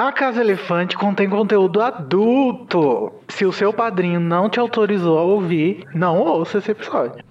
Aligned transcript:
A 0.00 0.10
Casa 0.12 0.40
Elefante 0.40 0.96
contém 0.96 1.28
conteúdo 1.28 1.78
adulto. 1.82 3.12
Se 3.28 3.44
o 3.44 3.52
seu 3.52 3.70
padrinho 3.70 4.18
não 4.18 4.48
te 4.48 4.58
autorizou 4.58 5.18
a 5.18 5.22
ouvir, 5.22 5.84
não 5.94 6.16
ouça 6.16 6.56
esse 6.56 6.70
episódio. 6.70 7.22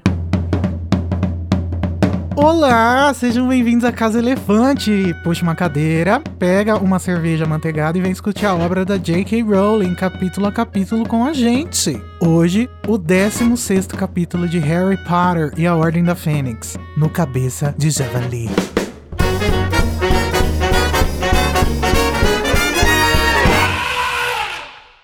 Olá, 2.36 3.12
sejam 3.16 3.48
bem-vindos 3.48 3.84
à 3.84 3.92
Casa 3.92 4.20
Elefante. 4.20 5.16
Puxa 5.24 5.42
uma 5.42 5.56
cadeira, 5.56 6.22
pega 6.38 6.78
uma 6.78 7.00
cerveja 7.00 7.48
manteigada 7.48 7.98
e 7.98 8.02
vem 8.02 8.12
discutir 8.12 8.46
a 8.46 8.54
obra 8.54 8.86
da 8.86 8.98
J.K. 8.98 9.42
Rowling, 9.42 9.96
capítulo 9.96 10.46
a 10.46 10.52
capítulo, 10.52 11.08
com 11.08 11.26
a 11.26 11.34
gente. 11.34 12.00
Hoje, 12.22 12.70
o 12.88 13.00
16 13.00 13.88
capítulo 13.88 14.48
de 14.48 14.60
Harry 14.60 14.98
Potter 14.98 15.52
e 15.58 15.66
a 15.66 15.76
Ordem 15.76 16.04
da 16.04 16.14
Fênix, 16.14 16.78
no 16.96 17.10
Cabeça 17.10 17.74
de 17.76 17.90
Javali. 17.90 18.48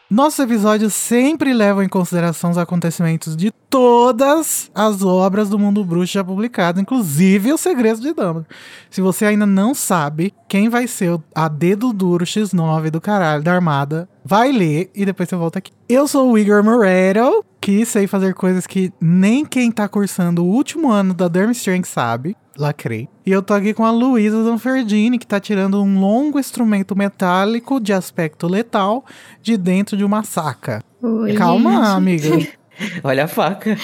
Nossos 0.10 0.38
episódios 0.38 0.94
sempre 0.94 1.52
levam 1.52 1.82
em 1.82 1.90
consideração 1.90 2.52
os 2.52 2.60
acontecimentos 2.60 3.36
de 3.36 3.50
todas 3.50 4.70
as 4.76 5.02
obras 5.02 5.50
do 5.50 5.58
mundo 5.58 5.84
bruxo 5.84 6.14
já 6.14 6.24
publicadas, 6.24 6.80
inclusive 6.80 7.52
os 7.52 7.60
segredos 7.60 8.00
de 8.00 8.14
Dumbledore. 8.14 8.46
Se 8.92 9.02
você 9.02 9.26
ainda 9.26 9.48
não 9.48 9.74
sabe 9.74 10.32
quem 10.48 10.70
vai 10.70 10.86
ser 10.86 11.20
a 11.34 11.48
dedo 11.48 11.92
duro 11.92 12.24
X9 12.24 12.92
do 12.92 13.02
caralho 13.02 13.42
da 13.42 13.56
armada, 13.56 14.08
vai 14.24 14.52
ler 14.52 14.92
e 14.94 15.06
depois 15.06 15.28
você 15.28 15.36
volta 15.36 15.58
aqui. 15.58 15.72
Eu 15.90 16.08
sou 16.08 16.32
o 16.32 16.38
Igor 16.38 16.64
Moreiro, 16.64 17.44
que 17.60 17.84
sei 17.84 18.06
fazer 18.06 18.36
coisas 18.36 18.68
que 18.68 18.94
nem 19.02 19.44
quem 19.44 19.72
tá 19.72 19.88
cursando 19.88 20.44
o 20.46 20.48
último 20.48 20.92
ano 20.92 21.16
da 21.16 21.28
Durmstrang 21.28 21.84
sabe 21.88 22.38
lacrei. 22.58 23.08
E 23.26 23.32
eu 23.32 23.42
tô 23.42 23.54
aqui 23.54 23.74
com 23.74 23.86
a 23.86 23.92
Luísa 23.92 24.44
Zanferdini, 24.44 25.18
que 25.20 25.28
tá 25.28 25.40
tirando 25.40 25.82
um 25.82 26.00
longo 26.00 26.40
instrumento 26.40 26.96
metálico 26.96 27.80
de 27.80 27.94
aspecto 27.94 28.48
letal 28.48 29.06
de 29.42 29.58
dentro 29.58 29.98
de 29.98 30.04
uma 30.04 30.24
saca. 30.24 30.84
Oi, 31.02 31.34
Calma, 31.34 31.72
gente. 31.72 31.88
amiga. 31.88 32.48
Olha 33.04 33.26
a 33.26 33.28
faca. 33.28 33.78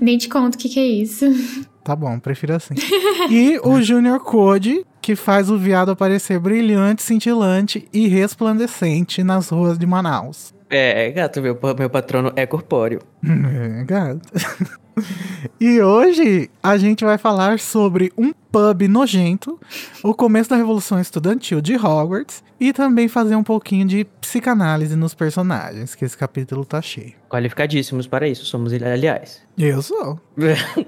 Nem 0.00 0.18
te 0.18 0.28
conto 0.28 0.54
o 0.54 0.58
que, 0.58 0.68
que 0.68 0.78
é 0.78 0.86
isso. 0.86 1.26
Tá 1.82 1.94
bom, 1.94 2.18
prefiro 2.18 2.54
assim. 2.54 2.74
E 3.30 3.58
o 3.62 3.80
Junior 3.82 4.20
Code, 4.20 4.84
que 5.02 5.14
faz 5.14 5.50
o 5.50 5.58
viado 5.58 5.90
aparecer 5.90 6.38
brilhante, 6.38 7.02
cintilante 7.02 7.88
e 7.92 8.06
resplandecente 8.08 9.22
nas 9.22 9.48
ruas 9.50 9.78
de 9.78 9.86
Manaus. 9.86 10.53
É, 10.76 11.08
gato, 11.12 11.40
meu, 11.40 11.56
meu 11.78 11.88
patrono 11.88 12.32
é 12.34 12.44
corpóreo. 12.46 13.00
É, 13.24 13.84
gato. 13.84 14.28
E 15.60 15.80
hoje 15.80 16.50
a 16.62 16.76
gente 16.76 17.04
vai 17.04 17.18
falar 17.18 17.58
sobre 17.58 18.12
um 18.16 18.32
pub 18.32 18.82
nojento, 18.88 19.58
o 20.02 20.14
começo 20.14 20.50
da 20.50 20.56
Revolução 20.56 21.00
Estudantil 21.00 21.60
de 21.60 21.76
Hogwarts 21.76 22.42
e 22.60 22.72
também 22.72 23.08
fazer 23.08 23.36
um 23.36 23.42
pouquinho 23.42 23.86
de 23.86 24.04
psicanálise 24.20 24.94
nos 24.96 25.14
personagens, 25.14 25.94
que 25.94 26.04
esse 26.04 26.16
capítulo 26.16 26.64
tá 26.64 26.80
cheio. 26.80 27.12
Qualificadíssimos 27.28 28.06
para 28.06 28.28
isso, 28.28 28.44
somos 28.44 28.72
aliás. 28.72 29.42
Eu 29.58 29.82
sou. 29.82 30.20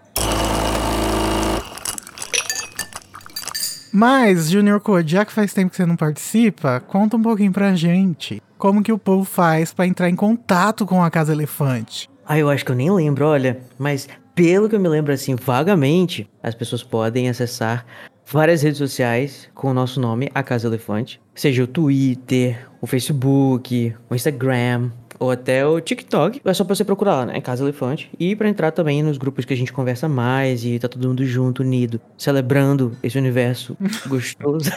Mas, 3.93 4.51
Junior 4.51 4.81
Code, 4.81 5.13
já 5.13 5.25
que 5.25 5.33
faz 5.33 5.53
tempo 5.55 5.71
que 5.71 5.77
você 5.77 5.87
não 5.87 5.97
participa, 5.97 6.81
conta 6.81 7.17
um 7.17 7.23
pouquinho 7.23 7.53
pra 7.53 7.75
gente 7.75 8.43
como 8.59 8.83
que 8.83 8.93
o 8.93 8.99
povo 8.99 9.25
faz 9.25 9.73
pra 9.73 9.87
entrar 9.87 10.09
em 10.09 10.17
contato 10.17 10.87
com 10.87 11.03
a 11.03 11.11
Casa 11.11 11.33
Elefante. 11.33 12.09
Ah, 12.27 12.39
eu 12.39 12.51
acho 12.51 12.65
que 12.65 12.73
eu 12.73 12.77
nem 12.77 12.91
lembro, 12.91 13.27
olha. 13.27 13.59
Mas 13.79 14.09
pelo 14.35 14.69
que 14.69 14.75
eu 14.75 14.81
me 14.81 14.89
lembro 14.89 15.13
assim, 15.13 15.35
vagamente, 15.35 16.29
as 16.43 16.55
pessoas 16.55 16.83
podem 16.83 17.29
acessar 17.29 17.87
várias 18.27 18.63
redes 18.63 18.79
sociais 18.79 19.49
com 19.55 19.71
o 19.71 19.75
nosso 19.75 20.01
nome, 20.01 20.31
a 20.35 20.43
Casa 20.43 20.67
Elefante. 20.67 21.21
Seja 21.35 21.63
o 21.63 21.67
Twitter, 21.67 22.69
o 22.81 22.87
Facebook, 22.87 23.95
o 24.11 24.15
Instagram, 24.15 24.91
ou 25.19 25.31
até 25.31 25.67
o 25.67 25.81
TikTok. 25.81 26.41
É 26.45 26.55
só 26.55 26.65
pra 26.65 26.75
você 26.75 26.85
procurar 26.85 27.17
lá, 27.17 27.27
né? 27.27 27.41
Casa 27.41 27.63
Elefante. 27.65 28.11
E 28.19 28.35
pra 28.37 28.49
entrar 28.49 28.71
também 28.71 29.03
nos 29.03 29.19
grupos 29.19 29.45
que 29.45 29.53
a 29.55 29.57
gente 29.57 29.73
conversa 29.73 30.09
mais 30.09 30.65
e 30.65 30.79
tá 30.79 30.89
todo 30.89 31.07
mundo 31.09 31.25
junto, 31.25 31.61
unido, 31.63 32.01
celebrando 32.17 32.93
esse 33.03 33.17
universo 33.19 33.77
gostoso. 34.07 34.71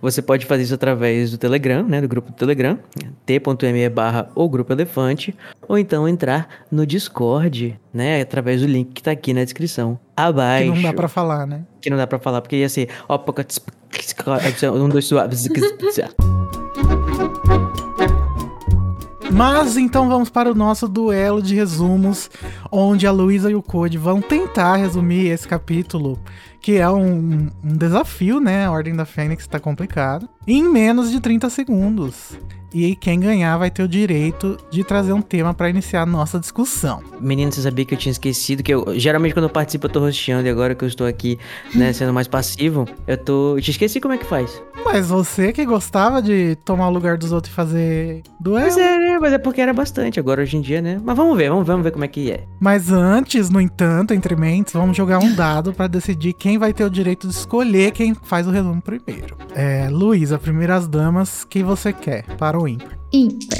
você 0.00 0.20
pode 0.22 0.46
fazer 0.46 0.62
isso 0.64 0.74
através 0.74 1.30
do 1.30 1.38
Telegram, 1.38 1.82
né? 1.82 2.00
Do 2.00 2.08
grupo 2.08 2.30
do 2.30 2.36
Telegram, 2.36 2.78
t.me 3.26 3.88
barra 3.88 4.28
o 4.34 4.48
Grupo 4.48 4.72
Elefante. 4.72 5.34
Ou 5.68 5.78
então 5.78 6.08
entrar 6.08 6.48
no 6.70 6.86
Discord, 6.86 7.78
né? 7.92 8.20
Através 8.20 8.60
do 8.60 8.66
link 8.66 8.92
que 8.92 9.02
tá 9.02 9.10
aqui 9.12 9.32
na 9.32 9.44
descrição. 9.44 9.98
Abaixo. 10.16 10.70
Que 10.70 10.76
não 10.76 10.82
dá 10.82 10.92
pra 10.92 11.08
falar, 11.08 11.46
né? 11.46 11.62
Que 11.80 11.90
não 11.90 11.96
dá 11.96 12.06
pra 12.06 12.18
falar, 12.18 12.40
porque 12.40 12.56
ia 12.56 12.68
ser... 12.68 12.88
poca- 13.24 13.46
Um, 14.74 14.88
dois. 14.88 15.08
Mas 19.34 19.76
então 19.76 20.08
vamos 20.08 20.30
para 20.30 20.48
o 20.48 20.54
nosso 20.54 20.86
duelo 20.86 21.42
de 21.42 21.56
resumos, 21.56 22.30
onde 22.70 23.04
a 23.04 23.10
Luísa 23.10 23.50
e 23.50 23.54
o 23.56 23.62
Code 23.62 23.98
vão 23.98 24.20
tentar 24.20 24.76
resumir 24.76 25.26
esse 25.26 25.48
capítulo, 25.48 26.20
que 26.60 26.76
é 26.76 26.88
um, 26.88 27.50
um 27.64 27.76
desafio, 27.76 28.38
né? 28.38 28.64
A 28.64 28.70
Ordem 28.70 28.94
da 28.94 29.04
Fênix 29.04 29.44
tá 29.48 29.58
complicado, 29.58 30.28
em 30.46 30.62
menos 30.62 31.10
de 31.10 31.18
30 31.18 31.50
segundos. 31.50 32.38
E 32.74 32.96
quem 32.96 33.20
ganhar 33.20 33.56
vai 33.56 33.70
ter 33.70 33.84
o 33.84 33.88
direito 33.88 34.58
de 34.68 34.82
trazer 34.82 35.12
um 35.12 35.22
tema 35.22 35.54
para 35.54 35.70
iniciar 35.70 36.02
a 36.02 36.06
nossa 36.06 36.40
discussão. 36.40 37.00
Menino, 37.20 37.52
você 37.52 37.62
sabia 37.62 37.84
que 37.84 37.94
eu 37.94 37.98
tinha 37.98 38.10
esquecido 38.10 38.64
que 38.64 38.74
eu. 38.74 38.98
Geralmente 38.98 39.32
quando 39.32 39.44
eu 39.44 39.50
participo 39.50 39.86
eu 39.86 39.90
tô 39.90 40.00
rosteando 40.00 40.48
e 40.48 40.50
agora 40.50 40.74
que 40.74 40.82
eu 40.84 40.88
estou 40.88 41.06
aqui, 41.06 41.38
né, 41.72 41.92
sendo 41.92 42.12
mais 42.12 42.26
passivo, 42.26 42.84
eu 43.06 43.16
tô. 43.16 43.56
Eu 43.56 43.62
te 43.62 43.70
esqueci 43.70 44.00
como 44.00 44.14
é 44.14 44.18
que 44.18 44.26
faz. 44.26 44.60
Mas 44.84 45.06
você 45.06 45.52
que 45.52 45.64
gostava 45.64 46.20
de 46.20 46.56
tomar 46.64 46.88
o 46.88 46.90
lugar 46.90 47.16
dos 47.16 47.30
outros 47.30 47.52
e 47.52 47.54
fazer 47.54 48.22
duelo. 48.40 48.66
Mas 48.66 48.76
é, 48.76 49.03
mas 49.18 49.32
é 49.32 49.38
porque 49.38 49.60
era 49.60 49.72
bastante 49.72 50.18
agora 50.18 50.42
hoje 50.42 50.56
em 50.56 50.60
dia, 50.60 50.80
né? 50.80 51.00
Mas 51.02 51.16
vamos 51.16 51.36
ver, 51.36 51.50
vamos, 51.50 51.66
vamos 51.66 51.82
ver 51.82 51.90
como 51.90 52.04
é 52.04 52.08
que 52.08 52.30
é. 52.30 52.44
Mas 52.60 52.90
antes, 52.92 53.50
no 53.50 53.60
entanto, 53.60 54.14
entre 54.14 54.36
mentes, 54.36 54.72
vamos 54.72 54.96
jogar 54.96 55.18
um 55.18 55.34
dado 55.34 55.72
para 55.72 55.86
decidir 55.86 56.32
quem 56.32 56.58
vai 56.58 56.72
ter 56.72 56.84
o 56.84 56.90
direito 56.90 57.26
de 57.26 57.34
escolher 57.34 57.92
quem 57.92 58.14
faz 58.14 58.46
o 58.46 58.50
resumo 58.50 58.80
primeiro. 58.80 59.36
É, 59.54 59.88
Luísa, 59.90 60.38
primeiras 60.38 60.86
damas, 60.86 61.44
quem 61.44 61.62
você 61.62 61.92
quer? 61.92 62.24
Para 62.36 62.58
o 62.58 62.68
ímpar. 62.68 62.98
Ímpar. 63.12 63.58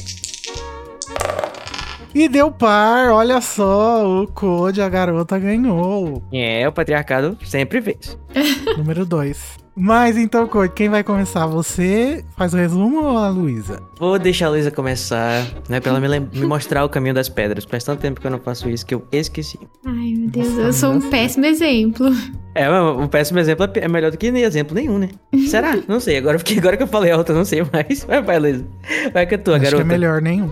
E 2.15 2.29
deu 2.29 2.49
par, 2.49 3.09
olha 3.09 3.41
só, 3.41 4.23
o 4.23 4.29
Code, 4.29 4.81
a 4.81 4.89
garota 4.89 5.37
ganhou. 5.37 6.23
É, 6.33 6.67
o 6.69 6.73
patriarcado 6.73 7.37
sempre 7.45 7.83
fez. 7.83 8.17
Número 8.79 9.05
2. 9.05 9.64
Mas 9.77 10.17
então, 10.17 10.49
quem 10.73 10.89
vai 10.89 11.03
começar? 11.03 11.47
Você 11.47 12.25
faz 12.37 12.55
o 12.55 12.57
resumo 12.57 13.03
ou 13.03 13.19
a 13.19 13.29
Luísa? 13.29 13.83
Vou 13.99 14.17
deixar 14.21 14.47
a 14.47 14.51
Luísa 14.51 14.71
começar, 14.71 15.45
né? 15.69 15.81
Pra 15.81 15.91
ela 15.91 16.01
me, 16.01 16.21
me 16.21 16.47
mostrar 16.47 16.85
o 16.85 16.89
caminho 16.89 17.15
das 17.15 17.29
pedras. 17.29 17.65
Faz 17.65 17.83
tanto 17.83 18.01
tempo 18.01 18.21
que 18.21 18.27
eu 18.27 18.31
não 18.31 18.39
faço 18.39 18.69
isso 18.69 18.87
que 18.87 18.95
eu 18.95 19.05
esqueci. 19.11 19.59
Ai, 19.85 20.15
meu 20.17 20.29
Deus, 20.29 20.49
Nossa, 20.49 20.61
eu 20.61 20.73
sou 20.73 20.93
um 20.93 21.01
péssimo 21.11 21.45
exemplo. 21.47 22.07
É, 22.55 22.71
um 22.71 23.09
péssimo 23.09 23.41
exemplo 23.41 23.69
é 23.75 23.89
melhor 23.89 24.13
do 24.13 24.17
que 24.17 24.31
nem 24.31 24.45
exemplo 24.45 24.77
nenhum, 24.77 24.97
né? 24.97 25.09
Será? 25.49 25.77
Não 25.89 25.99
sei. 25.99 26.19
Agora, 26.19 26.39
porque 26.39 26.57
agora 26.57 26.77
que 26.77 26.85
eu 26.85 26.87
falei 26.87 27.11
alto, 27.11 27.33
eu 27.33 27.37
não 27.37 27.45
sei 27.45 27.63
mais. 27.73 28.05
Vai, 28.05 28.23
vai, 28.23 28.39
Luísa. 28.39 28.65
Vai 29.13 29.27
que 29.27 29.35
é 29.35 29.39
tua, 29.39 29.55
Acho 29.57 29.65
garota. 29.65 29.83
que 29.83 29.89
é 29.89 29.93
melhor 29.93 30.23
nenhum. 30.23 30.51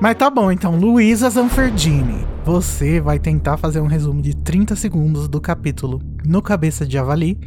Mas 0.00 0.16
tá 0.16 0.28
bom, 0.28 0.50
então, 0.50 0.76
Luísa 0.76 1.30
Zanferdini, 1.30 2.26
você 2.44 3.00
vai 3.00 3.18
tentar 3.18 3.56
fazer 3.56 3.80
um 3.80 3.86
resumo 3.86 4.20
de 4.20 4.34
30 4.34 4.74
segundos 4.74 5.28
do 5.28 5.40
capítulo 5.40 6.00
No 6.24 6.42
Cabeça 6.42 6.84
de 6.84 6.94
Javali 6.94 7.38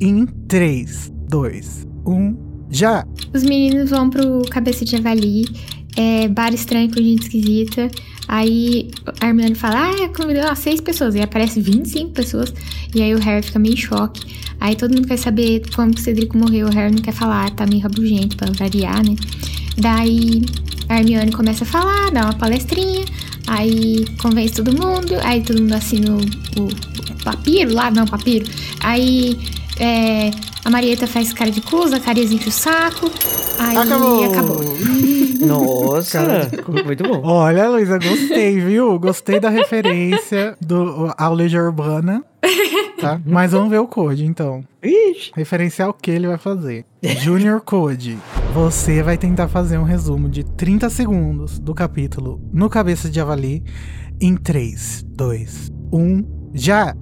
em 0.00 0.26
3, 0.26 1.12
2, 1.28 1.86
1, 2.06 2.36
já! 2.70 3.06
Os 3.34 3.42
meninos 3.42 3.90
vão 3.90 4.08
pro 4.10 4.42
Cabeça 4.50 4.84
de 4.84 4.92
Javali, 4.92 5.44
é, 5.96 6.28
bar 6.28 6.52
estranho 6.54 6.88
com 6.92 6.96
gente 7.02 7.22
esquisita. 7.24 7.90
Aí 8.28 8.90
a 9.20 9.26
Hermione 9.28 9.54
fala, 9.54 9.90
ah, 9.90 10.08
convidou 10.14 10.42
umas 10.44 10.58
seis 10.58 10.80
pessoas. 10.82 11.14
E 11.14 11.20
aparece 11.20 11.60
25 11.62 12.10
pessoas. 12.10 12.52
E 12.94 13.00
aí 13.02 13.14
o 13.14 13.18
Harry 13.18 13.42
fica 13.42 13.58
meio 13.58 13.72
em 13.74 13.76
choque. 13.78 14.20
Aí 14.60 14.76
todo 14.76 14.94
mundo 14.94 15.08
quer 15.08 15.16
saber 15.16 15.62
como 15.74 15.92
que 15.94 16.00
o 16.00 16.04
Cedrico 16.04 16.36
morreu. 16.36 16.66
O 16.68 16.70
Harry 16.70 16.94
não 16.94 17.00
quer 17.02 17.12
falar, 17.14 17.50
tá 17.54 17.66
meio 17.66 17.82
rabugento 17.82 18.36
pra 18.36 18.50
variar, 18.52 19.02
né? 19.02 19.16
Daí 19.78 20.42
a 20.90 20.98
Hermione 21.00 21.32
começa 21.32 21.64
a 21.64 21.66
falar, 21.66 22.10
dá 22.12 22.24
uma 22.24 22.34
palestrinha. 22.34 23.04
Aí 23.46 24.04
convence 24.20 24.54
todo 24.62 24.72
mundo. 24.72 25.14
Aí 25.22 25.42
todo 25.42 25.60
mundo 25.62 25.72
assina 25.72 26.10
o, 26.12 26.18
o- 26.60 26.66
o 26.68 27.24
papiro 27.24 27.72
lá, 27.72 27.90
não, 27.90 28.06
papiro. 28.06 28.44
Aí 28.80 29.38
é, 29.80 30.30
a 30.64 30.70
Marieta 30.70 31.06
faz 31.06 31.32
cara 31.32 31.50
de 31.50 31.60
cruz, 31.60 31.92
a 31.92 32.00
Carias 32.00 32.30
enche 32.30 32.48
o 32.48 32.52
saco. 32.52 33.10
Aí 33.58 33.76
Acabou! 33.76 34.24
acabou. 34.24 34.60
Nossa, 35.40 36.18
Cara, 36.18 36.50
muito 36.84 37.04
bom. 37.04 37.20
Olha, 37.24 37.68
Luísa, 37.68 37.98
gostei, 37.98 38.60
viu? 38.60 38.98
Gostei 38.98 39.38
da 39.38 39.48
referência 39.48 40.56
do, 40.60 41.12
ao 41.16 41.32
Legião 41.32 41.64
Urbana, 41.64 42.24
tá? 43.00 43.20
Mas 43.24 43.52
vamos 43.52 43.70
ver 43.70 43.78
o 43.78 43.86
Code, 43.86 44.24
então. 44.24 44.64
Ixi. 44.82 45.30
Referenciar 45.34 45.88
o 45.88 45.94
que 45.94 46.10
ele 46.10 46.26
vai 46.26 46.38
fazer. 46.38 46.84
Junior 47.20 47.60
Code, 47.60 48.18
você 48.52 49.02
vai 49.02 49.16
tentar 49.16 49.48
fazer 49.48 49.78
um 49.78 49.84
resumo 49.84 50.28
de 50.28 50.44
30 50.44 50.90
segundos 50.90 51.58
do 51.58 51.72
capítulo 51.72 52.40
No 52.52 52.68
Cabeça 52.68 53.08
de 53.08 53.16
Javali 53.16 53.62
em 54.20 54.36
3, 54.36 55.04
2, 55.08 55.72
1, 55.92 56.24
já! 56.52 56.94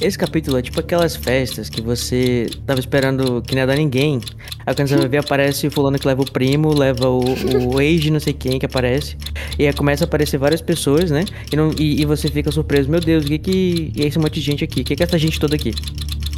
Esse 0.00 0.18
capítulo 0.18 0.58
é 0.58 0.62
tipo 0.62 0.80
aquelas 0.80 1.14
festas 1.14 1.68
que 1.68 1.80
você 1.80 2.50
tava 2.66 2.80
esperando 2.80 3.40
que 3.42 3.54
não 3.54 3.60
ia 3.60 3.66
dar 3.66 3.76
ninguém. 3.76 4.20
Aí 4.66 4.74
quando 4.74 4.88
você 4.88 4.96
vai 4.96 5.08
ver, 5.08 5.18
aparece 5.18 5.66
o 5.66 5.70
fulano 5.70 5.98
que 5.98 6.06
leva 6.06 6.22
o 6.22 6.30
primo, 6.30 6.76
leva 6.76 7.08
o, 7.08 7.20
o 7.20 7.80
de 7.98 8.10
não 8.10 8.18
sei 8.18 8.32
quem 8.32 8.58
que 8.58 8.66
aparece. 8.66 9.16
E 9.58 9.66
aí 9.66 9.72
começa 9.72 10.04
a 10.04 10.06
aparecer 10.06 10.36
várias 10.36 10.60
pessoas, 10.60 11.10
né? 11.10 11.24
E, 11.52 11.56
não, 11.56 11.70
e, 11.78 12.02
e 12.02 12.04
você 12.04 12.28
fica 12.28 12.50
surpreso, 12.50 12.90
meu 12.90 13.00
Deus, 13.00 13.24
o 13.24 13.28
que 13.28 13.38
que... 13.38 13.92
E 13.94 14.02
esse 14.02 14.18
monte 14.18 14.34
de 14.34 14.40
gente 14.40 14.64
aqui, 14.64 14.80
o 14.80 14.84
que 14.84 14.96
que 14.96 15.02
é 15.02 15.06
essa 15.06 15.18
gente 15.18 15.38
toda 15.38 15.54
aqui? 15.54 15.72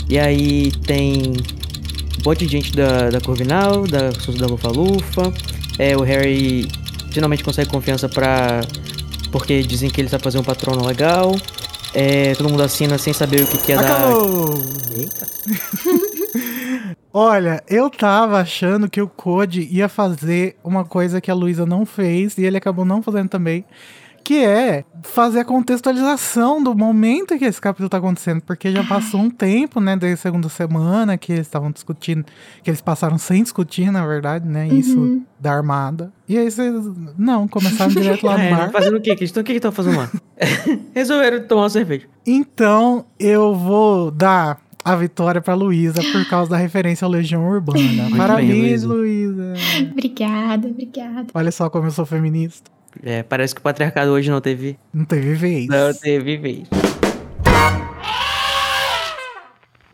E 0.08 0.18
aí 0.18 0.70
tem 0.86 1.22
um 1.22 2.24
monte 2.24 2.46
de 2.46 2.52
gente 2.52 2.72
da, 2.72 3.10
da 3.10 3.20
Corvinal, 3.20 3.86
da 3.86 4.10
da 4.10 4.46
Lufa-Lufa. 4.46 5.32
É, 5.78 5.96
o 5.96 6.02
Harry 6.02 6.68
finalmente 7.10 7.42
consegue 7.42 7.70
confiança 7.70 8.08
pra... 8.08 8.60
Porque 9.32 9.62
dizem 9.62 9.90
que 9.90 10.00
ele 10.00 10.08
sabe 10.08 10.22
fazer 10.22 10.38
um 10.38 10.44
patrono 10.44 10.86
legal. 10.86 11.34
É, 11.98 12.34
todo 12.34 12.50
mundo 12.50 12.62
assina 12.62 12.98
sem 12.98 13.14
saber 13.14 13.40
o 13.40 13.46
que, 13.46 13.56
que 13.56 13.72
é 13.72 13.76
Acabou! 13.78 14.50
da. 14.58 15.00
Eita. 15.00 15.26
Olha, 17.10 17.64
eu 17.66 17.88
tava 17.88 18.38
achando 18.38 18.90
que 18.90 19.00
o 19.00 19.08
Code 19.08 19.66
ia 19.72 19.88
fazer 19.88 20.56
uma 20.62 20.84
coisa 20.84 21.22
que 21.22 21.30
a 21.30 21.34
Luísa 21.34 21.64
não 21.64 21.86
fez 21.86 22.36
e 22.36 22.44
ele 22.44 22.58
acabou 22.58 22.84
não 22.84 23.02
fazendo 23.02 23.30
também, 23.30 23.64
que 24.26 24.44
é 24.44 24.84
fazer 25.02 25.38
a 25.38 25.44
contextualização 25.44 26.60
do 26.60 26.74
momento 26.74 27.32
em 27.32 27.38
que 27.38 27.44
esse 27.44 27.60
capítulo 27.60 27.88
tá 27.88 27.98
acontecendo, 27.98 28.40
porque 28.40 28.72
já 28.72 28.82
passou 28.82 29.20
um 29.20 29.30
tempo, 29.30 29.80
né, 29.80 29.96
desde 29.96 30.14
a 30.14 30.22
segunda 30.22 30.48
semana 30.48 31.16
que 31.16 31.32
eles 31.32 31.46
estavam 31.46 31.70
discutindo, 31.70 32.24
que 32.60 32.68
eles 32.68 32.80
passaram 32.80 33.18
sem 33.18 33.44
discutir, 33.44 33.88
na 33.92 34.04
verdade, 34.04 34.48
né, 34.48 34.66
isso 34.66 35.22
da 35.38 35.52
armada. 35.52 36.12
E 36.28 36.36
aí 36.36 36.50
vocês, 36.50 36.74
não, 37.16 37.46
começaram 37.46 37.92
direto 37.92 38.26
lá 38.26 38.34
no 38.36 38.42
É, 38.42 38.50
bar. 38.50 38.70
fazendo 38.72 38.96
o 38.96 39.00
quê? 39.00 39.12
Então, 39.20 39.40
o 39.42 39.44
que 39.44 39.52
que 39.52 39.58
estão 39.58 39.70
fazendo 39.70 39.96
lá? 39.98 40.10
Resolveram 40.92 41.46
tomar 41.46 41.62
uma 41.62 41.70
cerveja. 41.70 42.06
Então, 42.26 43.04
eu 43.20 43.54
vou 43.54 44.10
dar 44.10 44.58
a 44.84 44.96
vitória 44.96 45.40
pra 45.40 45.54
Luísa 45.54 46.02
por 46.02 46.28
causa 46.28 46.50
da 46.50 46.56
referência 46.56 47.04
à 47.04 47.08
Legião 47.08 47.46
Urbana. 47.48 48.10
Parabéns. 48.16 48.82
Luísa. 48.82 49.54
Obrigada, 49.92 50.66
obrigada. 50.66 51.26
Olha 51.32 51.52
só 51.52 51.70
como 51.70 51.86
eu 51.86 51.90
sou 51.92 52.04
feminista. 52.04 52.74
É, 53.02 53.22
parece 53.22 53.54
que 53.54 53.60
o 53.60 53.62
patriarcado 53.62 54.10
hoje 54.10 54.30
não 54.30 54.40
teve. 54.40 54.78
Não 54.92 55.04
teve 55.04 55.34
vez. 55.34 55.66
Não 55.68 55.92
teve 55.92 56.36
vez. 56.36 56.68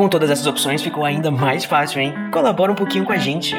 Com 0.00 0.08
todas 0.08 0.30
essas 0.30 0.46
opções 0.46 0.80
ficou 0.80 1.04
ainda 1.04 1.30
mais 1.30 1.66
fácil, 1.66 2.00
hein? 2.00 2.14
Colabora 2.32 2.72
um 2.72 2.74
pouquinho 2.74 3.04
com 3.04 3.12
a 3.12 3.18
gente. 3.18 3.54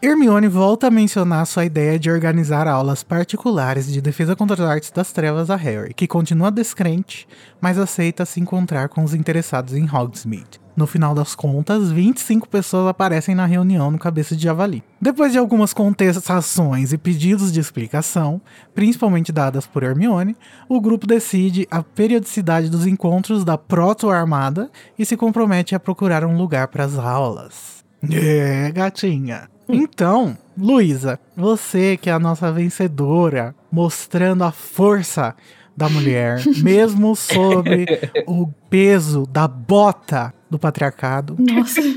Hermione 0.00 0.48
volta 0.48 0.86
a 0.86 0.90
mencionar 0.90 1.46
sua 1.46 1.66
ideia 1.66 1.98
de 1.98 2.10
organizar 2.10 2.66
aulas 2.66 3.02
particulares 3.02 3.92
de 3.92 4.00
defesa 4.00 4.34
contra 4.34 4.54
as 4.54 4.70
artes 4.70 4.90
das 4.90 5.12
trevas 5.12 5.50
a 5.50 5.56
Harry, 5.56 5.92
que 5.92 6.06
continua 6.06 6.50
descrente, 6.50 7.28
mas 7.60 7.78
aceita 7.78 8.24
se 8.24 8.40
encontrar 8.40 8.88
com 8.88 9.04
os 9.04 9.12
interessados 9.12 9.74
em 9.74 9.84
Hogsmeade. 9.84 10.58
No 10.76 10.86
final 10.86 11.14
das 11.14 11.34
contas, 11.34 11.90
25 11.90 12.46
pessoas 12.48 12.86
aparecem 12.86 13.34
na 13.34 13.46
reunião 13.46 13.90
no 13.90 13.98
Cabeça 13.98 14.36
de 14.36 14.42
Javali. 14.42 14.84
Depois 15.00 15.32
de 15.32 15.38
algumas 15.38 15.72
contestações 15.72 16.92
e 16.92 16.98
pedidos 16.98 17.50
de 17.50 17.60
explicação, 17.60 18.42
principalmente 18.74 19.32
dadas 19.32 19.66
por 19.66 19.82
Hermione, 19.82 20.36
o 20.68 20.78
grupo 20.78 21.06
decide 21.06 21.66
a 21.70 21.82
periodicidade 21.82 22.68
dos 22.68 22.86
encontros 22.86 23.42
da 23.42 23.56
proto-armada 23.56 24.70
e 24.98 25.06
se 25.06 25.16
compromete 25.16 25.74
a 25.74 25.80
procurar 25.80 26.26
um 26.26 26.36
lugar 26.36 26.68
para 26.68 26.84
as 26.84 26.98
aulas. 26.98 27.82
É, 28.12 28.70
gatinha. 28.70 29.48
Então, 29.66 30.36
Luísa, 30.56 31.18
você 31.34 31.96
que 31.96 32.10
é 32.10 32.12
a 32.12 32.18
nossa 32.18 32.52
vencedora, 32.52 33.54
mostrando 33.72 34.44
a 34.44 34.52
força 34.52 35.34
da 35.76 35.88
mulher, 35.88 36.42
mesmo 36.62 37.14
sobre 37.16 37.86
o 38.26 38.46
peso 38.70 39.26
da 39.26 39.46
bota 39.46 40.32
do 40.50 40.58
patriarcado. 40.58 41.36
Nossa. 41.38 41.80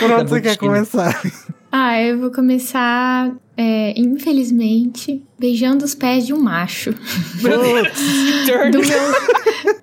Por 0.00 0.10
onde 0.10 0.30
você 0.30 0.40
Da 0.40 0.50
quer 0.50 0.56
começar? 0.56 1.22
Ah, 1.70 2.00
eu 2.02 2.18
vou 2.18 2.30
começar, 2.30 3.32
é, 3.56 3.92
infelizmente, 3.98 5.22
beijando 5.38 5.84
os 5.84 5.94
pés 5.94 6.26
de 6.26 6.32
um 6.32 6.40
macho. 6.40 6.94
Do 8.72 8.78
meu, 8.78 9.12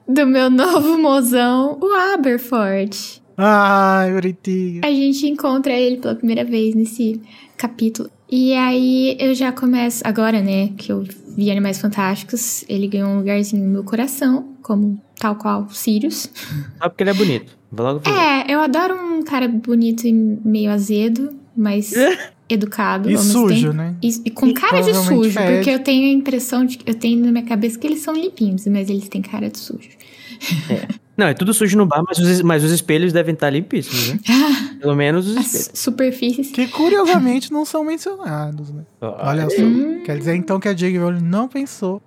do 0.08 0.28
meu 0.28 0.50
novo 0.50 0.98
mozão, 0.98 1.78
o 1.82 1.94
Aberford. 2.14 3.22
Ai, 3.38 4.12
bonitinho. 4.14 4.82
A 4.84 4.90
gente 4.90 5.28
encontra 5.28 5.74
ele 5.74 5.98
pela 5.98 6.16
primeira 6.16 6.44
vez 6.44 6.76
nesse 6.76 7.22
capítulo. 7.58 8.10
E 8.30 8.54
aí 8.54 9.18
eu 9.20 9.34
já 9.34 9.52
começo, 9.52 10.02
agora, 10.06 10.42
né, 10.42 10.70
que 10.78 10.92
eu 10.92 11.04
vi 11.36 11.52
Animais 11.52 11.80
Fantásticos, 11.80 12.64
ele 12.68 12.88
ganhou 12.88 13.10
um 13.10 13.18
lugarzinho 13.18 13.64
no 13.64 13.72
meu 13.72 13.84
coração, 13.84 14.56
como 14.62 15.00
tal 15.24 15.36
qual 15.38 15.70
Sirius. 15.70 16.30
Só 16.78 16.90
porque 16.90 17.02
ele 17.04 17.12
é 17.12 17.14
bonito. 17.14 17.58
Vou 17.72 17.86
logo 17.86 18.02
fazer. 18.02 18.18
É, 18.18 18.54
eu 18.54 18.60
adoro 18.60 18.94
um 18.96 19.24
cara 19.24 19.48
bonito 19.48 20.06
e 20.06 20.12
meio 20.12 20.70
azedo, 20.70 21.34
mas 21.56 21.94
educado. 22.50 23.10
E 23.10 23.18
sujo, 23.18 23.68
tempo. 23.68 23.74
né? 23.74 23.96
E, 24.04 24.10
e 24.26 24.30
com 24.30 24.48
E 24.48 24.54
cara 24.54 24.82
de 24.82 24.94
sujo, 24.94 25.32
fede. 25.32 25.56
porque 25.56 25.70
eu 25.70 25.80
tenho 25.80 26.10
a 26.10 26.12
impressão 26.14 26.66
de 26.66 26.78
que 26.78 26.90
eu 26.90 26.94
tenho 26.94 27.24
na 27.26 27.32
minha 27.32 27.46
cabeça 27.46 27.80
que 27.80 27.88
eles 27.88 28.02
são 28.02 28.14
limpinhos, 28.14 28.68
mas 28.68 28.90
eles 28.90 29.08
têm 29.08 29.22
cara 29.22 29.50
de 29.50 29.58
sujo. 29.60 29.90
Não, 31.16 31.28
é 31.28 31.34
tudo 31.34 31.54
sujo 31.54 31.78
no 31.78 31.86
bar, 31.86 32.04
mas 32.08 32.18
os, 32.18 32.42
mas 32.42 32.64
os 32.64 32.72
espelhos 32.72 33.14
devem 33.14 33.34
estar 33.34 33.50
limpíssimos, 33.50 34.14
né? 34.14 34.20
Pelo 34.82 34.96
menos 34.96 35.28
os 35.28 35.36
espelhos. 35.38 35.70
As 35.74 35.80
superfícies. 35.80 36.52
Que 36.52 36.68
curiosamente 36.68 37.52
não 37.52 37.64
são 37.66 37.84
mencionados, 37.84 38.72
né? 38.72 38.84
Olha 39.00 39.50
só. 39.50 39.62
Hum. 39.62 40.02
Quer 40.04 40.18
dizer 40.18 40.36
então 40.36 40.60
que 40.60 40.68
a 40.68 40.74
J.K. 40.74 41.00
Rowling 41.00 41.22
não 41.22 41.48
pensou 41.48 42.02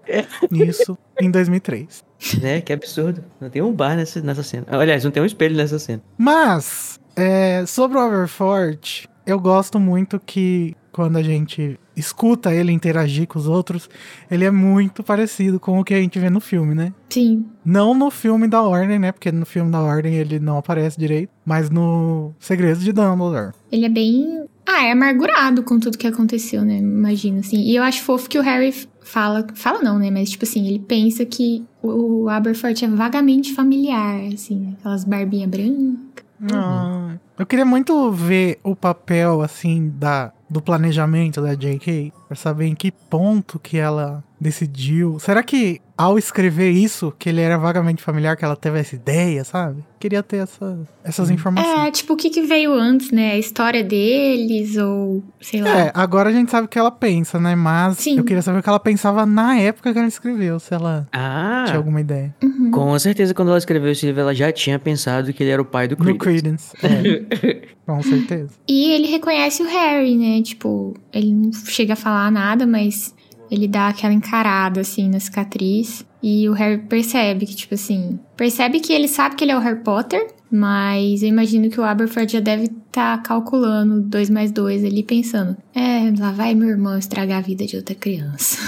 nisso 0.50 0.99
em 1.20 1.31
2003. 1.31 2.05
Né? 2.41 2.61
Que 2.61 2.73
absurdo. 2.73 3.25
Não 3.41 3.49
tem 3.49 3.62
um 3.62 3.73
bar 3.73 3.97
nessa, 3.97 4.20
nessa 4.20 4.43
cena. 4.43 4.67
Aliás, 4.69 5.05
não 5.05 5.11
tem 5.11 5.23
um 5.23 5.26
espelho 5.26 5.56
nessa 5.56 5.79
cena. 5.79 6.03
Mas, 6.19 6.99
é, 7.14 7.64
sobre 7.67 7.97
o 7.97 8.06
Overfort, 8.06 9.06
eu 9.26 9.38
gosto 9.38 9.79
muito 9.79 10.20
que 10.20 10.76
quando 10.96 11.19
a 11.19 11.22
gente 11.22 11.78
escuta 11.94 12.54
ele 12.54 12.72
interagir 12.72 13.26
com 13.26 13.38
os 13.38 13.46
outros, 13.46 13.86
ele 14.31 14.46
é 14.46 14.50
muito 14.50 15.03
parecido 15.03 15.60
com 15.60 15.79
o 15.79 15.84
que 15.84 15.93
a 15.93 16.00
gente 16.00 16.19
vê 16.19 16.31
no 16.31 16.41
filme, 16.41 16.74
né? 16.74 16.91
Sim. 17.10 17.44
Não 17.62 17.93
no 17.93 18.10
filme 18.10 18.48
da 18.48 18.62
Ordem, 18.62 18.98
né? 18.98 19.12
Porque 19.12 19.31
no 19.31 19.44
filme 19.44 19.70
da 19.70 19.82
Ordem 19.82 20.15
ele 20.15 20.41
não 20.41 20.56
aparece 20.56 20.98
direito, 20.98 21.29
mas 21.44 21.69
no 21.69 22.32
Segredos 22.41 22.82
de 22.82 22.93
Dumbledore. 22.93 23.53
Ele 23.70 23.84
é 23.84 23.91
bem. 23.91 24.46
Ah, 24.67 24.86
é 24.86 24.93
amargurado 24.93 25.62
com 25.62 25.79
tudo 25.79 25.98
que 25.98 26.06
aconteceu, 26.06 26.65
né? 26.65 26.79
Imagino, 26.79 27.41
assim. 27.41 27.58
E 27.58 27.76
eu 27.76 27.82
acho 27.82 28.03
fofo 28.03 28.26
que 28.26 28.38
o 28.38 28.43
Harry 28.43 28.72
fala. 29.03 29.46
Fala 29.55 29.82
não, 29.82 29.98
né? 29.98 30.10
Mas, 30.10 30.31
tipo 30.31 30.46
assim, 30.46 30.67
ele 30.67 30.79
pensa 30.79 31.26
que 31.26 31.62
o 31.82 32.26
Aberfort 32.31 32.82
é 32.82 32.88
vagamente 32.88 33.53
familiar, 33.53 34.19
assim. 34.32 34.74
Aquelas 34.81 35.05
barbinhas 35.05 35.50
brancas. 35.50 36.24
Ah, 36.53 37.17
eu 37.38 37.44
queria 37.44 37.67
muito 37.67 38.10
ver 38.10 38.58
o 38.62 38.74
papel, 38.74 39.43
assim, 39.43 39.93
da, 39.94 40.32
do 40.48 40.60
planejamento 40.60 41.41
da 41.43 41.55
J.K. 41.55 42.12
Pra 42.29 42.36
saber 42.36 42.67
em 42.67 42.74
que 42.74 42.91
ponto 42.91 43.58
que 43.58 43.76
ela 43.76 44.22
decidiu. 44.40 45.19
Será 45.19 45.43
que 45.43 45.81
ao 45.96 46.19
escrever 46.19 46.70
isso, 46.70 47.12
que 47.19 47.28
ele 47.31 47.40
era 47.40 47.56
vagamente 47.56 48.02
familiar, 48.02 48.36
que 48.36 48.44
ela 48.44 48.55
teve 48.55 48.78
essa 48.78 48.94
ideia, 48.94 49.43
sabe? 49.44 49.82
Queria 49.98 50.22
ter 50.22 50.38
essa, 50.38 50.78
essas 51.02 51.31
informações. 51.31 51.88
É, 51.88 51.90
tipo, 51.90 52.12
o 52.12 52.16
que, 52.16 52.28
que 52.28 52.43
veio 52.43 52.74
antes, 52.74 53.10
né? 53.10 53.32
A 53.32 53.38
história 53.38 53.82
deles, 53.82 54.76
ou 54.76 55.22
sei 55.40 55.62
lá. 55.62 55.78
É, 55.86 55.93
agora 55.94 56.28
a 56.28 56.32
gente 56.32 56.50
sabe 56.50 56.66
o 56.66 56.69
que 56.69 56.78
ela 56.78 56.90
pensa, 56.90 57.40
né? 57.40 57.55
Mas 57.55 57.96
Sim. 57.96 58.19
eu 58.19 58.24
queria 58.24 58.43
saber 58.43 58.58
o 58.58 58.62
que 58.62 58.69
ela 58.69 58.78
pensava 58.78 59.24
na 59.24 59.56
época 59.58 59.90
que 59.93 59.98
ela 59.98 60.06
escreveu, 60.08 60.60
se 60.60 60.74
ela 60.74 61.08
Ah, 61.12 61.64
tinha 61.66 61.78
alguma 61.78 62.00
ideia. 62.02 62.34
Uhum. 62.43 62.70
com 62.70 62.98
certeza 62.98 63.32
quando 63.32 63.48
ela 63.48 63.58
escreveu 63.58 63.90
esse 63.90 64.05
livro, 64.05 64.20
ela 64.20 64.34
já 64.34 64.52
tinha 64.52 64.78
pensado 64.78 65.32
que 65.32 65.43
ele 65.43 65.50
era 65.50 65.62
o 65.62 65.64
pai 65.64 65.88
do 65.88 65.96
Credence. 65.96 66.19
Credence. 66.19 66.76
É, 66.82 67.69
com 67.86 68.02
certeza. 68.02 68.50
E 68.69 68.93
ele 68.93 69.06
reconhece 69.08 69.62
o 69.62 69.66
Harry, 69.66 70.14
né? 70.14 70.43
Tipo, 70.43 70.94
ele 71.10 71.32
não 71.32 71.50
chega 71.52 71.94
a 71.94 71.96
falar 71.96 72.31
nada, 72.31 72.66
mas 72.66 73.14
ele 73.50 73.69
dá 73.69 73.88
aquela 73.88 74.15
encarada, 74.15 74.81
assim, 74.81 75.08
na 75.08 75.20
cicatriz. 75.20 76.05
E 76.22 76.48
o 76.48 76.53
Harry 76.53 76.79
percebe 76.79 77.46
que, 77.46 77.55
tipo 77.55 77.74
assim, 77.74 78.19
percebe 78.36 78.81
que 78.81 78.93
ele 78.93 79.06
sabe 79.06 79.36
que 79.36 79.44
ele 79.44 79.53
é 79.53 79.56
o 79.56 79.60
Harry 79.60 79.81
Potter, 79.81 80.26
Mas 80.50 81.22
eu 81.22 81.29
imagino 81.29 81.69
que 81.69 81.81
o 81.81 81.84
Aberforth 81.84 82.31
já 82.31 82.41
deve 82.41 82.65
estar 82.65 83.17
tá 83.17 83.19
calculando 83.19 84.00
2 84.00 84.31
mais 84.31 84.53
2 84.53 84.84
ali, 84.84 85.03
pensando: 85.03 85.56
é, 85.74 86.12
lá 86.19 86.31
vai 86.31 86.55
meu 86.55 86.69
irmão 86.69 86.96
estragar 86.96 87.38
a 87.38 87.41
vida 87.41 87.67
de 87.67 87.76
outra 87.76 87.94
criança. 87.94 88.58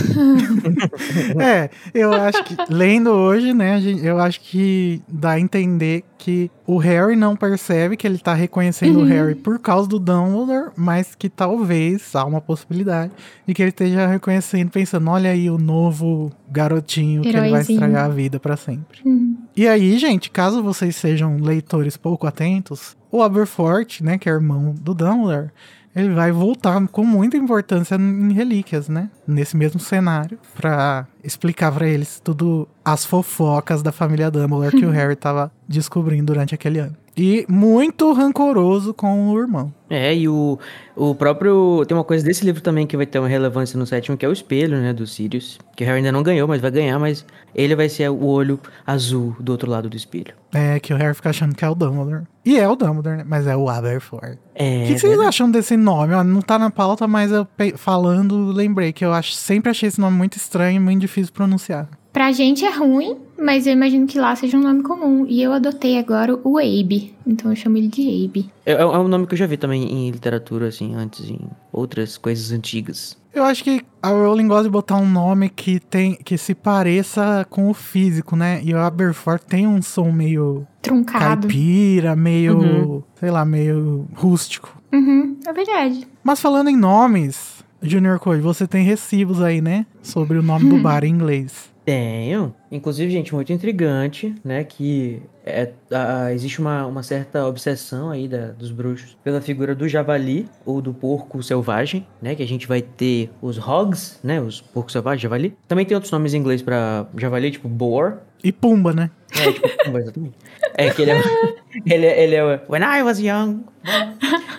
é, 1.40 1.70
eu 1.94 2.12
acho 2.12 2.42
que, 2.44 2.56
lendo 2.68 3.10
hoje, 3.10 3.54
né, 3.54 3.80
eu 4.02 4.18
acho 4.18 4.40
que 4.40 5.00
dá 5.08 5.32
a 5.32 5.40
entender 5.40 6.04
que 6.18 6.50
o 6.66 6.76
Harry 6.76 7.14
não 7.14 7.36
percebe 7.36 7.96
que 7.96 8.06
ele 8.06 8.18
tá 8.18 8.34
reconhecendo 8.34 8.96
uhum. 8.96 9.04
o 9.04 9.06
Harry 9.06 9.34
por 9.34 9.58
causa 9.58 9.88
do 9.88 9.98
Dumbledore, 9.98 10.72
mas 10.76 11.14
que 11.14 11.28
talvez 11.28 12.14
há 12.14 12.24
uma 12.24 12.40
possibilidade 12.40 13.12
de 13.46 13.54
que 13.54 13.62
ele 13.62 13.70
esteja 13.70 14.06
reconhecendo, 14.06 14.70
pensando: 14.70 15.08
olha 15.08 15.30
aí 15.30 15.48
o 15.48 15.56
novo 15.56 16.30
garotinho 16.50 17.22
Heróizinho. 17.22 17.32
que 17.32 17.38
ele 17.38 17.50
vai 17.50 17.60
estragar 17.62 18.04
a 18.06 18.08
vida 18.08 18.40
para 18.40 18.56
sempre. 18.56 19.00
Uhum. 19.04 19.36
E 19.56 19.66
aí, 19.66 19.96
gente, 19.98 20.30
caso 20.30 20.62
vocês 20.62 20.96
sejam 20.96 21.38
leitores 21.38 21.96
pouco 21.96 22.26
atentos, 22.26 22.96
o 23.10 23.22
Aberforth, 23.22 24.00
né, 24.00 24.18
que 24.18 24.28
é 24.28 24.32
irmão 24.32 24.74
do 24.78 24.92
Dumbledore, 24.94 25.50
ele 25.98 26.14
vai 26.14 26.30
voltar 26.30 26.86
com 26.88 27.04
muita 27.04 27.36
importância 27.36 27.96
em 27.96 28.32
relíquias, 28.32 28.88
né? 28.88 29.10
Nesse 29.26 29.56
mesmo 29.56 29.80
cenário, 29.80 30.38
para 30.54 31.06
explicar 31.22 31.72
para 31.72 31.88
eles 31.88 32.20
tudo 32.22 32.68
as 32.84 33.04
fofocas 33.04 33.82
da 33.82 33.92
família 33.92 34.30
Dumbledore 34.30 34.76
que 34.76 34.86
o 34.86 34.90
Harry 34.92 35.16
tava 35.16 35.50
descobrindo 35.68 36.26
durante 36.26 36.54
aquele 36.54 36.78
ano. 36.78 36.96
E 37.18 37.44
muito 37.48 38.12
rancoroso 38.12 38.94
com 38.94 39.30
o 39.30 39.38
irmão. 39.38 39.72
É, 39.90 40.14
e 40.14 40.28
o, 40.28 40.56
o 40.94 41.14
próprio. 41.14 41.84
Tem 41.86 41.96
uma 41.96 42.04
coisa 42.04 42.24
desse 42.24 42.44
livro 42.44 42.62
também 42.62 42.86
que 42.86 42.96
vai 42.96 43.06
ter 43.06 43.18
uma 43.18 43.28
relevância 43.28 43.76
no 43.76 43.84
sétimo, 43.86 44.16
que 44.16 44.24
é 44.24 44.28
o 44.28 44.32
espelho, 44.32 44.78
né, 44.78 44.92
do 44.92 45.04
Sirius. 45.06 45.58
Que 45.74 45.82
o 45.82 45.86
Harry 45.86 45.98
ainda 45.98 46.12
não 46.12 46.22
ganhou, 46.22 46.46
mas 46.46 46.60
vai 46.60 46.70
ganhar, 46.70 46.98
mas 46.98 47.26
ele 47.54 47.74
vai 47.74 47.88
ser 47.88 48.08
o 48.08 48.24
olho 48.24 48.60
azul 48.86 49.34
do 49.40 49.50
outro 49.50 49.68
lado 49.68 49.88
do 49.88 49.96
espelho. 49.96 50.34
É, 50.52 50.78
que 50.78 50.94
o 50.94 50.96
Harry 50.96 51.14
fica 51.14 51.30
achando 51.30 51.56
que 51.56 51.64
é 51.64 51.68
o 51.68 51.74
Dumbledore. 51.74 52.24
E 52.44 52.56
é 52.56 52.68
o 52.68 52.76
Dumbledore, 52.76 53.16
né? 53.16 53.24
Mas 53.26 53.46
é 53.46 53.56
o 53.56 53.68
Aberforth. 53.68 54.38
É. 54.54 54.84
O 54.84 54.86
que, 54.86 54.94
que 54.94 55.00
vocês 55.00 55.18
acham 55.18 55.50
desse 55.50 55.76
nome? 55.76 56.14
Não 56.24 56.40
tá 56.40 56.58
na 56.58 56.70
pauta, 56.70 57.08
mas 57.08 57.32
eu 57.32 57.48
falando, 57.76 58.52
lembrei 58.52 58.92
que 58.92 59.04
eu 59.04 59.12
acho, 59.12 59.32
sempre 59.32 59.70
achei 59.70 59.88
esse 59.88 60.00
nome 60.00 60.16
muito 60.16 60.36
estranho 60.36 60.76
e 60.76 60.80
muito 60.80 61.00
difícil 61.00 61.26
de 61.26 61.32
pronunciar. 61.32 61.88
Pra 62.12 62.32
gente 62.32 62.64
é 62.64 62.70
ruim, 62.70 63.16
mas 63.38 63.66
eu 63.66 63.72
imagino 63.72 64.06
que 64.06 64.18
lá 64.18 64.34
seja 64.34 64.56
um 64.56 64.62
nome 64.62 64.82
comum. 64.82 65.24
E 65.28 65.42
eu 65.42 65.52
adotei 65.52 65.98
agora 65.98 66.38
o 66.42 66.58
Abe. 66.58 67.14
Então 67.26 67.50
eu 67.50 67.56
chamo 67.56 67.76
ele 67.76 67.88
de 67.88 68.02
Abe. 68.02 68.50
É, 68.66 68.72
é 68.72 68.84
um 68.84 69.08
nome 69.08 69.26
que 69.26 69.34
eu 69.34 69.38
já 69.38 69.46
vi 69.46 69.56
também 69.56 69.84
em 69.84 70.10
literatura, 70.10 70.68
assim, 70.68 70.94
antes, 70.94 71.28
em 71.30 71.38
outras 71.72 72.18
coisas 72.18 72.50
antigas. 72.50 73.16
Eu 73.32 73.44
acho 73.44 73.62
que 73.62 73.84
a 74.02 74.08
Rowling 74.08 74.48
gosta 74.48 74.64
de 74.64 74.70
botar 74.70 74.96
um 74.96 75.08
nome 75.08 75.48
que 75.48 75.78
tem 75.78 76.14
que 76.14 76.36
se 76.36 76.54
pareça 76.54 77.46
com 77.48 77.70
o 77.70 77.74
físico, 77.74 78.34
né? 78.34 78.60
E 78.64 78.74
o 78.74 78.78
Aberforth 78.78 79.44
tem 79.44 79.66
um 79.66 79.80
som 79.80 80.10
meio 80.10 80.66
truncado, 80.82 81.46
caipira, 81.46 82.16
meio, 82.16 82.58
uhum. 82.58 83.02
sei 83.14 83.30
lá, 83.30 83.44
meio 83.44 84.08
rústico. 84.14 84.76
Uhum, 84.92 85.36
é 85.46 85.52
verdade. 85.52 86.08
Mas 86.24 86.40
falando 86.40 86.68
em 86.68 86.76
nomes, 86.76 87.62
Junior 87.82 88.18
Code, 88.18 88.40
você 88.40 88.66
tem 88.66 88.84
recibos 88.84 89.40
aí, 89.40 89.60
né? 89.60 89.86
Sobre 90.02 90.38
o 90.38 90.42
nome 90.42 90.68
do 90.68 90.78
bar 90.78 91.04
em 91.04 91.10
inglês. 91.10 91.70
Tenho. 91.88 92.54
Inclusive, 92.70 93.10
gente, 93.10 93.34
muito 93.34 93.50
intrigante, 93.50 94.34
né? 94.44 94.62
Que 94.62 95.22
é, 95.42 95.72
a, 95.90 96.30
existe 96.34 96.60
uma, 96.60 96.84
uma 96.84 97.02
certa 97.02 97.46
obsessão 97.46 98.10
aí 98.10 98.28
da, 98.28 98.48
dos 98.48 98.70
bruxos 98.70 99.16
pela 99.24 99.40
figura 99.40 99.74
do 99.74 99.88
javali 99.88 100.46
ou 100.66 100.82
do 100.82 100.92
porco 100.92 101.42
selvagem, 101.42 102.06
né? 102.20 102.34
Que 102.34 102.42
a 102.42 102.46
gente 102.46 102.68
vai 102.68 102.82
ter 102.82 103.30
os 103.40 103.56
hogs, 103.56 104.20
né? 104.22 104.38
Os 104.38 104.60
porcos 104.60 104.92
selvagens, 104.92 105.22
javali. 105.22 105.56
Também 105.66 105.86
tem 105.86 105.94
outros 105.94 106.12
nomes 106.12 106.34
em 106.34 106.36
inglês 106.36 106.60
para 106.60 107.06
javali, 107.16 107.50
tipo 107.52 107.70
boar. 107.70 108.18
E 108.44 108.52
pumba, 108.52 108.92
né? 108.92 109.10
É, 109.34 109.50
tipo 109.50 109.84
pumba, 109.84 110.00
exatamente. 110.00 110.34
É 110.74 110.90
que 110.90 111.00
ele 111.00 111.10
é, 111.12 111.22
ele, 111.86 112.04
é, 112.04 112.22
ele 112.22 112.34
é 112.34 112.62
When 112.68 112.82
I 112.82 113.02
was 113.02 113.18
young. 113.18 113.64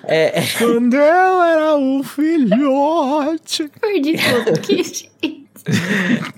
É, 0.07 0.39
é. 0.39 0.43
Quando 0.57 0.95
eu 0.95 1.41
era 1.43 1.75
um 1.75 2.01
filhote. 2.01 3.69
Perdi 3.79 4.15
tudo 4.17 4.59
que 4.61 4.81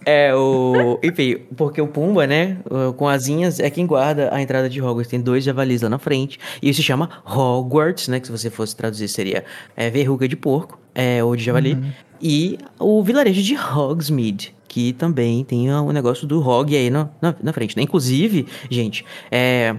é, 0.05 0.33
o. 0.35 0.99
Enfim, 1.03 1.37
porque 1.55 1.81
o 1.81 1.87
Pumba, 1.87 2.25
né? 2.27 2.57
Com 2.97 3.07
asinhas 3.07 3.59
é 3.59 3.69
quem 3.69 3.85
guarda 3.85 4.33
a 4.33 4.41
entrada 4.41 4.69
de 4.69 4.81
Hogwarts. 4.81 5.09
Tem 5.09 5.21
dois 5.21 5.43
javalis 5.43 5.81
lá 5.81 5.89
na 5.89 5.99
frente. 5.99 6.39
E 6.61 6.69
isso 6.69 6.77
se 6.77 6.83
chama 6.83 7.09
Hogwarts, 7.25 8.07
né? 8.07 8.19
Que 8.19 8.27
se 8.27 8.31
você 8.31 8.49
fosse 8.49 8.75
traduzir 8.75 9.07
seria 9.07 9.43
é, 9.75 9.89
verruga 9.89 10.27
de 10.27 10.35
porco, 10.35 10.79
é, 10.93 11.23
ou 11.23 11.35
de 11.35 11.43
javali. 11.43 11.73
Uhum. 11.73 11.91
E 12.21 12.57
o 12.79 13.03
vilarejo 13.03 13.41
de 13.41 13.55
Hogsmeade 13.55 14.55
que 14.71 14.93
também 14.93 15.43
tem 15.43 15.69
o 15.69 15.91
negócio 15.91 16.25
do 16.25 16.39
Hog 16.39 16.73
aí 16.73 16.89
na, 16.89 17.09
na, 17.21 17.35
na 17.43 17.51
frente, 17.51 17.75
né? 17.75 17.83
Inclusive, 17.83 18.47
gente, 18.69 19.03
é, 19.29 19.75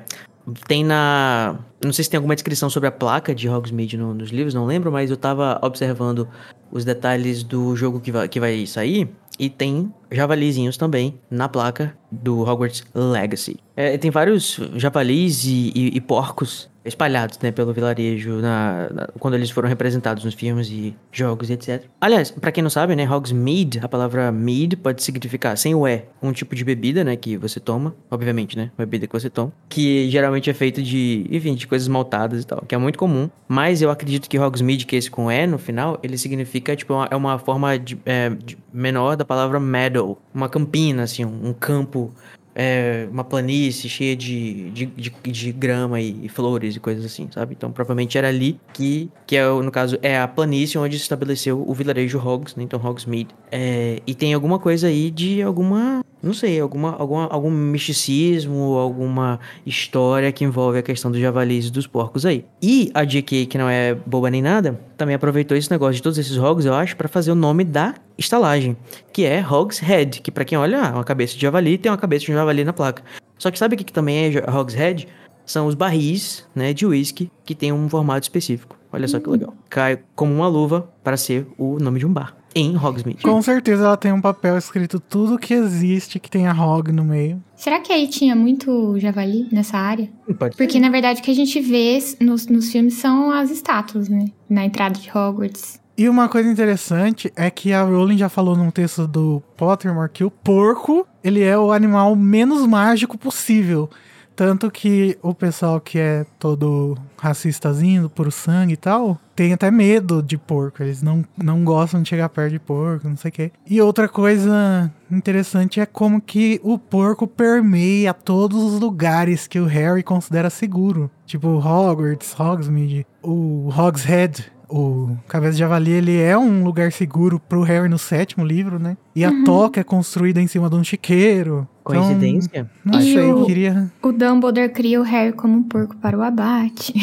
tem 0.67 0.85
na. 0.85 1.59
Não 1.85 1.93
sei 1.93 2.05
se 2.05 2.11
tem 2.11 2.19
alguma 2.19 2.35
descrição 2.35 2.69
sobre 2.71 2.89
a 2.89 2.93
placa 2.93 3.35
de 3.35 3.49
Hogsmeade 3.49 3.97
no, 3.97 4.15
nos 4.15 4.31
livros, 4.31 4.55
não 4.55 4.65
lembro, 4.65 4.91
mas 4.91 5.11
eu 5.11 5.17
tava 5.17 5.59
observando 5.63 6.29
os 6.71 6.85
detalhes 6.85 7.43
do 7.43 7.75
jogo 7.77 8.01
que 8.01 8.11
vai, 8.11 8.29
que 8.29 8.41
vai 8.41 8.67
sair. 8.67 9.09
E 9.39 9.49
tem 9.49 9.93
javalizinhos 10.11 10.77
também 10.77 11.19
na 11.31 11.49
placa 11.49 11.97
do 12.11 12.41
Hogwarts 12.41 12.85
Legacy. 12.95 13.59
É, 13.75 13.97
tem 13.97 14.11
vários 14.11 14.61
javalis 14.77 15.45
e, 15.45 15.73
e, 15.75 15.97
e 15.97 16.01
porcos 16.01 16.71
espalhados, 16.85 17.39
né, 17.41 17.51
pelo 17.51 17.73
vilarejo 17.73 18.37
na, 18.37 18.89
na, 18.91 19.09
quando 19.19 19.35
eles 19.35 19.51
foram 19.51 19.69
representados 19.69 20.25
nos 20.25 20.35
filmes 20.35 20.69
e 20.69 20.95
jogos 21.11 21.51
e 21.51 21.55
etc. 21.55 21.85
Aliás, 22.01 22.31
para 22.31 22.51
quem 22.51 22.63
não 22.63 22.71
sabe, 22.71 22.97
né, 22.97 23.09
Hogsmeade, 23.09 23.81
a 23.83 23.89
palavra 23.89 24.33
mead 24.33 24.77
pode 24.77 25.03
significar 25.03 25.57
sem 25.57 25.75
o 25.75 25.87
e, 25.87 26.05
um 26.23 26.33
tipo 26.33 26.55
de 26.55 26.65
bebida, 26.65 27.05
né, 27.05 27.17
que 27.17 27.37
você 27.37 27.61
toma, 27.61 27.95
obviamente, 28.11 28.57
né, 28.57 28.71
uma 28.79 28.85
bebida 28.85 29.07
que 29.07 29.13
você 29.13 29.31
toma, 29.31 29.53
que 29.69 30.11
geralmente 30.11 30.51
é 30.51 30.55
feito 30.55 30.83
de, 30.83 31.27
enfim, 31.31 31.55
de 31.55 31.67
coisas 31.67 31.89
maltadas 31.89 32.43
e 32.43 32.47
tal, 32.47 32.63
que 32.67 32.75
é 32.75 32.79
muito 32.79 32.99
comum, 32.99 33.29
mas 33.49 33.83
eu 33.83 33.91
acredito 33.91 34.29
que 34.29 34.39
Hogsmeade, 34.39 34.87
que 34.87 34.97
é 34.97 34.99
esse 34.99 35.11
com 35.11 35.31
e 35.31 35.47
no 35.47 35.59
final, 35.59 35.99
ele 36.03 36.19
significa, 36.19 36.75
tipo, 36.75 36.95
uma, 36.95 37.09
é 37.11 37.17
uma 37.17 37.39
forma 37.39 37.79
de, 37.79 37.99
é, 38.05 38.31
de 38.31 38.59
menor 38.73 39.17
da 39.17 39.25
palavra 39.25 39.61
meadow, 39.61 40.19
uma 40.35 40.49
campina, 40.49 41.03
assim, 41.05 41.25
um, 41.25 41.49
um 41.49 41.53
campo 41.53 42.13
é, 42.55 43.09
uma 43.11 43.25
planície 43.25 43.89
cheia 43.89 44.15
de, 44.15 44.71
de, 44.71 44.87
de, 44.87 45.11
de 45.11 45.53
grama 45.53 46.01
e, 46.01 46.27
e, 46.27 46.29
flores 46.29 46.77
e 46.77 46.81
coisas 46.81 47.05
assim, 47.05 47.29
sabe? 47.31 47.55
Então, 47.57 47.73
provavelmente 47.73 48.19
era 48.19 48.29
ali 48.29 48.59
que, 48.73 49.11
que 49.27 49.37
é, 49.37 49.49
no 49.49 49.71
caso, 49.71 49.99
é 50.03 50.21
a 50.21 50.29
planície 50.29 50.79
onde 50.79 50.97
se 50.97 51.03
estabeleceu 51.03 51.65
o 51.67 51.75
vilarejo 51.75 52.19
Hogs, 52.19 52.55
né? 52.57 52.63
Então, 52.63 52.81
Hogsmeade. 52.83 53.29
É, 53.51 54.01
e 54.07 54.15
tem 54.15 54.35
alguma 54.35 54.59
coisa 54.59 54.89
aí 54.89 55.11
de 55.11 55.43
alguma, 55.43 56.05
não 56.23 56.35
sei, 56.35 56.61
alguma, 56.61 56.95
alguma, 56.97 57.27
algum 57.29 57.51
misticismo, 57.51 58.77
alguma 58.79 59.41
história 59.65 60.31
que 60.31 60.45
envolve 60.45 60.79
a 60.79 60.83
questão 60.83 61.11
dos 61.11 61.21
javalis 61.21 61.67
e 61.67 61.71
dos 61.71 61.87
porcos 61.87 62.27
aí. 62.27 62.45
E 62.61 62.91
a 62.95 63.05
JK, 63.05 63.47
que 63.47 63.59
não 63.59 63.69
é 63.69 63.95
boba 63.95 64.31
nem 64.31 64.43
nada, 64.43 64.79
também 64.97 65.15
aproveitou 65.15 65.57
esse 65.57 65.71
negócio 65.71 65.95
de 65.95 66.03
todos 66.03 66.19
esses 66.19 66.37
Hogs, 66.37 66.67
eu 66.67 66.75
acho, 66.75 66.97
para 66.97 67.09
fazer 67.09 67.33
o 67.33 67.35
nome 67.35 67.65
da 67.65 67.95
estalagem, 68.17 68.77
que 69.13 69.25
é 69.25 69.45
Hogshead, 69.47 70.21
que 70.21 70.31
para 70.31 70.45
quem 70.45 70.59
olha, 70.59 70.83
ah, 70.83 70.91
uma 70.93 71.05
cabeça 71.05 71.35
de 71.35 71.43
javali 71.43 71.79
tem 71.79 71.91
uma 71.91 71.99
cabeça 71.99 72.27
de 72.27 72.33
javali 72.33 72.65
na 72.65 72.73
placa. 72.73 73.03
Só 73.39 73.51
que 73.51 73.59
sabe 73.59 73.75
o 73.75 73.79
que, 73.79 73.85
que 73.85 73.93
também 73.93 74.35
é 74.37 74.51
Hogshead? 74.51 75.09
São 75.45 75.67
os 75.67 75.75
barris, 75.75 76.47
né, 76.55 76.73
de 76.73 76.87
whisky 76.87 77.31
que 77.45 77.55
tem 77.55 77.73
um 77.73 77.89
formato 77.89 78.23
específico. 78.23 78.79
Olha 78.93 79.09
só 79.09 79.19
que 79.19 79.29
hum. 79.29 79.33
legal. 79.33 79.55
Cai 79.69 79.99
como 80.15 80.33
uma 80.33 80.49
luva 80.49 80.89
para 81.03 81.17
ser 81.17 81.47
o 81.59 81.79
nome 81.79 81.99
de 81.99 82.07
um 82.07 82.13
bar 82.13 82.37
em 82.55 82.77
Hogsmeade. 82.77 83.23
Com 83.23 83.41
certeza 83.41 83.85
ela 83.85 83.97
tem 83.97 84.13
um 84.13 84.21
papel 84.21 84.57
escrito 84.59 85.01
tudo 85.01 85.39
que 85.39 85.55
existe 85.55 86.19
que 86.21 86.31
tenha 86.31 86.53
Hog 86.53 86.93
no 86.93 87.05
meio. 87.05 87.43
Será 87.57 87.81
que 87.81 87.93
aí 87.93 88.07
tinha 88.09 88.37
muito 88.37 88.99
javali 88.99 89.49
nessa 89.51 89.79
área? 89.79 90.11
Pode 90.39 90.57
Porque 90.57 90.75
ser. 90.75 90.81
na 90.81 90.91
verdade 90.91 91.21
o 91.21 91.25
que 91.25 91.31
a 91.31 91.35
gente 91.35 91.61
vê 91.61 91.99
nos, 92.21 92.47
nos 92.47 92.71
filmes 92.71 92.95
são 92.95 93.31
as 93.31 93.51
estátuas, 93.51 94.09
né? 94.09 94.27
Na 94.49 94.65
entrada 94.65 94.99
de 94.99 95.09
Hogwarts. 95.09 95.81
E 96.03 96.09
uma 96.09 96.29
coisa 96.29 96.51
interessante 96.51 97.33
é 97.37 97.49
que 97.49 97.73
a 97.73 97.85
Rowling 97.85 98.19
já 98.19 98.29
falou 98.29 98.57
num 98.57 98.73
texto 98.73 99.07
do 99.07 99.41
Pottermore 99.57 100.11
que 100.11 100.25
o 100.25 100.33
porco, 100.33 101.07
ele 101.23 101.41
é 101.45 101.57
o 101.57 101.71
animal 101.71 102.17
menos 102.17 102.67
mágico 102.67 103.17
possível. 103.17 103.89
Tanto 104.35 104.69
que 104.69 105.17
o 105.23 105.33
pessoal 105.33 105.81
que 105.81 106.01
é 106.01 106.27
todo 106.41 106.99
racistazinho, 107.17 108.11
por 108.11 108.33
sangue 108.33 108.73
e 108.73 108.77
tal, 108.77 109.17
tem 109.37 109.53
até 109.53 109.71
medo 109.71 110.21
de 110.21 110.37
porco. 110.37 110.83
Eles 110.83 111.05
não, 111.05 111.25
não 111.41 111.63
gostam 111.63 112.03
de 112.03 112.09
chegar 112.09 112.29
perto 112.31 112.51
de 112.51 112.59
porco, 112.59 113.09
não 113.09 113.17
sei 113.17 113.29
o 113.29 113.33
quê. 113.33 113.53
E 113.65 113.81
outra 113.81 114.09
coisa 114.09 114.93
interessante 115.09 115.79
é 115.79 115.87
como 115.87 116.21
que 116.21 116.61
o 116.65 116.81
porco 116.81 117.29
permeia 117.29 118.13
todos 118.13 118.61
os 118.61 118.81
lugares 118.81 119.47
que 119.47 119.61
o 119.61 119.67
Harry 119.67 120.03
considera 120.03 120.51
seguro. 120.51 121.09
Tipo 121.25 121.47
Hogwarts, 121.59 122.35
Hogsmeade, 122.37 123.07
o 123.23 123.69
Hogshead, 123.69 124.51
o 124.73 125.17
Cabeça 125.29 125.53
de 125.53 125.59
Javali, 125.59 125.91
ele 125.91 126.19
é 126.19 126.37
um 126.37 126.65
lugar 126.65 126.91
seguro 126.91 127.39
pro 127.39 127.63
Harry 127.63 127.89
no 127.89 127.99
sétimo 127.99 128.45
livro, 128.45 128.79
né? 128.79 128.97
E 129.15 129.25
uhum. 129.27 129.43
a 129.43 129.45
toca 129.45 129.81
é 129.81 129.85
construída 129.85 130.41
em 130.41 130.47
cima 130.47 130.71
de 130.71 130.77
um 130.77 130.83
chiqueiro. 130.83 131.69
Então, 131.83 132.03
Coincidência? 132.03 132.71
Então, 132.85 132.93
não 132.93 133.01
e 133.01 133.13
sei, 133.13 133.33
o, 133.33 133.45
queria... 133.45 133.93
O 134.03 134.13
Dumbledore 134.13 134.71
cria 134.71 135.01
o 135.01 135.05
Harry 135.05 135.33
como 135.33 135.59
um 135.59 135.63
porco 135.63 135.97
para 135.97 136.17
o 136.17 136.23
abate. 136.23 136.93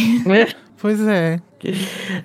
Pois 0.81 1.01
é. 1.01 1.41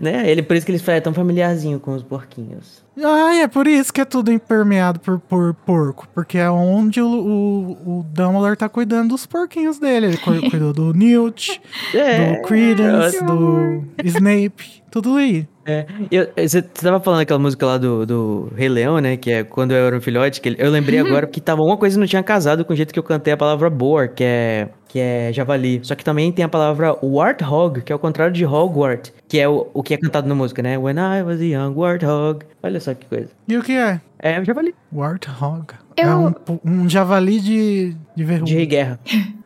né? 0.00 0.30
Ele, 0.30 0.40
por 0.40 0.54
isso 0.54 0.64
que 0.64 0.70
ele 0.70 0.80
é 0.86 1.00
tão 1.00 1.12
familiarzinho 1.12 1.80
com 1.80 1.92
os 1.92 2.04
porquinhos. 2.04 2.83
Ah, 3.02 3.34
é 3.34 3.48
por 3.48 3.66
isso 3.66 3.92
que 3.92 4.00
é 4.00 4.04
tudo 4.04 4.30
impermeado 4.32 5.00
por, 5.00 5.18
por 5.18 5.52
porco. 5.54 6.06
Porque 6.14 6.38
é 6.38 6.48
onde 6.50 7.00
o, 7.00 7.06
o, 7.08 7.98
o 8.00 8.06
Dumbledore 8.14 8.56
tá 8.56 8.68
cuidando 8.68 9.08
dos 9.10 9.26
porquinhos 9.26 9.78
dele. 9.78 10.06
Ele 10.06 10.16
cu- 10.16 10.40
cuidou 10.50 10.72
do 10.72 10.92
Newt, 10.92 11.60
É, 11.92 12.36
do 12.36 12.42
Credence, 12.42 13.24
do 13.24 13.82
Snape, 14.04 14.82
tudo 14.90 15.16
aí. 15.16 15.46
É, 15.66 15.86
eu- 16.10 16.28
você 16.36 16.62
tava 16.62 17.00
falando 17.00 17.20
aquela 17.20 17.38
música 17.40 17.66
lá 17.66 17.78
do, 17.78 18.06
do 18.06 18.52
Rei 18.54 18.68
Leão, 18.68 18.98
né? 18.98 19.16
Que 19.16 19.32
é 19.32 19.42
quando 19.44 19.72
eu 19.72 19.86
era 19.86 19.96
um 19.96 20.00
filhote. 20.00 20.40
Que 20.40 20.50
ele- 20.50 20.56
eu 20.60 20.70
lembrei 20.70 20.98
agora 21.00 21.26
que 21.26 21.40
tava 21.40 21.62
uma 21.62 21.76
coisa 21.76 21.96
que 21.96 22.00
não 22.00 22.06
tinha 22.06 22.22
casado 22.22 22.64
com 22.64 22.72
o 22.72 22.76
jeito 22.76 22.92
que 22.92 22.98
eu 22.98 23.02
cantei 23.02 23.32
a 23.32 23.36
palavra 23.36 23.68
boar, 23.70 24.14
que 24.14 24.22
é, 24.22 24.68
que 24.94 25.00
é 25.00 25.32
javali. 25.32 25.80
Só 25.82 25.96
que 25.96 26.04
também 26.04 26.30
tem 26.30 26.44
a 26.44 26.48
palavra 26.48 26.96
warthog, 27.02 27.80
que 27.82 27.92
é 27.92 27.96
o 27.96 27.98
contrário 27.98 28.32
de 28.32 28.46
hogwart, 28.46 29.10
que 29.26 29.40
é 29.40 29.48
o, 29.48 29.66
o 29.74 29.82
que 29.82 29.92
é 29.92 29.96
cantado 29.96 30.28
na 30.28 30.36
música, 30.36 30.62
né? 30.62 30.78
When 30.78 30.94
I 30.94 31.20
was 31.24 31.40
a 31.40 31.44
young 31.44 31.74
warthog. 31.74 32.44
Olha 32.62 32.78
só 32.78 32.94
que 32.94 33.04
coisa. 33.06 33.28
E 33.48 33.56
o 33.56 33.62
que 33.64 33.72
é? 33.72 34.00
É 34.20 34.38
o 34.40 34.44
javali. 34.44 34.72
Warthog. 34.92 35.74
É 35.96 36.04
Eu- 36.06 36.26
um, 36.26 36.32
pu- 36.32 36.60
um 36.64 36.88
javali 36.88 37.40
de, 37.40 37.96
de 38.14 38.22
verruga. 38.24 38.52
De 38.52 38.66
guerra. 38.66 39.00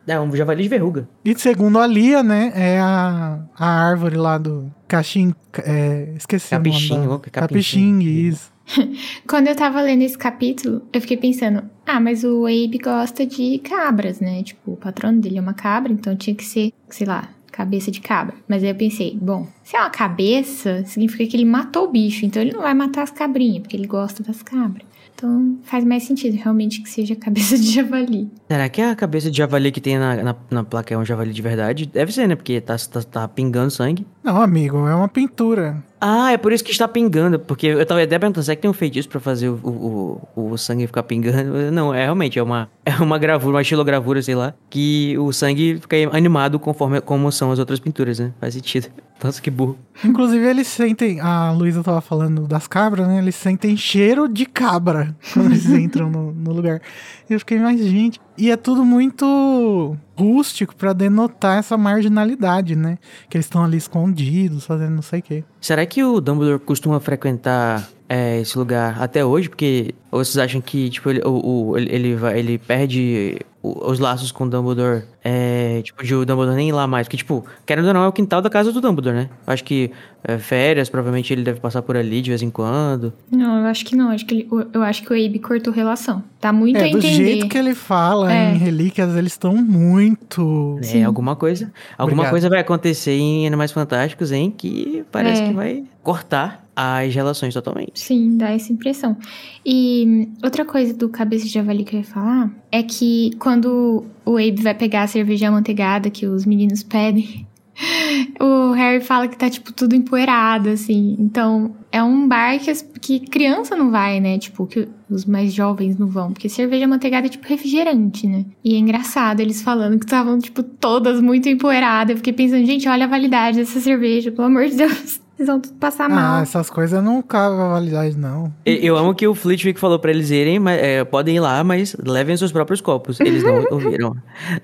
É 0.07 0.19
um 0.19 0.35
javali 0.35 0.61
de 0.63 0.69
verruga. 0.69 1.09
E 1.25 1.35
segundo 1.37 1.79
a 1.79 1.87
Lia, 1.87 2.21
né, 2.21 2.51
é 2.55 2.79
a, 2.79 3.39
a 3.57 3.67
árvore 3.89 4.17
lá 4.17 4.37
do 4.37 4.71
Caxim... 4.87 5.33
É, 5.63 6.13
esqueci 6.15 6.51
Capixim, 6.51 6.93
o 6.93 6.97
nome. 7.05 7.07
capixim. 7.31 7.31
Capixim, 7.31 7.99
isso. 8.01 8.51
Quando 9.27 9.47
eu 9.47 9.55
tava 9.55 9.81
lendo 9.81 10.01
esse 10.03 10.17
capítulo, 10.17 10.81
eu 10.93 11.01
fiquei 11.01 11.17
pensando, 11.17 11.63
ah, 11.85 11.99
mas 11.99 12.23
o 12.23 12.45
Abe 12.45 12.79
gosta 12.83 13.25
de 13.25 13.59
cabras, 13.59 14.19
né? 14.19 14.43
Tipo, 14.43 14.73
o 14.73 14.77
patrono 14.77 15.19
dele 15.19 15.37
é 15.37 15.41
uma 15.41 15.53
cabra, 15.53 15.91
então 15.91 16.15
tinha 16.15 16.35
que 16.35 16.45
ser, 16.45 16.71
sei 16.89 17.07
lá, 17.07 17.29
cabeça 17.51 17.91
de 17.91 17.99
cabra. 17.99 18.35
Mas 18.47 18.63
aí 18.63 18.69
eu 18.69 18.75
pensei, 18.75 19.17
bom, 19.19 19.47
se 19.63 19.75
é 19.75 19.79
uma 19.79 19.89
cabeça, 19.89 20.83
significa 20.85 21.25
que 21.25 21.35
ele 21.35 21.45
matou 21.45 21.85
o 21.85 21.91
bicho, 21.91 22.25
então 22.25 22.41
ele 22.41 22.53
não 22.53 22.61
vai 22.61 22.73
matar 22.73 23.03
as 23.03 23.11
cabrinhas, 23.11 23.61
porque 23.61 23.75
ele 23.75 23.87
gosta 23.87 24.23
das 24.23 24.41
cabras. 24.41 24.87
Então 25.13 25.57
faz 25.63 25.83
mais 25.83 26.03
sentido 26.03 26.37
realmente 26.37 26.81
que 26.81 26.89
seja 26.89 27.13
cabeça 27.13 27.57
de 27.57 27.69
javali. 27.69 28.29
Será 28.47 28.69
que 28.69 28.81
a 28.81 28.95
cabeça 28.95 29.29
de 29.29 29.37
javali 29.37 29.69
que 29.69 29.81
tem 29.81 29.99
na, 29.99 30.15
na, 30.23 30.35
na 30.49 30.63
placa 30.63 30.93
é 30.93 30.97
um 30.97 31.03
javali 31.03 31.33
de 31.33 31.41
verdade? 31.41 31.85
Deve 31.85 32.13
ser, 32.13 32.25
né? 32.25 32.35
Porque 32.35 32.61
tá, 32.61 32.77
tá, 32.77 33.03
tá 33.03 33.27
pingando 33.27 33.69
sangue. 33.69 34.07
Não, 34.23 34.41
amigo, 34.41 34.77
é 34.87 34.95
uma 34.95 35.09
pintura. 35.09 35.83
Ah, 36.01 36.31
é 36.31 36.37
por 36.37 36.53
isso 36.53 36.63
que 36.63 36.71
está 36.71 36.87
pingando. 36.87 37.39
Porque 37.39 37.67
eu 37.67 37.85
tava 37.85 38.01
até 38.01 38.17
perguntando, 38.17 38.43
será 38.43 38.55
que 38.55 38.61
tem 38.61 38.71
um 38.71 38.73
feitiço 38.73 39.09
pra 39.09 39.19
fazer 39.19 39.49
o, 39.49 40.21
o, 40.35 40.51
o, 40.51 40.57
sangue 40.57 40.87
ficar 40.87 41.03
pingando? 41.03 41.71
Não, 41.71 41.93
é 41.93 42.03
realmente, 42.03 42.39
é 42.39 42.43
uma, 42.43 42.69
é 42.85 42.95
uma 42.95 43.17
gravura, 43.17 43.55
uma 43.55 43.61
estilogravura, 43.61 44.21
sei 44.21 44.35
lá, 44.35 44.53
que 44.69 45.17
o 45.17 45.33
sangue 45.33 45.79
fica 45.81 45.97
animado 46.13 46.59
conforme 46.59 47.01
como 47.01 47.31
são 47.31 47.51
as 47.51 47.59
outras 47.59 47.79
pinturas, 47.79 48.19
né? 48.19 48.31
Faz 48.39 48.53
sentido. 48.53 48.87
Nossa, 49.21 49.41
que 49.41 49.51
burro. 49.51 49.77
Inclusive, 50.03 50.45
eles 50.45 50.67
sentem. 50.67 51.19
A 51.19 51.51
Luísa 51.51 51.83
tava 51.83 51.99
falando 51.99 52.47
das 52.47 52.67
cabras, 52.67 53.05
né? 53.05 53.17
Eles 53.17 53.35
sentem 53.35 53.75
cheiro 53.75 54.29
de 54.29 54.45
cabra 54.45 55.13
quando 55.33 55.47
eles 55.47 55.65
entram 55.65 56.09
no, 56.09 56.31
no 56.31 56.53
lugar. 56.53 56.81
E 57.29 57.33
eu 57.33 57.39
fiquei, 57.39 57.59
mas, 57.59 57.81
gente. 57.81 58.19
E 58.39 58.49
é 58.49 58.55
tudo 58.55 58.85
muito 58.85 59.97
rústico 60.17 60.73
pra 60.73 60.93
denotar 60.93 61.57
essa 61.57 61.77
marginalidade, 61.77 62.73
né? 62.73 62.97
Que 63.29 63.35
eles 63.35 63.45
estão 63.45 63.61
ali 63.61 63.75
escondidos, 63.75 64.65
fazendo 64.65 64.95
não 64.95 65.01
sei 65.01 65.19
o 65.19 65.23
quê. 65.23 65.43
Será 65.59 65.85
que 65.85 66.01
o 66.01 66.21
Dumbledore 66.21 66.59
costuma 66.59 67.01
frequentar 67.01 67.89
é, 68.09 68.39
esse 68.41 68.57
lugar 68.57 69.01
até 69.01 69.23
hoje? 69.23 69.47
Porque 69.47 69.93
vocês 70.11 70.37
acham 70.37 70.59
que 70.59 70.89
tipo 70.89 71.09
ele, 71.09 71.21
o, 71.23 71.69
o- 71.71 71.77
ele, 71.77 71.93
ele 71.95 72.15
vai, 72.15 72.39
ele 72.39 72.57
perde 72.57 73.37
o- 73.61 73.89
os 73.91 73.99
laços 73.99 74.31
com 74.31 74.45
o 74.45 74.49
Dumbledore? 74.49 75.03
É, 75.23 75.81
tipo 75.83 76.03
de 76.03 76.15
o 76.15 76.25
Dumbledore 76.25 76.55
nem 76.57 76.69
ir 76.69 76.71
lá 76.71 76.87
mais? 76.87 77.07
Porque 77.07 77.17
tipo, 77.17 77.45
querendo 77.65 77.87
ou 77.89 77.93
não 77.93 78.03
é 78.03 78.07
o 78.07 78.11
quintal 78.11 78.41
da 78.41 78.49
casa 78.49 78.71
do 78.71 78.81
Dumbledore, 78.81 79.15
né? 79.15 79.29
Eu 79.45 79.53
acho 79.53 79.63
que 79.63 79.91
é, 80.23 80.37
férias 80.39 80.89
provavelmente 80.89 81.31
ele 81.31 81.43
deve 81.43 81.59
passar 81.59 81.81
por 81.83 81.95
ali 81.95 82.21
de 82.21 82.31
vez 82.31 82.41
em 82.41 82.49
quando. 82.49 83.13
Não, 83.31 83.59
eu 83.59 83.65
acho 83.67 83.85
que 83.85 83.95
não. 83.95 84.09
Acho 84.09 84.25
que 84.25 84.33
ele- 84.33 84.47
eu 84.73 84.81
acho 84.81 85.03
que 85.03 85.13
o 85.13 85.15
Abe 85.25 85.37
cortou 85.39 85.71
relação. 85.71 86.23
Tá 86.41 86.51
muito 86.51 86.77
a 86.77 86.87
É, 86.87 86.91
do 86.91 86.97
entender. 86.97 87.13
jeito 87.13 87.47
que 87.47 87.57
ele 87.57 87.75
fala 87.75 88.33
É. 88.33 88.53
em 88.53 88.57
Relíquias, 88.57 89.15
eles 89.15 89.33
estão 89.33 89.55
muito. 89.55 90.79
É, 90.93 91.03
alguma 91.03 91.35
coisa, 91.35 91.71
alguma 91.97 92.13
Obrigado. 92.23 92.31
coisa 92.31 92.49
vai 92.49 92.59
acontecer 92.59 93.11
em 93.17 93.45
Animais 93.45 93.71
Fantásticos, 93.71 94.31
hein? 94.31 94.53
Que 94.55 95.03
parece 95.11 95.43
É. 95.43 95.47
que 95.47 95.53
vai 95.53 95.83
cortar 96.03 96.65
as 96.81 97.13
relações 97.13 97.53
totalmente. 97.53 97.99
Sim, 97.99 98.37
dá 98.37 98.49
essa 98.51 98.71
impressão. 98.71 99.17
E 99.65 100.27
outra 100.43 100.63
coisa 100.65 100.93
do 100.93 101.09
cabeça 101.09 101.45
de 101.45 101.51
javali 101.51 101.83
que 101.83 101.95
eu 101.95 101.99
ia 101.99 102.05
falar 102.05 102.51
é 102.71 102.81
que 102.83 103.31
quando 103.39 104.05
o 104.25 104.37
Abe 104.37 104.61
vai 104.61 104.73
pegar 104.73 105.03
a 105.03 105.07
cerveja 105.07 105.47
amanteigada 105.49 106.09
que 106.09 106.25
os 106.25 106.45
meninos 106.45 106.81
pedem, 106.83 107.45
o 108.39 108.71
Harry 108.73 109.01
fala 109.01 109.27
que 109.27 109.37
tá, 109.37 109.49
tipo, 109.49 109.71
tudo 109.73 109.95
empoeirado, 109.95 110.69
assim. 110.69 111.15
Então, 111.19 111.75
é 111.91 112.01
um 112.03 112.27
bar 112.27 112.57
que, 112.59 112.69
as- 112.69 112.81
que 113.01 113.19
criança 113.21 113.75
não 113.75 113.89
vai, 113.91 114.19
né? 114.19 114.37
Tipo, 114.37 114.65
que 114.65 114.87
os 115.09 115.25
mais 115.25 115.53
jovens 115.53 115.97
não 115.97 116.07
vão. 116.07 116.31
Porque 116.31 116.49
cerveja 116.49 116.85
amanteigada 116.85 117.27
é, 117.27 117.29
tipo, 117.29 117.47
refrigerante, 117.47 118.27
né? 118.27 118.45
E 118.63 118.75
é 118.75 118.77
engraçado 118.77 119.39
eles 119.39 119.61
falando 119.61 119.97
que 119.97 120.05
estavam, 120.05 120.37
tipo, 120.39 120.61
todas 120.63 121.21
muito 121.21 121.47
empoeiradas. 121.49 122.11
Eu 122.11 122.17
fiquei 122.17 122.33
pensando, 122.33 122.65
gente, 122.65 122.87
olha 122.87 123.05
a 123.05 123.09
validade 123.09 123.57
dessa 123.57 123.79
cerveja, 123.79 124.31
pelo 124.31 124.47
amor 124.47 124.67
de 124.67 124.75
Deus. 124.75 125.21
Vocês 125.39 125.47
vão 125.47 125.61
tudo 125.61 125.75
passar 125.75 126.09
mal. 126.09 126.39
Ah, 126.39 126.41
essas 126.41 126.69
coisas 126.69 127.01
não 127.01 127.21
cabem 127.21 127.61
a 127.61 127.69
validade, 127.69 128.17
não. 128.17 128.53
E- 128.65 128.85
Eu 128.85 128.97
amo 128.97 129.15
que 129.15 129.25
o 129.25 129.33
Flitwick 129.33 129.79
falou 129.79 129.97
pra 129.97 130.11
eles 130.11 130.29
irem, 130.31 130.59
mas, 130.59 130.77
é, 130.81 131.05
podem 131.05 131.37
ir 131.37 131.39
lá, 131.39 131.63
mas 131.63 131.95
levem 131.97 132.35
seus 132.35 132.51
próprios 132.51 132.81
copos. 132.81 133.21
Eles 133.21 133.41
não 133.41 133.63
ouviram. 133.71 134.13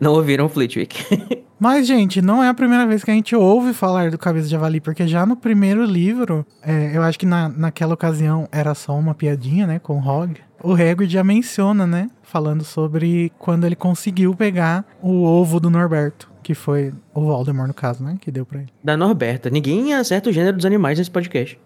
Não 0.02 0.12
ouviram 0.12 0.48
o 0.48 0.50
Flitwick. 0.50 0.98
Mas, 1.58 1.88
gente, 1.88 2.22
não 2.22 2.44
é 2.44 2.50
a 2.50 2.54
primeira 2.54 2.86
vez 2.86 3.02
que 3.02 3.10
a 3.10 3.14
gente 3.14 3.34
ouve 3.34 3.74
falar 3.74 4.12
do 4.12 4.18
Cabeça 4.18 4.44
de 4.46 4.52
Javali, 4.52 4.82
porque 4.82 5.08
já 5.08 5.26
no 5.26 5.38
primeiro 5.38 5.86
livro, 5.86 6.46
é, 6.62 6.92
eu 6.94 7.02
acho 7.02 7.18
que 7.18 7.26
na, 7.26 7.48
naquela 7.48 7.94
ocasião 7.94 8.46
era 8.52 8.76
só 8.76 8.94
uma 8.94 9.16
piadinha, 9.16 9.66
né, 9.66 9.80
com 9.80 9.98
o 9.98 10.06
Hog. 10.06 10.36
O 10.62 10.74
Hagrid 10.74 11.08
já 11.14 11.24
menciona, 11.24 11.88
né, 11.88 12.10
falando 12.24 12.66
sobre 12.66 13.32
quando 13.40 13.66
ele 13.66 13.76
conseguiu 13.78 14.36
pegar 14.36 14.84
o 15.02 15.24
ovo 15.24 15.58
do 15.62 15.70
Norberto, 15.70 16.30
que 16.46 16.54
foi 16.54 16.94
o 17.12 17.22
Voldemort, 17.22 17.68
no 17.68 17.74
caso, 17.74 18.04
né, 18.04 18.18
que 18.22 18.30
deu 18.30 18.46
pra 18.46 18.60
ele. 18.60 18.70
Da 18.84 18.96
Norberta. 18.96 19.50
Ninguém 19.50 19.96
acerta 19.96 20.30
o 20.30 20.32
gênero 20.32 20.56
dos 20.56 20.64
animais 20.64 20.96
nesse 21.00 21.10
podcast. 21.10 21.58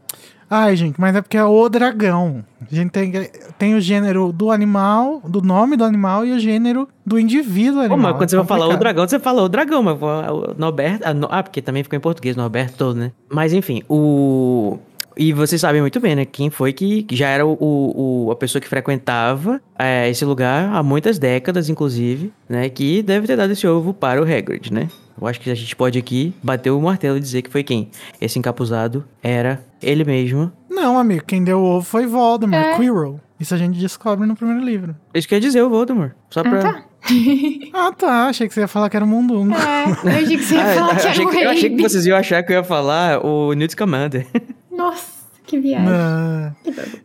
Ai, 0.50 0.74
gente, 0.78 1.00
mas 1.00 1.14
é 1.18 1.22
porque 1.22 1.36
é 1.36 1.44
o 1.44 1.68
dragão. 1.68 2.46
A 2.62 2.74
gente 2.74 2.90
tem, 2.90 3.12
tem 3.58 3.76
o 3.76 3.82
gênero 3.82 4.32
do 4.32 4.50
animal, 4.52 5.20
do 5.28 5.42
nome 5.42 5.76
do 5.76 5.84
animal 5.84 6.26
e 6.26 6.32
o 6.32 6.40
gênero 6.40 6.88
do 7.06 7.20
indivíduo 7.20 7.82
Pô, 7.86 7.94
animal. 7.94 8.00
mas 8.00 8.12
quando 8.14 8.24
É 8.24 8.28
você 8.30 8.36
vai 8.38 8.46
falar 8.46 8.68
o 8.74 8.78
dragão, 8.78 9.06
você 9.06 9.20
fala 9.20 9.42
o 9.42 9.50
dragão, 9.50 9.84
mas 9.84 10.02
o 10.02 10.56
Norberto. 10.58 11.04
Ah, 11.06 11.14
ah, 11.30 11.44
porque 11.44 11.62
também 11.62 11.84
ficou 11.84 11.98
em 11.98 12.00
português, 12.00 12.38
Norberto 12.38 12.78
todo, 12.78 12.96
né? 12.98 13.12
Mas 13.30 13.52
enfim, 13.52 13.84
o. 13.90 14.78
E 15.22 15.34
vocês 15.34 15.60
sabem 15.60 15.82
muito 15.82 16.00
bem, 16.00 16.16
né? 16.16 16.24
Quem 16.24 16.50
foi 16.50 16.72
que 16.72 17.04
que 17.04 17.14
já 17.16 17.28
era 17.28 17.46
o, 17.46 17.58
o- 17.60 18.32
a 18.32 18.36
pessoa 18.38 18.62
que 18.62 18.68
frequentava 18.70 19.62
é, 19.78 20.10
esse 20.10 20.24
lugar 20.24 20.74
há 20.74 20.82
muitas 20.82 21.20
décadas, 21.20 21.68
inclusive, 21.70 22.32
né? 22.48 22.70
Que 22.70 23.04
deve 23.04 23.28
ter 23.28 23.36
dado 23.36 23.52
esse 23.52 23.68
ovo 23.68 23.94
para 23.94 24.22
o 24.22 24.24
Hagrid, 24.24 24.72
né? 24.74 24.88
Eu 25.22 25.28
acho 25.28 25.42
que 25.42 25.50
a 25.52 25.56
gente 25.56 25.76
pode 25.76 26.00
aqui 26.00 26.34
bater 26.42 26.70
o 26.72 26.80
martelo 26.82 27.18
e 27.18 27.20
dizer 27.20 27.42
que 27.42 27.50
foi 27.50 27.62
quem? 27.64 27.90
Esse 28.22 28.40
encapuzado 28.40 29.04
era 29.22 29.62
ele 29.84 30.06
mesmo. 30.06 30.50
Não, 30.70 30.98
amigo, 30.98 31.26
quem 31.26 31.44
deu 31.44 31.60
o 31.60 31.64
ovo 31.66 31.86
foi 31.86 32.06
Voldemort, 32.08 32.64
É. 32.66 32.78
Quirrell. 32.78 33.20
Isso 33.38 33.54
a 33.54 33.58
gente 33.58 33.78
descobre 33.78 34.26
no 34.26 34.36
primeiro 34.38 34.62
livro. 34.64 34.96
Isso 35.14 35.28
quer 35.28 35.42
dizer 35.42 35.62
o 35.62 35.70
Voldemort. 35.70 36.14
Só 36.30 36.42
pra. 36.44 36.60
Ah, 36.60 36.62
tá. 36.74 36.84
Ah, 37.74 37.92
tá. 37.92 38.28
Achei 38.28 38.48
que 38.48 38.54
você 38.54 38.62
ia 38.62 38.68
falar 38.68 38.90
que 38.90 38.96
era 38.96 39.06
o 39.06 39.08
Mundungo. 39.08 39.54
É, 39.56 39.86
eu 39.86 40.24
achei 40.24 40.38
que 40.38 40.44
você 40.44 40.56
ia 40.56 40.62
Ah, 40.72 40.74
falar 40.76 40.96
que 40.96 41.08
achei 41.08 41.22
era 41.24 41.28
o 41.28 41.32
que- 41.32 41.38
eu 41.44 41.50
achei 41.50 41.70
que 41.70 41.82
vocês 41.82 42.06
iam 42.06 42.18
achar 42.18 42.44
que 42.44 42.52
eu 42.52 42.58
ia 42.58 42.64
falar 42.64 43.26
o 43.26 43.54
Newt 43.54 43.72
Scamander. 43.74 44.28
Nossa, 44.72 45.06
que 45.46 45.60
viagem. 45.60 45.88
Não. 45.90 46.56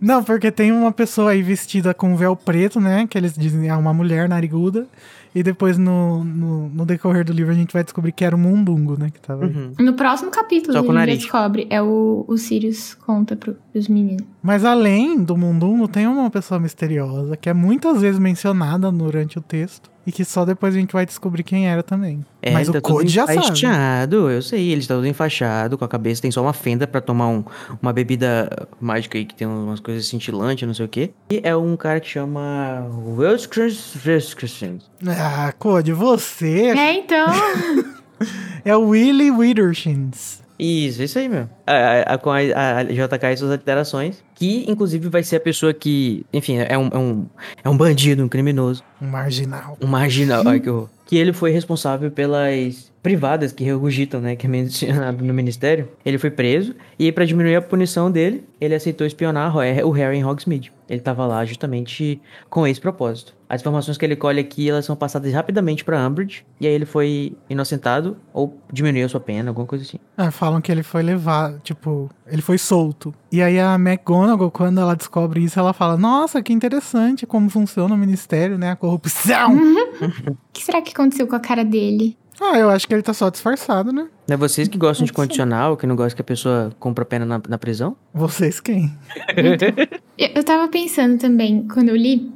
Não, 0.01 0.25
porque 0.25 0.51
tem 0.51 0.71
uma 0.73 0.93
pessoa 0.93 1.31
aí 1.33 1.43
vestida 1.43 1.93
com 1.95 2.17
véu 2.17 2.37
preto, 2.37 2.81
né? 2.81 3.07
Que 3.09 3.17
eles 3.19 3.33
dizem 3.35 3.69
é 3.69 3.75
uma 3.77 3.93
mulher 3.95 4.29
nariguda. 4.29 4.87
E 5.35 5.43
depois 5.43 5.77
no, 5.77 6.23
no, 6.25 6.69
no 6.69 6.87
decorrer 6.87 7.25
do 7.25 7.33
livro 7.33 7.53
a 7.53 7.57
gente 7.57 7.73
vai 7.73 7.83
descobrir 7.83 8.13
que 8.13 8.25
era 8.25 8.37
o 8.37 8.39
Mundungo, 8.39 8.97
né? 8.99 9.11
Que 9.13 9.21
tava. 9.21 9.47
Uhum. 9.47 9.73
No 9.81 9.95
próximo 9.95 10.31
capítulo 10.31 10.73
Só 10.73 10.79
a 10.79 10.83
gente 10.83 10.89
descobre. 11.19 11.67
É 11.71 11.83
o, 11.83 12.25
o 12.29 12.37
Sirius 12.39 12.95
conta 12.95 13.35
pro, 13.35 13.57
pros 13.73 13.89
meninos. 13.89 14.25
Mas 14.43 14.65
além 14.65 15.23
do 15.23 15.37
Mundungo, 15.37 15.89
tem 15.89 16.07
uma 16.07 16.31
pessoa 16.31 16.61
misteriosa 16.61 17.37
que 17.37 17.49
é 17.49 17.53
muitas 17.55 18.01
vezes 18.01 18.19
mencionada 18.21 18.91
durante 18.93 19.39
o 19.39 19.43
texto. 19.43 19.93
E 20.07 20.13
que 20.13 20.23
só 20.23 20.45
depois 20.45 20.75
a 20.75 20.79
gente 20.79 20.93
vai 20.93 21.07
descobrir 21.07 21.43
quem 21.43 21.67
era 21.67 21.83
também. 21.83 22.23
É, 22.43 22.51
Mas 22.53 22.69
tá 22.69 22.77
o 22.77 22.83
Code 22.83 23.09
já 23.11 23.27
sabe. 23.27 23.39
eu 24.29 24.43
sei, 24.43 24.69
ele 24.71 24.83
está 24.83 24.95
todo 24.95 25.07
enfaixado, 25.07 25.79
com 25.79 25.85
a 25.87 25.89
cabeça, 25.89 26.21
tem 26.21 26.31
só 26.31 26.43
uma 26.43 26.53
fenda 26.53 26.87
pra 26.87 27.01
tomar 27.01 27.29
um- 27.29 27.43
uma 27.81 27.91
bebida 27.91 28.69
mágica 28.79 29.17
aí 29.17 29.25
que 29.25 29.35
tem 29.35 29.47
umas 29.49 29.81
coisas 29.81 30.07
cintilantes, 30.07 30.67
não 30.69 30.75
sei 30.75 30.85
o 30.85 30.89
quê. 30.91 31.11
E 31.31 31.41
é 31.43 31.57
um 31.57 31.75
cara 31.75 32.01
que 32.01 32.09
chama 32.09 32.87
Wilskins. 33.17 33.95
Ah, 35.27 35.53
Code, 35.59 35.93
você 35.93 36.69
É, 36.77 36.93
então. 36.93 37.27
é 38.65 38.77
o 38.77 38.89
Willy 38.89 39.31
Withershins. 39.31 40.43
Isso, 40.59 41.03
isso 41.03 41.19
aí 41.19 41.29
mesmo. 41.29 41.49
A, 41.67 41.73
a- 41.73 42.03
a- 42.15 42.19
com 42.19 42.31
a, 42.31 42.37
a 42.39 42.85
JK 42.85 43.33
e 43.33 43.37
suas 43.39 43.51
alterações, 43.53 44.23
que 44.35 44.65
inclusive 44.71 45.09
vai 45.09 45.23
ser 45.23 45.37
a 45.37 45.41
pessoa 45.41 45.73
que, 45.73 46.25
enfim, 46.33 46.59
é 46.59 46.77
um, 46.79 46.89
é 46.93 46.99
um, 46.99 47.27
é 47.65 47.69
um 47.71 47.77
bandido, 47.77 48.23
um 48.23 48.29
criminoso. 48.29 48.83
Um 49.01 49.07
marginal. 49.09 49.79
Um 49.81 49.87
marginal, 49.87 50.47
ai 50.47 50.61
que 50.61 50.69
horror. 50.71 50.89
Que 51.07 51.17
ele 51.17 51.33
foi 51.33 51.51
responsável 51.51 52.11
pelas 52.11 52.93
privadas 53.05 53.53
que 53.53 53.63
regurgitam, 53.63 54.19
né, 54.19 54.35
que 54.35 54.47
é 54.47 54.49
mencionado 54.49 55.23
no 55.23 55.35
ministério, 55.35 55.91
ele 56.07 56.17
foi 56.17 56.31
preso 56.31 56.75
e 56.99 57.13
para 57.13 57.27
diminuir 57.27 57.55
a 57.55 57.61
punição 57.61 58.11
dele, 58.11 58.43
ele 58.59 58.75
aceitou 58.75 59.07
espionar 59.07 59.55
o 59.55 59.91
Harry 59.91 60.17
em 60.17 60.25
Hogsmeade. 60.25 60.73
Ele 60.89 61.01
estava 61.01 61.27
lá 61.27 61.45
justamente 61.45 62.21
com 62.49 62.67
esse 62.67 62.81
propósito. 62.81 63.35
As 63.47 63.61
informações 63.61 63.99
que 63.99 64.05
ele 64.05 64.17
colhe 64.17 64.41
aqui, 64.41 64.69
elas 64.69 64.87
são 64.87 64.97
passadas 64.97 65.33
rapidamente 65.33 65.85
para 65.85 66.07
Umbridge, 66.07 66.45
e 66.59 66.67
aí 66.67 66.73
ele 66.73 66.87
foi 66.87 67.37
inocentado 67.49 68.17
ou 68.33 68.59
diminuiu 68.73 69.05
a 69.05 69.09
sua 69.09 69.21
pena, 69.21 69.51
alguma 69.51 69.67
coisa 69.67 69.85
assim. 69.85 69.99
É, 70.17 70.31
falam 70.31 70.61
que 70.63 70.73
ele 70.73 70.83
foi 70.83 71.03
levado, 71.03 71.61
tipo, 71.61 72.11
ele 72.27 72.41
foi 72.41 72.57
solto. 72.57 73.15
E 73.31 73.43
aí 73.43 73.61
a 73.61 73.75
McGonagall, 73.75 74.51
quando 74.51 74.81
ela 74.81 74.97
descobre 74.97 75.43
isso, 75.45 75.59
ela 75.59 75.73
fala: 75.75 75.97
"Nossa, 75.97 76.43
que 76.43 76.53
interessante 76.53 77.27
como 77.27 77.51
funciona 77.51 77.95
o 77.95 77.99
ministério, 77.99 78.57
né, 78.57 78.71
a 78.71 78.77
corrupção". 78.77 79.55
o 80.29 80.37
que 80.53 80.65
será 80.65 80.81
que 80.81 80.93
aconteceu 80.93 81.27
com 81.27 81.37
a 81.37 81.41
cara 81.41 81.65
dele? 81.65 82.17
Ah, 82.41 82.59
eu 82.59 82.69
acho 82.71 82.87
que 82.87 82.95
ele 82.95 83.03
tá 83.03 83.15
só 83.15 83.31
disfarçado, 83.31 83.93
né? 83.93 84.09
É 84.29 84.37
vocês 84.37 84.69
que 84.69 84.79
gostam 84.79 85.07
de 85.07 85.13
condicional, 85.13 85.77
que 85.77 85.87
não 85.87 85.97
gostam 85.97 86.17
que 86.17 86.23
a 86.23 86.25
pessoa 86.25 86.73
compra 86.79 87.05
pena 87.05 87.25
na, 87.25 87.41
na 87.49 87.59
prisão? 87.59 87.97
Vocês 88.13 88.61
quem? 88.61 88.93
eu 90.19 90.45
tava 90.45 90.69
pensando 90.69 91.19
também, 91.19 91.67
quando 91.73 91.91
eu 91.91 91.97
li, 91.97 92.33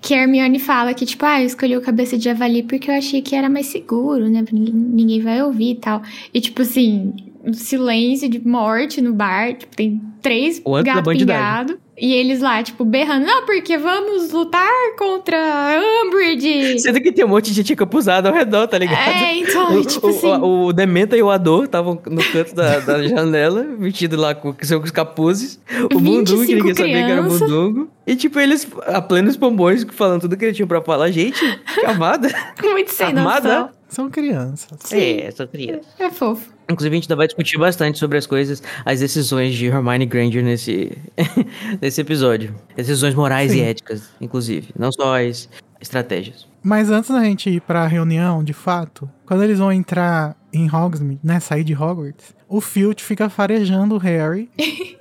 que 0.00 0.14
a 0.14 0.22
Hermione 0.22 0.58
fala 0.58 0.94
que, 0.94 1.04
tipo, 1.04 1.24
ah, 1.24 1.40
eu 1.40 1.46
escolhi 1.46 1.76
o 1.76 1.82
cabeça 1.82 2.16
de 2.16 2.24
javali 2.24 2.62
porque 2.62 2.90
eu 2.90 2.94
achei 2.94 3.20
que 3.20 3.34
era 3.34 3.48
mais 3.48 3.66
seguro, 3.66 4.28
né? 4.28 4.44
Ninguém, 4.50 4.74
ninguém 4.74 5.20
vai 5.20 5.42
ouvir 5.42 5.72
e 5.72 5.76
tal. 5.76 6.02
E, 6.32 6.40
tipo 6.40 6.62
assim, 6.62 7.12
silêncio 7.52 8.28
de 8.28 8.46
morte 8.46 9.00
no 9.00 9.12
bar, 9.12 9.54
tipo, 9.54 9.74
tem 9.74 10.00
três 10.20 10.62
gatos 10.84 11.18
pingados. 11.18 11.76
E 11.98 12.14
eles 12.14 12.40
lá, 12.40 12.62
tipo, 12.62 12.84
berrando, 12.84 13.26
não, 13.26 13.44
porque 13.44 13.76
vamos 13.76 14.32
lutar 14.32 14.66
contra 14.98 15.78
Umbridge. 16.04 16.80
Sendo 16.80 17.00
que 17.00 17.12
tem 17.12 17.24
um 17.24 17.28
monte 17.28 17.50
de 17.50 17.54
gente 17.54 17.76
capuzada 17.76 18.30
ao 18.30 18.34
redor, 18.34 18.66
tá 18.66 18.78
ligado? 18.78 19.10
É, 19.10 19.36
então, 19.36 19.74
o, 19.74 19.84
tipo 19.84 20.06
o, 20.06 20.10
assim... 20.10 20.26
O, 20.26 20.66
o 20.66 20.72
Dementa 20.72 21.16
e 21.16 21.22
o 21.22 21.30
Ador 21.30 21.64
estavam 21.64 22.00
no 22.06 22.24
canto 22.24 22.54
da, 22.54 22.80
da 22.80 23.06
janela, 23.06 23.66
vestido 23.78 24.16
lá 24.16 24.34
com 24.34 24.54
seus 24.62 24.90
capuzes. 24.90 25.60
O 25.94 26.00
Mundungo, 26.00 26.46
que 26.46 26.54
ninguém 26.54 26.74
sabia 26.74 27.04
que 27.04 27.12
era 27.12 27.22
Mundungo. 27.22 27.88
E, 28.06 28.16
tipo, 28.16 28.40
eles, 28.40 28.66
a 28.86 29.00
plenos 29.00 29.36
pombões, 29.36 29.86
falando 29.92 30.22
tudo 30.22 30.36
que 30.36 30.46
eles 30.46 30.56
tinham 30.56 30.66
pra 30.66 30.80
falar. 30.80 31.10
Gente, 31.10 31.40
que 31.74 31.86
amada. 31.86 32.34
Muito 32.62 32.90
sem 32.90 33.08
amada. 33.08 33.48
noção. 33.48 33.81
São 33.92 34.08
crianças. 34.08 34.78
Sim. 34.80 35.20
É, 35.20 35.30
são 35.30 35.46
crianças. 35.46 35.86
É 35.98 36.10
fofo. 36.10 36.50
Inclusive, 36.66 36.94
a 36.94 36.96
gente 36.96 37.04
ainda 37.04 37.16
vai 37.16 37.26
discutir 37.26 37.58
bastante 37.58 37.98
sobre 37.98 38.16
as 38.16 38.26
coisas, 38.26 38.62
as 38.86 39.00
decisões 39.00 39.54
de 39.54 39.66
Hermione 39.66 40.06
Granger 40.06 40.42
nesse, 40.42 40.96
nesse 41.78 42.00
episódio. 42.00 42.54
Decisões 42.74 43.14
morais 43.14 43.52
Sim. 43.52 43.58
e 43.58 43.60
éticas, 43.60 44.08
inclusive. 44.18 44.68
Não 44.78 44.90
só 44.90 45.20
as 45.20 45.46
estratégias. 45.78 46.48
Mas 46.62 46.88
antes 46.88 47.10
da 47.10 47.22
gente 47.22 47.50
ir 47.50 47.60
pra 47.60 47.86
reunião, 47.86 48.42
de 48.42 48.54
fato, 48.54 49.10
quando 49.26 49.42
eles 49.42 49.58
vão 49.58 49.70
entrar 49.70 50.34
em 50.54 50.74
Hogsmeade, 50.74 51.20
né, 51.22 51.38
sair 51.38 51.62
de 51.62 51.74
Hogwarts, 51.74 52.34
o 52.52 52.60
Filch 52.60 53.02
fica 53.02 53.30
farejando 53.30 53.94
o 53.94 53.98
Harry 53.98 54.50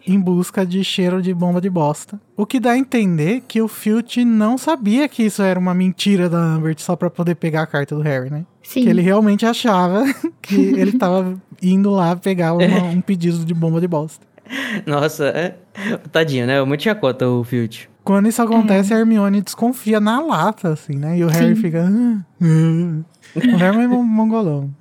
em 0.08 0.18
busca 0.22 0.66
de 0.66 0.82
cheiro 0.86 1.22
de 1.22 1.34
bomba 1.34 1.60
de 1.60 1.70
bosta. 1.70 2.18
O 2.38 2.46
que 2.46 2.62
dá 2.62 2.72
a 2.72 2.78
entender 2.78 3.44
que 3.46 3.62
o 3.62 3.68
Filch 3.68 4.24
não 4.24 4.58
sabia 4.58 5.10
que 5.10 5.24
isso 5.24 5.42
era 5.42 5.60
uma 5.60 5.74
mentira 5.74 6.30
da 6.30 6.38
Amber 6.38 6.74
só 6.78 6.96
para 6.96 7.10
poder 7.10 7.36
pegar 7.36 7.64
a 7.64 7.68
carta 7.68 7.94
do 7.94 8.02
Harry, 8.02 8.30
né? 8.30 8.46
Sim. 8.64 8.84
Que 8.84 8.90
ele 8.90 9.02
realmente 9.02 9.46
achava 9.46 10.06
que 10.42 10.56
ele 10.56 10.94
tava 10.94 11.38
indo 11.62 11.92
lá 11.92 12.16
pegar 12.16 12.54
uma, 12.54 12.84
um 12.84 13.02
pedido 13.02 13.44
de 13.44 13.54
bomba 13.54 13.82
de 13.82 13.88
bosta. 13.88 14.26
Nossa, 14.86 15.26
é... 15.26 15.56
tadinho, 16.10 16.48
né? 16.48 16.64
Muito 16.64 16.84
chacota 16.84 17.28
o 17.28 17.44
Filch. 17.44 17.90
Quando 18.02 18.30
isso 18.30 18.42
acontece, 18.42 18.94
é. 18.94 18.96
a 18.96 19.00
Hermione 19.00 19.42
desconfia 19.42 20.00
na 20.00 20.22
lata, 20.22 20.70
assim, 20.70 20.94
né? 20.94 21.18
E 21.18 21.24
o 21.26 21.28
Harry 21.28 21.56
Sim. 21.56 21.62
fica. 21.62 21.86
Ah, 21.86 22.26
ah. 22.42 23.02
O 23.36 23.58
Harry 23.58 23.82
é 23.82 23.88
mongolão. 23.88 24.72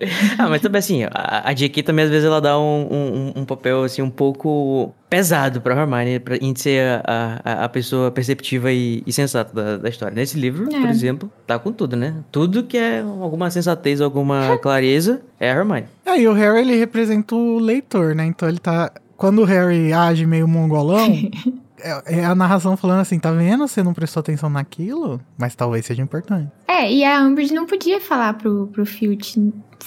ah, 0.38 0.48
mas 0.48 0.60
também 0.60 0.78
assim, 0.78 1.04
a, 1.04 1.48
a 1.48 1.52
JK 1.52 1.82
também 1.82 2.04
às 2.04 2.10
vezes 2.10 2.26
ela 2.26 2.40
dá 2.40 2.58
um, 2.58 2.88
um, 2.90 3.32
um 3.40 3.44
papel 3.44 3.82
assim 3.82 4.02
um 4.02 4.10
pouco 4.10 4.94
pesado 5.08 5.60
pra 5.60 5.74
Hermione 5.74 6.20
pra, 6.20 6.36
em 6.36 6.54
ser 6.54 7.00
a, 7.04 7.40
a, 7.44 7.64
a 7.64 7.68
pessoa 7.68 8.10
perceptiva 8.10 8.72
e, 8.72 9.02
e 9.06 9.12
sensata 9.12 9.54
da, 9.54 9.76
da, 9.78 9.88
história. 9.88 10.14
Nesse 10.14 10.38
livro, 10.38 10.68
é. 10.72 10.80
por 10.80 10.88
exemplo, 10.88 11.32
tá 11.46 11.58
com 11.58 11.72
tudo, 11.72 11.96
né? 11.96 12.14
Tudo 12.30 12.64
que 12.64 12.76
é 12.76 13.00
alguma 13.00 13.50
sensatez, 13.50 14.00
alguma 14.00 14.58
clareza 14.60 15.22
é 15.40 15.50
a 15.50 15.54
Hermione. 15.54 15.86
É, 16.04 16.20
e 16.20 16.28
o 16.28 16.32
Harry 16.32 16.60
ele 16.60 16.76
representa 16.76 17.34
o 17.34 17.58
leitor, 17.58 18.14
né? 18.14 18.26
Então 18.26 18.48
ele 18.48 18.58
tá... 18.58 18.92
Quando 19.16 19.40
o 19.40 19.44
Harry 19.44 19.92
age 19.92 20.26
meio 20.26 20.46
mongolão... 20.46 21.08
É, 21.78 22.20
é, 22.20 22.24
a 22.24 22.34
narração 22.34 22.76
falando 22.76 23.00
assim, 23.00 23.18
tá 23.18 23.30
vendo? 23.30 23.68
Você 23.68 23.82
não 23.82 23.92
prestou 23.92 24.20
atenção 24.20 24.48
naquilo, 24.48 25.20
mas 25.36 25.54
talvez 25.54 25.84
seja 25.84 26.02
importante. 26.02 26.50
É, 26.66 26.90
e 26.90 27.04
a 27.04 27.20
Umbridge 27.20 27.54
não 27.54 27.66
podia 27.66 28.00
falar 28.00 28.34
pro, 28.34 28.66
pro 28.68 28.86
Filch, 28.86 29.38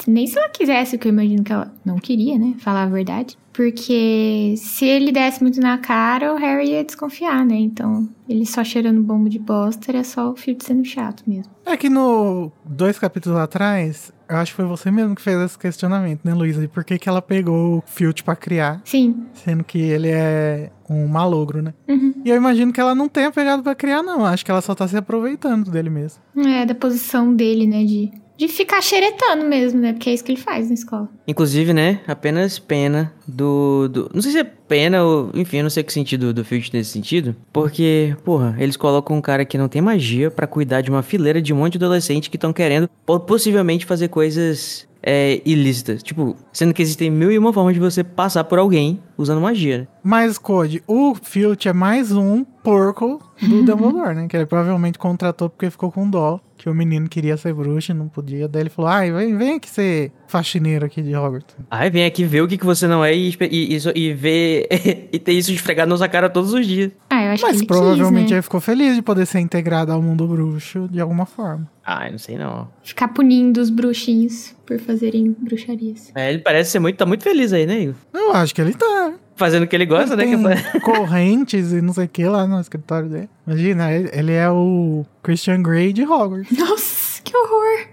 nem 0.07 0.27
se 0.27 0.37
ela 0.37 0.49
quisesse, 0.49 0.97
que 0.97 1.07
eu 1.07 1.11
imagino 1.11 1.43
que 1.43 1.51
ela 1.51 1.73
não 1.85 1.97
queria, 1.97 2.37
né? 2.37 2.55
Falar 2.59 2.83
a 2.83 2.89
verdade. 2.89 3.37
Porque 3.53 4.53
se 4.57 4.85
ele 4.85 5.11
desse 5.11 5.41
muito 5.41 5.59
na 5.59 5.77
cara, 5.77 6.33
o 6.33 6.37
Harry 6.37 6.69
ia 6.69 6.83
desconfiar, 6.83 7.45
né? 7.45 7.55
Então, 7.55 8.07
ele 8.27 8.45
só 8.45 8.63
cheirando 8.63 9.01
bombo 9.01 9.27
de 9.27 9.37
bosta 9.37 9.91
era 9.91 10.03
só 10.03 10.31
o 10.31 10.35
Filch 10.35 10.63
sendo 10.63 10.85
chato 10.85 11.23
mesmo. 11.27 11.51
É 11.65 11.75
que 11.75 11.89
no 11.89 12.51
dois 12.63 12.97
capítulos 12.97 13.37
atrás, 13.37 14.13
eu 14.29 14.37
acho 14.37 14.51
que 14.51 14.55
foi 14.55 14.65
você 14.65 14.89
mesmo 14.89 15.13
que 15.13 15.21
fez 15.21 15.37
esse 15.41 15.57
questionamento, 15.57 16.21
né, 16.23 16.33
Luísa? 16.33 16.61
De 16.61 16.67
por 16.67 16.85
que, 16.85 16.97
que 16.97 17.09
ela 17.09 17.21
pegou 17.21 17.79
o 17.79 17.83
Filch 17.85 18.23
pra 18.23 18.35
criar? 18.35 18.81
Sim. 18.85 19.25
Sendo 19.33 19.63
que 19.63 19.79
ele 19.79 20.09
é 20.09 20.71
um 20.89 21.07
malogro, 21.07 21.61
né? 21.61 21.73
Uhum. 21.87 22.13
E 22.23 22.29
eu 22.29 22.37
imagino 22.37 22.71
que 22.71 22.79
ela 22.79 22.95
não 22.95 23.09
tenha 23.09 23.31
pegado 23.31 23.61
pra 23.61 23.75
criar, 23.75 24.01
não. 24.01 24.25
Acho 24.25 24.45
que 24.45 24.51
ela 24.51 24.61
só 24.61 24.73
tá 24.73 24.87
se 24.87 24.95
aproveitando 24.95 25.69
dele 25.69 25.89
mesmo. 25.89 26.21
É, 26.37 26.65
da 26.65 26.75
posição 26.75 27.35
dele, 27.35 27.67
né? 27.67 27.83
De 27.83 28.11
de 28.39 28.47
ficar 28.47 28.81
xeretando 28.81 29.45
mesmo, 29.45 29.81
né? 29.81 29.91
Porque 29.91 30.09
é 30.09 30.13
isso 30.13 30.23
que 30.23 30.31
ele 30.31 30.39
faz 30.39 30.69
na 30.69 30.73
escola. 30.73 31.09
Inclusive, 31.27 31.73
né? 31.73 31.99
Apenas 32.07 32.57
pena 32.57 33.13
do. 33.27 33.89
do 33.89 34.09
não 34.13 34.21
sei 34.21 34.31
se 34.31 34.39
é 34.39 34.43
pena 34.45 35.03
ou. 35.03 35.29
Enfim, 35.33 35.57
eu 35.57 35.63
não 35.63 35.69
sei 35.69 35.83
que 35.83 35.91
sentido 35.91 36.33
do 36.33 36.45
Filch 36.45 36.71
nesse 36.73 36.91
sentido. 36.91 37.35
Porque, 37.51 38.15
porra, 38.23 38.55
eles 38.57 38.77
colocam 38.77 39.17
um 39.17 39.21
cara 39.21 39.43
que 39.43 39.57
não 39.57 39.67
tem 39.67 39.81
magia 39.81 40.31
para 40.31 40.47
cuidar 40.47 40.79
de 40.79 40.89
uma 40.89 41.03
fileira 41.03 41.41
de 41.41 41.53
um 41.53 41.57
monte 41.57 41.77
de 41.77 41.83
adolescente 41.83 42.29
que 42.29 42.37
estão 42.37 42.53
querendo 42.53 42.89
possivelmente 43.27 43.85
fazer 43.85 44.07
coisas 44.07 44.87
é, 45.03 45.41
ilícitas. 45.45 46.01
Tipo, 46.01 46.37
sendo 46.53 46.73
que 46.73 46.81
existem 46.81 47.11
mil 47.11 47.29
e 47.29 47.37
uma 47.37 47.51
formas 47.51 47.73
de 47.73 47.79
você 47.81 48.05
passar 48.05 48.45
por 48.45 48.57
alguém 48.57 49.01
usando 49.17 49.41
magia. 49.41 49.79
Né? 49.79 49.87
Mas, 50.01 50.37
Code, 50.37 50.81
o 50.87 51.13
Filch 51.13 51.67
é 51.67 51.73
mais 51.73 52.13
um 52.13 52.45
porco 52.45 53.21
do 53.41 53.63
Dumbledore, 53.67 54.15
né? 54.15 54.27
Que 54.29 54.37
ele 54.37 54.45
provavelmente 54.45 54.97
contratou 54.97 55.49
porque 55.49 55.69
ficou 55.69 55.91
com 55.91 56.09
dó 56.09 56.39
que 56.59 56.69
o 56.69 56.73
menino 56.75 57.07
queria 57.07 57.37
ser 57.37 57.53
bruxo 57.53 57.91
e 57.91 57.95
não 57.95 58.09
podia. 58.09 58.45
Daí 58.47 58.63
ele 58.63 58.69
falou: 58.69 58.91
ai, 58.91 59.09
vem, 59.11 59.37
vem 59.37 59.55
aqui 59.55 59.69
ser 59.69 60.11
faxineiro 60.27 60.85
aqui 60.85 61.01
de 61.01 61.15
Hogwarts. 61.15 61.55
Ai, 61.71 61.89
vem 61.89 62.05
aqui 62.05 62.25
ver 62.25 62.41
o 62.41 62.47
que, 62.47 62.57
que 62.57 62.65
você 62.65 62.85
não 62.85 63.03
é 63.03 63.15
e, 63.15 63.29
e, 63.49 63.77
e, 63.77 63.79
e 63.95 64.13
ver 64.13 64.67
e 65.11 65.17
ter 65.17 65.31
isso 65.31 65.51
esfregado 65.53 65.89
na 65.89 65.97
sua 65.97 66.09
cara 66.09 66.29
todos 66.29 66.53
os 66.53 66.67
dias. 66.67 66.91
Ah, 67.09 67.23
eu 67.23 67.31
acho 67.31 67.43
Mas 67.43 67.61
que 67.61 67.65
provavelmente 67.65 68.23
quis, 68.23 68.31
né? 68.31 68.35
ele 68.37 68.41
ficou 68.41 68.59
feliz 68.59 68.93
de 68.95 69.01
poder 69.01 69.25
ser 69.25 69.39
integrado 69.39 69.93
ao 69.93 70.01
mundo 70.01 70.27
bruxo 70.27 70.89
de 70.91 70.99
alguma 70.99 71.25
forma. 71.25 71.69
Ah, 71.85 72.11
não 72.11 72.19
sei 72.19 72.37
não. 72.37 72.67
Ficar 72.83 73.07
punindo 73.07 73.61
os 73.61 73.69
bruxinhos 73.69 74.53
por 74.65 74.77
fazerem 74.79 75.35
bruxarias. 75.39 76.11
É, 76.13 76.29
ele 76.29 76.39
parece 76.39 76.71
ser 76.71 76.79
muito, 76.79 76.97
tá 76.97 77.05
muito 77.05 77.23
feliz 77.23 77.53
aí, 77.53 77.65
né, 77.65 77.79
Igor? 77.83 77.95
Eu 78.13 78.33
acho 78.33 78.53
que 78.53 78.61
ele 78.61 78.73
tá 78.73 79.13
fazendo 79.39 79.63
o 79.63 79.67
que 79.67 79.75
ele 79.75 79.85
gosta, 79.85 80.13
ele 80.13 80.35
né? 80.35 80.55
Tem 80.55 80.81
correntes 80.81 81.71
e 81.71 81.81
não 81.81 81.93
sei 81.93 82.05
o 82.05 82.09
que 82.09 82.25
lá 82.25 82.45
no 82.45 82.59
escritório 82.59 83.09
dele. 83.09 83.29
Imagina, 83.47 83.91
ele 83.91 84.33
é 84.33 84.49
o 84.49 85.05
Christian 85.23 85.63
Grey 85.63 85.93
de 85.93 86.03
Hogwarts. 86.03 86.55
Nossa, 86.55 87.21
que 87.23 87.35
horror! 87.35 87.87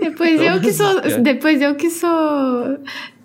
Depois 0.00 0.40
eu 0.40 0.60
que 0.60 0.72
sou. 0.72 1.00
Depois 1.22 1.60
eu 1.60 1.74
que 1.74 1.90
sou 1.90 2.78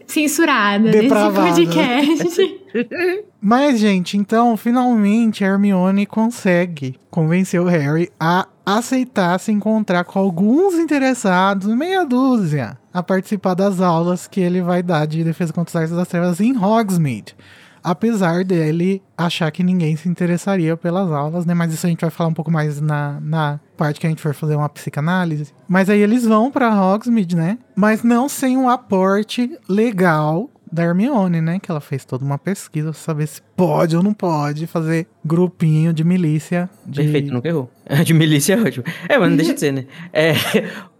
censurada 0.05 0.91
Depravada. 0.91 1.41
nesse 1.43 1.65
podcast. 1.65 2.61
Mas, 3.41 3.79
gente, 3.79 4.17
então, 4.17 4.55
finalmente 4.55 5.43
a 5.43 5.47
Hermione 5.47 6.05
consegue 6.05 6.95
convencer 7.09 7.59
o 7.59 7.65
Harry 7.65 8.09
a 8.19 8.47
aceitar 8.65 9.39
se 9.39 9.51
encontrar 9.51 10.03
com 10.05 10.19
alguns 10.19 10.75
interessados, 10.75 11.67
meia 11.75 12.05
dúzia, 12.05 12.77
a 12.93 13.01
participar 13.01 13.53
das 13.55 13.81
aulas 13.81 14.27
que 14.27 14.39
ele 14.39 14.61
vai 14.61 14.83
dar 14.83 15.07
de 15.07 15.23
defesa 15.23 15.51
contra 15.51 15.69
os 15.69 15.75
artes 15.75 15.95
das 15.95 16.07
trevas 16.07 16.39
em 16.39 16.55
Hogsmeade. 16.57 17.35
Apesar 17.83 18.45
dele 18.45 19.01
achar 19.17 19.51
que 19.51 19.61
ninguém 19.61 19.97
se 19.97 20.07
interessaria 20.07 20.77
pelas 20.77 21.11
aulas, 21.11 21.45
né? 21.45 21.53
Mas 21.53 21.73
isso 21.73 21.85
a 21.85 21.89
gente 21.89 21.99
vai 21.99 22.09
falar 22.09 22.29
um 22.29 22.33
pouco 22.33 22.49
mais 22.49 22.79
na, 22.79 23.19
na 23.19 23.59
parte 23.75 23.99
que 23.99 24.07
a 24.07 24.09
gente 24.09 24.21
for 24.21 24.33
fazer 24.33 24.55
uma 24.55 24.69
psicanálise. 24.69 25.51
Mas 25.67 25.89
aí 25.89 25.99
eles 25.99 26.23
vão 26.23 26.49
para 26.49 26.73
Hogsmeade, 26.73 27.35
né? 27.35 27.57
Mas 27.75 28.01
não 28.01 28.29
sem 28.29 28.55
um 28.55 28.69
aporte 28.69 29.51
legal 29.67 30.49
da 30.73 30.83
Hermione, 30.83 31.39
né? 31.39 31.59
Que 31.59 31.69
ela 31.69 31.79
fez 31.79 32.03
toda 32.03 32.25
uma 32.25 32.37
pesquisa 32.37 32.91
pra 32.91 32.99
saber 32.99 33.27
se 33.27 33.41
pode 33.55 33.95
ou 33.95 34.01
não 34.01 34.13
pode 34.13 34.65
fazer 34.65 35.07
grupinho 35.23 35.93
de 35.93 36.03
milícia. 36.03 36.67
De... 36.85 37.03
Perfeito, 37.03 37.31
nunca 37.31 37.47
errou. 37.47 37.69
De 38.03 38.13
milícia 38.13 38.53
é 38.55 38.61
ótimo. 38.61 38.85
É, 39.07 39.17
mas 39.17 39.29
não 39.29 39.37
deixa 39.37 39.53
de 39.53 39.59
ser, 39.59 39.73
né? 39.73 39.85
É, 40.11 40.33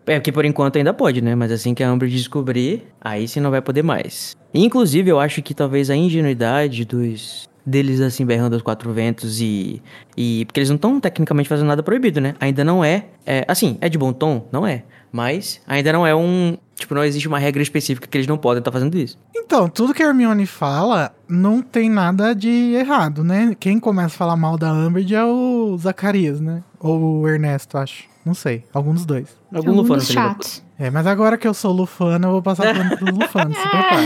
é 0.06 0.20
que 0.20 0.32
por 0.32 0.46
enquanto 0.46 0.78
ainda 0.78 0.94
pode, 0.94 1.22
né? 1.22 1.36
Mas 1.36 1.52
assim 1.52 1.74
que 1.74 1.84
a 1.84 1.90
Amber 1.90 2.10
descobrir, 2.10 2.84
aí 3.02 3.28
sim 3.28 3.40
não 3.40 3.52
vai 3.52 3.62
poder 3.62 3.84
mais. 3.84 4.36
Inclusive, 4.54 5.10
eu 5.10 5.20
acho 5.20 5.42
que 5.42 5.54
talvez 5.54 5.90
a 5.90 5.96
ingenuidade 5.96 6.86
dos 6.86 7.48
deles 7.66 8.02
assim 8.02 8.26
berrando 8.26 8.54
aos 8.54 8.62
quatro 8.62 8.92
ventos 8.92 9.40
e. 9.40 9.82
e 10.18 10.46
porque 10.46 10.60
eles 10.60 10.70
não 10.70 10.76
estão 10.76 11.00
tecnicamente 11.00 11.50
fazendo 11.50 11.68
nada 11.68 11.82
proibido, 11.82 12.20
né? 12.20 12.36
Ainda 12.40 12.64
não 12.64 12.84
é, 12.84 13.06
é. 13.26 13.46
Assim, 13.48 13.78
é 13.82 13.90
de 13.90 13.98
bom 13.98 14.12
tom? 14.14 14.48
Não 14.52 14.66
é. 14.68 14.84
Mas 15.12 15.62
ainda 15.68 15.94
não 15.94 16.06
é 16.06 16.16
um. 16.16 16.58
Tipo, 16.76 16.96
não 16.96 17.04
existe 17.04 17.28
uma 17.28 17.38
regra 17.38 17.62
específica 17.62 18.08
que 18.08 18.18
eles 18.18 18.28
não 18.28 18.38
podem 18.38 18.60
estar 18.60 18.72
fazendo 18.72 18.98
isso. 18.98 19.18
Então, 19.36 19.70
tudo 19.70 19.94
que 19.94 20.02
a 20.02 20.08
Hermione 20.08 20.48
fala 20.48 21.14
não 21.30 21.62
tem 21.62 21.88
nada 21.90 22.34
de 22.34 22.50
errado, 22.74 23.24
né? 23.24 23.56
Quem 23.60 23.80
começa 23.80 24.08
a 24.08 24.18
falar 24.18 24.36
mal 24.36 24.58
da 24.58 24.74
Umbridge 24.74 25.14
é 25.14 25.24
o 25.24 25.78
Zacarias, 25.78 26.42
né? 26.42 26.64
Ou 26.80 27.22
o 27.22 27.30
Ernesto, 27.30 27.78
acho. 27.78 28.13
Não 28.26 28.34
sei. 28.34 28.64
Algum 28.74 28.94
dos 28.94 29.06
dois. 29.06 29.36
Algum 29.54 29.70
Alguns 29.70 29.76
Lufano 29.84 30.02
seria 30.02 30.22
chatos. 30.24 30.64
É, 30.80 30.90
mas 30.90 31.06
agora 31.06 31.38
que 31.38 31.48
eu 31.48 31.54
sou 31.54 31.72
Lufano, 31.74 32.28
eu 32.28 32.32
vou 32.32 32.42
passar 32.42 32.74
pano 32.74 32.98
pros 32.98 33.12
Lufanos. 33.18 33.58
Se 33.58 33.64
prepara. 33.70 34.04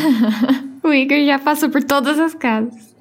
O 0.84 0.94
Igor 0.94 1.26
já 1.26 1.38
passou 1.40 1.70
por 1.70 1.84
todas 1.84 2.18
as 2.20 2.34
casas. 2.34 2.96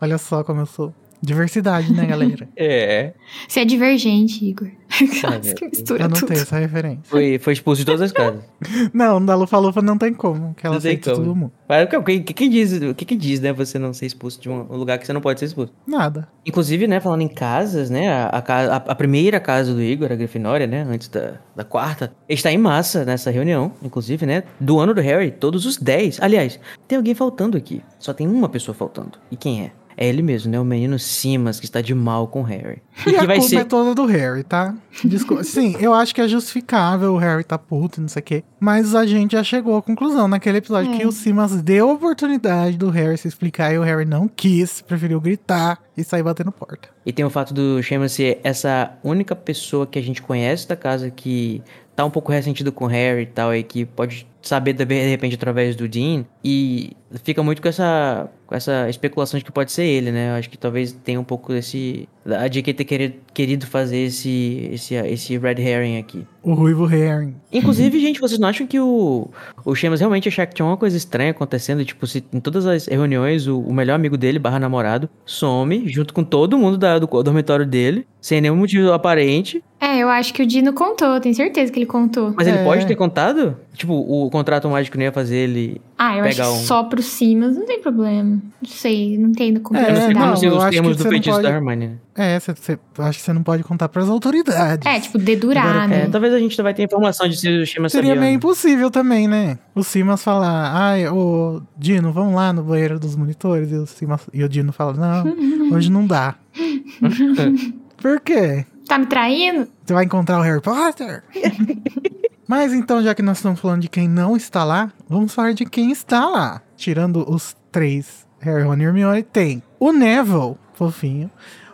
Olha 0.00 0.18
só 0.18 0.44
como 0.44 0.60
eu 0.60 0.66
sou. 0.66 0.94
Diversidade, 1.22 1.92
né, 1.92 2.06
galera? 2.06 2.48
É. 2.56 3.12
Você 3.48 3.60
é 3.60 3.64
divergente, 3.64 4.44
Igor. 4.44 4.68
é. 5.44 5.54
que 5.54 5.64
mistura 5.66 6.04
Eu 6.04 6.08
não 6.08 6.14
tudo. 6.16 6.28
tenho 6.28 6.40
essa 6.40 6.58
referência. 6.58 7.00
Foi, 7.04 7.38
foi 7.38 7.52
expulso 7.52 7.80
de 7.80 7.86
todas 7.86 8.00
as 8.02 8.12
casas. 8.12 8.42
Não, 8.94 9.24
da 9.24 9.34
Lufa 9.34 9.58
Lufa 9.58 9.82
não 9.82 9.98
tem 9.98 10.14
como, 10.14 10.54
que 10.54 10.66
ela 10.66 10.76
aceita 10.76 11.10
como. 11.12 11.24
todo 11.24 11.34
mundo. 11.36 11.52
Mas 11.68 11.84
o 11.92 12.02
que, 12.02 12.20
que, 12.20 12.32
que 12.34 12.48
diz, 12.48 12.72
o 12.80 12.94
que, 12.94 13.04
que 13.04 13.16
diz, 13.16 13.40
né? 13.40 13.52
Você 13.52 13.78
não 13.78 13.92
ser 13.92 14.06
expulso 14.06 14.40
de 14.40 14.48
um 14.48 14.62
lugar 14.76 14.98
que 14.98 15.06
você 15.06 15.12
não 15.12 15.20
pode 15.20 15.40
ser 15.40 15.46
expulso. 15.46 15.72
Nada. 15.86 16.28
Inclusive, 16.46 16.86
né, 16.86 17.00
falando 17.00 17.22
em 17.22 17.28
casas, 17.28 17.90
né, 17.90 18.08
a, 18.10 18.38
a- 18.46 18.76
a 18.76 18.94
primeira 18.94 19.40
casa 19.40 19.74
do 19.74 19.82
Igor, 19.82 20.10
a 20.12 20.14
Grifinória, 20.14 20.66
né, 20.66 20.86
antes 20.88 21.08
da, 21.08 21.34
da 21.56 21.64
quarta, 21.64 22.12
está 22.28 22.52
em 22.52 22.58
massa 22.58 23.04
nessa 23.04 23.30
reunião, 23.30 23.72
inclusive, 23.82 24.24
né, 24.26 24.44
do 24.60 24.78
ano 24.78 24.94
do 24.94 25.00
Harry, 25.00 25.30
todos 25.30 25.66
os 25.66 25.76
10. 25.76 26.20
Aliás, 26.20 26.60
tem 26.86 26.96
alguém 26.96 27.14
faltando 27.14 27.56
aqui, 27.56 27.82
só 27.98 28.12
tem 28.12 28.28
uma 28.28 28.48
pessoa 28.48 28.74
faltando. 28.74 29.12
E 29.30 29.36
quem 29.36 29.62
é? 29.64 29.72
É 29.96 30.06
ele 30.08 30.22
mesmo, 30.22 30.50
né, 30.50 30.58
o 30.60 30.64
menino 30.64 30.98
Simas, 30.98 31.58
que 31.60 31.66
está 31.66 31.80
de 31.80 31.94
mal 31.94 32.26
com 32.28 32.40
o 32.40 32.42
Harry. 32.44 32.82
E 33.06 33.10
E 33.10 33.12
que 33.12 33.16
a 33.16 33.24
vai 33.26 33.36
culpa 33.36 33.48
ser... 33.50 33.56
é 33.56 33.64
toda 33.64 33.94
do 33.94 34.06
Harry, 34.06 34.42
tá? 34.42 34.74
Desculpa. 35.04 35.42
Sim, 35.44 35.76
eu 35.80 35.92
acho 35.94 36.14
que 36.14 36.20
é 36.20 36.28
justificável 36.28 37.12
o 37.14 37.16
Harry 37.18 37.44
tá 37.44 37.58
puto, 37.58 38.00
não 38.00 38.08
sei 38.08 38.20
o 38.20 38.24
quê. 38.24 38.44
Mas 38.58 38.94
a 38.94 39.04
gente 39.06 39.32
já 39.32 39.42
chegou 39.44 39.76
à 39.76 39.82
conclusão 39.82 40.26
naquele 40.28 40.58
episódio 40.58 40.92
É. 40.92 40.96
que 40.98 41.06
o 41.06 41.12
Simas 41.12 41.60
deu 41.62 41.90
a 41.90 41.92
oportunidade 41.94 42.76
do 42.76 42.90
Harry 42.90 43.16
se 43.18 43.28
explicar 43.28 43.72
e 43.72 43.78
o 43.78 43.82
Harry 43.82 44.04
não 44.04 44.26
quis, 44.28 44.80
preferiu 44.80 45.20
gritar 45.20 45.78
e 45.96 46.02
sair 46.02 46.22
batendo 46.22 46.50
porta. 46.52 46.88
E 47.06 47.12
tem 47.12 47.24
o 47.24 47.30
fato 47.30 47.52
do 47.52 47.82
Seamus 47.82 48.12
ser 48.12 48.40
essa 48.42 48.92
única 49.04 49.36
pessoa 49.36 49.86
que 49.86 49.98
a 49.98 50.02
gente 50.02 50.22
conhece 50.22 50.66
da 50.66 50.74
casa 50.74 51.10
que 51.10 51.62
tá 51.94 52.04
um 52.04 52.10
pouco 52.10 52.32
ressentido 52.32 52.72
com 52.72 52.86
o 52.86 52.88
Harry 52.88 53.22
e 53.22 53.26
tal, 53.26 53.54
e 53.54 53.62
que 53.62 53.84
pode 53.84 54.26
saber 54.42 54.72
de 54.72 54.84
repente 54.84 55.34
através 55.36 55.76
do 55.76 55.86
Dean. 55.88 56.24
E 56.42 56.96
fica 57.22 57.42
muito 57.42 57.62
com 57.62 57.68
essa, 57.68 58.28
com 58.46 58.54
essa 58.54 58.88
especulação 58.90 59.38
de 59.38 59.44
que 59.44 59.52
pode 59.52 59.72
ser 59.72 59.84
ele, 59.84 60.10
né? 60.12 60.30
Eu 60.30 60.34
acho 60.34 60.50
que 60.50 60.58
talvez 60.58 60.92
tenha 60.92 61.18
um 61.20 61.24
pouco 61.24 61.52
desse. 61.52 62.08
A 62.26 62.48
JK 62.48 62.72
ter 62.74 62.84
querido, 62.84 63.14
querido 63.34 63.66
fazer 63.66 63.98
esse, 63.98 64.68
esse, 64.72 64.94
esse 64.94 65.36
Red 65.38 65.60
Herring 65.60 65.98
aqui. 65.98 66.26
O 66.42 66.54
Ruivo 66.54 66.84
Harry. 66.86 67.34
Inclusive, 67.52 67.98
gente, 68.00 68.20
vocês 68.20 68.38
não 68.38 68.48
acham 68.48 68.66
que 68.66 68.78
o, 68.80 69.28
o 69.64 69.74
Seamus 69.76 70.00
realmente 70.00 70.28
achar 70.28 70.46
que 70.46 70.54
tinha 70.54 70.64
uma 70.66 70.76
coisa 70.76 70.96
estranha 70.96 71.30
acontecendo? 71.32 71.84
Tipo, 71.84 72.06
se 72.06 72.24
em 72.32 72.40
todas 72.40 72.66
as 72.66 72.86
reuniões 72.86 73.46
o, 73.46 73.60
o 73.60 73.72
melhor 73.74 73.94
amigo 73.94 74.16
dele, 74.16 74.38
barra 74.38 74.58
namorado, 74.58 75.08
some 75.24 75.86
junto 75.88 76.12
com 76.14 76.24
todo 76.24 76.56
mundo 76.58 76.76
da- 76.78 76.98
do 76.98 77.06
dormitório 77.22 77.66
dele, 77.66 78.06
sem 78.20 78.40
nenhum 78.40 78.56
motivo 78.56 78.92
aparente. 78.92 79.62
É, 79.80 79.98
eu 79.98 80.08
acho 80.08 80.32
que 80.32 80.42
o 80.42 80.46
Dino 80.46 80.72
contou, 80.72 81.20
tenho 81.20 81.34
certeza 81.34 81.70
que 81.70 81.78
ele 81.78 81.86
contou. 81.86 82.32
Mas 82.36 82.46
ele 82.46 82.58
É. 82.58 82.64
pode 82.64 82.86
ter 82.86 82.94
contado? 82.96 83.56
Tipo, 83.74 83.92
o 83.94 84.30
contrato 84.30 84.68
mágico 84.68 84.96
não 84.96 85.04
ia 85.04 85.12
fazer 85.12 85.36
ele. 85.36 85.80
Ah, 85.96 86.16
eu 86.16 86.24
acho 86.24 86.36
pegar 86.36 86.48
que 86.50 86.54
um- 86.56 86.64
só 86.64 86.82
pro 86.84 87.00
Simas 87.02 87.56
não 87.56 87.64
tem 87.66 87.80
problema. 87.80 88.40
Não 88.60 88.68
sei, 88.68 89.16
não 89.16 89.28
entendo 89.30 89.58
É, 89.58 89.60
complexidade. 89.60 90.14
não, 90.14 90.26
não 90.26 90.36
sei 90.36 90.48
eu 90.48 90.56
os 90.56 90.62
acho 90.62 90.70
termos 90.72 90.96
que 90.96 91.02
do 91.04 91.08
feitiço 91.08 91.36
pode- 91.36 91.48
da 91.48 91.54
Hermione, 91.54 91.86
né? 91.88 91.94
É, 92.16 92.40
você, 92.40 92.52
você, 92.54 92.78
eu 92.98 93.04
acho 93.04 93.18
que 93.18 93.24
você 93.24 93.32
não 93.32 93.42
pode 93.42 93.62
contar 93.64 93.88
pras 93.88 94.08
autoridades. 94.08 94.86
É, 94.86 94.98
tipo, 95.00 95.18
dedurar, 95.18 95.66
Agora, 95.66 95.86
né? 95.88 96.02
É, 96.02 96.06
talvez 96.08 96.34
a 96.34 96.38
gente 96.38 96.60
vai 96.62 96.74
ter 96.74 96.82
informação 96.82 97.28
de 97.28 97.36
se 97.36 97.48
o 97.48 97.64
Shima 97.66 97.88
Seria 97.88 98.08
sabia. 98.10 98.20
meio 98.20 98.32
né? 98.32 98.36
impossível 98.36 98.90
também, 98.90 99.28
né? 99.28 99.58
O 99.74 99.82
Simas 99.84 100.22
falar, 100.22 100.72
ai, 100.74 101.08
ô 101.08 101.62
Dino, 101.76 102.12
vamos 102.12 102.34
lá 102.34 102.52
no 102.52 102.62
banheiro 102.64 102.98
dos 102.98 103.14
monitores. 103.16 103.70
E 103.70 103.74
o, 103.76 103.86
Simas, 103.86 104.20
e 104.32 104.42
o 104.42 104.48
Dino 104.48 104.72
fala, 104.72 104.94
não, 104.94 105.24
hoje 105.76 105.90
não 105.92 106.06
dá. 106.06 106.34
Por 108.00 108.20
quê? 108.20 108.66
Tá 108.86 108.98
me 108.98 109.06
traindo? 109.06 109.66
Você 109.84 109.94
vai 109.94 110.04
encontrar 110.04 110.38
o 110.38 110.42
Harry 110.42 110.60
Potter? 110.60 111.22
Mas 112.46 112.72
então, 112.72 113.02
já 113.02 113.14
que 113.14 113.22
nós 113.22 113.38
estamos 113.38 113.60
falando 113.60 113.82
de 113.82 113.88
quem 113.88 114.08
não 114.08 114.36
está 114.36 114.64
lá, 114.64 114.92
vamos 115.08 115.34
falar 115.34 115.52
de 115.52 115.64
quem 115.64 115.90
está 115.90 116.28
lá. 116.28 116.62
Tirando 116.76 117.24
os 117.28 117.56
três, 117.72 118.26
Harry, 118.40 118.62
Ron 118.62 118.76
e 118.76 118.82
Hermione, 118.84 119.22
tem 119.22 119.62
o 119.78 119.92
Neville, 119.92 120.56
fofinho. 120.74 121.30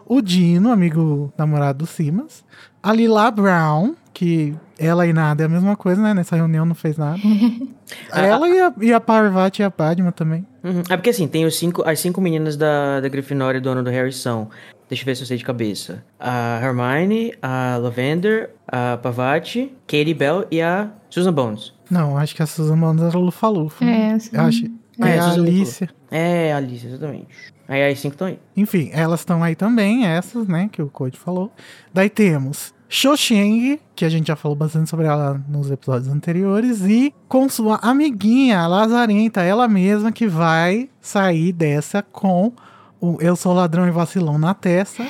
O 0.07 0.21
Dino, 0.21 0.73
amigo 0.73 1.33
namorado 1.37 1.81
do 1.81 1.87
Simas. 1.87 2.45
A 2.83 2.93
Lila 2.93 3.31
Brown, 3.31 3.95
que 4.13 4.57
ela 4.79 5.07
e 5.07 5.13
nada 5.13 5.43
é 5.43 5.47
a 5.47 5.49
mesma 5.49 5.77
coisa, 5.77 6.01
né? 6.01 6.15
Nessa 6.15 6.35
reunião 6.35 6.65
não 6.65 6.75
fez 6.75 6.97
nada. 6.97 7.19
ela 8.13 8.49
e 8.49 8.61
a, 8.61 8.73
e 8.81 8.93
a 8.93 9.01
Parvati 9.01 9.63
e 9.63 9.65
a 9.65 9.71
Padma 9.71 10.11
também. 10.11 10.47
Uhum. 10.65 10.83
É 10.89 10.97
porque 10.97 11.11
assim, 11.11 11.29
tem 11.29 11.45
os 11.45 11.57
cinco, 11.57 11.89
as 11.89 12.01
cinco 12.01 12.21
meninas 12.21 12.57
da, 12.57 13.01
da 13.01 13.09
Grifinória 13.09 13.59
e 13.59 13.61
do 13.61 13.69
ano 13.69 13.83
do 13.83 13.91
Harry 13.91 14.13
são. 14.13 14.49
Deixa 14.91 15.03
eu 15.03 15.07
ver 15.07 15.15
se 15.15 15.23
eu 15.23 15.27
sei 15.27 15.37
de 15.37 15.45
cabeça. 15.45 16.05
A 16.19 16.59
Hermione, 16.61 17.33
a 17.41 17.79
Lavender, 17.81 18.51
a 18.67 18.99
Pavati, 19.01 19.73
Katie 19.87 20.13
Bell 20.13 20.47
e 20.51 20.61
a 20.61 20.91
Susan 21.09 21.33
Bones. 21.33 21.73
Não, 21.89 22.19
acho 22.19 22.35
que 22.35 22.43
a 22.43 22.47
Susan 22.47 22.77
Bones 22.77 23.01
era 23.01 23.17
Lufa-Lufa. 23.17 23.85
É, 23.85 24.15
assim. 24.15 24.31
Eu 24.33 24.41
acho. 24.43 24.65
É, 25.01 25.09
É, 25.11 25.19
a 25.21 25.23
Susan 25.31 25.43
Alicia. 25.43 25.89
É, 26.11 26.53
a 26.53 26.57
Alice, 26.57 26.87
exatamente. 26.87 27.29
Aí 27.69 27.89
as 27.89 28.01
cinco 28.01 28.15
estão 28.15 28.27
aí. 28.27 28.41
Enfim, 28.57 28.91
elas 28.93 29.21
estão 29.21 29.45
aí 29.45 29.55
também, 29.55 30.05
essas, 30.05 30.49
né, 30.49 30.69
que 30.73 30.83
o 30.83 30.89
Code 30.89 31.17
falou. 31.17 31.53
Daí 31.95 32.11
temos 32.11 32.75
Xoxeng, 32.89 33.79
que 33.95 34.05
a 34.05 34.09
gente 34.09 34.27
já 34.27 34.35
falou 34.35 34.57
bastante 34.57 34.91
sobre 34.91 35.07
ela 35.07 35.41
nos 35.49 35.71
episódios 35.71 36.13
anteriores, 36.13 36.81
e 36.81 37.15
com 37.29 37.49
sua 37.49 37.77
amiguinha, 37.77 38.59
a 38.59 38.67
Lazarenta, 38.67 39.43
ela 39.43 39.69
mesma 39.69 40.11
que 40.11 40.27
vai 40.27 40.91
sair 41.01 41.53
dessa 41.53 42.03
com 42.03 42.53
o 43.01 43.17
Eu 43.21 43.35
Sou 43.37 43.53
Ladrão 43.53 43.87
e 43.87 43.91
Vacilão 43.91 44.39
na 44.39 44.55
testa. 44.55 45.07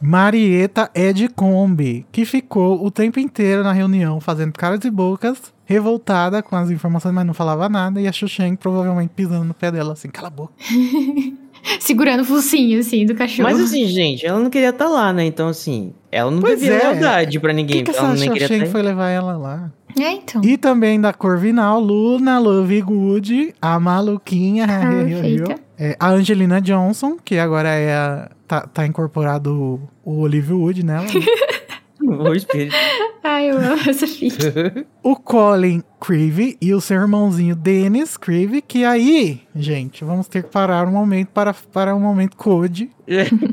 Marieta 0.00 0.90
Edcombe, 0.94 2.04
que 2.10 2.24
ficou 2.24 2.84
o 2.84 2.90
tempo 2.90 3.20
inteiro 3.20 3.62
na 3.62 3.72
reunião 3.72 4.20
fazendo 4.20 4.52
caras 4.52 4.84
e 4.84 4.90
bocas, 4.90 5.38
revoltada 5.64 6.42
com 6.42 6.56
as 6.56 6.70
informações, 6.70 7.14
mas 7.14 7.24
não 7.26 7.32
falava 7.34 7.68
nada, 7.68 8.00
e 8.00 8.08
a 8.08 8.12
Xuxeng 8.12 8.56
provavelmente 8.56 9.12
pisando 9.14 9.44
no 9.44 9.54
pé 9.54 9.70
dela, 9.70 9.92
assim, 9.92 10.08
cala 10.08 10.28
a 10.28 10.30
boca. 10.30 10.52
Segurando 11.78 12.22
o 12.22 12.24
focinho, 12.24 12.80
assim, 12.80 13.06
do 13.06 13.14
cachorro. 13.14 13.48
Mas 13.48 13.60
assim, 13.60 13.86
gente, 13.86 14.26
ela 14.26 14.40
não 14.40 14.50
queria 14.50 14.70
estar 14.70 14.88
lá, 14.88 15.12
né? 15.12 15.24
Então, 15.24 15.46
assim, 15.48 15.92
ela 16.10 16.28
não 16.28 16.40
Pois 16.40 16.58
devia 16.58 16.74
é. 16.74 16.88
lealdade 16.90 17.38
pra 17.38 17.50
Por 17.50 17.54
ninguém. 17.54 17.84
que, 17.84 17.92
que 17.92 17.96
ela 17.96 18.08
essa 18.08 18.18
nem 18.20 18.32
queria 18.32 18.48
Xuxeng 18.48 18.64
estar 18.64 18.66
aí. 18.66 18.72
foi 18.72 18.82
levar 18.82 19.08
ela 19.10 19.36
lá? 19.36 19.72
É, 19.98 20.12
então. 20.12 20.42
E 20.44 20.56
também 20.56 21.00
da 21.00 21.12
Corvinal, 21.12 21.80
Luna 21.80 22.38
Lovegood, 22.38 23.54
a 23.60 23.78
maluquinha, 23.78 24.66
Perfeita. 25.06 25.56
é, 25.78 25.96
a 25.98 26.10
Angelina 26.10 26.60
Johnson, 26.60 27.16
que 27.24 27.38
agora 27.38 27.68
é 27.68 27.94
a, 27.94 28.30
tá, 28.46 28.60
tá 28.62 28.86
incorporado 28.86 29.80
o, 30.04 30.12
o 30.12 30.20
Olivia 30.20 30.54
Wood 30.54 30.84
nela. 30.84 31.02
né? 31.04 31.10
O 32.04 32.34
espírito. 32.34 32.74
Ai, 33.22 33.50
eu 33.50 33.58
amo 33.58 33.80
essa 33.88 34.06
ficha. 34.08 34.52
o 35.04 35.14
Colin 35.14 35.82
Creevy 36.00 36.56
e 36.60 36.74
o 36.74 36.80
seu 36.80 37.00
irmãozinho 37.00 37.54
Dennis 37.54 38.16
Creevy, 38.16 38.60
que 38.60 38.84
aí, 38.84 39.40
gente, 39.54 40.04
vamos 40.04 40.26
ter 40.26 40.42
que 40.42 40.50
parar 40.50 40.86
um 40.88 40.90
momento 40.90 41.28
para, 41.28 41.54
para 41.54 41.94
um 41.94 42.00
momento 42.00 42.36
code. 42.36 42.90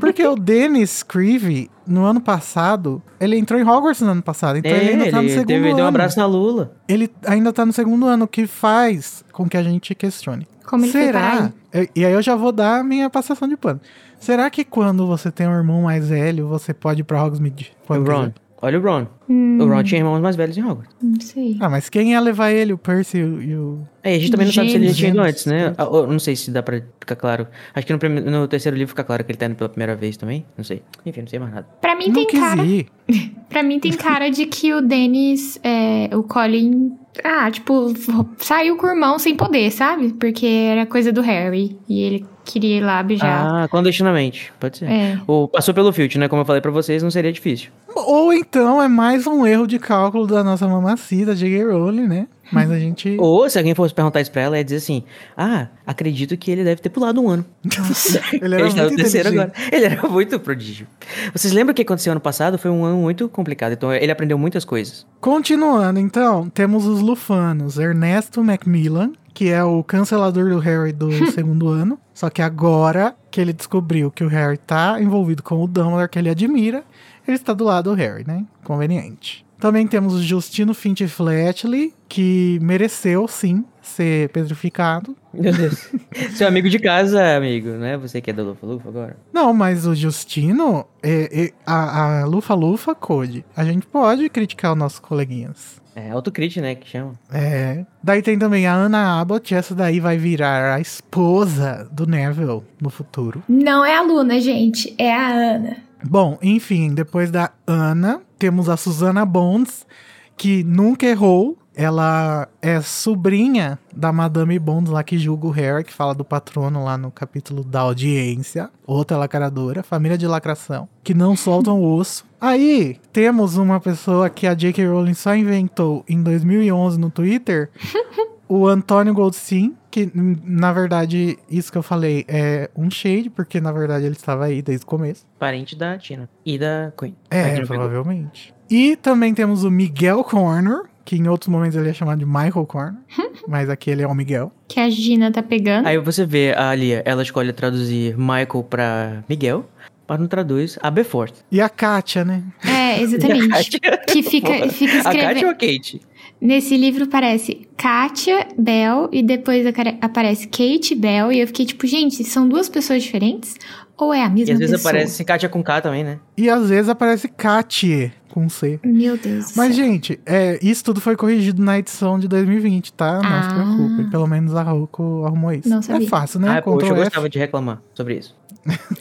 Porque 0.00 0.26
o 0.26 0.34
Dennis 0.34 1.02
Creevy, 1.04 1.70
no 1.90 2.04
ano 2.04 2.20
passado, 2.20 3.02
ele 3.20 3.36
entrou 3.36 3.58
em 3.60 3.62
Hogwarts 3.64 4.00
no 4.00 4.10
ano 4.12 4.22
passado, 4.22 4.56
então 4.58 4.70
ele 4.70 4.86
É, 4.90 4.92
ainda 4.92 5.10
tá 5.10 5.16
no 5.18 5.22
ele 5.24 5.30
segundo 5.30 5.46
teve, 5.48 5.66
ano. 5.68 5.76
deu 5.76 5.84
um 5.84 5.88
abraço 5.88 6.18
na 6.18 6.26
Lula. 6.26 6.72
Ele 6.88 7.10
ainda 7.26 7.52
tá 7.52 7.66
no 7.66 7.72
segundo 7.72 8.06
ano, 8.06 8.24
o 8.24 8.28
que 8.28 8.46
faz 8.46 9.24
com 9.32 9.48
que 9.48 9.56
a 9.56 9.62
gente 9.62 9.94
questione. 9.94 10.46
Como 10.66 10.84
ele 10.84 10.92
Será? 10.92 11.52
E 11.96 12.04
aí 12.04 12.12
eu 12.12 12.22
já 12.22 12.36
vou 12.36 12.52
dar 12.52 12.80
a 12.80 12.84
minha 12.84 13.10
passação 13.10 13.48
de 13.48 13.56
pano. 13.56 13.80
Será 14.20 14.48
que 14.50 14.64
quando 14.64 15.06
você 15.06 15.30
tem 15.30 15.48
um 15.48 15.52
irmão 15.54 15.82
mais 15.82 16.08
velho, 16.08 16.46
você 16.46 16.72
pode 16.74 17.00
ir 17.00 17.04
pra 17.04 17.24
Hogsmeade? 17.24 17.72
O 17.84 17.86
Quando 17.86 18.08
Ron. 18.10 18.18
quiser? 18.20 18.34
Olha 18.62 18.78
o 18.78 18.82
Ron. 18.82 19.06
Hum, 19.28 19.58
O 19.60 19.66
Ron 19.66 19.82
tinha 19.82 20.00
irmãos 20.00 20.20
mais 20.20 20.36
velhos 20.36 20.56
em 20.58 20.62
Hogwarts. 20.62 20.94
Não 21.02 21.20
sei. 21.20 21.56
Ah, 21.60 21.68
mas 21.68 21.88
quem 21.88 22.10
ia 22.12 22.20
levar 22.20 22.50
ele? 22.50 22.72
O 22.74 22.78
Percy 22.78 23.18
e 23.18 23.22
o... 23.24 23.42
e 23.42 23.56
o- 23.56 23.78
É, 24.02 24.14
a 24.14 24.18
gente 24.18 24.30
também 24.30 24.46
não 24.46 24.52
sabe 24.52 24.68
se 24.70 24.76
ele 24.76 24.88
já 24.88 24.94
tinha 24.94 25.08
ido 25.10 25.20
antes, 25.20 25.46
né? 25.46 25.72
Ah, 25.78 25.84
Eu 25.84 26.06
não 26.06 26.18
sei 26.18 26.36
se 26.36 26.50
dá 26.50 26.62
pra 26.62 26.82
ficar 27.00 27.16
claro. 27.16 27.46
Acho 27.74 27.86
que 27.86 27.92
no, 27.92 27.98
prime- 27.98 28.20
no 28.20 28.46
terceiro 28.46 28.76
livro 28.76 28.90
fica 28.90 29.02
claro 29.04 29.24
que 29.24 29.30
ele 29.32 29.38
tá 29.38 29.46
indo 29.46 29.54
pela 29.54 29.70
primeira 29.70 29.96
vez 29.96 30.16
também. 30.16 30.44
Não 30.58 30.64
sei. 30.64 30.82
Enfim, 31.06 31.20
não 31.22 31.28
sei 31.28 31.38
mais 31.38 31.54
nada. 31.54 31.66
Pra 31.80 31.96
mim 31.96 32.06
Não 32.08 32.14
tem 32.14 32.26
cara. 32.26 32.62
ir. 32.64 32.86
Pra 33.48 33.62
mim 33.64 33.80
tem 33.80 33.92
cara 33.92 34.30
de 34.30 34.46
que 34.46 34.72
o 34.72 34.80
Dennis, 34.80 35.58
é, 35.64 36.08
o 36.16 36.22
Colin. 36.22 36.92
Ah, 37.24 37.50
tipo, 37.50 37.92
saiu 38.38 38.76
com 38.76 38.86
o 38.86 38.90
irmão 38.90 39.18
sem 39.18 39.36
poder, 39.36 39.70
sabe? 39.70 40.12
Porque 40.12 40.46
era 40.46 40.86
coisa 40.86 41.12
do 41.12 41.20
Harry. 41.20 41.78
E 41.88 42.02
ele 42.02 42.26
queria 42.44 42.78
ir 42.78 42.80
lá 42.80 43.02
beijar. 43.02 43.46
Ah, 43.46 43.68
clandestinamente. 43.68 44.52
Pode 44.58 44.78
ser. 44.78 44.86
É. 44.86 45.20
Ou 45.26 45.48
passou 45.48 45.74
pelo 45.74 45.92
filtro, 45.92 46.18
né? 46.18 46.28
Como 46.28 46.42
eu 46.42 46.46
falei 46.46 46.60
pra 46.60 46.70
vocês, 46.70 47.02
não 47.02 47.10
seria 47.10 47.32
difícil. 47.32 47.70
Ou 47.94 48.32
então 48.32 48.82
é 48.82 48.88
mais 48.88 49.26
um 49.26 49.46
erro 49.46 49.66
de 49.66 49.78
cálculo 49.78 50.26
da 50.26 50.42
nossa 50.42 50.66
mamacita, 50.66 51.34
J.K. 51.34 51.64
Rowling, 51.64 52.06
né? 52.06 52.26
Mas 52.50 52.70
a 52.70 52.78
gente. 52.78 53.16
Ou 53.20 53.48
se 53.48 53.58
alguém 53.58 53.74
fosse 53.74 53.94
perguntar 53.94 54.20
isso 54.20 54.30
pra 54.30 54.42
ela, 54.42 54.58
ia 54.58 54.64
dizer 54.64 54.76
assim: 54.76 55.04
Ah, 55.36 55.68
acredito 55.86 56.36
que 56.36 56.50
ele 56.50 56.64
deve 56.64 56.80
ter 56.80 56.88
pulado 56.88 57.20
um 57.20 57.28
ano. 57.28 57.44
Ele 58.40 58.54
era 58.54 58.64
Ele 58.64 58.74
tá 58.74 58.82
muito 58.84 58.96
terceiro 58.96 59.28
agora. 59.28 59.52
Ele 59.70 59.84
era 59.84 60.08
muito 60.08 60.40
prodígio. 60.40 60.86
Vocês 61.32 61.52
lembram 61.52 61.72
o 61.72 61.74
que 61.74 61.82
aconteceu 61.82 62.12
ano 62.12 62.20
passado? 62.20 62.58
Foi 62.58 62.70
um 62.70 62.84
ano 62.84 62.96
muito 62.98 63.28
complicado. 63.28 63.72
Então 63.72 63.92
ele 63.92 64.10
aprendeu 64.10 64.38
muitas 64.38 64.64
coisas. 64.64 65.06
Continuando, 65.20 66.00
então, 66.00 66.48
temos 66.48 66.86
os 66.86 67.00
lufanos. 67.00 67.78
Ernesto 67.78 68.42
Macmillan, 68.42 69.12
que 69.34 69.50
é 69.50 69.62
o 69.62 69.82
cancelador 69.82 70.50
do 70.50 70.58
Harry 70.58 70.92
do 70.92 71.10
segundo 71.32 71.68
ano. 71.68 71.98
Só 72.14 72.30
que 72.30 72.42
agora 72.42 73.14
que 73.30 73.40
ele 73.40 73.52
descobriu 73.52 74.10
que 74.10 74.24
o 74.24 74.28
Harry 74.28 74.58
tá 74.58 75.00
envolvido 75.00 75.42
com 75.42 75.62
o 75.62 75.66
Dumbledore, 75.66 76.08
que 76.08 76.18
ele 76.18 76.30
admira, 76.30 76.84
ele 77.26 77.36
está 77.36 77.52
do 77.52 77.64
lado 77.64 77.90
do 77.90 77.96
Harry, 77.96 78.24
né? 78.26 78.44
Conveniente. 78.64 79.44
Também 79.60 79.86
temos 79.86 80.14
o 80.14 80.22
Justino 80.22 80.72
Finch 80.72 81.06
Fletchley, 81.06 81.92
que 82.08 82.58
mereceu, 82.62 83.28
sim, 83.28 83.62
ser 83.82 84.30
petrificado. 84.30 85.14
Meu 85.34 85.52
Deus. 85.52 85.90
Seu 86.34 86.48
amigo 86.48 86.68
de 86.68 86.78
casa, 86.78 87.36
amigo, 87.36 87.68
né? 87.70 87.96
Você 87.98 88.20
que 88.22 88.30
é 88.30 88.32
da 88.32 88.42
Lufa 88.42 88.66
Lufa 88.66 88.88
agora. 88.88 89.16
Não, 89.32 89.52
mas 89.52 89.86
o 89.86 89.94
Justino, 89.94 90.86
é, 91.02 91.44
é- 91.46 91.52
a, 91.66 92.20
a 92.20 92.24
Lufa 92.24 92.54
Lufa 92.54 92.94
Code, 92.94 93.44
a 93.54 93.62
gente 93.64 93.86
pode 93.86 94.28
criticar 94.30 94.72
os 94.72 94.78
nossos 94.78 94.98
coleguinhas. 94.98 95.78
É 95.94 96.10
autocrítica, 96.10 96.62
né? 96.62 96.74
Que 96.74 96.88
chama. 96.88 97.12
É. 97.30 97.84
Daí 98.02 98.22
tem 98.22 98.38
também 98.38 98.66
a 98.66 98.72
Ana 98.72 99.20
Abbott, 99.20 99.54
essa 99.54 99.74
daí 99.74 100.00
vai 100.00 100.16
virar 100.16 100.74
a 100.74 100.80
esposa 100.80 101.86
do 101.92 102.06
Neville 102.06 102.62
no 102.80 102.88
futuro. 102.88 103.42
Não 103.46 103.84
é 103.84 103.96
a 103.96 104.02
Luna, 104.02 104.40
gente, 104.40 104.94
é 104.96 105.12
a 105.14 105.28
Ana. 105.28 105.76
Bom, 106.02 106.38
enfim, 106.40 106.94
depois 106.94 107.30
da 107.30 107.50
Ana, 107.66 108.22
temos 108.40 108.70
a 108.70 108.76
Susana 108.78 109.26
Bonds, 109.26 109.86
que 110.34 110.64
nunca 110.64 111.04
errou. 111.04 111.58
Ela 111.74 112.48
é 112.60 112.80
sobrinha 112.80 113.78
da 113.94 114.10
Madame 114.12 114.58
Bonds 114.58 114.90
lá 114.90 115.04
que 115.04 115.18
julga 115.18 115.46
o 115.46 115.50
Harry, 115.50 115.84
que 115.84 115.92
fala 115.92 116.14
do 116.14 116.24
patrono 116.24 116.82
lá 116.82 116.96
no 116.96 117.10
capítulo 117.10 117.62
da 117.62 117.80
audiência. 117.80 118.70
Outra 118.86 119.18
lacradora, 119.18 119.82
família 119.82 120.16
de 120.16 120.26
lacração, 120.26 120.88
que 121.04 121.12
não 121.12 121.36
soltam 121.36 121.80
o 121.80 121.94
osso. 121.94 122.24
Aí, 122.40 122.98
temos 123.12 123.58
uma 123.58 123.78
pessoa 123.78 124.30
que 124.30 124.46
a 124.46 124.54
J.K. 124.54 124.86
Rowling 124.86 125.14
só 125.14 125.36
inventou 125.36 126.02
em 126.08 126.22
2011 126.22 126.98
no 126.98 127.10
Twitter, 127.10 127.70
o 128.50 128.66
Antônio 128.66 129.14
Goldstein, 129.14 129.76
que 129.92 130.10
na 130.12 130.72
verdade, 130.72 131.38
isso 131.48 131.70
que 131.70 131.78
eu 131.78 131.84
falei 131.84 132.24
é 132.26 132.68
um 132.76 132.90
shade, 132.90 133.30
porque 133.30 133.60
na 133.60 133.70
verdade 133.70 134.04
ele 134.04 134.16
estava 134.16 134.46
aí 134.46 134.60
desde 134.60 134.84
o 134.84 134.88
começo. 134.88 135.24
Parente 135.38 135.76
da 135.76 135.96
Tina. 135.96 136.28
E 136.44 136.58
da 136.58 136.92
Queen. 136.98 137.14
É, 137.30 137.64
provavelmente. 137.64 138.52
E 138.68 138.96
também 138.96 139.32
temos 139.32 139.62
o 139.62 139.70
Miguel 139.70 140.24
Corner, 140.24 140.82
que 141.04 141.14
em 141.14 141.28
outros 141.28 141.48
momentos 141.48 141.76
ele 141.78 141.90
é 141.90 141.92
chamado 141.94 142.18
de 142.18 142.26
Michael 142.26 142.66
Corner, 142.66 143.00
mas 143.46 143.70
aqui 143.70 143.88
ele 143.88 144.02
é 144.02 144.06
o 144.06 144.14
Miguel. 144.16 144.50
Que 144.66 144.80
a 144.80 144.90
Gina 144.90 145.30
tá 145.30 145.44
pegando. 145.44 145.86
Aí 145.86 145.96
você 145.98 146.26
vê 146.26 146.52
a 146.52 146.74
Lia, 146.74 147.04
ela 147.06 147.22
escolhe 147.22 147.52
traduzir 147.52 148.18
Michael 148.18 148.66
pra 148.68 149.22
Miguel, 149.28 149.64
mas 150.08 150.18
não 150.18 150.26
traduz 150.26 150.76
a 150.82 150.90
Befort. 150.90 151.34
E 151.52 151.60
a 151.60 151.68
Kátia, 151.68 152.24
né? 152.24 152.42
É, 152.64 153.00
exatamente. 153.00 153.78
que 154.10 154.24
fica, 154.24 154.68
fica 154.70 154.98
A 155.00 155.04
Kátia 155.04 155.18
ou 155.22 155.30
escrevendo. 155.30 155.50
a 155.50 155.54
Kate? 155.54 156.00
Nesse 156.40 156.76
livro 156.76 157.06
parece 157.06 157.68
Katia 157.76 158.48
Bell 158.58 159.08
e 159.12 159.22
depois 159.22 159.66
apare- 159.66 159.98
aparece 160.00 160.46
Kate 160.48 160.94
Bell. 160.94 161.30
E 161.32 161.40
eu 161.40 161.46
fiquei 161.46 161.66
tipo, 161.66 161.86
gente, 161.86 162.24
são 162.24 162.48
duas 162.48 162.68
pessoas 162.68 163.02
diferentes? 163.02 163.56
Ou 163.98 164.14
é 164.14 164.22
a 164.24 164.28
mesma 164.30 164.50
E 164.50 164.52
às 164.54 164.58
vezes 164.58 164.76
pessoa? 164.76 164.90
aparece 164.92 165.24
Kátia 165.24 165.48
com 165.50 165.62
K 165.62 165.80
também, 165.82 166.02
né? 166.02 166.18
E 166.38 166.48
às 166.48 166.70
vezes 166.70 166.88
aparece 166.88 167.28
Katie 167.28 168.10
com 168.30 168.48
C. 168.48 168.80
Meu 168.82 169.18
Deus 169.18 169.50
do 169.50 169.56
Mas, 169.58 169.74
céu. 169.76 169.84
gente, 169.84 170.18
é, 170.24 170.58
isso 170.62 170.82
tudo 170.82 171.02
foi 171.02 171.14
corrigido 171.16 171.62
na 171.62 171.78
edição 171.78 172.18
de 172.18 172.26
2020, 172.26 172.94
tá? 172.94 173.16
Não 173.16 173.22
se 173.22 173.28
Ah. 173.50 173.54
preocupem. 173.54 174.08
Pelo 174.08 174.26
menos 174.26 174.54
a 174.54 174.62
Roku 174.62 175.24
arrumou 175.26 175.52
isso. 175.52 175.68
Não 175.68 175.82
sabia. 175.82 176.06
É 176.06 176.08
fácil, 176.08 176.40
né? 176.40 176.56
ah, 176.58 176.62
poxa, 176.62 176.86
eu 176.86 176.94
F. 176.96 177.04
gostava 177.04 177.28
de 177.28 177.38
reclamar 177.38 177.82
sobre 177.92 178.14
isso. 178.16 178.34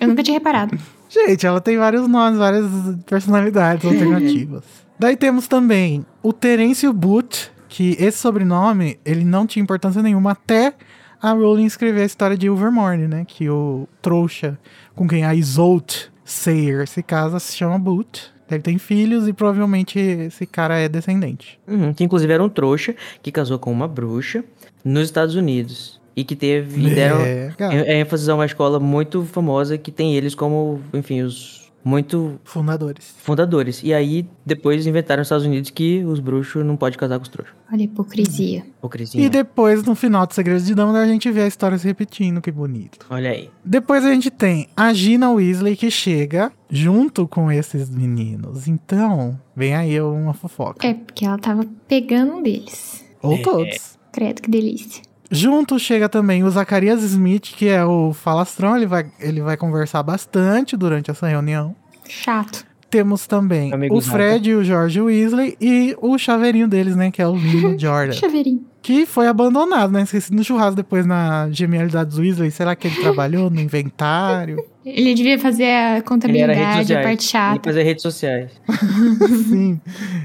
Eu 0.02 0.10
nunca 0.10 0.22
tinha 0.24 0.36
reparado. 0.36 0.78
Gente, 1.10 1.46
ela 1.46 1.62
tem 1.62 1.78
vários 1.78 2.06
nomes, 2.08 2.38
várias 2.38 2.66
personalidades 3.06 3.86
alternativas. 3.88 4.64
Daí 5.00 5.16
temos 5.16 5.48
também 5.48 6.06
o 6.22 6.34
Terêncio 6.34 6.92
Boot, 6.92 7.50
que 7.70 7.96
esse 7.98 8.18
sobrenome, 8.18 9.00
ele 9.06 9.24
não 9.24 9.48
tinha 9.48 9.64
importância 9.64 10.04
nenhuma 10.04 10.32
até 10.32 10.74
a 11.22 11.32
Rowling 11.32 11.66
escrever 11.66 12.02
a 12.02 12.06
história 12.06 12.38
de 12.38 12.48
Ilvermorny, 12.48 13.08
né? 13.08 13.26
Que 13.26 13.50
o 13.50 13.88
trouxa 14.02 14.60
com 14.96 15.08
quem 15.08 15.24
a 15.24 15.34
Isolde 15.34 16.12
Sayer 16.26 16.86
se 16.88 17.02
casa 17.02 17.40
se 17.40 17.56
chama 17.56 17.80
Boot. 17.80 18.32
Ele 18.52 18.62
tem 18.62 18.78
filhos 18.78 19.28
e 19.28 19.34
provavelmente 19.34 20.00
esse 20.00 20.46
cara 20.46 20.78
é 20.78 20.90
descendente. 20.90 21.60
Uhum, 21.68 21.94
que 21.94 22.04
inclusive 22.04 22.34
era 22.34 22.44
um 22.44 22.50
trouxa 22.50 22.96
que 23.22 23.32
casou 23.32 23.60
com 23.60 23.72
uma 23.72 23.88
bruxa 23.88 24.44
nos 24.84 25.04
Estados 25.04 25.36
Unidos. 25.36 26.00
E 26.16 26.24
que 26.24 26.36
teve. 26.36 26.88
E 26.88 26.94
deram 26.94 27.22
É, 27.22 27.54
cara, 27.58 27.76
é, 27.76 28.00
ênfase 28.00 28.30
a 28.30 28.36
uma 28.36 28.46
escola 28.46 28.80
muito 28.80 29.24
famosa 29.24 29.78
que 29.78 29.92
tem 29.92 30.16
eles 30.16 30.36
como, 30.36 30.82
enfim, 30.94 31.22
os 31.22 31.69
muito 31.84 32.40
fundadores. 32.44 33.14
fundadores. 33.18 33.82
E 33.84 33.94
aí, 33.94 34.28
depois 34.46 34.86
inventaram 34.86 35.22
nos 35.22 35.28
Estados 35.28 35.46
Unidos 35.46 35.70
que 35.70 36.04
os 36.04 36.20
bruxos 36.20 36.66
não 36.66 36.76
podem 36.76 36.98
casar 36.98 37.18
com 37.18 37.24
os 37.24 37.30
trouxas. 37.30 37.56
Olha 37.72 37.82
a 37.82 37.84
hipocrisia. 37.84 38.66
Hipocrisia. 38.78 39.22
E 39.22 39.30
depois, 39.30 39.84
no 39.84 39.96
final 39.96 40.26
de 40.28 40.36
Segredos 40.36 40.66
de 40.66 40.74
Dumbledore, 40.76 41.04
a 41.10 41.12
gente 41.12 41.30
vê 41.32 41.42
a 41.42 41.48
história 41.48 41.78
se 41.78 41.86
repetindo, 41.88 42.42
que 42.42 42.52
bonito. 42.52 43.06
Olha 43.10 43.32
aí. 43.32 43.50
Depois 43.64 44.04
a 44.06 44.12
gente 44.12 44.30
tem 44.30 44.68
a 44.76 44.94
Gina 44.94 45.32
Weasley 45.32 45.76
que 45.76 45.90
chega 45.92 46.52
junto 46.70 47.28
com 47.28 47.52
esses 47.52 47.90
meninos. 47.90 48.68
Então, 48.68 49.40
vem 49.56 49.76
aí 49.76 50.00
uma 50.02 50.34
fofoca. 50.34 50.86
É, 50.86 50.94
porque 50.94 51.26
ela 51.26 51.38
tava 51.38 51.66
pegando 51.88 52.34
um 52.38 52.44
deles. 52.44 53.06
Ou 53.22 53.34
É. 53.36 53.42
todos. 53.42 53.98
Credo, 54.12 54.42
que 54.42 54.50
delícia. 54.50 55.04
Junto 55.32 55.78
chega 55.78 56.10
também 56.10 56.44
o 56.44 56.50
Zacarias 56.50 57.04
Smith, 57.04 57.52
que 57.56 57.68
é 57.68 57.86
o 57.86 58.14
falastrão. 58.14 58.76
Ele 58.76 58.88
vai, 58.88 59.06
ele 59.20 59.42
vai 59.42 59.56
conversar 59.58 60.02
bastante 60.02 60.76
durante 60.76 61.12
essa 61.12 61.28
reunião. 61.28 61.76
Chato. 62.08 62.66
Temos 62.90 63.28
também 63.28 63.72
Amigo 63.72 63.96
o. 63.96 64.02
Fred 64.02 64.50
e 64.50 64.56
o 64.56 64.64
George 64.64 65.00
Weasley 65.00 65.56
e 65.62 65.96
o 66.02 66.18
chaveirinho 66.18 66.68
deles, 66.68 66.96
né? 66.96 67.12
Que 67.12 67.22
é 67.22 67.28
o 67.28 67.36
Lilo 67.36 67.78
Jordan. 67.78 68.14
Chaveirinho. 68.14 68.66
que 68.82 69.06
foi 69.06 69.28
abandonado, 69.28 69.92
né? 69.92 70.02
Esqueci 70.02 70.34
no 70.34 70.44
churrasco 70.44 70.78
depois 70.78 71.06
na 71.06 71.48
genialidade 71.52 72.10
dos 72.10 72.18
Weasley. 72.18 72.50
Será 72.50 72.76
que 72.76 72.88
ele 72.88 72.96
trabalhou 73.00 73.52
no 73.52 73.60
inventário? 73.62 74.58
Ele 74.96 75.14
devia 75.14 75.38
fazer 75.40 75.64
a 75.66 75.68
Ele 75.68 75.78
era 75.78 75.94
redes 75.96 76.04
contabilidade, 76.08 76.94
a 76.94 77.02
parte 77.02 77.22
Ele 77.24 77.30
chata, 77.30 77.62
fazia 77.70 77.84
redes 77.84 78.02
sociais. 78.02 78.52
Sim. 79.50 79.80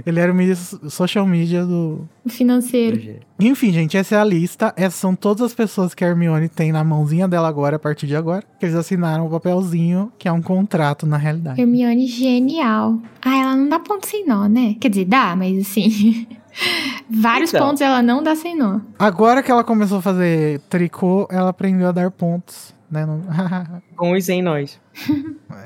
Ele 0.07 0.21
era 0.21 0.31
o 0.33 0.35
mídia, 0.35 0.55
social 0.57 1.27
media 1.27 1.65
do. 1.65 2.07
o 2.25 2.29
financeiro. 2.29 3.17
Enfim, 3.39 3.73
gente, 3.73 3.97
essa 3.97 4.15
é 4.17 4.19
a 4.19 4.25
lista. 4.25 4.73
Essas 4.77 4.95
são 4.95 5.15
todas 5.15 5.43
as 5.43 5.55
pessoas 5.55 5.95
que 5.95 6.05
a 6.05 6.09
Hermione 6.09 6.49
tem 6.49 6.73
na 6.73 6.85
mãozinha 6.85 7.27
dela 7.27 7.49
agora, 7.49 7.77
a 7.77 7.79
partir 7.79 8.07
de 8.07 8.15
agora. 8.17 8.43
Que 8.59 8.67
eles 8.67 8.75
assinaram 8.77 9.27
o 9.27 9.31
papelzinho, 9.31 10.13
que 10.19 10.29
é 10.29 10.33
um 10.33 10.43
contrato 10.43 11.07
na 11.07 11.17
realidade. 11.17 11.61
Hermione 11.61 12.07
genial. 12.07 12.99
Ah, 13.23 13.37
ela 13.37 13.57
não 13.57 13.69
dá 13.69 13.79
ponto 13.79 14.07
sem 14.07 14.27
nó, 14.27 14.47
né? 14.47 14.77
Quer 14.81 14.89
dizer, 14.89 15.05
dá, 15.07 15.35
mas 15.37 15.59
assim. 15.69 16.27
Vários 17.11 17.51
Então. 17.53 17.67
pontos 17.67 17.81
ela 17.81 18.01
não 18.01 18.23
dá 18.23 18.37
sem 18.37 18.57
nó. 18.57 18.81
Agora 18.99 19.43
que 19.43 19.51
ela 19.51 19.65
começou 19.65 19.99
a 19.99 20.03
fazer 20.03 20.61
tricô, 20.71 21.27
ela 21.31 21.49
aprendeu 21.51 21.89
a 21.89 21.93
dar 21.93 22.11
pontos. 22.13 22.73
Né? 22.95 23.05
Não- 23.07 23.83
Com 23.97 24.17
e 24.17 24.23
sem 24.23 24.41
nós. 24.43 24.81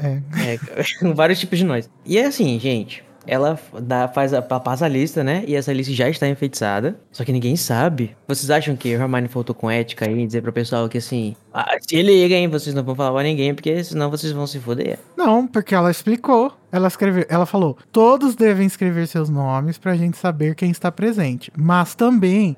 é. 0.03 0.21
É, 0.57 1.13
vários 1.15 1.39
tipos 1.39 1.59
de 1.59 1.65
nós. 1.65 1.89
E 2.05 2.19
é 2.19 2.27
assim, 2.27 2.59
gente. 2.59 3.05
Ela 3.27 3.61
dá, 3.83 4.09
faz 4.09 4.33
a, 4.33 4.41
passa 4.41 4.87
a 4.87 4.89
lista, 4.89 5.23
né? 5.23 5.45
E 5.47 5.55
essa 5.55 5.71
lista 5.71 5.93
já 5.93 6.09
está 6.09 6.27
enfeitiçada. 6.27 6.99
Só 7.13 7.25
que 7.25 7.33
ninguém 7.33 7.57
sabe. 7.57 8.17
Vocês 8.27 8.51
acham 8.51 8.75
que 8.75 8.89
Hermione 8.89 9.29
faltou 9.29 9.55
com 9.55 9.71
ética 9.71 10.09
aí? 10.09 10.27
Dizer 10.27 10.41
pro 10.41 10.51
pessoal 10.51 10.89
que 10.89 10.97
assim... 10.97 11.37
Ah, 11.53 11.77
se 11.87 12.01
liga, 12.01 12.35
hein? 12.35 12.49
Vocês 12.49 12.75
não 12.75 12.83
vão 12.83 12.95
falar 12.95 13.13
pra 13.13 13.23
ninguém, 13.23 13.55
porque 13.55 13.85
senão 13.85 14.09
vocês 14.11 14.33
vão 14.33 14.47
se 14.47 14.59
foder. 14.59 14.99
Não, 15.15 15.47
porque 15.47 15.75
ela 15.75 15.91
explicou. 15.91 16.55
Ela 16.73 16.89
escreveu, 16.89 17.27
ela 17.29 17.45
falou: 17.45 17.77
todos 17.93 18.35
devem 18.35 18.67
escrever 18.67 19.07
seus 19.07 19.29
nomes 19.29 19.77
pra 19.77 19.95
gente 19.97 20.17
saber 20.17 20.55
quem 20.55 20.71
está 20.71 20.91
presente. 20.91 21.53
Mas 21.55 21.95
também 21.95 22.57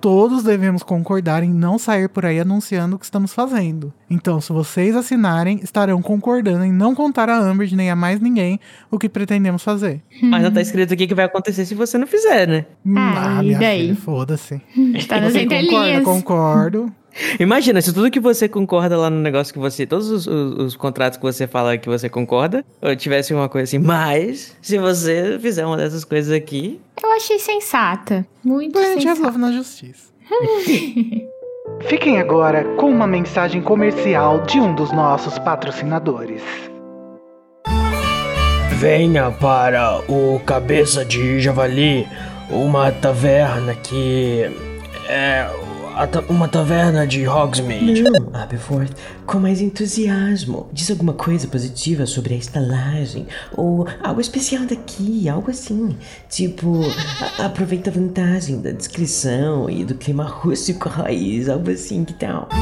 todos 0.00 0.42
devemos 0.42 0.82
concordar 0.82 1.42
em 1.42 1.50
não 1.50 1.78
sair 1.78 2.08
por 2.08 2.24
aí 2.24 2.40
anunciando 2.40 2.96
o 2.96 2.98
que 2.98 3.04
estamos 3.04 3.32
fazendo. 3.32 3.92
Então, 4.08 4.40
se 4.40 4.52
vocês 4.52 4.96
assinarem, 4.96 5.60
estarão 5.62 6.00
concordando 6.02 6.64
em 6.64 6.72
não 6.72 6.94
contar 6.94 7.28
a 7.28 7.40
Umbridge 7.40 7.76
nem 7.76 7.90
a 7.90 7.96
mais 7.96 8.20
ninguém 8.20 8.58
o 8.90 8.98
que 8.98 9.08
pretendemos 9.08 9.62
fazer. 9.62 10.00
Mas 10.22 10.42
não 10.42 10.50
tá 10.50 10.60
escrito 10.60 10.94
aqui 10.94 11.06
que 11.06 11.14
vai 11.14 11.26
acontecer 11.26 11.64
se 11.66 11.74
você 11.74 11.96
não 11.98 12.06
fizer, 12.06 12.46
né? 12.48 12.66
Ah, 12.96 13.40
e 13.42 13.46
minha 13.46 13.58
daí? 13.58 13.80
filha, 13.88 13.96
foda-se. 13.96 14.60
Tá 15.06 15.20
nas 15.20 15.32
Você 15.32 15.40
concorda? 15.44 15.64
entrelinhas. 15.64 16.04
Concordo. 16.04 16.92
Imagina, 17.38 17.80
se 17.82 17.92
tudo 17.92 18.10
que 18.10 18.20
você 18.20 18.48
concorda 18.48 18.96
lá 18.96 19.10
no 19.10 19.18
negócio 19.20 19.52
que 19.52 19.58
você. 19.58 19.86
Todos 19.86 20.10
os, 20.10 20.26
os- 20.26 20.58
os 20.58 20.76
contratos 20.76 21.16
que 21.18 21.22
você 21.24 21.46
fala 21.46 21.76
que 21.76 21.88
você 21.88 22.08
concorda, 22.08 22.64
ou 22.80 22.94
tivesse 22.96 23.34
uma 23.34 23.48
coisa 23.48 23.64
assim, 23.64 23.78
mas 23.78 24.56
se 24.62 24.78
você 24.78 25.38
fizer 25.40 25.66
uma 25.66 25.76
dessas 25.76 26.04
coisas 26.04 26.32
aqui. 26.32 26.80
Eu 27.02 27.12
achei 27.12 27.38
sensata. 27.38 28.26
Muito 28.44 28.72
Depois 28.72 28.86
a 28.86 28.92
gente 28.94 29.02
sensata. 29.02 29.18
resolve 29.20 29.38
na 29.38 29.52
justiça. 29.52 30.10
Fiquem 31.88 32.18
agora 32.20 32.64
com 32.76 32.90
uma 32.90 33.06
mensagem 33.06 33.62
comercial 33.62 34.42
de 34.42 34.58
um 34.60 34.74
dos 34.74 34.92
nossos 34.92 35.38
patrocinadores. 35.38 36.42
Venha 38.78 39.30
para 39.30 40.00
o 40.08 40.40
Cabeça 40.46 41.04
de 41.04 41.38
Javali, 41.40 42.06
uma 42.50 42.90
taverna 42.90 43.74
que 43.74 44.44
é 45.08 45.46
ta- 46.06 46.22
uma 46.28 46.48
taverna 46.48 47.06
de 47.06 47.26
Hogsmeade. 47.26 48.02
Não, 48.02 48.30
Aberforth, 48.34 48.92
com 49.26 49.38
mais 49.38 49.60
entusiasmo. 49.60 50.68
Diz 50.72 50.90
alguma 50.90 51.12
coisa 51.12 51.46
positiva 51.48 52.06
sobre 52.06 52.34
a 52.34 52.36
estalagem. 52.36 53.26
Ou 53.56 53.86
algo 54.02 54.20
especial 54.20 54.64
daqui, 54.66 55.28
algo 55.28 55.50
assim. 55.50 55.96
Tipo, 56.28 56.80
a- 57.38 57.46
aproveita 57.46 57.90
a 57.90 57.92
vantagem 57.92 58.60
da 58.60 58.70
descrição 58.70 59.68
e 59.70 59.84
do 59.84 59.94
clima 59.94 60.24
rústico 60.24 60.88
raiz, 60.88 61.48
algo 61.48 61.70
assim, 61.70 62.04
que 62.04 62.14
tal? 62.14 62.48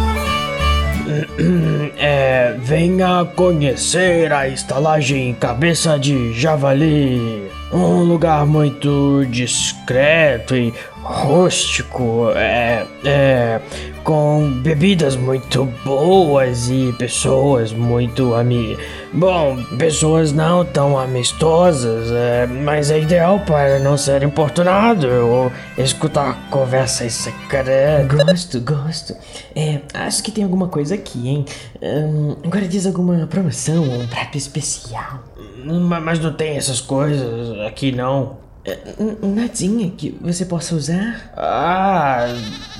É, 1.96 2.54
venha 2.62 3.24
conhecer 3.34 4.30
a 4.32 4.46
estalagem 4.48 5.34
Cabeça 5.34 5.98
de 5.98 6.32
Javali. 6.34 7.48
Um 7.70 8.02
lugar 8.02 8.46
muito 8.46 9.26
discreto 9.26 10.56
e 10.56 10.72
rústico, 11.02 12.30
é, 12.34 12.86
é, 13.04 13.60
com 14.04 14.50
bebidas 14.62 15.16
muito 15.16 15.64
boas 15.84 16.68
e 16.70 16.94
pessoas 16.98 17.72
muito 17.72 18.34
ami... 18.34 18.76
Bom, 19.12 19.62
pessoas 19.78 20.32
não 20.32 20.64
tão 20.64 20.98
amistosas, 20.98 22.10
é, 22.10 22.46
mas 22.46 22.90
é 22.90 23.00
ideal 23.00 23.40
para 23.40 23.78
não 23.78 23.96
ser 23.96 24.22
importunado 24.22 25.08
ou 25.08 25.52
escutar 25.78 26.48
conversas 26.50 27.12
secretas. 27.14 28.06
Gosto, 28.06 28.60
gosto. 28.60 29.16
É, 29.54 29.80
acho 29.94 30.22
que 30.22 30.30
tem 30.30 30.44
alguma 30.44 30.68
coisa 30.68 30.94
aqui, 30.94 31.28
hein? 31.28 31.44
Ahn, 31.82 32.36
agora 32.44 32.66
diz 32.68 32.86
alguma 32.86 33.26
promoção 33.26 33.88
ou 33.88 34.02
um 34.02 34.06
prato 34.06 34.36
especial. 34.36 35.22
Ma- 35.64 36.00
Mas 36.00 36.18
não 36.18 36.32
tem 36.32 36.56
essas 36.56 36.80
coisas 36.80 37.58
aqui 37.66 37.92
não. 37.92 38.36
É, 38.64 38.76
Nadinha 39.22 39.90
que 39.96 40.18
você 40.20 40.44
possa 40.44 40.74
usar? 40.74 41.32
Ah, 41.36 42.26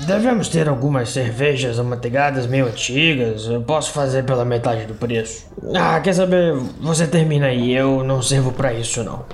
devemos 0.07 0.49
ter 0.49 0.69
algumas 0.69 1.09
cervejas 1.11 1.79
amanteigadas 1.79 2.47
meio 2.47 2.67
antigas. 2.67 3.47
Eu 3.47 3.63
posso 3.63 3.93
fazer 3.93 4.25
pela 4.25 4.45
metade 4.45 4.85
do 4.85 4.95
preço. 4.95 5.47
Ah, 5.75 5.99
quer 6.01 6.13
saber? 6.13 6.55
Você 6.81 7.07
termina 7.07 7.47
aí, 7.47 7.73
eu 7.75 8.05
não 8.05 8.21
servo 8.21 8.53
pra 8.53 8.75
isso 8.75 9.03
não. 9.03 9.25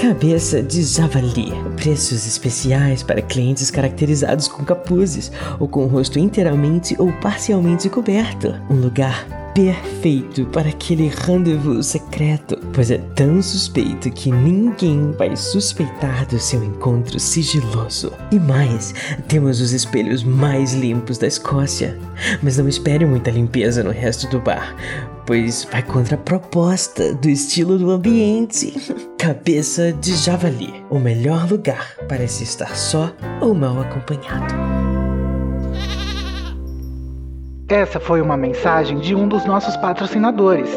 Cabeça 0.00 0.62
de 0.62 0.82
javali. 0.84 1.52
Preços 1.76 2.26
especiais 2.26 3.02
para 3.02 3.20
clientes 3.20 3.70
caracterizados 3.70 4.46
com 4.48 4.64
capuzes 4.64 5.30
ou 5.58 5.66
com 5.68 5.84
o 5.84 5.88
rosto 5.88 6.18
inteiramente 6.18 6.94
ou 6.98 7.12
parcialmente 7.20 7.88
coberto. 7.88 8.54
Um 8.70 8.74
lugar 8.76 9.26
perfeito 9.58 10.46
para 10.46 10.68
aquele 10.68 11.08
rendezvous 11.08 11.84
secreto, 11.88 12.56
pois 12.72 12.92
é 12.92 12.98
tão 13.16 13.42
suspeito 13.42 14.08
que 14.08 14.30
ninguém 14.30 15.10
vai 15.18 15.36
suspeitar 15.36 16.24
do 16.26 16.38
seu 16.38 16.62
encontro 16.62 17.18
sigiloso. 17.18 18.12
E 18.30 18.38
mais, 18.38 18.94
temos 19.26 19.60
os 19.60 19.72
espelhos 19.72 20.22
mais 20.22 20.74
limpos 20.74 21.18
da 21.18 21.26
Escócia. 21.26 21.98
Mas 22.40 22.56
não 22.56 22.68
espere 22.68 23.04
muita 23.04 23.32
limpeza 23.32 23.82
no 23.82 23.90
resto 23.90 24.28
do 24.28 24.38
bar, 24.38 24.76
pois 25.26 25.66
vai 25.72 25.82
contra 25.82 26.14
a 26.14 26.18
proposta 26.18 27.12
do 27.14 27.28
estilo 27.28 27.76
do 27.78 27.90
ambiente. 27.90 28.72
Cabeça 29.18 29.92
de 29.92 30.14
javali, 30.14 30.72
o 30.88 31.00
melhor 31.00 31.50
lugar 31.50 31.96
para 32.08 32.28
se 32.28 32.44
estar 32.44 32.76
só 32.76 33.12
ou 33.40 33.54
mal 33.54 33.80
acompanhado. 33.80 34.77
Essa 37.68 38.00
foi 38.00 38.22
uma 38.22 38.34
mensagem 38.34 38.98
de 38.98 39.14
um 39.14 39.28
dos 39.28 39.44
nossos 39.44 39.76
patrocinadores. 39.76 40.70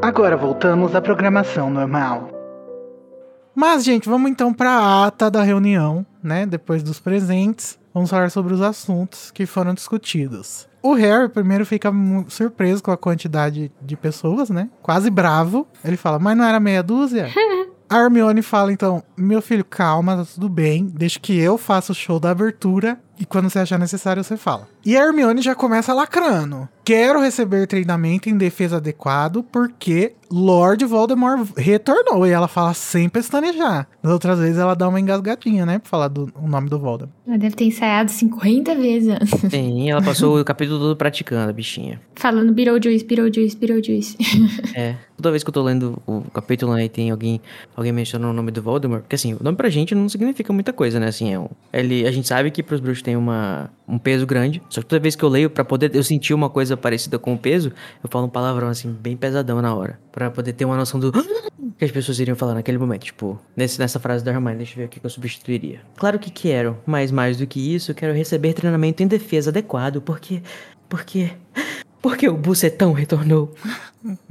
Agora 0.00 0.34
voltamos 0.34 0.94
à 0.94 1.00
programação 1.02 1.68
normal. 1.68 2.30
Mas, 3.54 3.84
gente, 3.84 4.08
vamos 4.08 4.30
então 4.30 4.54
para 4.54 4.70
a 4.70 5.06
ata 5.06 5.30
da 5.30 5.42
reunião, 5.42 6.06
né? 6.22 6.46
Depois 6.46 6.82
dos 6.82 6.98
presentes, 6.98 7.78
vamos 7.92 8.08
falar 8.08 8.30
sobre 8.30 8.54
os 8.54 8.62
assuntos 8.62 9.30
que 9.30 9.44
foram 9.44 9.74
discutidos. 9.74 10.66
O 10.82 10.94
Harry 10.94 11.28
primeiro 11.28 11.66
fica 11.66 11.92
surpreso 12.28 12.82
com 12.82 12.92
a 12.92 12.96
quantidade 12.96 13.70
de 13.82 13.96
pessoas, 13.96 14.48
né? 14.48 14.70
Quase 14.80 15.10
bravo. 15.10 15.66
Ele 15.84 15.98
fala, 15.98 16.18
mas 16.18 16.34
não 16.34 16.44
era 16.44 16.58
meia 16.58 16.82
dúzia? 16.82 17.28
A 17.90 17.98
Hermione 17.98 18.42
fala 18.42 18.70
então: 18.70 19.02
Meu 19.16 19.40
filho, 19.40 19.64
calma, 19.64 20.16
tá 20.16 20.24
tudo 20.34 20.48
bem. 20.48 20.84
Deixa 20.84 21.18
que 21.18 21.38
eu 21.38 21.56
faça 21.56 21.92
o 21.92 21.94
show 21.94 22.20
da 22.20 22.30
abertura. 22.30 23.00
E 23.20 23.26
quando 23.26 23.50
você 23.50 23.58
achar 23.58 23.78
necessário, 23.78 24.22
você 24.22 24.36
fala. 24.36 24.68
E 24.84 24.96
a 24.96 25.04
Hermione 25.04 25.42
já 25.42 25.54
começa 25.54 25.92
lacrando. 25.92 26.68
Quero 26.84 27.20
receber 27.20 27.66
treinamento 27.66 28.30
em 28.30 28.36
defesa 28.38 28.78
adequado 28.78 29.42
porque 29.42 30.14
Lord 30.30 30.84
Voldemort 30.86 31.48
retornou. 31.56 32.26
E 32.26 32.30
ela 32.30 32.48
fala 32.48 32.72
sem 32.72 33.08
pestanejar. 33.08 33.86
Das 34.02 34.12
outras 34.12 34.38
vezes 34.38 34.58
ela 34.58 34.74
dá 34.74 34.88
uma 34.88 35.00
engasgadinha, 35.00 35.66
né? 35.66 35.78
Pra 35.78 35.88
falar 35.88 36.08
do, 36.08 36.32
o 36.40 36.48
nome 36.48 36.70
do 36.70 36.78
Voldemort. 36.78 37.12
Ela 37.26 37.36
deve 37.36 37.56
ter 37.56 37.64
ensaiado 37.64 38.10
50 38.10 38.74
vezes 38.76 39.08
antes. 39.08 39.50
Sim, 39.50 39.90
ela 39.90 40.00
passou 40.00 40.40
o 40.40 40.44
capítulo 40.44 40.78
todo 40.78 40.96
praticando, 40.96 41.50
a 41.50 41.52
bichinha. 41.52 42.00
Falando 42.14 42.52
Beetlejuice, 42.52 43.04
Beetlejuice, 43.04 43.56
Beetlejuice. 43.56 44.16
É, 44.74 44.94
toda 45.16 45.30
vez 45.30 45.42
que 45.42 45.48
eu 45.48 45.52
tô 45.52 45.62
lendo 45.62 46.00
o 46.06 46.22
capítulo 46.32 46.74
né, 46.74 46.84
e 46.84 46.88
tem 46.88 47.10
alguém, 47.10 47.40
alguém 47.74 47.90
mencionando 47.90 48.32
o 48.32 48.36
nome 48.36 48.52
do 48.52 48.62
Voldemort, 48.62 49.02
porque 49.02 49.16
assim, 49.16 49.34
o 49.34 49.38
nome 49.42 49.56
pra 49.56 49.68
gente 49.68 49.94
não 49.94 50.08
significa 50.08 50.52
muita 50.52 50.72
coisa, 50.72 51.00
né? 51.00 51.08
Assim, 51.08 51.32
é 51.32 51.38
um, 51.38 51.48
ele, 51.72 52.06
a 52.06 52.12
gente 52.12 52.28
sabe 52.28 52.50
que 52.50 52.62
pros 52.62 52.80
bruxos 52.80 53.02
tem 53.08 53.16
uma, 53.16 53.70
um 53.88 53.96
peso 53.98 54.26
grande, 54.26 54.62
só 54.68 54.82
que 54.82 54.86
toda 54.86 55.00
vez 55.00 55.16
que 55.16 55.22
eu 55.22 55.30
leio, 55.30 55.48
pra 55.48 55.64
poder 55.64 55.96
eu 55.96 56.02
sentir 56.02 56.34
uma 56.34 56.50
coisa 56.50 56.76
parecida 56.76 57.18
com 57.18 57.32
o 57.32 57.38
peso, 57.38 57.72
eu 58.04 58.10
falo 58.10 58.26
um 58.26 58.28
palavrão 58.28 58.68
assim, 58.68 58.92
bem 58.92 59.16
pesadão 59.16 59.62
na 59.62 59.74
hora, 59.74 59.98
Pra 60.12 60.30
poder 60.30 60.52
ter 60.52 60.66
uma 60.66 60.76
noção 60.76 61.00
do 61.00 61.10
que 61.78 61.84
as 61.86 61.90
pessoas 61.90 62.20
iriam 62.20 62.36
falar 62.36 62.52
naquele 62.52 62.76
momento, 62.76 63.04
tipo, 63.04 63.40
nesse, 63.56 63.78
nessa 63.78 63.98
frase 63.98 64.22
da 64.22 64.30
Hermione, 64.30 64.58
deixa 64.58 64.74
eu 64.74 64.76
ver 64.76 64.84
o 64.84 64.88
que 64.90 65.00
eu 65.02 65.08
substituiria. 65.08 65.80
Claro 65.96 66.18
que 66.18 66.30
quero, 66.30 66.76
mas 66.84 67.10
mais 67.10 67.38
do 67.38 67.46
que 67.46 67.74
isso, 67.74 67.94
quero 67.94 68.12
receber 68.12 68.52
treinamento 68.52 69.02
em 69.02 69.06
defesa 69.06 69.48
adequado, 69.48 70.02
porque, 70.02 70.42
porque, 70.86 71.30
porque 72.02 72.28
o 72.28 72.36
bucetão 72.36 72.92
retornou. 72.92 73.54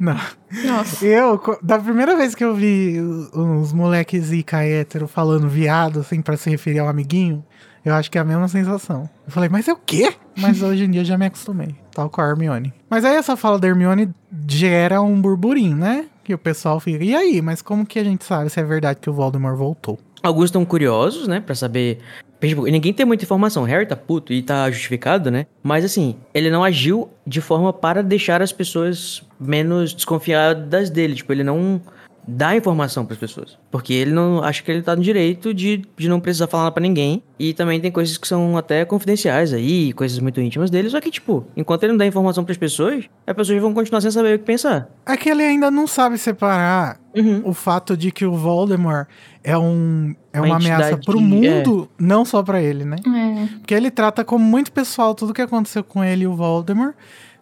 Não. 0.00 0.16
Nossa. 0.64 1.06
Eu, 1.06 1.40
da 1.62 1.78
primeira 1.78 2.16
vez 2.16 2.34
que 2.34 2.44
eu 2.44 2.56
vi 2.56 3.00
os, 3.00 3.72
moleques 3.72 4.24
zica 4.24 4.64
hétero 4.64 5.06
falando 5.06 5.48
viado, 5.48 6.00
assim, 6.00 6.20
pra 6.20 6.36
se 6.36 6.50
referir 6.50 6.80
ao 6.80 6.88
amiguinho, 6.88 7.44
eu 7.84 7.94
acho 7.94 8.10
que 8.10 8.18
é 8.18 8.20
a 8.20 8.24
mesma 8.24 8.48
sensação. 8.48 9.08
Eu 9.26 9.32
falei, 9.32 9.48
mas 9.48 9.68
é 9.68 9.72
o 9.72 9.76
quê? 9.76 10.12
Mas 10.36 10.62
hoje 10.62 10.84
em 10.84 10.90
dia 10.90 11.00
eu 11.02 11.04
já 11.04 11.18
me 11.18 11.26
acostumei, 11.26 11.74
tal 11.92 12.08
com 12.08 12.20
a 12.20 12.28
Hermione. 12.28 12.72
Mas 12.88 13.04
aí 13.04 13.16
essa 13.16 13.36
fala 13.36 13.58
da 13.58 13.68
Hermione 13.68 14.10
gera 14.48 15.00
um 15.00 15.20
burburinho, 15.20 15.76
né? 15.76 16.06
Que 16.24 16.34
o 16.34 16.38
pessoal 16.38 16.78
fica, 16.80 17.02
e 17.02 17.14
aí, 17.14 17.42
mas 17.42 17.62
como 17.62 17.84
que 17.86 17.98
a 17.98 18.04
gente 18.04 18.24
sabe 18.24 18.50
se 18.50 18.60
é 18.60 18.62
verdade 18.62 19.00
que 19.00 19.10
o 19.10 19.12
Voldemort 19.12 19.56
voltou? 19.56 19.98
Alguns 20.22 20.46
estão 20.46 20.64
curiosos, 20.64 21.26
né, 21.26 21.40
Pra 21.40 21.54
saber. 21.54 21.98
Tipo, 22.40 22.64
ninguém 22.64 22.92
tem 22.92 23.04
muita 23.04 23.24
informação. 23.24 23.64
Harry 23.64 23.84
tá 23.86 23.96
puto 23.96 24.32
e 24.32 24.42
tá 24.42 24.70
justificado, 24.70 25.30
né? 25.30 25.46
Mas 25.62 25.84
assim, 25.84 26.16
ele 26.32 26.50
não 26.50 26.64
agiu 26.64 27.10
de 27.26 27.40
forma 27.40 27.70
para 27.70 28.02
deixar 28.02 28.40
as 28.40 28.50
pessoas 28.50 29.22
menos 29.38 29.92
desconfiadas 29.92 30.88
dele. 30.88 31.14
Tipo, 31.14 31.32
ele 31.32 31.44
não 31.44 31.82
dá 32.26 32.54
informação 32.56 33.04
pras 33.04 33.18
pessoas. 33.18 33.58
Porque 33.70 33.92
ele 33.92 34.10
não. 34.12 34.42
Acha 34.42 34.62
que 34.62 34.70
ele 34.70 34.82
tá 34.82 34.94
no 34.94 35.02
direito 35.02 35.52
de, 35.54 35.82
de 35.96 36.08
não 36.08 36.20
precisar 36.20 36.46
falar 36.46 36.64
nada 36.64 36.74
pra 36.74 36.82
ninguém. 36.82 37.22
E 37.38 37.52
também 37.54 37.80
tem 37.80 37.90
coisas 37.90 38.16
que 38.18 38.28
são 38.28 38.56
até 38.56 38.84
confidenciais 38.84 39.52
aí, 39.52 39.92
coisas 39.94 40.18
muito 40.18 40.40
íntimas 40.40 40.70
dele. 40.70 40.90
Só 40.90 41.00
que, 41.00 41.10
tipo, 41.10 41.44
enquanto 41.56 41.84
ele 41.84 41.92
não 41.92 41.98
dá 41.98 42.06
informação 42.06 42.44
pras 42.44 42.58
pessoas, 42.58 43.04
as 43.26 43.34
pessoas 43.34 43.60
vão 43.60 43.72
continuar 43.72 44.00
sem 44.00 44.10
saber 44.10 44.36
o 44.36 44.38
que 44.38 44.44
pensar. 44.44 44.88
É 45.06 45.16
que 45.16 45.28
ele 45.28 45.42
ainda 45.42 45.70
não 45.70 45.86
sabe 45.86 46.18
separar 46.18 46.98
Uhum. 47.16 47.42
o 47.44 47.52
fato 47.52 47.96
de 47.96 48.12
que 48.12 48.24
o 48.24 48.36
Voldemort 48.36 49.08
é 49.42 49.58
um 49.58 50.14
é 50.32 50.38
Uma 50.40 50.46
uma, 50.46 50.56
ameaça 50.58 50.96
pro 50.96 51.18
que- 51.18 51.24
mundo, 51.24 51.88
não 51.98 52.24
só 52.24 52.40
pra 52.40 52.62
ele, 52.62 52.84
né? 52.84 52.96
É. 53.04 53.46
Porque 53.58 53.74
ele 53.74 53.90
trata 53.90 54.24
como 54.24 54.44
muito 54.44 54.70
pessoal 54.70 55.12
tudo 55.12 55.34
que 55.34 55.42
aconteceu 55.42 55.82
com 55.82 56.04
ele 56.04 56.22
e 56.22 56.26
o 56.28 56.36
Voldemort. 56.36 56.94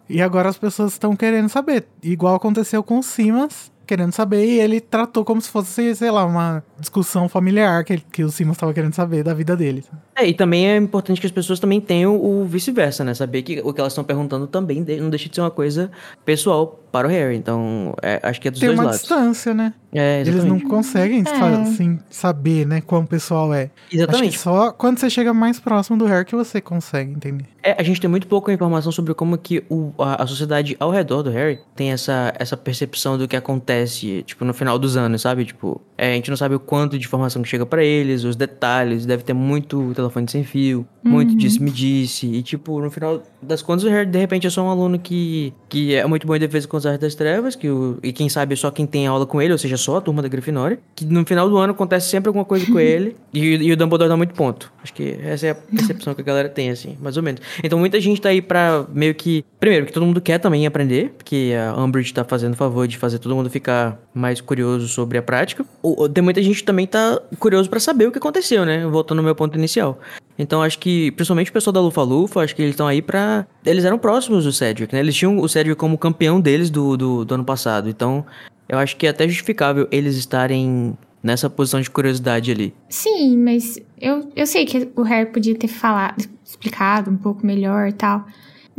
E 0.08 0.22
agora 0.22 0.48
as 0.48 0.56
pessoas 0.56 0.92
estão 0.92 1.14
querendo 1.14 1.50
saber. 1.50 1.86
Igual 2.02 2.34
aconteceu 2.36 2.82
com 2.82 2.98
o 2.98 3.02
Simas, 3.02 3.70
querendo 3.88 4.12
saber. 4.12 4.44
E 4.44 4.60
ele 4.60 4.80
tratou 4.80 5.24
como 5.24 5.40
se 5.40 5.48
fosse, 5.48 5.94
sei 5.96 6.10
lá, 6.10 6.24
uma 6.24 6.62
discussão 6.78 7.28
familiar 7.28 7.82
que, 7.84 7.94
ele- 7.94 8.04
que 8.12 8.22
o 8.22 8.30
Simas 8.30 8.56
estava 8.56 8.72
querendo 8.72 8.94
saber 8.94 9.24
da 9.24 9.34
vida 9.34 9.56
dele. 9.56 9.82
É, 10.14 10.26
e 10.28 10.34
também 10.34 10.68
é 10.68 10.76
importante 10.76 11.20
que 11.20 11.26
as 11.26 11.32
pessoas 11.32 11.58
também 11.58 11.80
tenham 11.80 12.14
o 12.16 12.44
vice-versa, 12.44 13.02
né? 13.02 13.14
Saber 13.14 13.42
que 13.42 13.60
o 13.64 13.72
que 13.72 13.80
elas 13.80 13.92
estão 13.92 14.04
perguntando 14.04 14.46
também 14.46 14.84
não 15.00 15.10
deixa 15.10 15.28
de 15.28 15.34
ser 15.34 15.40
uma 15.40 15.50
coisa 15.50 15.90
pessoal 16.24 16.80
para 16.92 17.06
o 17.06 17.10
Harry. 17.10 17.36
Então, 17.36 17.94
é, 18.02 18.18
acho 18.22 18.40
que 18.40 18.48
é 18.48 18.50
dos 18.50 18.60
Tem 18.60 18.68
dois 18.68 18.78
uma 18.78 18.84
lados. 18.86 19.00
distância, 19.00 19.54
né? 19.54 19.74
É, 19.92 20.20
Eles 20.20 20.44
não 20.44 20.58
conseguem 20.60 21.22
É. 21.26 21.62
assim, 21.62 21.98
saber, 22.10 22.66
né, 22.66 22.80
quão 22.82 23.06
pessoal 23.06 23.54
é. 23.54 23.70
Acho 23.86 23.96
Exatamente. 23.96 24.32
que 24.36 24.38
só 24.42 24.70
quando 24.72 24.98
você 24.98 25.08
chega 25.08 25.32
mais 25.32 25.58
próximo 25.58 25.96
do 25.96 26.04
Harry 26.04 26.24
que 26.26 26.34
você 26.36 26.60
consegue 26.60 27.12
entender. 27.12 27.46
É, 27.62 27.74
a 27.78 27.82
gente 27.82 28.00
tem 28.00 28.08
muito 28.10 28.26
pouca 28.26 28.52
informação 28.52 28.90
sobre 28.92 29.14
como 29.14 29.36
que 29.38 29.64
o, 29.70 29.92
a, 29.98 30.22
a 30.22 30.26
sociedade 30.26 30.76
ao 30.80 30.90
redor 30.90 31.22
do 31.22 31.30
Harry 31.30 31.58
tem 31.74 31.90
essa, 31.92 32.32
essa 32.38 32.56
percepção 32.56 33.16
do 33.16 33.26
que 33.28 33.36
acontece, 33.36 33.77
tipo, 33.86 34.44
no 34.44 34.54
final 34.54 34.78
dos 34.78 34.96
anos, 34.96 35.22
sabe? 35.22 35.44
Tipo, 35.44 35.80
é, 35.96 36.12
a 36.12 36.14
gente 36.14 36.30
não 36.30 36.36
sabe 36.36 36.54
o 36.54 36.60
quanto 36.60 36.98
de 36.98 37.04
informação 37.04 37.42
que 37.42 37.48
chega 37.48 37.66
pra 37.66 37.82
eles, 37.82 38.24
os 38.24 38.36
detalhes, 38.36 39.04
deve 39.04 39.22
ter 39.22 39.32
muito 39.32 39.92
telefone 39.94 40.30
sem 40.30 40.44
fio. 40.44 40.86
muito 41.04 41.30
Uhum. 41.32 41.36
disse 41.36 41.62
me 41.62 41.70
disse. 41.70 42.26
E, 42.26 42.42
tipo, 42.42 42.80
no 42.80 42.90
final 42.90 43.22
das 43.42 43.62
contas, 43.62 43.82
de 43.82 44.18
repente, 44.18 44.46
é 44.46 44.50
só 44.50 44.62
um 44.62 44.70
aluno 44.70 44.98
que, 44.98 45.52
que 45.68 45.94
é 45.94 46.06
muito 46.06 46.26
bom 46.26 46.36
em 46.36 46.38
defesa 46.38 46.68
com 46.68 46.76
as 46.76 46.86
artes 46.86 47.00
das 47.00 47.14
trevas, 47.14 47.56
que 47.56 47.68
o, 47.68 47.98
e 48.02 48.12
quem 48.12 48.28
sabe 48.28 48.54
só 48.56 48.70
quem 48.70 48.86
tem 48.86 49.06
aula 49.06 49.26
com 49.26 49.40
ele, 49.40 49.52
ou 49.52 49.58
seja, 49.58 49.76
só 49.76 49.96
a 49.96 50.00
turma 50.00 50.22
da 50.22 50.28
Grifinória. 50.28 50.78
Que 50.94 51.04
no 51.04 51.24
final 51.26 51.48
do 51.48 51.56
ano 51.56 51.72
acontece 51.72 52.08
sempre 52.08 52.28
alguma 52.28 52.44
coisa 52.44 52.66
com 52.66 52.78
ele, 52.80 53.16
e, 53.32 53.40
e 53.40 53.72
o 53.72 53.76
Dumbledore 53.76 54.08
dá 54.08 54.16
muito 54.16 54.34
ponto. 54.34 54.72
Acho 54.82 54.92
que 54.94 55.18
essa 55.22 55.46
é 55.46 55.50
a 55.50 55.54
percepção 55.54 56.14
que 56.14 56.20
a 56.20 56.24
galera 56.24 56.48
tem, 56.48 56.70
assim, 56.70 56.96
mais 57.00 57.16
ou 57.16 57.22
menos. 57.22 57.40
Então, 57.62 57.78
muita 57.78 58.00
gente 58.00 58.20
tá 58.20 58.28
aí 58.28 58.40
pra 58.40 58.86
meio 58.92 59.14
que. 59.14 59.44
Primeiro, 59.58 59.86
que 59.86 59.92
todo 59.92 60.06
mundo 60.06 60.20
quer 60.20 60.38
também 60.38 60.66
aprender, 60.66 61.14
porque 61.16 61.52
a 61.58 61.80
Umbridge 61.82 62.14
tá 62.14 62.24
fazendo 62.24 62.52
o 62.52 62.56
favor 62.56 62.86
de 62.86 62.96
fazer 62.96 63.18
todo 63.18 63.34
mundo 63.34 63.50
ficar 63.50 63.67
mais 64.14 64.40
curioso 64.40 64.88
sobre 64.88 65.18
a 65.18 65.22
prática. 65.22 65.64
Ou, 65.82 66.08
tem 66.08 66.22
muita 66.22 66.42
gente 66.42 66.64
também 66.64 66.86
tá 66.86 67.20
curioso 67.38 67.68
pra 67.68 67.80
saber 67.80 68.06
o 68.06 68.12
que 68.12 68.18
aconteceu, 68.18 68.64
né? 68.64 68.86
Voltando 68.86 69.18
ao 69.18 69.24
meu 69.24 69.34
ponto 69.34 69.56
inicial. 69.56 69.98
Então 70.38 70.62
acho 70.62 70.78
que, 70.78 71.10
principalmente 71.12 71.50
o 71.50 71.52
pessoal 71.52 71.72
da 71.72 71.80
Lufa 71.80 72.02
Lufa, 72.02 72.40
acho 72.40 72.54
que 72.54 72.62
eles 72.62 72.72
estão 72.72 72.86
aí 72.86 73.02
pra. 73.02 73.46
Eles 73.64 73.84
eram 73.84 73.98
próximos 73.98 74.44
do 74.44 74.52
Cedric, 74.52 74.94
né? 74.94 75.00
Eles 75.00 75.14
tinham 75.14 75.38
o 75.38 75.48
Cedric 75.48 75.76
como 75.76 75.98
campeão 75.98 76.40
deles 76.40 76.70
do, 76.70 76.96
do, 76.96 77.24
do 77.24 77.34
ano 77.34 77.44
passado. 77.44 77.88
Então 77.88 78.24
eu 78.68 78.78
acho 78.78 78.96
que 78.96 79.06
é 79.06 79.10
até 79.10 79.26
justificável 79.26 79.88
eles 79.90 80.16
estarem 80.16 80.96
nessa 81.22 81.50
posição 81.50 81.80
de 81.80 81.90
curiosidade 81.90 82.50
ali. 82.50 82.74
Sim, 82.88 83.36
mas 83.38 83.80
eu, 84.00 84.30
eu 84.36 84.46
sei 84.46 84.64
que 84.64 84.90
o 84.94 85.02
Harry 85.02 85.30
podia 85.30 85.54
ter 85.56 85.68
falado, 85.68 86.24
explicado 86.44 87.10
um 87.10 87.16
pouco 87.16 87.44
melhor 87.44 87.88
e 87.88 87.92
tal. 87.92 88.24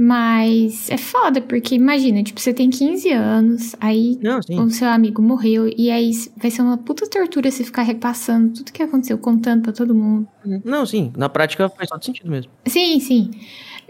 Mas 0.01 0.89
é 0.89 0.95
foda, 0.95 1.41
porque 1.41 1.75
imagina, 1.75 2.23
tipo, 2.23 2.39
você 2.39 2.53
tem 2.53 2.69
15 2.69 3.11
anos, 3.11 3.75
aí 3.81 4.17
Não, 4.21 4.39
o 4.65 4.69
seu 4.69 4.87
amigo 4.87 5.21
morreu, 5.21 5.69
e 5.77 5.91
aí 5.91 6.11
vai 6.37 6.49
ser 6.49 6.61
uma 6.61 6.77
puta 6.77 7.05
tortura 7.05 7.51
você 7.51 7.65
ficar 7.65 7.81
repassando 7.81 8.53
tudo 8.53 8.71
que 8.71 8.81
aconteceu, 8.81 9.17
contando 9.17 9.63
pra 9.63 9.73
todo 9.73 9.93
mundo. 9.93 10.25
Não, 10.63 10.85
sim. 10.85 11.11
Na 11.17 11.27
prática 11.27 11.67
faz 11.67 11.89
todo 11.89 12.05
sentido 12.05 12.31
mesmo. 12.31 12.49
Sim, 12.65 12.97
sim. 13.01 13.29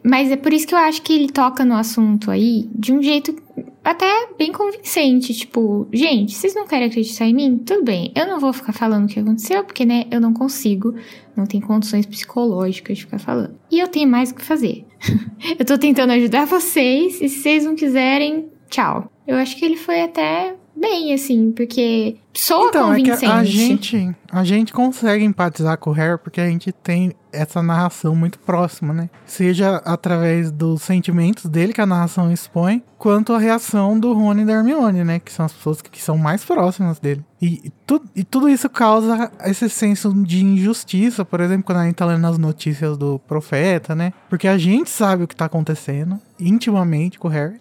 Mas 0.03 0.31
é 0.31 0.35
por 0.35 0.51
isso 0.51 0.65
que 0.65 0.73
eu 0.73 0.79
acho 0.79 0.99
que 1.03 1.13
ele 1.13 1.29
toca 1.29 1.63
no 1.63 1.75
assunto 1.75 2.31
aí 2.31 2.67
de 2.73 2.91
um 2.91 3.03
jeito 3.03 3.35
até 3.83 4.29
bem 4.35 4.51
convincente. 4.51 5.31
Tipo, 5.33 5.87
gente, 5.93 6.33
vocês 6.33 6.55
não 6.55 6.65
querem 6.65 6.87
acreditar 6.87 7.25
em 7.25 7.35
mim? 7.35 7.57
Tudo 7.57 7.83
bem, 7.83 8.11
eu 8.15 8.25
não 8.25 8.39
vou 8.39 8.51
ficar 8.51 8.73
falando 8.73 9.05
o 9.05 9.07
que 9.07 9.19
aconteceu, 9.19 9.63
porque, 9.63 9.85
né, 9.85 10.05
eu 10.09 10.19
não 10.19 10.33
consigo, 10.33 10.95
não 11.35 11.45
tenho 11.45 11.65
condições 11.67 12.07
psicológicas 12.07 12.97
de 12.97 13.03
ficar 13.05 13.19
falando. 13.19 13.53
E 13.69 13.79
eu 13.79 13.87
tenho 13.87 14.09
mais 14.09 14.31
o 14.31 14.35
que 14.35 14.43
fazer. 14.43 14.88
eu 15.57 15.65
tô 15.65 15.77
tentando 15.77 16.11
ajudar 16.13 16.45
vocês, 16.45 17.21
e 17.21 17.29
se 17.29 17.41
vocês 17.41 17.65
não 17.65 17.75
quiserem, 17.75 18.49
tchau. 18.69 19.11
Eu 19.27 19.37
acho 19.37 19.55
que 19.57 19.65
ele 19.65 19.77
foi 19.77 20.01
até 20.01 20.55
bem, 20.75 21.13
assim, 21.13 21.51
porque 21.51 22.15
soa 22.33 22.69
Então, 22.69 22.93
é 22.93 22.97
que 22.97 23.03
convincente. 23.03 23.31
a 23.31 23.43
gente, 23.43 24.15
a 24.31 24.43
gente 24.43 24.73
consegue 24.73 25.23
empatizar 25.23 25.77
com 25.77 25.89
o 25.89 25.93
Harry 25.93 26.17
porque 26.17 26.39
a 26.39 26.47
gente 26.47 26.71
tem 26.71 27.13
essa 27.31 27.61
narração 27.61 28.15
muito 28.15 28.39
próxima, 28.39 28.93
né? 28.93 29.09
Seja 29.25 29.77
através 29.85 30.51
dos 30.51 30.81
sentimentos 30.81 31.45
dele 31.45 31.73
que 31.73 31.81
a 31.81 31.85
narração 31.85 32.31
expõe, 32.31 32.83
quanto 32.97 33.33
a 33.33 33.39
reação 33.39 33.99
do 33.99 34.13
Rony 34.13 34.41
e 34.41 34.45
da 34.45 34.53
Hermione, 34.53 35.03
né? 35.03 35.19
Que 35.19 35.31
são 35.31 35.45
as 35.45 35.53
pessoas 35.53 35.81
que 35.81 36.01
são 36.01 36.17
mais 36.17 36.43
próximas 36.43 36.99
dele. 36.99 37.23
E, 37.41 37.71
tu- 37.85 38.03
e 38.15 38.23
tudo 38.23 38.49
isso 38.49 38.69
causa 38.69 39.31
esse 39.45 39.69
senso 39.69 40.13
de 40.23 40.43
injustiça, 40.43 41.23
por 41.23 41.39
exemplo, 41.39 41.63
quando 41.63 41.77
a 41.79 41.85
gente 41.85 41.95
tá 41.95 42.05
lendo 42.05 42.27
as 42.27 42.37
notícias 42.37 42.97
do 42.97 43.19
profeta, 43.19 43.95
né? 43.95 44.11
Porque 44.29 44.47
a 44.47 44.57
gente 44.57 44.89
sabe 44.89 45.23
o 45.23 45.27
que 45.27 45.35
tá 45.35 45.45
acontecendo 45.45 46.19
intimamente 46.39 47.17
com 47.19 47.27
o 47.27 47.31
Harry 47.31 47.59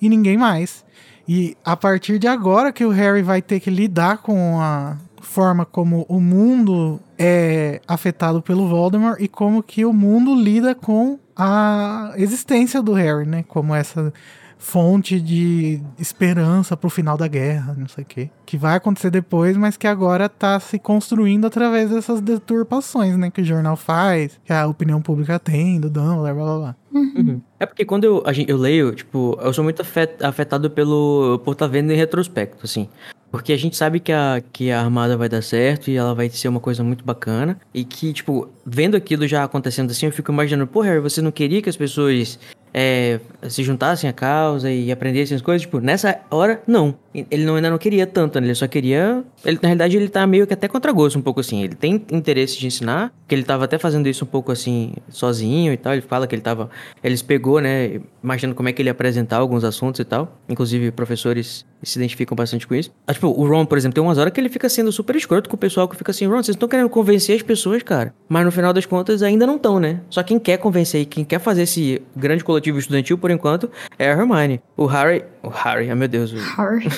e 0.00 0.08
ninguém 0.08 0.36
mais. 0.36 0.84
E 1.26 1.56
a 1.62 1.76
partir 1.76 2.18
de 2.18 2.26
agora 2.26 2.72
que 2.72 2.84
o 2.84 2.90
Harry 2.90 3.20
vai 3.22 3.42
ter 3.42 3.60
que 3.60 3.68
lidar 3.68 4.18
com 4.18 4.58
a 4.60 4.96
forma 5.20 5.66
como 5.66 6.06
o 6.08 6.18
mundo 6.20 6.98
é 7.18 7.80
afetado 7.86 8.40
pelo 8.40 8.68
Voldemort 8.68 9.20
e 9.20 9.26
como 9.28 9.62
que 9.62 9.84
o 9.84 9.92
mundo 9.92 10.34
lida 10.34 10.74
com 10.74 11.18
a 11.36 12.12
existência 12.16 12.82
do 12.82 12.92
Harry, 12.92 13.26
né? 13.26 13.44
Como 13.48 13.74
essa 13.74 14.12
fonte 14.60 15.20
de 15.20 15.80
esperança 16.00 16.76
pro 16.76 16.90
final 16.90 17.16
da 17.16 17.28
guerra, 17.28 17.76
não 17.78 17.86
sei 17.86 18.02
o 18.02 18.06
quê. 18.06 18.28
Que 18.44 18.56
vai 18.56 18.74
acontecer 18.76 19.08
depois, 19.08 19.56
mas 19.56 19.76
que 19.76 19.86
agora 19.86 20.28
tá 20.28 20.58
se 20.58 20.80
construindo 20.80 21.46
através 21.46 21.90
dessas 21.90 22.20
deturpações, 22.20 23.16
né? 23.16 23.30
Que 23.30 23.40
o 23.40 23.44
jornal 23.44 23.76
faz, 23.76 24.40
que 24.44 24.52
a 24.52 24.66
opinião 24.66 25.00
pública 25.00 25.38
tem, 25.38 25.78
do 25.78 25.88
Dumbledore, 25.88 26.34
blá 26.34 26.44
blá 26.44 26.58
blá. 26.58 26.76
Uhum. 26.92 27.40
É 27.60 27.66
porque 27.66 27.84
quando 27.84 28.02
eu, 28.04 28.22
a 28.26 28.32
gente- 28.32 28.50
eu 28.50 28.56
leio, 28.56 28.92
tipo, 28.94 29.38
eu 29.40 29.52
sou 29.52 29.62
muito 29.62 29.82
afet- 29.82 30.20
afetado 30.24 30.68
pelo 30.70 31.40
por 31.44 31.52
estar 31.52 31.68
vendo 31.68 31.92
em 31.92 31.96
retrospecto, 31.96 32.64
assim. 32.64 32.88
Porque 33.30 33.52
a 33.52 33.56
gente 33.56 33.76
sabe 33.76 34.00
que 34.00 34.12
a, 34.12 34.42
que 34.52 34.70
a 34.70 34.80
armada 34.80 35.16
vai 35.16 35.28
dar 35.28 35.42
certo 35.42 35.90
e 35.90 35.96
ela 35.96 36.14
vai 36.14 36.30
ser 36.30 36.48
uma 36.48 36.60
coisa 36.60 36.82
muito 36.82 37.04
bacana. 37.04 37.60
E 37.74 37.84
que, 37.84 38.12
tipo, 38.12 38.48
vendo 38.64 38.96
aquilo 38.96 39.26
já 39.26 39.44
acontecendo 39.44 39.90
assim, 39.90 40.06
eu 40.06 40.12
fico 40.12 40.32
imaginando, 40.32 40.66
pô, 40.66 40.80
Harry, 40.80 41.00
você 41.00 41.20
não 41.20 41.30
queria 41.30 41.60
que 41.60 41.68
as 41.68 41.76
pessoas 41.76 42.38
é, 42.72 43.20
se 43.48 43.62
juntassem 43.62 44.08
à 44.08 44.12
causa 44.12 44.70
e 44.70 44.90
aprendessem 44.90 45.34
as 45.34 45.42
coisas? 45.42 45.62
Tipo, 45.62 45.80
nessa 45.80 46.18
hora, 46.30 46.62
não. 46.66 46.94
Ele 47.14 47.44
não, 47.44 47.56
ainda 47.56 47.70
não 47.70 47.78
queria 47.78 48.06
tanto, 48.06 48.40
né? 48.40 48.46
Ele 48.46 48.54
só 48.54 48.68
queria. 48.68 49.24
Ele, 49.44 49.58
na 49.60 49.68
realidade, 49.68 49.96
ele 49.96 50.08
tá 50.08 50.26
meio 50.26 50.46
que 50.46 50.54
até 50.54 50.68
contra 50.68 50.92
gosto, 50.92 51.18
um 51.18 51.22
pouco 51.22 51.40
assim. 51.40 51.64
Ele 51.64 51.74
tem 51.74 52.04
interesse 52.12 52.58
de 52.58 52.66
ensinar, 52.66 53.12
que 53.26 53.34
ele 53.34 53.42
tava 53.42 53.64
até 53.64 53.78
fazendo 53.78 54.08
isso 54.08 54.24
um 54.24 54.28
pouco 54.28 54.52
assim, 54.52 54.92
sozinho 55.08 55.72
e 55.72 55.76
tal. 55.76 55.94
Ele 55.94 56.02
fala 56.02 56.26
que 56.26 56.34
ele 56.34 56.42
tava. 56.42 56.70
Eles 57.02 57.22
pegou, 57.22 57.60
né? 57.60 58.00
Imaginando 58.22 58.54
como 58.54 58.68
é 58.68 58.72
que 58.72 58.82
ele 58.82 58.88
ia 58.88 58.92
apresentar 58.92 59.38
alguns 59.38 59.64
assuntos 59.64 59.98
e 60.00 60.04
tal. 60.04 60.38
Inclusive, 60.48 60.90
professores 60.90 61.64
se 61.82 61.98
identificam 61.98 62.36
bastante 62.36 62.66
com 62.66 62.74
isso. 62.74 62.90
Ah, 63.06 63.14
tipo, 63.14 63.28
o 63.28 63.48
Ron, 63.48 63.64
por 63.64 63.78
exemplo, 63.78 63.94
tem 63.94 64.02
umas 64.02 64.18
horas 64.18 64.32
que 64.32 64.40
ele 64.40 64.48
fica 64.48 64.68
sendo 64.68 64.92
super 64.92 65.16
escroto 65.16 65.48
com 65.48 65.56
o 65.56 65.58
pessoal 65.58 65.88
que 65.88 65.96
fica 65.96 66.10
assim, 66.10 66.26
Ron, 66.26 66.42
vocês 66.42 66.56
estão 66.56 66.68
querendo 66.68 66.88
convencer 66.88 67.36
as 67.36 67.42
pessoas, 67.42 67.82
cara. 67.82 68.12
Mas 68.28 68.44
no 68.44 68.52
final 68.52 68.72
das 68.72 68.84
contas 68.84 69.22
ainda 69.22 69.46
não 69.46 69.56
estão, 69.56 69.78
né? 69.78 70.00
Só 70.10 70.22
quem 70.22 70.38
quer 70.38 70.58
convencer 70.58 71.02
e 71.02 71.06
quem 71.06 71.24
quer 71.24 71.38
fazer 71.38 71.62
esse 71.62 72.02
grande 72.16 72.44
coletivo 72.44 72.57
estudantil, 72.60 73.16
por 73.18 73.30
enquanto, 73.30 73.70
é 73.98 74.08
a 74.10 74.12
Hermione. 74.16 74.60
O 74.76 74.86
Harry. 74.86 75.24
O 75.42 75.48
Harry, 75.48 75.88
ai 75.88 75.94
meu 75.94 76.08
Deus. 76.08 76.32
o- 76.32 76.36
Harry. 76.36 76.88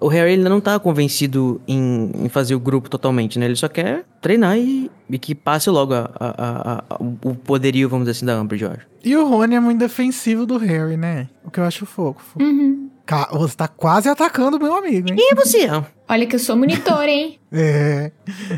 o 0.00 0.08
Harry 0.08 0.30
ainda 0.32 0.48
não 0.48 0.60
tá 0.60 0.78
convencido 0.78 1.60
em, 1.66 2.10
em 2.24 2.28
fazer 2.28 2.54
o 2.54 2.60
grupo 2.60 2.88
totalmente, 2.88 3.38
né? 3.38 3.46
Ele 3.46 3.56
só 3.56 3.68
quer 3.68 4.04
treinar 4.20 4.56
e, 4.58 4.90
e 5.10 5.18
que 5.18 5.34
passe 5.34 5.68
logo 5.70 5.94
a- 5.94 6.10
a- 6.18 6.28
a- 6.28 6.84
a- 6.90 6.96
o 7.00 7.34
poderio, 7.34 7.88
vamos 7.88 8.06
dizer 8.06 8.18
assim, 8.18 8.26
da 8.26 8.40
Umbridge, 8.40 8.64
eu 8.64 8.70
acho. 8.70 8.86
E 9.04 9.16
o 9.16 9.26
Rony 9.28 9.56
é 9.56 9.60
muito 9.60 9.78
defensivo 9.80 10.46
do 10.46 10.56
Harry, 10.58 10.96
né? 10.96 11.28
O 11.44 11.50
que 11.50 11.58
eu 11.60 11.64
acho 11.64 11.84
fofo. 11.84 12.40
Uhum. 12.40 12.88
Ca- 13.04 13.28
Você 13.32 13.56
tá 13.56 13.66
quase 13.66 14.08
atacando 14.08 14.60
meu 14.60 14.74
amigo, 14.76 15.08
hein? 15.10 15.16
E 15.18 15.34
você? 15.34 15.66
Olha 16.08 16.24
que 16.26 16.36
eu 16.36 16.40
sou 16.40 16.54
monitor, 16.56 17.02
hein? 17.08 17.38
É, 17.54 18.10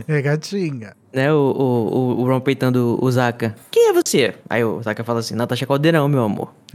é 0.07 0.23
gatinha. 0.23 0.95
Né, 1.15 1.33
o, 1.33 1.37
o, 1.37 1.97
o- 1.97 2.21
o 2.23 2.27
Ron 2.27 2.41
peitando 2.41 2.99
o 3.01 3.11
Zaka. 3.11 3.55
Quem 3.71 3.89
é 3.91 3.93
você? 3.93 4.35
Aí 4.51 4.65
o 4.65 4.83
Zaka 4.83 5.05
fala 5.05 5.21
assim, 5.21 5.35
Natasha 5.37 5.65
Caldeirão, 5.65 6.09
meu 6.09 6.25
amor. 6.25 6.53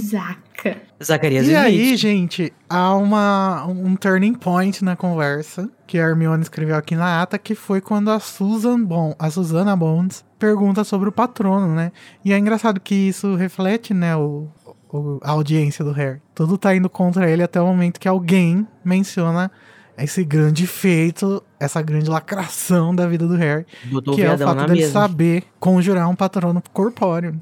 Zaca. 0.00 0.76
Zacarias 1.02 1.46
E 1.46 1.54
aí, 1.54 1.96
gente, 1.96 2.52
há 2.68 2.94
uma, 2.96 3.64
um 3.66 3.94
turning 3.94 4.34
point 4.34 4.84
na 4.84 4.96
conversa 4.96 5.70
que 5.86 5.98
a 5.98 6.08
Hermione 6.08 6.42
escreveu 6.42 6.74
aqui 6.76 6.96
na 6.96 7.22
ata, 7.22 7.38
que 7.38 7.54
foi 7.54 7.80
quando 7.80 8.10
a 8.10 8.18
Susan 8.18 8.82
Bon, 8.82 9.14
a 9.18 9.30
Susana 9.30 9.76
Bonds 9.76 10.24
pergunta 10.38 10.82
sobre 10.82 11.08
o 11.08 11.12
patrono, 11.12 11.74
né? 11.74 11.92
E 12.24 12.32
é 12.32 12.38
engraçado 12.38 12.80
que 12.80 12.94
isso 12.94 13.34
reflete, 13.36 13.94
né, 13.94 14.16
o, 14.16 14.48
o- 14.92 15.20
a 15.22 15.30
audiência 15.30 15.84
do 15.84 15.92
Harry. 15.92 16.20
Tudo 16.34 16.58
tá 16.58 16.74
indo 16.74 16.90
contra 16.90 17.30
ele 17.30 17.42
até 17.44 17.60
o 17.60 17.66
momento 17.66 18.00
que 18.00 18.08
alguém 18.08 18.66
menciona 18.84 19.50
esse 19.96 20.24
grande 20.24 20.66
feito, 20.66 21.42
essa 21.60 21.82
grande 21.82 22.08
lacração 22.08 22.94
da 22.94 23.06
vida 23.06 23.26
do 23.26 23.34
Harry, 23.34 23.66
Botou 23.84 24.14
que 24.14 24.22
é 24.22 24.32
o 24.32 24.38
fato 24.38 24.66
dele 24.66 24.80
mesa. 24.80 24.92
saber 24.92 25.44
conjurar 25.58 26.08
um 26.08 26.14
patrono 26.14 26.62
corpóreo. 26.72 27.40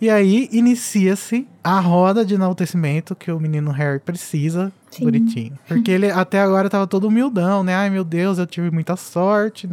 E 0.00 0.10
aí 0.10 0.48
inicia-se 0.52 1.48
a 1.64 1.80
roda 1.80 2.24
de 2.24 2.34
enaltecimento 2.34 3.14
que 3.16 3.30
o 3.32 3.40
menino 3.40 3.70
Harry 3.70 3.98
precisa, 3.98 4.70
Sim. 4.98 5.04
bonitinho. 5.04 5.52
Porque 5.68 5.90
ele 5.90 6.10
até 6.10 6.40
agora 6.40 6.68
tava 6.68 6.86
todo 6.86 7.08
humildão, 7.08 7.62
né? 7.64 7.74
Ai 7.74 7.90
meu 7.90 8.04
Deus, 8.04 8.38
eu 8.38 8.46
tive 8.46 8.70
muita 8.70 8.96
sorte, 8.96 9.66
o 9.66 9.70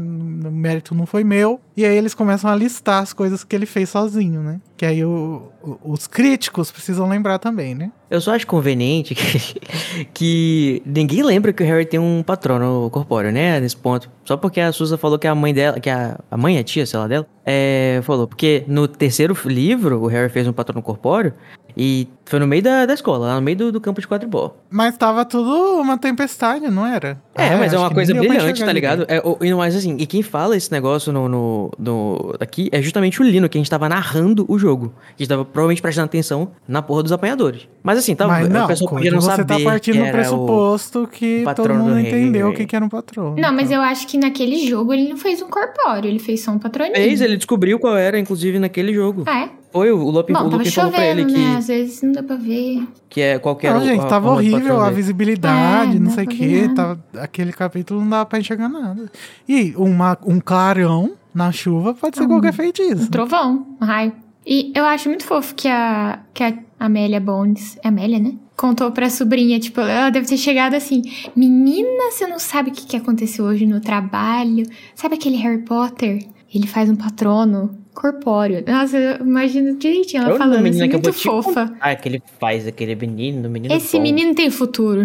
mérito 0.52 0.94
não 0.96 1.06
foi 1.06 1.24
meu. 1.24 1.60
E 1.76 1.84
aí 1.86 1.96
eles 1.98 2.14
começam 2.14 2.50
a 2.52 2.56
listar 2.56 3.02
as 3.02 3.14
coisas 3.14 3.44
que 3.44 3.56
ele 3.56 3.66
fez 3.66 3.90
sozinho, 3.90 4.42
né? 4.42 4.60
Que 4.78 4.86
aí 4.86 5.04
o- 5.04 5.44
o- 5.64 5.78
os 5.92 6.08
críticos 6.08 6.72
precisam 6.72 7.08
lembrar 7.08 7.40
também, 7.40 7.74
né? 7.74 7.92
Eu 8.10 8.22
só 8.22 8.36
acho 8.36 8.46
conveniente 8.46 9.16
que, 9.16 9.24
que 10.14 10.82
ninguém 10.86 11.24
lembra 11.24 11.52
que 11.54 11.64
o 11.64 11.66
Harry 11.66 11.86
tem 11.86 12.00
um 12.00 12.22
patrono 12.24 12.90
corpóreo, 12.92 13.32
né? 13.32 13.60
Nesse 13.60 13.76
ponto. 13.78 14.10
Só 14.26 14.38
porque 14.38 14.60
a 14.60 14.72
Susan 14.72 14.98
falou 14.98 15.18
que 15.18 15.28
a 15.28 15.34
mãe 15.36 15.54
dela, 15.54 15.80
que 15.80 15.90
a, 15.90 16.20
a 16.30 16.38
mãe, 16.38 16.58
a 16.58 16.64
tia, 16.64 16.86
sei 16.86 17.00
lá 17.00 17.08
dela, 17.08 17.26
é, 17.46 18.00
falou. 18.04 18.28
Porque 18.28 18.64
no 18.68 18.88
terceiro 18.88 19.36
livro, 19.46 20.00
o 20.02 20.08
Harry 20.08 20.30
fez 20.30 20.48
um 20.48 20.54
patrono 20.54 20.82
corpóreo 20.82 21.34
E 21.76 22.08
foi 22.26 22.40
no 22.40 22.48
meio 22.48 22.62
da, 22.64 22.86
da 22.86 22.94
escola, 22.94 23.28
lá 23.28 23.36
no 23.36 23.42
meio 23.42 23.58
do, 23.58 23.72
do 23.72 23.82
campo 23.82 24.00
de 24.00 24.08
quadribol. 24.08 24.58
Mas 24.70 24.96
tava 24.98 25.26
tudo 25.26 25.80
uma 25.82 25.98
tempestade, 25.98 26.68
não 26.70 26.86
era? 26.86 27.22
É, 27.36 27.50
Ah, 27.54 27.58
mas 27.58 27.74
é 27.74 27.78
uma 27.78 27.90
coisa 27.92 28.14
brilhante, 28.14 28.64
tá 28.64 28.72
ligado? 28.72 29.06
É, 29.08 29.20
o- 29.26 29.38
e 29.44 29.54
mais 29.54 29.76
assim, 29.76 29.96
e 30.00 30.06
quem 30.06 30.22
fala 30.22 30.56
esse 30.56 30.72
negócio 30.72 31.12
no, 31.12 31.28
no, 31.28 31.72
no- 31.78 32.36
aqui 32.40 32.70
é 32.72 32.82
justamente 32.82 33.20
o 33.22 33.24
Lino, 33.24 33.50
que 33.50 33.58
a 33.58 33.60
gente 33.62 33.70
tava 33.70 33.90
narrando 33.90 34.46
o 34.48 34.58
jogo. 34.58 34.94
Que 35.18 35.24
a 35.24 35.24
gente 35.24 35.30
tava 35.30 35.44
provavelmente 35.46 35.82
prestando 35.82 36.06
atenção 36.06 36.52
na 36.68 36.82
porra 36.82 37.04
dos 37.04 37.12
apanhadores. 37.12 37.68
Mas 37.82 37.98
assim, 38.00 38.16
tava, 38.16 38.34
Mas 38.34 38.50
não, 38.50 38.66
o 38.66 38.68
pessoal 38.68 38.90
podia 38.92 39.12
não 39.12 39.20
você 39.22 39.28
saber 39.32 39.46
tá 39.46 39.60
partindo 39.72 40.06
do 40.06 40.12
pressuposto 40.12 41.08
que 41.12 41.44
o 41.48 41.56
todo 41.56 41.74
mundo 41.74 42.00
entendeu 42.00 42.50
o 42.50 42.54
que, 42.54 42.66
que 42.66 42.76
era 42.76 42.84
um 42.86 42.90
patrono. 42.90 43.36
Não, 43.38 43.52
mas 43.54 43.70
então. 43.72 43.78
eu 43.84 43.90
acho 43.90 44.08
que 44.08 44.18
naquele 44.18 44.68
jogo 44.68 44.94
ele 44.94 45.10
não 45.10 45.18
fez 45.18 45.42
um 45.42 45.50
corpóreo, 45.50 46.08
ele 46.10 46.20
fez 46.20 46.42
só 46.44 46.52
um 46.52 46.56
O... 46.56 46.60
patroninho. 46.60 46.96
Fez, 46.96 47.20
ele 47.22 47.36
descobriu 47.38 47.80
qual 47.80 47.98
era, 47.98 48.18
inclusive, 48.18 48.60
naquele 48.60 48.94
jogo. 48.94 49.24
Ah, 49.28 49.40
é? 49.46 49.50
Foi, 49.74 49.92
o 49.92 50.10
Lupin, 50.12 50.34
o 50.34 50.36
Bom, 50.36 50.44
tava 50.44 50.58
Lupin 50.58 50.70
falou 50.70 50.92
pra 50.92 51.04
ele 51.06 51.22
chovendo, 51.24 51.34
que, 51.40 51.48
né? 51.48 51.58
Às 51.58 51.68
vezes 51.68 52.02
não 52.04 52.12
dá 52.12 52.22
pra 52.22 52.36
ver. 52.36 52.88
que 53.10 53.20
é 53.20 53.40
qualquer 53.40 53.74
Não, 53.74 53.84
gente, 53.84 54.08
tava 54.08 54.30
horrível 54.32 54.80
a 54.80 54.92
visibilidade, 54.92 55.98
É, 55.98 56.00
não 56.00 56.06
não 56.06 56.12
sei 56.12 56.26
o 56.26 56.28
nada. 56.68 56.76
Tava, 56.76 57.04
aquele 57.24 57.52
capítulo 57.52 58.00
não 58.02 58.10
dava 58.10 58.26
pra 58.28 58.40
enxergar 58.40 58.70
nada. 58.70 59.12
E 59.50 59.74
uma, 59.76 60.16
um 60.26 60.40
clarão 60.40 61.14
na 61.34 61.52
chuva 61.52 61.96
pode 61.96 62.18
ser 62.18 62.28
qualquer 62.28 62.52
Um 62.52 62.54
feitiço. 62.54 63.10
trovão, 63.10 63.66
um 63.82 63.86
raio. 63.86 64.14
E 64.46 64.72
eu 64.76 64.86
acho 64.86 65.10
muito 65.10 65.24
fofo 65.26 65.56
que 65.56 65.68
a, 65.68 66.20
que 66.34 66.44
a 66.44 66.54
Amélia 66.80 67.20
Bones, 67.20 67.78
é 67.84 67.88
Amélia, 67.88 68.20
né? 68.20 68.34
Contou 68.56 68.92
pra 68.92 69.10
sobrinha, 69.10 69.60
tipo, 69.60 69.82
ela 69.82 70.12
deve 70.12 70.28
ter 70.28 70.38
chegado 70.38 70.76
assim: 70.76 71.02
Menina, 71.36 72.12
você 72.12 72.28
não 72.28 72.38
sabe 72.38 72.70
o 72.70 72.74
que, 72.74 72.86
que 72.86 72.96
aconteceu 72.96 73.46
hoje 73.46 73.66
no 73.66 73.82
trabalho? 73.82 74.66
Sabe 74.94 75.16
aquele 75.16 75.38
Harry 75.38 75.64
Potter? 75.64 76.28
Ele 76.54 76.68
faz 76.68 76.90
um 76.90 76.96
patrono 76.96 77.76
corpóreo. 77.94 78.64
Nossa, 78.68 78.98
eu 78.98 79.18
imagino 79.26 79.78
direitinho 79.78 80.24
ela 80.24 80.38
falando 80.38 80.66
assim, 80.68 80.88
muito 80.90 81.14
fofa. 81.14 81.74
Ah, 81.80 81.96
que 81.96 82.10
ele 82.10 82.22
faz 82.40 82.68
aquele 82.68 82.96
menino, 82.96 83.50
menino 83.50 83.74
Esse 83.74 83.98
bom. 83.98 84.04
menino 84.04 84.34
tem 84.36 84.50
futuro. 84.50 85.02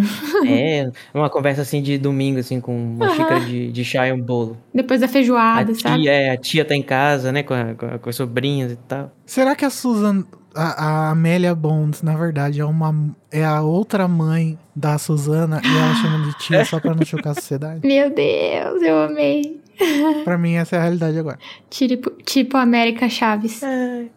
É, 0.47 0.91
uma 1.15 1.31
conversa 1.31 1.63
assim 1.63 1.83
de 1.83 1.99
domingo, 1.99 2.39
assim, 2.41 2.61
com 2.61 2.75
uma 2.77 3.07
Aham. 3.07 3.15
xícara 3.17 3.41
de, 3.41 3.71
de 3.73 3.85
chá 3.85 4.09
e 4.09 4.13
um 4.13 4.21
bolo. 4.21 4.57
Depois 4.75 5.01
da 5.01 5.07
A 5.07 5.09
feijoada, 5.09 5.75
sabe? 5.75 6.03
tia, 6.03 6.13
é, 6.13 6.31
a 6.31 6.37
tia 6.37 6.65
tá 6.65 6.75
em 6.75 6.83
casa, 6.83 7.31
né, 7.33 7.43
com, 7.43 7.55
a- 7.55 7.75
com, 7.75 7.87
a- 7.87 7.99
com 7.99 8.09
as 8.11 8.17
sobrinhas 8.17 8.73
e 8.73 8.77
tal. 8.77 9.13
Será 9.27 9.55
que 9.55 9.65
a 9.65 9.71
Susan, 9.71 10.25
a, 10.55 10.85
a 11.09 11.11
Amélia 11.11 11.55
Bonds, 11.55 12.03
na 12.03 12.17
verdade, 12.17 12.61
é 12.61 12.65
uma 12.65 12.95
é 13.31 13.45
a 13.45 13.61
outra 13.61 14.09
mãe 14.09 14.59
da 14.75 14.97
Susana 14.97 15.61
e 15.63 15.77
ela 15.77 15.95
chama 15.95 16.19
de 16.25 16.33
tia 16.39 16.65
só 16.65 16.81
pra 16.81 16.95
não 16.95 17.05
chocar 17.05 17.33
a 17.33 17.35
sociedade? 17.35 17.87
Meu 17.87 18.09
Deus, 18.09 18.81
eu 18.83 18.99
amei. 19.03 19.58
Pra 20.25 20.37
mim, 20.39 20.55
essa 20.55 20.77
é 20.77 20.79
a 20.79 20.83
realidade 20.83 21.19
agora. 21.19 21.39
Tipo, 21.71 22.11
tipo 22.23 22.57
América 22.57 23.09
Chaves. 23.09 23.61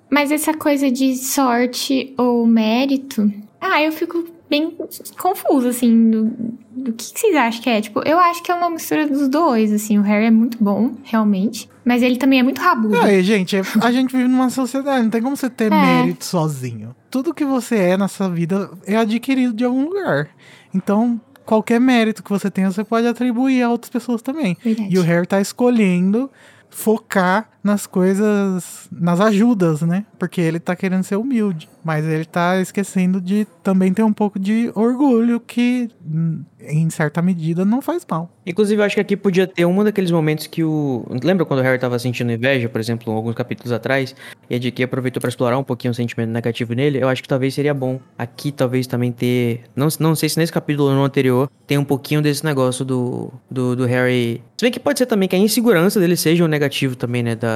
Mas 0.09 0.31
essa 0.31 0.53
coisa 0.53 0.89
de 0.91 1.15
sorte 1.15 2.13
ou 2.17 2.45
mérito, 2.45 3.31
ah, 3.59 3.81
eu 3.81 3.91
fico 3.91 4.25
bem 4.49 4.75
confusa, 5.17 5.69
assim, 5.69 6.09
do, 6.11 6.25
do 6.71 6.91
que, 6.93 7.13
que 7.13 7.19
vocês 7.19 7.35
acham 7.35 7.61
que 7.61 7.69
é. 7.69 7.79
Tipo, 7.81 8.01
eu 8.05 8.19
acho 8.19 8.43
que 8.43 8.51
é 8.51 8.55
uma 8.55 8.69
mistura 8.69 9.07
dos 9.07 9.29
dois, 9.29 9.71
assim. 9.71 9.97
O 9.97 10.01
Harry 10.01 10.25
é 10.25 10.31
muito 10.31 10.57
bom, 10.61 10.91
realmente. 11.03 11.69
Mas 11.85 12.03
ele 12.03 12.17
também 12.17 12.39
é 12.39 12.43
muito 12.43 12.59
rabudo. 12.61 12.97
Aí, 12.99 13.23
gente, 13.23 13.55
é- 13.55 13.61
a 13.81 13.91
gente 13.91 14.11
vive 14.15 14.27
numa 14.27 14.49
sociedade, 14.49 15.03
não 15.03 15.09
tem 15.09 15.21
como 15.21 15.37
você 15.37 15.49
ter 15.49 15.65
É. 15.65 15.69
mérito 15.69 16.25
sozinho. 16.25 16.93
Tudo 17.09 17.33
que 17.33 17.45
você 17.45 17.75
é 17.77 17.97
nessa 17.97 18.29
vida 18.29 18.69
é 18.85 18.95
adquirido 18.97 19.53
de 19.53 19.63
algum 19.63 19.85
lugar. 19.85 20.29
Então, 20.73 21.19
qualquer 21.45 21.79
mérito 21.79 22.23
que 22.23 22.29
você 22.29 22.49
tenha, 22.49 22.71
você 22.71 22.83
pode 22.83 23.07
atribuir 23.07 23.61
a 23.61 23.69
outras 23.69 23.89
pessoas 23.89 24.21
também. 24.21 24.57
Verdade. 24.63 24.93
E 24.93 24.99
o 24.99 25.01
Harry 25.01 25.27
tá 25.27 25.41
escolhendo 25.41 26.29
focar 26.69 27.49
nas 27.63 27.85
coisas, 27.85 28.87
nas 28.91 29.19
ajudas, 29.19 29.81
né? 29.81 30.05
Porque 30.17 30.41
ele 30.41 30.59
tá 30.59 30.75
querendo 30.75 31.03
ser 31.03 31.15
humilde, 31.15 31.69
mas 31.83 32.05
ele 32.05 32.25
tá 32.25 32.59
esquecendo 32.59 33.21
de 33.21 33.45
também 33.63 33.93
ter 33.93 34.03
um 34.03 34.13
pouco 34.13 34.39
de 34.39 34.71
orgulho 34.75 35.39
que 35.39 35.89
hum, 36.05 36.43
em 36.67 36.89
certa 36.89 37.21
medida 37.21 37.65
não 37.65 37.81
faz 37.81 38.05
mal. 38.09 38.31
Inclusive, 38.45 38.81
eu 38.81 38.85
acho 38.85 38.95
que 38.95 39.01
aqui 39.01 39.15
podia 39.15 39.45
ter 39.45 39.65
um 39.65 39.83
daqueles 39.83 40.11
momentos 40.11 40.47
que 40.47 40.63
o. 40.63 41.05
Lembra 41.23 41.45
quando 41.45 41.59
o 41.59 41.63
Harry 41.63 41.79
tava 41.79 41.97
sentindo 41.99 42.31
inveja, 42.31 42.67
por 42.67 42.81
exemplo, 42.81 43.13
alguns 43.13 43.35
capítulos 43.35 43.71
atrás, 43.71 44.15
e 44.49 44.55
a 44.55 44.59
JK 44.59 44.83
aproveitou 44.83 45.21
pra 45.21 45.29
explorar 45.29 45.57
um 45.57 45.63
pouquinho 45.63 45.91
o 45.91 45.95
sentimento 45.95 46.29
negativo 46.29 46.73
nele? 46.73 46.99
Eu 46.99 47.07
acho 47.07 47.21
que 47.21 47.29
talvez 47.29 47.53
seria 47.53 47.73
bom 47.73 47.99
aqui, 48.17 48.51
talvez 48.51 48.87
também 48.87 49.11
ter. 49.11 49.61
Não, 49.75 49.87
não 49.99 50.15
sei 50.15 50.29
se 50.29 50.37
nesse 50.37 50.51
capítulo 50.51 50.89
ou 50.89 50.95
no 50.95 51.03
anterior 51.03 51.49
tem 51.67 51.77
um 51.77 51.83
pouquinho 51.83 52.21
desse 52.21 52.43
negócio 52.43 52.83
do, 52.83 53.31
do, 53.49 53.75
do 53.75 53.85
Harry. 53.85 54.41
Se 54.57 54.65
bem 54.65 54.71
que 54.71 54.79
pode 54.79 54.99
ser 54.99 55.05
também 55.05 55.29
que 55.29 55.35
a 55.35 55.39
insegurança 55.39 55.99
dele 55.99 56.17
seja 56.17 56.43
um 56.43 56.47
negativo 56.47 56.95
também, 56.95 57.23
né? 57.23 57.35
Da... 57.35 57.50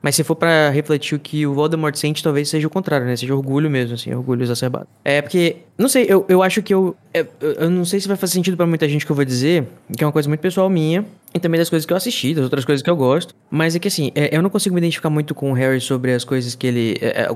Mas 0.00 0.14
se 0.14 0.24
for 0.24 0.34
pra 0.34 0.70
refletir 0.70 1.14
o 1.14 1.18
que 1.18 1.46
o 1.46 1.54
Voldemort 1.54 1.94
sente, 1.96 2.22
talvez 2.22 2.48
seja 2.48 2.66
o 2.66 2.70
contrário, 2.70 3.06
né? 3.06 3.16
Seja 3.16 3.34
orgulho 3.34 3.70
mesmo, 3.70 3.94
assim, 3.94 4.12
orgulho 4.12 4.42
exacerbado. 4.42 4.86
É 5.04 5.20
porque, 5.22 5.56
não 5.78 5.88
sei, 5.88 6.06
eu, 6.08 6.24
eu 6.28 6.42
acho 6.42 6.62
que 6.62 6.72
eu. 6.72 6.96
Eu, 7.12 7.26
eu 7.40 7.70
não 7.70 7.84
sei 7.84 8.00
se 8.00 8.08
vai 8.08 8.16
fazer 8.16 8.32
sentido 8.34 8.56
pra 8.56 8.66
muita 8.66 8.88
gente 8.88 9.04
que 9.04 9.12
eu 9.12 9.16
vou 9.16 9.24
dizer, 9.24 9.66
que 9.96 10.02
é 10.02 10.06
uma 10.06 10.12
coisa 10.12 10.28
muito 10.28 10.40
pessoal 10.40 10.68
minha, 10.70 11.04
e 11.34 11.38
também 11.38 11.58
das 11.58 11.68
coisas 11.70 11.84
que 11.86 11.92
eu 11.92 11.96
assisti, 11.96 12.34
das 12.34 12.44
outras 12.44 12.64
coisas 12.64 12.82
que 12.82 12.90
eu 12.90 12.96
gosto. 12.96 13.34
Mas 13.50 13.74
é 13.76 13.78
que 13.78 13.88
assim, 13.88 14.10
é, 14.14 14.34
eu 14.36 14.42
não 14.42 14.50
consigo 14.50 14.74
me 14.74 14.80
identificar 14.80 15.10
muito 15.10 15.34
com 15.34 15.50
o 15.50 15.54
Harry 15.54 15.80
sobre 15.80 16.12
as 16.12 16.24
coisas 16.24 16.54
que 16.54 16.66
ele. 16.66 16.98
é, 17.00 17.22
é, 17.22 17.28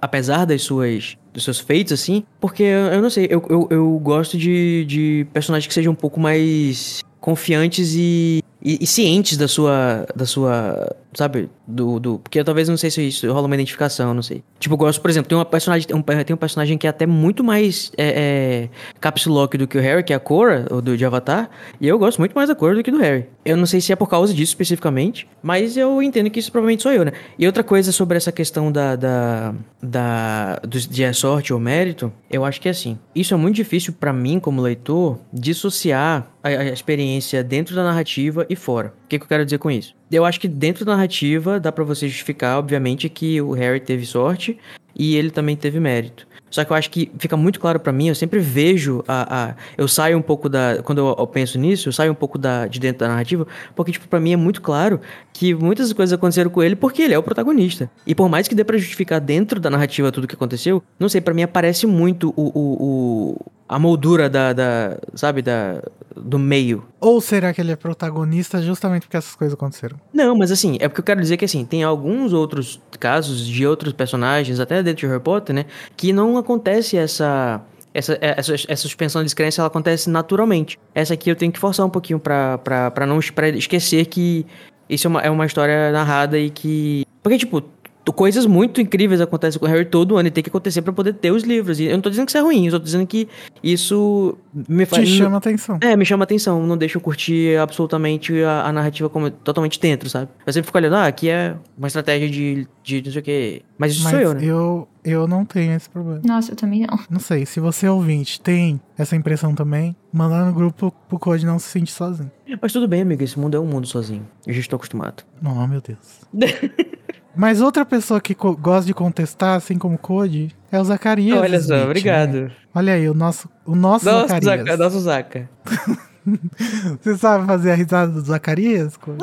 apesar 0.00 0.44
das 0.44 0.62
suas. 0.62 1.16
Dos 1.32 1.44
seus 1.44 1.58
feitos, 1.58 1.94
assim, 1.94 2.24
porque 2.38 2.62
eu, 2.62 2.92
eu 2.92 3.00
não 3.00 3.08
sei, 3.08 3.26
eu, 3.30 3.42
eu, 3.48 3.66
eu 3.70 3.98
gosto 4.02 4.36
de, 4.36 4.84
de 4.84 5.26
personagens 5.32 5.66
que 5.66 5.72
sejam 5.72 5.94
um 5.94 5.96
pouco 5.96 6.20
mais 6.20 7.02
confiantes 7.22 7.94
e, 7.96 8.41
e, 8.64 8.78
e 8.80 8.86
cientes 8.86 9.36
da 9.36 9.48
sua. 9.48 10.06
da 10.14 10.24
sua. 10.24 10.94
sabe? 11.12 11.50
Do, 11.66 11.98
do. 11.98 12.18
Porque 12.20 12.38
eu 12.38 12.44
talvez 12.44 12.68
não 12.68 12.76
sei 12.76 12.90
se 12.90 13.02
isso 13.06 13.30
rola 13.32 13.46
uma 13.46 13.54
identificação, 13.54 14.14
não 14.14 14.22
sei. 14.22 14.44
Tipo, 14.60 14.74
eu 14.74 14.78
gosto, 14.78 15.00
por 15.00 15.10
exemplo, 15.10 15.28
tem 15.28 15.36
uma 15.36 15.44
personagem. 15.44 15.88
Um, 15.92 16.02
tem 16.02 16.34
um 16.34 16.38
personagem 16.38 16.78
que 16.78 16.86
é 16.86 16.90
até 16.90 17.04
muito 17.04 17.42
mais 17.42 17.90
é, 17.96 18.68
é, 18.68 18.68
caps 19.00 19.26
lock 19.26 19.58
do 19.58 19.66
que 19.66 19.76
o 19.76 19.80
Harry, 19.80 20.04
que 20.04 20.12
é 20.12 20.16
a 20.16 20.20
Cora, 20.20 20.64
do 20.82 20.96
de 20.96 21.04
Avatar. 21.04 21.50
E 21.80 21.88
eu 21.88 21.98
gosto 21.98 22.18
muito 22.18 22.34
mais 22.34 22.48
da 22.48 22.54
Cora 22.54 22.76
do 22.76 22.82
que 22.82 22.90
do 22.90 22.98
Harry. 22.98 23.26
Eu 23.44 23.56
não 23.56 23.66
sei 23.66 23.80
se 23.80 23.92
é 23.92 23.96
por 23.96 24.08
causa 24.08 24.32
disso 24.32 24.52
especificamente, 24.52 25.26
mas 25.42 25.76
eu 25.76 26.00
entendo 26.00 26.30
que 26.30 26.38
isso 26.38 26.52
provavelmente 26.52 26.84
sou 26.84 26.92
eu, 26.92 27.04
né? 27.04 27.12
E 27.36 27.46
outra 27.46 27.64
coisa 27.64 27.90
sobre 27.90 28.16
essa 28.16 28.30
questão 28.30 28.70
da. 28.70 28.94
da. 28.94 29.54
da 29.82 30.56
do, 30.62 30.78
de 30.78 31.02
é 31.02 31.12
sorte 31.12 31.52
ou 31.52 31.58
mérito, 31.58 32.12
eu 32.30 32.44
acho 32.44 32.60
que 32.60 32.68
é 32.68 32.70
assim. 32.70 32.96
Isso 33.14 33.34
é 33.34 33.36
muito 33.36 33.56
difícil 33.56 33.92
pra 33.92 34.12
mim, 34.12 34.38
como 34.38 34.62
leitor, 34.62 35.18
dissociar 35.32 36.31
a, 36.42 36.48
a 36.48 36.64
experiência 36.70 37.42
dentro 37.42 37.74
da 37.74 37.82
narrativa 37.84 38.46
e 38.48 38.56
fora. 38.56 38.94
O 39.04 39.08
que, 39.08 39.18
que 39.18 39.24
eu 39.24 39.28
quero 39.28 39.44
dizer 39.44 39.58
com 39.58 39.70
isso? 39.70 39.94
Eu 40.10 40.24
acho 40.24 40.40
que 40.40 40.48
dentro 40.48 40.84
da 40.84 40.92
narrativa 40.92 41.58
dá 41.60 41.70
pra 41.72 41.84
você 41.84 42.08
justificar, 42.08 42.58
obviamente, 42.58 43.08
que 43.08 43.40
o 43.40 43.52
Harry 43.52 43.80
teve 43.80 44.04
sorte 44.06 44.58
e 44.94 45.16
ele 45.16 45.30
também 45.30 45.56
teve 45.56 45.80
mérito. 45.80 46.26
Só 46.50 46.62
que 46.66 46.70
eu 46.70 46.76
acho 46.76 46.90
que 46.90 47.10
fica 47.18 47.34
muito 47.34 47.58
claro 47.58 47.80
pra 47.80 47.90
mim, 47.94 48.08
eu 48.08 48.14
sempre 48.14 48.38
vejo 48.38 49.02
a, 49.08 49.44
a- 49.52 49.54
eu 49.78 49.88
saio 49.88 50.18
um 50.18 50.20
pouco 50.22 50.50
da, 50.50 50.82
quando 50.82 50.98
eu, 50.98 51.16
eu 51.18 51.26
penso 51.26 51.58
nisso, 51.58 51.88
eu 51.88 51.92
saio 51.94 52.12
um 52.12 52.14
pouco 52.14 52.36
da, 52.36 52.66
de 52.66 52.78
dentro 52.78 52.98
da 52.98 53.08
narrativa, 53.08 53.46
porque 53.74 53.90
tipo 53.92 54.06
pra 54.06 54.20
mim 54.20 54.34
é 54.34 54.36
muito 54.36 54.60
claro 54.60 55.00
que 55.32 55.54
muitas 55.54 55.90
coisas 55.94 56.12
aconteceram 56.12 56.50
com 56.50 56.62
ele 56.62 56.76
porque 56.76 57.00
ele 57.00 57.14
é 57.14 57.18
o 57.18 57.22
protagonista. 57.22 57.90
E 58.06 58.14
por 58.14 58.28
mais 58.28 58.46
que 58.48 58.54
dê 58.54 58.64
pra 58.64 58.76
justificar 58.76 59.18
dentro 59.18 59.58
da 59.58 59.70
narrativa 59.70 60.12
tudo 60.12 60.26
que 60.28 60.34
aconteceu, 60.34 60.82
não 61.00 61.08
sei, 61.08 61.22
pra 61.22 61.32
mim 61.32 61.42
aparece 61.42 61.86
muito 61.86 62.34
o, 62.36 62.42
o, 62.54 62.76
o- 62.82 63.46
a 63.68 63.78
moldura 63.78 64.28
da, 64.28 64.52
da 64.52 64.98
sabe, 65.14 65.42
da 65.42 65.82
do 66.16 66.38
meio. 66.38 66.84
Ou 67.00 67.20
será 67.20 67.52
que 67.52 67.60
ele 67.60 67.72
é 67.72 67.76
protagonista 67.76 68.60
justamente 68.60 69.02
porque 69.02 69.16
essas 69.16 69.34
coisas 69.34 69.54
aconteceram? 69.54 69.98
Não, 70.12 70.36
mas 70.36 70.52
assim, 70.52 70.76
é 70.80 70.88
porque 70.88 71.00
eu 71.00 71.04
quero 71.04 71.20
dizer 71.20 71.36
que 71.36 71.44
assim, 71.44 71.64
tem 71.64 71.82
alguns 71.82 72.32
outros 72.32 72.80
casos 73.00 73.46
de 73.46 73.66
outros 73.66 73.92
personagens, 73.92 74.60
até 74.60 74.82
dentro 74.82 75.00
de 75.00 75.06
Harry 75.06 75.22
Potter, 75.22 75.54
né, 75.54 75.66
que 75.96 76.12
não 76.12 76.36
acontece 76.36 76.96
essa 76.96 77.62
essa, 77.94 78.18
essa, 78.20 78.54
essa 78.54 78.82
suspensão 78.82 79.20
de 79.20 79.26
descrença 79.26 79.60
ela 79.60 79.66
acontece 79.66 80.08
naturalmente. 80.08 80.78
Essa 80.94 81.14
aqui 81.14 81.30
eu 81.30 81.36
tenho 81.36 81.52
que 81.52 81.58
forçar 81.58 81.84
um 81.84 81.90
pouquinho 81.90 82.18
pra, 82.18 82.58
pra, 82.58 82.90
pra 82.90 83.06
não 83.06 83.20
pra 83.34 83.48
esquecer 83.50 84.06
que 84.06 84.46
isso 84.88 85.06
é 85.06 85.10
uma, 85.10 85.20
é 85.20 85.30
uma 85.30 85.46
história 85.46 85.92
narrada 85.92 86.38
e 86.38 86.50
que. 86.50 87.04
Porque, 87.22 87.38
tipo, 87.38 87.62
coisas 88.10 88.46
muito 88.46 88.80
incríveis 88.80 89.20
acontecem 89.20 89.60
com 89.60 89.66
o 89.66 89.68
Harry 89.68 89.84
todo 89.84 90.16
ano 90.16 90.28
e 90.28 90.30
tem 90.30 90.42
que 90.42 90.48
acontecer 90.48 90.80
pra 90.82 90.92
poder 90.92 91.12
ter 91.14 91.30
os 91.30 91.42
livros. 91.42 91.78
E 91.78 91.84
eu 91.84 91.92
não 91.92 92.00
tô 92.00 92.08
dizendo 92.08 92.24
que 92.26 92.30
isso 92.30 92.38
é 92.38 92.40
ruim, 92.40 92.66
eu 92.66 92.72
tô 92.72 92.78
dizendo 92.78 93.06
que 93.06 93.28
isso 93.62 94.36
me 94.68 94.86
faz. 94.86 95.08
Te 95.08 95.18
chama 95.18 95.36
atenção. 95.36 95.78
É, 95.80 95.96
me 95.96 96.04
chama 96.04 96.24
atenção, 96.24 96.66
não 96.66 96.76
deixa 96.76 96.96
eu 96.96 97.00
curtir 97.00 97.56
absolutamente 97.58 98.42
a, 98.42 98.62
a 98.66 98.72
narrativa 98.72 99.08
como 99.08 99.30
totalmente 99.30 99.78
dentro, 99.78 100.08
sabe? 100.08 100.28
Eu 100.46 100.52
sempre 100.52 100.66
fico 100.66 100.78
olhando, 100.78 100.96
ah, 100.96 101.06
aqui 101.06 101.28
é 101.28 101.54
uma 101.76 101.86
estratégia 101.86 102.28
de, 102.28 102.66
de 102.82 103.02
não 103.04 103.12
sei 103.12 103.20
o 103.20 103.24
quê. 103.24 103.62
Mas 103.78 103.92
isso 103.92 104.04
Mas 104.04 104.12
sou 104.12 104.20
eu, 104.20 104.34
né? 104.34 104.40
eu, 104.44 104.88
eu 105.04 105.28
não 105.28 105.44
tenho 105.44 105.72
esse 105.72 105.90
problema. 105.90 106.20
Nossa, 106.24 106.52
eu 106.52 106.56
também 106.56 106.86
não. 106.88 106.98
Não 107.10 107.20
sei, 107.20 107.44
se 107.44 107.60
você 107.60 107.88
ouvinte 107.88 108.40
tem 108.40 108.80
essa 108.96 109.16
impressão 109.16 109.54
também, 109.54 109.94
manda 110.12 110.36
lá 110.36 110.44
no 110.46 110.52
grupo 110.52 110.92
pro 111.08 111.18
Code 111.18 111.44
não 111.46 111.58
se 111.58 111.68
sentir 111.68 111.92
sozinho. 111.92 112.30
Mas 112.60 112.72
tudo 112.72 112.86
bem, 112.86 113.02
amigo, 113.02 113.22
esse 113.22 113.38
mundo 113.38 113.56
é 113.56 113.60
um 113.60 113.66
mundo 113.66 113.86
sozinho. 113.86 114.26
Eu 114.46 114.52
já 114.52 114.60
estou 114.60 114.76
acostumado. 114.76 115.22
Oh, 115.44 115.66
meu 115.66 115.80
Deus. 115.80 116.20
Mas 117.34 117.60
outra 117.60 117.84
pessoa 117.84 118.20
que 118.20 118.34
co- 118.34 118.56
gosta 118.56 118.86
de 118.86 118.94
contestar, 118.94 119.56
assim 119.56 119.78
como 119.78 119.94
o 119.94 119.98
Code, 119.98 120.54
é 120.70 120.78
o 120.80 120.84
Zacarias. 120.84 121.38
Olha 121.38 121.56
Smith, 121.56 121.68
só, 121.68 121.74
né? 121.76 121.84
obrigado. 121.84 122.52
Olha 122.74 122.92
aí, 122.94 123.08
o 123.08 123.14
nosso, 123.14 123.48
o 123.64 123.74
nosso 123.74 124.04
Nossa, 124.04 124.28
Zacarias. 124.40 124.66
Zaca, 124.66 124.76
nosso 124.76 125.00
Zaca. 125.00 125.50
Você 127.02 127.16
sabe 127.16 127.46
fazer 127.46 127.72
a 127.72 127.74
risada 127.74 128.12
do 128.12 128.20
Zacarias? 128.20 128.96
Code? 128.96 129.18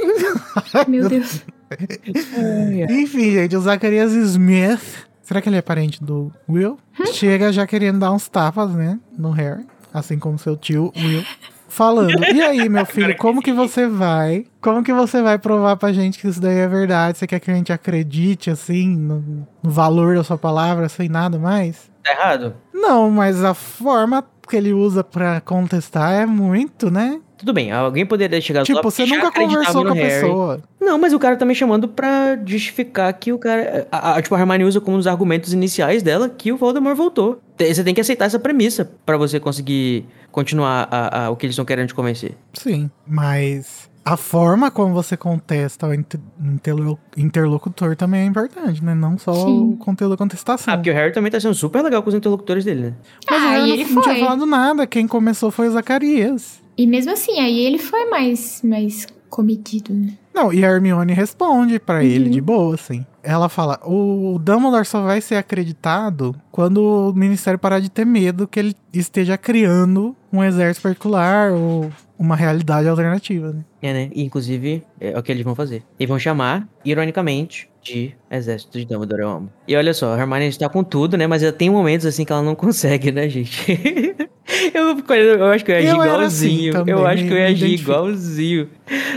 Meu 0.88 1.08
Deus. 1.08 1.44
Enfim, 2.90 3.30
gente, 3.32 3.56
o 3.56 3.60
Zacarias 3.60 4.12
Smith 4.12 5.06
Será 5.22 5.42
que 5.42 5.48
ele 5.50 5.56
é 5.58 5.62
parente 5.62 6.02
do 6.02 6.32
Will? 6.48 6.78
Chega 7.12 7.52
já 7.52 7.66
querendo 7.66 7.98
dar 7.98 8.10
uns 8.12 8.26
tapas, 8.30 8.70
né? 8.72 8.98
No 9.18 9.30
Harry. 9.30 9.66
Assim 9.92 10.18
como 10.18 10.38
seu 10.38 10.56
tio 10.56 10.90
Will. 10.96 11.22
Falando, 11.68 12.24
e 12.24 12.42
aí, 12.42 12.68
meu 12.68 12.84
filho, 12.86 13.14
como 13.16 13.42
que 13.42 13.52
você 13.52 13.86
vai? 13.86 14.46
Como 14.60 14.82
que 14.82 14.92
você 14.92 15.20
vai 15.22 15.38
provar 15.38 15.76
pra 15.76 15.92
gente 15.92 16.18
que 16.18 16.26
isso 16.26 16.40
daí 16.40 16.58
é 16.58 16.66
verdade? 16.66 17.18
Você 17.18 17.26
quer 17.26 17.38
que 17.38 17.50
a 17.50 17.54
gente 17.54 17.72
acredite, 17.72 18.50
assim, 18.50 18.96
no, 18.96 19.46
no 19.62 19.70
valor 19.70 20.16
da 20.16 20.24
sua 20.24 20.38
palavra, 20.38 20.88
sem 20.88 21.08
nada 21.08 21.38
mais? 21.38 21.90
Tá 22.02 22.12
errado? 22.12 22.54
Não, 22.72 23.10
mas 23.10 23.44
a 23.44 23.52
forma 23.52 24.24
que 24.48 24.56
ele 24.56 24.72
usa 24.72 25.04
pra 25.04 25.40
contestar 25.42 26.14
é 26.14 26.24
muito, 26.26 26.90
né? 26.90 27.20
Tudo 27.38 27.52
bem, 27.52 27.70
alguém 27.72 28.04
poderia 28.04 28.36
ter 28.36 28.42
chegado 28.44 28.62
lá 28.62 28.74
Tipo, 28.74 28.90
você 28.90 29.06
nunca 29.06 29.30
conversou 29.32 29.84
com 29.84 29.90
a 29.90 29.94
Harry. 29.94 30.08
pessoa. 30.20 30.60
Não, 30.80 30.98
mas 30.98 31.12
o 31.12 31.18
cara 31.18 31.36
tá 31.36 31.44
me 31.46 31.54
chamando 31.54 31.86
pra 31.88 32.36
justificar 32.44 33.12
que 33.14 33.32
o 33.32 33.38
cara. 33.38 33.86
A, 33.92 34.14
a- 34.16 34.22
tipo, 34.22 34.34
a 34.34 34.38
Hermione 34.40 34.64
usa 34.64 34.80
como 34.80 34.96
um 34.96 34.98
dos 34.98 35.06
argumentos 35.06 35.52
iniciais 35.52 36.02
dela 36.02 36.28
que 36.28 36.50
o 36.52 36.56
Voldemort 36.56 36.96
voltou. 36.96 37.40
Você 37.58 37.84
tem 37.84 37.94
que 37.94 38.00
aceitar 38.00 38.24
essa 38.24 38.38
premissa 38.38 38.90
pra 39.06 39.16
você 39.16 39.38
conseguir 39.38 40.04
continuar 40.32 40.88
a- 40.90 41.26
a- 41.26 41.30
o 41.30 41.36
que 41.36 41.46
eles 41.46 41.54
estão 41.54 41.64
querendo 41.64 41.88
te 41.88 41.94
convencer. 41.94 42.32
Sim, 42.54 42.90
mas 43.06 43.88
a 44.04 44.16
forma 44.16 44.70
como 44.70 44.92
você 44.94 45.16
contesta 45.16 45.86
o 45.86 45.94
inter- 45.94 46.20
interlo- 46.42 46.98
interlocutor 47.16 47.94
também 47.94 48.22
é 48.22 48.24
importante, 48.24 48.82
né? 48.82 48.94
Não 48.94 49.16
só 49.18 49.32
Sim. 49.32 49.74
o 49.74 49.76
conteúdo 49.76 50.12
da 50.12 50.16
contestação. 50.16 50.72
Ah, 50.74 50.76
porque 50.76 50.90
o 50.90 50.94
Harry 50.94 51.12
também 51.12 51.30
tá 51.30 51.38
sendo 51.38 51.54
super 51.54 51.82
legal 51.82 52.02
com 52.02 52.08
os 52.08 52.14
interlocutores 52.14 52.64
dele, 52.64 52.80
né? 52.82 52.94
Mas 53.30 53.42
Ah, 53.42 53.58
eu 53.58 53.64
e 53.64 53.68
não, 53.68 53.74
ele 53.76 53.84
não 53.92 54.02
tinha 54.02 54.18
falado 54.18 54.46
nada. 54.46 54.86
Quem 54.86 55.06
começou 55.06 55.50
foi 55.50 55.68
o 55.68 55.72
Zacarias. 55.72 56.60
E 56.78 56.86
mesmo 56.86 57.12
assim, 57.12 57.40
aí 57.40 57.58
ele 57.58 57.78
foi 57.78 58.08
mais, 58.08 58.62
mais 58.62 59.04
comedido, 59.28 59.92
né? 59.92 60.12
Não, 60.32 60.52
e 60.52 60.64
a 60.64 60.68
Hermione 60.70 61.12
responde 61.12 61.80
pra 61.80 61.96
Uhum. 61.96 62.02
ele 62.02 62.30
de 62.30 62.40
boa, 62.40 62.76
assim. 62.76 63.04
Ela 63.24 63.48
fala: 63.48 63.80
o 63.84 64.38
Dumbledore 64.38 64.84
só 64.84 65.02
vai 65.02 65.20
ser 65.20 65.34
acreditado 65.34 66.34
quando 66.52 66.78
o 67.10 67.12
Ministério 67.12 67.58
parar 67.58 67.80
de 67.80 67.90
ter 67.90 68.06
medo 68.06 68.46
que 68.46 68.60
ele 68.60 68.74
esteja 68.92 69.36
criando 69.36 70.14
um 70.32 70.44
exército 70.44 70.84
particular 70.84 71.50
ou 71.52 71.90
uma 72.16 72.36
realidade 72.36 72.88
alternativa, 72.88 73.52
né? 73.52 73.64
É, 73.82 73.92
né? 73.92 74.10
E, 74.14 74.22
inclusive, 74.22 74.82
é 75.00 75.18
o 75.18 75.22
que 75.22 75.32
eles 75.32 75.42
vão 75.44 75.54
fazer. 75.56 75.82
E 75.98 76.06
vão 76.06 76.18
chamar, 76.18 76.68
ironicamente, 76.84 77.68
de 77.88 78.14
Exército 78.30 78.78
de 78.78 78.84
Dumbledore, 78.84 79.22
eu 79.22 79.28
amo. 79.28 79.50
E 79.66 79.74
olha 79.74 79.94
só, 79.94 80.14
a 80.14 80.18
Hermione 80.18 80.48
está 80.48 80.68
com 80.68 80.84
tudo, 80.84 81.16
né? 81.16 81.26
Mas 81.26 81.42
ela 81.42 81.52
tem 81.52 81.70
momentos 81.70 82.06
assim 82.06 82.24
que 82.24 82.32
ela 82.32 82.42
não 82.42 82.54
consegue, 82.56 83.10
né, 83.10 83.28
gente? 83.28 83.58
eu, 84.74 84.98
eu 85.38 85.46
acho 85.46 85.64
que 85.64 85.72
eu 85.72 85.74
ia 85.76 85.80
agir 85.80 85.88
Eu 85.88 86.00
assim 86.00 86.08
igualzinho. 86.10 86.72
também, 86.72 86.94
eu 86.94 87.06
acho 87.06 87.24
que 87.24 87.30
eu 87.30 87.36
ia 87.36 87.46
agir 87.46 87.74
igualzinho. 87.74 88.68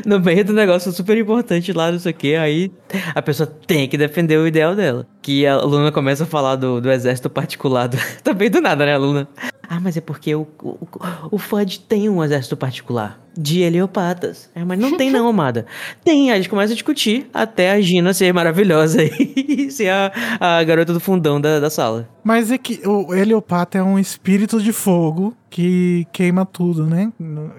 No 0.05 0.19
meio 0.19 0.45
do 0.45 0.53
negócio 0.53 0.91
super 0.91 1.17
importante 1.17 1.73
lá, 1.73 1.91
não 1.91 1.99
sei 1.99 2.11
o 2.11 2.15
que, 2.15 2.35
aí 2.35 2.71
a 3.13 3.21
pessoa 3.21 3.47
tem 3.67 3.87
que 3.87 3.97
defender 3.97 4.37
o 4.37 4.47
ideal 4.47 4.75
dela. 4.75 5.05
Que 5.21 5.45
a 5.45 5.57
Luna 5.57 5.91
começa 5.91 6.23
a 6.23 6.27
falar 6.27 6.55
do, 6.55 6.79
do 6.81 6.91
exército 6.91 7.29
particular. 7.29 7.87
Do... 7.87 7.97
Também 8.23 8.49
do 8.49 8.61
nada, 8.61 8.85
né, 8.85 8.97
Luna? 8.97 9.27
Ah, 9.67 9.79
mas 9.79 9.95
é 9.95 10.01
porque 10.01 10.33
o, 10.35 10.47
o, 10.61 10.87
o 11.31 11.37
Fudge 11.37 11.79
tem 11.79 12.09
um 12.09 12.23
exército 12.23 12.57
particular 12.57 13.21
de 13.37 13.61
heliopatas. 13.61 14.49
É, 14.53 14.63
mas 14.63 14.79
não 14.79 14.97
tem 14.97 15.11
não, 15.11 15.27
amada. 15.27 15.65
Tem, 16.03 16.31
aí 16.31 16.37
eles 16.37 16.47
começam 16.47 16.73
a 16.73 16.75
discutir 16.75 17.29
até 17.33 17.71
a 17.71 17.81
Gina 17.81 18.13
ser 18.13 18.33
maravilhosa 18.33 19.03
e 19.03 19.71
ser 19.71 19.89
a, 19.89 20.11
a 20.39 20.63
garota 20.63 20.93
do 20.93 20.99
fundão 20.99 21.39
da, 21.39 21.59
da 21.59 21.69
sala. 21.69 22.07
Mas 22.23 22.51
é 22.51 22.57
que 22.57 22.81
o 22.85 23.13
Heliopata 23.13 23.77
é 23.77 23.83
um 23.83 23.97
espírito 23.97 24.61
de 24.61 24.71
fogo 24.71 25.35
que 25.49 26.07
queima 26.11 26.45
tudo, 26.45 26.85
né? 26.85 27.11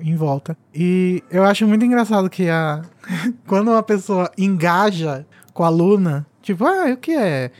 Em 0.02 0.14
volta. 0.14 0.56
E 0.74 1.22
eu 1.30 1.44
acho 1.44 1.66
muito 1.66 1.84
engraçado 1.84 2.30
que 2.30 2.48
a. 2.48 2.82
Quando 3.46 3.70
uma 3.70 3.82
pessoa 3.82 4.30
engaja 4.38 5.26
com 5.52 5.64
a 5.64 5.68
Luna, 5.68 6.26
tipo, 6.40 6.64
ah, 6.64 6.92
o 6.92 6.96
que 6.96 7.12
é? 7.12 7.50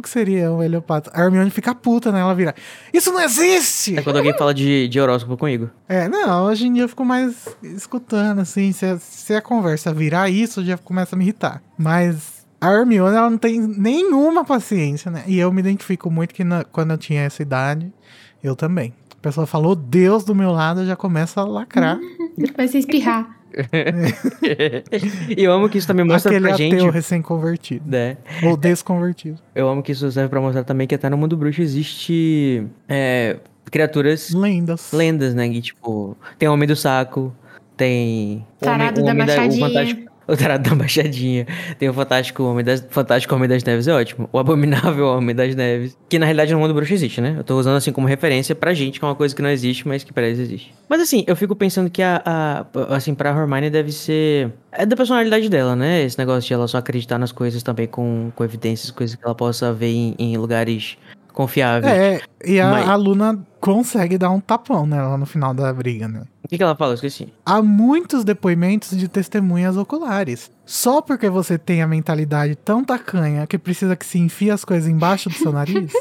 O 0.00 0.02
que 0.02 0.08
seria 0.08 0.50
um 0.50 0.62
Heliopata? 0.62 1.10
A 1.14 1.22
Hermione 1.22 1.50
fica 1.50 1.74
puta, 1.74 2.10
né? 2.10 2.20
Ela 2.20 2.34
vira. 2.34 2.54
Isso 2.92 3.12
não 3.12 3.20
existe! 3.20 3.98
É 3.98 4.02
quando 4.02 4.16
alguém 4.16 4.32
fala 4.36 4.54
de, 4.54 4.88
de 4.88 4.98
horóscopo 4.98 5.36
comigo. 5.36 5.68
É, 5.86 6.08
não, 6.08 6.46
hoje 6.46 6.66
em 6.66 6.72
dia 6.72 6.84
eu 6.84 6.88
fico 6.88 7.04
mais 7.04 7.54
escutando, 7.62 8.40
assim. 8.40 8.72
Se 8.72 8.86
a, 8.86 8.98
se 8.98 9.34
a 9.34 9.42
conversa 9.42 9.92
virar 9.92 10.30
isso, 10.30 10.64
já 10.64 10.78
começa 10.78 11.14
a 11.14 11.18
me 11.18 11.24
irritar. 11.24 11.62
Mas 11.78 12.46
a 12.60 12.72
Hermione, 12.72 13.14
ela 13.16 13.28
não 13.30 13.36
tem 13.38 13.60
nenhuma 13.60 14.42
paciência, 14.44 15.10
né? 15.10 15.22
E 15.26 15.38
eu 15.38 15.52
me 15.52 15.60
identifico 15.60 16.10
muito 16.10 16.34
que 16.34 16.42
na- 16.44 16.64
quando 16.64 16.92
eu 16.92 16.98
tinha 16.98 17.20
essa 17.22 17.42
idade, 17.42 17.92
eu 18.42 18.56
também. 18.56 18.94
A 19.18 19.20
pessoa 19.20 19.46
falou 19.46 19.74
Deus 19.76 20.24
do 20.24 20.34
meu 20.34 20.50
lado, 20.50 20.80
eu 20.80 20.86
já 20.86 20.96
começa 20.96 21.42
a 21.42 21.44
lacrar. 21.44 21.98
Vai 22.56 22.66
se 22.68 22.78
espirrar. 22.78 23.36
E 25.36 25.42
eu 25.44 25.52
amo 25.52 25.68
que 25.68 25.78
isso 25.78 25.86
também 25.86 26.04
mostra 26.04 26.30
Aquele 26.30 26.46
pra 26.46 26.54
ateu 26.54 26.80
gente. 26.80 26.90
recém-convertido. 26.90 27.84
Né? 27.88 28.16
Ou 28.44 28.56
desconvertido. 28.56 29.38
Eu 29.54 29.68
amo 29.68 29.82
que 29.82 29.92
isso 29.92 30.10
serve 30.10 30.28
pra 30.28 30.40
mostrar 30.40 30.64
também 30.64 30.86
que 30.86 30.94
até 30.94 31.08
no 31.08 31.16
mundo 31.16 31.36
bruxo 31.36 31.60
existe 31.62 32.66
é, 32.88 33.36
criaturas 33.70 34.30
Lendas. 34.30 34.92
lendas, 34.92 35.34
né? 35.34 35.48
Que, 35.48 35.60
tipo, 35.62 36.16
tem 36.38 36.48
o 36.48 36.52
Homem 36.52 36.66
do 36.68 36.76
Saco, 36.76 37.34
tem. 37.76 38.46
o 38.60 38.64
Tarado 38.64 39.00
homem, 39.00 39.02
o 39.02 39.06
da 39.06 39.10
homem 39.12 39.24
o 39.24 39.26
Machadinha. 39.26 39.66
fantástico, 39.68 40.09
o 40.30 40.36
Tarado 40.36 40.68
da 40.68 40.74
Machadinha. 40.74 41.46
Tem 41.78 41.88
o 41.88 41.92
Fantástico 41.92 42.42
Homem 42.44 42.64
das, 42.64 42.86
Fantástico 42.88 43.34
Homem 43.34 43.48
das 43.48 43.64
Neves, 43.64 43.88
é 43.88 43.94
ótimo. 43.94 44.28
O 44.32 44.38
Abominável 44.38 45.06
Homem 45.16 45.34
das 45.34 45.54
Neves. 45.54 45.96
Que 46.08 46.18
na 46.18 46.26
realidade 46.26 46.52
no 46.52 46.60
mundo 46.60 46.72
bruxo 46.72 46.94
existe, 46.94 47.20
né? 47.20 47.34
Eu 47.38 47.44
tô 47.44 47.58
usando 47.58 47.76
assim 47.76 47.92
como 47.92 48.06
referência 48.06 48.54
pra 48.54 48.72
gente, 48.72 48.98
que 48.98 49.04
é 49.04 49.08
uma 49.08 49.14
coisa 49.14 49.34
que 49.34 49.42
não 49.42 49.50
existe, 49.50 49.86
mas 49.86 50.04
que 50.04 50.12
pra 50.12 50.26
eles 50.26 50.38
existe. 50.38 50.72
Mas 50.88 51.00
assim, 51.00 51.24
eu 51.26 51.36
fico 51.36 51.54
pensando 51.54 51.90
que 51.90 52.02
a. 52.02 52.22
a 52.24 52.96
assim, 52.96 53.14
pra 53.14 53.30
Hermione 53.30 53.70
deve 53.70 53.92
ser. 53.92 54.52
É 54.72 54.86
da 54.86 54.96
personalidade 54.96 55.48
dela, 55.48 55.74
né? 55.74 56.02
Esse 56.02 56.18
negócio 56.18 56.46
de 56.46 56.54
ela 56.54 56.68
só 56.68 56.78
acreditar 56.78 57.18
nas 57.18 57.32
coisas 57.32 57.62
também 57.62 57.86
com, 57.86 58.30
com 58.34 58.44
evidências, 58.44 58.90
coisas 58.90 59.16
que 59.16 59.24
ela 59.24 59.34
possa 59.34 59.72
ver 59.72 59.90
em, 59.90 60.14
em 60.18 60.36
lugares 60.36 60.96
confiáveis. 61.40 61.92
É, 61.92 62.20
e 62.44 62.60
a, 62.60 62.70
Mas- 62.70 62.88
a 62.88 62.94
Luna 62.96 63.38
consegue 63.60 64.18
dar 64.18 64.30
um 64.30 64.40
tapão 64.40 64.84
nela 64.86 65.16
no 65.16 65.26
final 65.26 65.52
da 65.54 65.72
briga, 65.72 66.06
né? 66.08 66.22
O 66.44 66.48
que, 66.48 66.56
que 66.56 66.62
ela 66.62 66.74
fala? 66.76 66.92
Eu 66.92 66.94
esqueci. 66.96 67.32
há 67.46 67.62
muitos 67.62 68.24
depoimentos 68.24 68.96
de 68.96 69.06
testemunhas 69.08 69.76
oculares. 69.76 70.50
Só 70.66 71.00
porque 71.00 71.28
você 71.30 71.56
tem 71.56 71.80
a 71.82 71.86
mentalidade 71.86 72.54
tão 72.56 72.82
tacanha 72.84 73.46
que 73.46 73.56
precisa 73.58 73.94
que 73.96 74.04
se 74.04 74.18
enfie 74.18 74.50
as 74.50 74.64
coisas 74.64 74.88
embaixo 74.88 75.28
do 75.28 75.34
seu 75.34 75.52
nariz. 75.52 75.92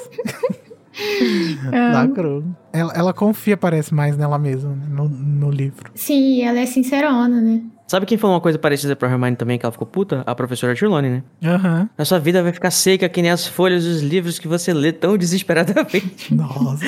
Lacrou. 1.94 2.44
Ela, 2.74 2.94
ela 2.94 3.14
confia, 3.14 3.56
parece, 3.56 3.94
mais 3.94 4.18
nela 4.18 4.38
mesma, 4.38 4.72
né, 4.72 4.86
no, 4.90 5.08
no 5.08 5.50
livro. 5.52 5.92
sim, 5.96 6.42
ela 6.42 6.60
é 6.60 6.66
sincerona, 6.66 7.40
né? 7.42 7.62
Sabe 7.90 8.06
quem 8.06 8.20
falou 8.20 8.36
uma 8.36 8.40
coisa 8.40 8.60
parecida 8.60 8.96
pra 8.96 9.10
Hermione 9.10 9.36
também, 9.36 9.58
que 9.58 9.66
ela 9.66 9.72
ficou 9.72 9.88
puta? 9.88 10.22
A 10.24 10.36
professora 10.36 10.76
Trelawney, 10.76 11.10
né? 11.10 11.24
Aham. 11.44 11.90
A 11.98 12.06
sua 12.06 12.20
vida 12.20 12.44
vai 12.44 12.54
ficar 12.54 12.70
seca 12.70 13.10
que 13.10 13.20
nem 13.20 13.32
as 13.32 13.48
folhas 13.48 13.84
dos 13.84 14.04
livros 14.04 14.38
que 14.38 14.48
você 14.48 14.72
lê 14.72 14.92
tão 14.92 15.18
desesperadamente. 15.18 16.30
Nossa. 16.32 16.86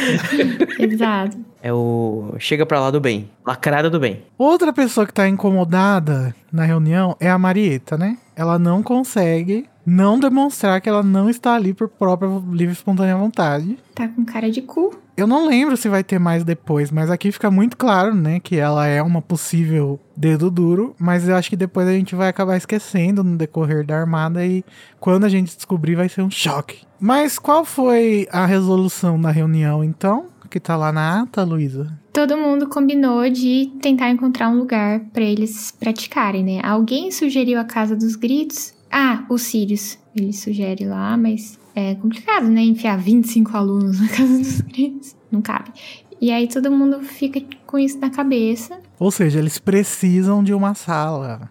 Exato. 0.77 1.39
É 1.63 1.73
o 1.73 2.35
chega 2.37 2.67
pra 2.67 2.79
lá 2.79 2.91
do 2.91 2.99
bem. 2.99 3.27
Lacrada 3.43 3.89
do 3.89 3.99
bem. 3.99 4.21
Outra 4.37 4.71
pessoa 4.71 5.07
que 5.07 5.13
tá 5.13 5.27
incomodada 5.27 6.35
na 6.53 6.65
reunião 6.65 7.17
é 7.19 7.31
a 7.31 7.37
Marieta, 7.39 7.97
né? 7.97 8.15
Ela 8.41 8.57
não 8.57 8.81
consegue 8.81 9.69
não 9.85 10.19
demonstrar 10.19 10.81
que 10.81 10.89
ela 10.89 11.03
não 11.03 11.29
está 11.29 11.53
ali 11.53 11.75
por 11.75 11.87
própria 11.87 12.27
livre 12.49 12.69
e 12.69 12.71
espontânea 12.71 13.15
vontade. 13.15 13.77
Tá 13.93 14.07
com 14.07 14.25
cara 14.25 14.49
de 14.49 14.63
cu. 14.63 14.95
Eu 15.15 15.27
não 15.27 15.47
lembro 15.47 15.77
se 15.77 15.87
vai 15.87 16.03
ter 16.03 16.17
mais 16.17 16.43
depois, 16.43 16.89
mas 16.89 17.11
aqui 17.11 17.31
fica 17.31 17.51
muito 17.51 17.77
claro, 17.77 18.15
né, 18.15 18.39
que 18.39 18.55
ela 18.55 18.87
é 18.87 18.99
uma 18.99 19.21
possível 19.21 19.99
dedo 20.17 20.49
duro, 20.49 20.95
mas 20.97 21.29
eu 21.29 21.35
acho 21.35 21.51
que 21.51 21.55
depois 21.55 21.87
a 21.87 21.91
gente 21.91 22.15
vai 22.15 22.29
acabar 22.29 22.57
esquecendo 22.57 23.23
no 23.23 23.37
decorrer 23.37 23.85
da 23.85 23.95
armada 23.95 24.43
e 24.43 24.65
quando 24.99 25.25
a 25.25 25.29
gente 25.29 25.55
descobrir 25.55 25.93
vai 25.93 26.09
ser 26.09 26.23
um 26.23 26.31
choque. 26.31 26.79
Mas 26.99 27.37
qual 27.37 27.63
foi 27.63 28.27
a 28.31 28.47
resolução 28.47 29.21
da 29.21 29.29
reunião 29.29 29.83
então? 29.83 30.25
Que 30.49 30.59
tá 30.59 30.75
lá 30.75 30.91
na 30.91 31.21
ata, 31.21 31.43
Luísa? 31.43 32.00
Todo 32.13 32.37
mundo 32.37 32.67
combinou 32.67 33.29
de 33.29 33.71
tentar 33.81 34.09
encontrar 34.09 34.49
um 34.49 34.57
lugar 34.57 34.99
pra 35.13 35.23
eles 35.23 35.71
praticarem, 35.71 36.43
né? 36.43 36.59
Alguém 36.61 37.09
sugeriu 37.09 37.59
a 37.59 37.63
Casa 37.63 37.95
dos 37.95 38.15
Gritos. 38.15 38.73
Ah, 38.91 39.25
o 39.29 39.37
Sirius. 39.37 39.97
Ele 40.13 40.33
sugere 40.33 40.85
lá, 40.85 41.15
mas 41.15 41.57
é 41.73 41.95
complicado, 41.95 42.47
né? 42.49 42.61
Enfiar 42.61 42.97
25 42.97 43.55
alunos 43.55 44.01
na 44.01 44.07
Casa 44.11 44.37
dos 44.37 44.61
Gritos. 44.61 45.15
Não 45.31 45.41
cabe. 45.41 45.71
E 46.19 46.31
aí 46.31 46.47
todo 46.47 46.69
mundo 46.69 47.01
fica 47.01 47.41
com 47.65 47.79
isso 47.79 47.97
na 47.97 48.09
cabeça. 48.09 48.79
Ou 48.99 49.09
seja, 49.09 49.39
eles 49.39 49.57
precisam 49.57 50.43
de 50.43 50.53
uma 50.53 50.75
sala. 50.75 51.49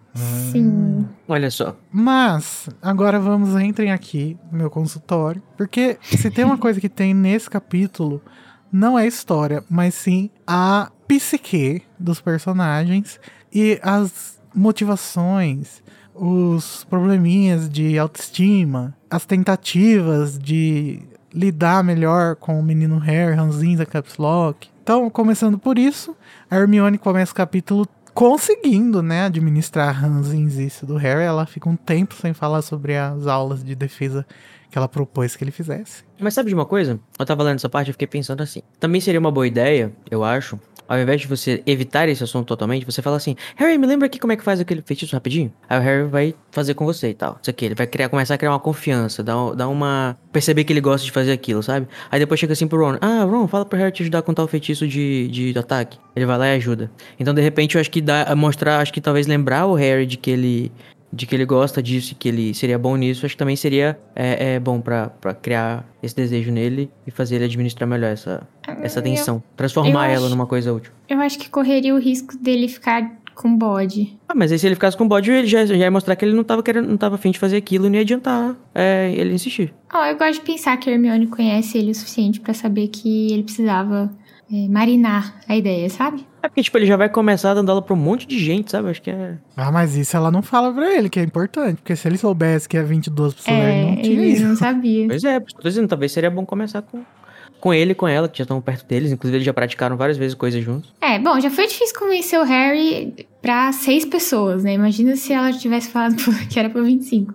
Sim. 0.51 1.05
Olha 1.27 1.51
só. 1.51 1.75
Mas, 1.91 2.69
agora 2.81 3.19
vamos, 3.19 3.53
entrem 3.59 3.91
aqui 3.91 4.37
no 4.49 4.59
meu 4.59 4.69
consultório. 4.69 5.41
Porque 5.57 5.97
se 6.03 6.31
tem 6.31 6.45
uma 6.45 6.55
coisa 6.59 6.79
que 6.79 6.87
tem 6.87 7.13
nesse 7.13 7.49
capítulo, 7.49 8.21
não 8.71 8.97
é 8.97 9.05
história, 9.05 9.63
mas 9.69 9.93
sim 9.93 10.29
a 10.47 10.91
psique 11.07 11.83
dos 11.99 12.21
personagens 12.21 13.19
e 13.53 13.79
as 13.83 14.39
motivações, 14.55 15.83
os 16.15 16.83
probleminhas 16.85 17.69
de 17.69 17.97
autoestima, 17.97 18.95
as 19.09 19.25
tentativas 19.25 20.39
de 20.39 21.01
lidar 21.33 21.83
melhor 21.83 22.35
com 22.35 22.59
o 22.59 22.63
menino 22.63 22.97
Harry, 22.97 23.35
Ranzinza, 23.35 23.85
Caps 23.85 24.17
Lock. 24.17 24.69
Então, 24.83 25.09
começando 25.09 25.57
por 25.57 25.77
isso, 25.77 26.15
a 26.49 26.57
Hermione 26.57 26.97
começa 26.97 27.31
o 27.31 27.35
capítulo 27.35 27.87
conseguindo, 28.13 29.01
né, 29.01 29.25
administrar 29.25 29.89
a 29.89 29.91
ranzinzice 29.91 30.85
do 30.85 30.95
Harry. 30.95 31.23
Ela 31.23 31.45
fica 31.45 31.69
um 31.69 31.75
tempo 31.75 32.15
sem 32.15 32.33
falar 32.33 32.61
sobre 32.61 32.97
as 32.97 33.27
aulas 33.27 33.63
de 33.63 33.75
defesa 33.75 34.25
que 34.69 34.77
ela 34.77 34.87
propôs 34.87 35.35
que 35.35 35.43
ele 35.43 35.51
fizesse. 35.51 36.03
Mas 36.19 36.33
sabe 36.33 36.49
de 36.49 36.55
uma 36.55 36.65
coisa? 36.65 36.99
Eu 37.19 37.25
tava 37.25 37.43
lendo 37.43 37.55
essa 37.55 37.67
parte 37.67 37.89
e 37.89 37.91
fiquei 37.91 38.07
pensando 38.07 38.41
assim. 38.41 38.61
Também 38.79 39.01
seria 39.01 39.19
uma 39.19 39.31
boa 39.31 39.45
ideia, 39.45 39.91
eu 40.09 40.23
acho, 40.23 40.57
ao 40.91 40.99
invés 40.99 41.21
de 41.21 41.27
você 41.27 41.63
evitar 41.65 42.09
esse 42.09 42.21
assunto 42.21 42.47
totalmente, 42.47 42.85
você 42.85 43.01
fala 43.01 43.15
assim: 43.15 43.37
Harry, 43.55 43.77
me 43.77 43.87
lembra 43.87 44.07
aqui 44.07 44.19
como 44.19 44.33
é 44.33 44.35
que 44.35 44.43
faz 44.43 44.59
aquele 44.59 44.81
feitiço 44.81 45.15
rapidinho? 45.15 45.49
Aí 45.69 45.79
o 45.79 45.81
Harry 45.81 46.03
vai 46.03 46.35
fazer 46.51 46.73
com 46.73 46.85
você 46.85 47.11
e 47.11 47.13
tal. 47.13 47.39
Isso 47.41 47.49
aqui, 47.49 47.63
ele 47.63 47.75
vai 47.75 47.87
criar, 47.87 48.09
começar 48.09 48.33
a 48.33 48.37
criar 48.37 48.51
uma 48.51 48.59
confiança, 48.59 49.23
dar, 49.23 49.53
dar 49.55 49.69
uma. 49.69 50.17
perceber 50.33 50.65
que 50.65 50.73
ele 50.73 50.81
gosta 50.81 51.05
de 51.05 51.11
fazer 51.11 51.31
aquilo, 51.31 51.63
sabe? 51.63 51.87
Aí 52.11 52.19
depois 52.19 52.37
chega 52.37 52.51
assim 52.51 52.67
pro 52.67 52.77
Ron: 52.77 52.97
Ah, 52.99 53.23
Ron, 53.23 53.47
fala 53.47 53.63
pro 53.63 53.79
Harry 53.79 53.93
te 53.93 54.03
ajudar 54.03 54.21
com 54.21 54.33
tal 54.33 54.45
feitiço 54.49 54.85
de, 54.85 55.29
de 55.29 55.57
ataque. 55.57 55.97
Ele 56.13 56.25
vai 56.25 56.37
lá 56.37 56.47
e 56.49 56.57
ajuda. 56.57 56.91
Então, 57.17 57.33
de 57.33 57.41
repente, 57.41 57.75
eu 57.75 57.81
acho 57.81 57.89
que 57.89 58.01
dá. 58.01 58.35
mostrar, 58.35 58.79
acho 58.81 58.91
que 58.91 58.99
talvez 58.99 59.27
lembrar 59.27 59.67
o 59.67 59.75
Harry 59.75 60.05
de 60.05 60.17
que 60.17 60.29
ele 60.29 60.73
de 61.13 61.25
que 61.25 61.35
ele 61.35 61.45
gosta 61.45 61.81
disso 61.83 62.13
e 62.13 62.15
que 62.15 62.29
ele 62.29 62.53
seria 62.53 62.79
bom 62.79 62.95
nisso, 62.95 63.25
acho 63.25 63.35
que 63.35 63.39
também 63.39 63.55
seria 63.55 63.99
é, 64.15 64.53
é 64.55 64.59
bom 64.59 64.79
para 64.79 65.09
criar 65.41 65.85
esse 66.01 66.15
desejo 66.15 66.51
nele 66.51 66.89
e 67.05 67.11
fazer 67.11 67.35
ele 67.35 67.45
administrar 67.45 67.87
melhor 67.87 68.11
essa, 68.11 68.47
essa 68.81 69.01
tensão. 69.01 69.43
Transformar 69.57 70.07
eu 70.09 70.15
ela 70.15 70.25
acho- 70.27 70.29
numa 70.35 70.47
coisa 70.47 70.71
útil. 70.73 70.91
Eu 71.09 71.19
acho 71.19 71.37
que 71.37 71.49
correria 71.49 71.93
o 71.93 71.99
risco 71.99 72.37
dele 72.37 72.67
ficar 72.67 73.19
com 73.35 73.55
bode. 73.57 74.17
Ah, 74.29 74.35
mas 74.35 74.51
aí 74.51 74.59
se 74.59 74.65
ele 74.67 74.75
ficasse 74.75 74.95
com 74.95 75.07
bode, 75.07 75.31
ele 75.31 75.47
já, 75.47 75.65
já 75.65 75.73
ia 75.75 75.89
mostrar 75.89 76.15
que 76.15 76.23
ele 76.23 76.33
não 76.35 76.43
tava 76.43 76.61
querendo, 76.61 76.87
não 76.87 76.97
tava 76.97 77.15
afim 77.15 77.31
de 77.31 77.39
fazer 77.39 77.57
aquilo 77.57 77.87
e 77.87 77.89
não 77.89 77.95
ia 77.95 78.01
adiantar 78.01 78.55
é, 78.75 79.11
ele 79.15 79.33
insistir. 79.33 79.73
Ó, 79.91 80.05
eu 80.05 80.17
gosto 80.17 80.33
de 80.35 80.41
pensar 80.41 80.77
que 80.77 80.89
a 80.89 80.93
Hermione 80.93 81.27
conhece 81.27 81.77
ele 81.77 81.91
o 81.91 81.95
suficiente 81.95 82.39
pra 82.39 82.53
saber 82.53 82.87
que 82.89 83.31
ele 83.33 83.43
precisava 83.43 84.11
é, 84.51 84.67
marinar 84.67 85.39
a 85.47 85.55
ideia, 85.55 85.89
sabe? 85.89 86.25
É 86.43 86.47
porque, 86.47 86.63
tipo, 86.63 86.77
ele 86.77 86.85
já 86.85 86.97
vai 86.97 87.07
começar 87.09 87.53
dando 87.53 87.69
aula 87.69 87.81
pra 87.81 87.93
um 87.93 87.97
monte 87.97 88.25
de 88.27 88.37
gente, 88.39 88.71
sabe? 88.71 88.89
Acho 88.89 89.01
que 89.01 89.11
é. 89.11 89.37
Ah, 89.55 89.71
mas 89.71 89.95
isso 89.95 90.17
ela 90.17 90.31
não 90.31 90.41
fala 90.41 90.73
pra 90.73 90.91
ele, 90.93 91.09
que 91.09 91.19
é 91.19 91.23
importante. 91.23 91.77
Porque 91.77 91.95
se 91.95 92.07
ele 92.07 92.17
soubesse 92.17 92.67
que 92.67 92.75
é 92.77 92.83
22 92.83 93.33
pessoas, 93.33 93.55
ele 93.57 93.65
É, 93.71 93.85
não 93.85 93.95
tinha 94.01 94.13
ele 94.21 94.25
isso. 94.33 94.43
não 94.43 94.55
sabia. 94.55 95.07
Pois 95.09 95.23
é, 95.23 95.39
tô 95.39 95.67
dizendo, 95.69 95.87
talvez 95.87 96.11
seria 96.11 96.29
bom 96.31 96.45
começar 96.45 96.81
com, 96.81 97.03
com 97.59 97.73
ele 97.73 97.91
e 97.91 97.95
com 97.95 98.07
ela, 98.07 98.27
que 98.27 98.39
já 98.39 98.43
estão 98.43 98.59
perto 98.59 98.85
deles. 98.87 99.11
Inclusive, 99.11 99.37
eles 99.37 99.45
já 99.45 99.53
praticaram 99.53 99.95
várias 99.95 100.17
vezes 100.17 100.33
coisas 100.33 100.63
juntos. 100.63 100.91
É, 100.99 101.19
bom, 101.19 101.39
já 101.39 101.49
foi 101.51 101.67
difícil 101.67 101.97
convencer 101.99 102.39
o 102.39 102.43
Harry 102.43 103.27
pra 103.41 103.71
seis 103.71 104.03
pessoas, 104.03 104.63
né? 104.63 104.73
Imagina 104.73 105.15
se 105.15 105.31
ela 105.31 105.51
tivesse 105.53 105.89
falado 105.89 106.15
que 106.49 106.59
era 106.59 106.69
pra 106.69 106.81
25. 106.81 107.33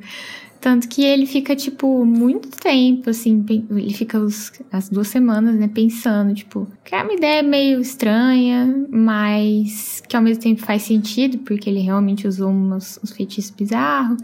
Tanto 0.67 0.89
que 0.89 1.05
ele 1.05 1.27
fica, 1.27 1.55
tipo, 1.55 2.05
muito 2.05 2.49
tempo, 2.51 3.09
assim, 3.09 3.45
ele 3.71 3.95
fica 3.95 4.19
os- 4.19 4.51
as 4.73 4.89
duas 4.89 5.07
semanas, 5.07 5.55
né, 5.55 5.69
pensando, 5.69 6.35
tipo, 6.35 6.67
que 6.85 6.93
é 6.93 7.05
uma 7.05 7.13
ideia 7.13 7.41
meio 7.41 7.81
estranha, 7.81 8.85
mas 8.91 10.03
que 10.09 10.17
ao 10.17 10.23
mesmo 10.25 10.43
tempo 10.43 10.61
faz 10.63 10.83
sentido, 10.83 11.39
porque 11.39 11.71
ele 11.71 11.79
realmente 11.79 12.27
usou 12.27 12.51
uns 12.51 12.99
feitiços 13.17 13.53
bizarros, 13.53 14.19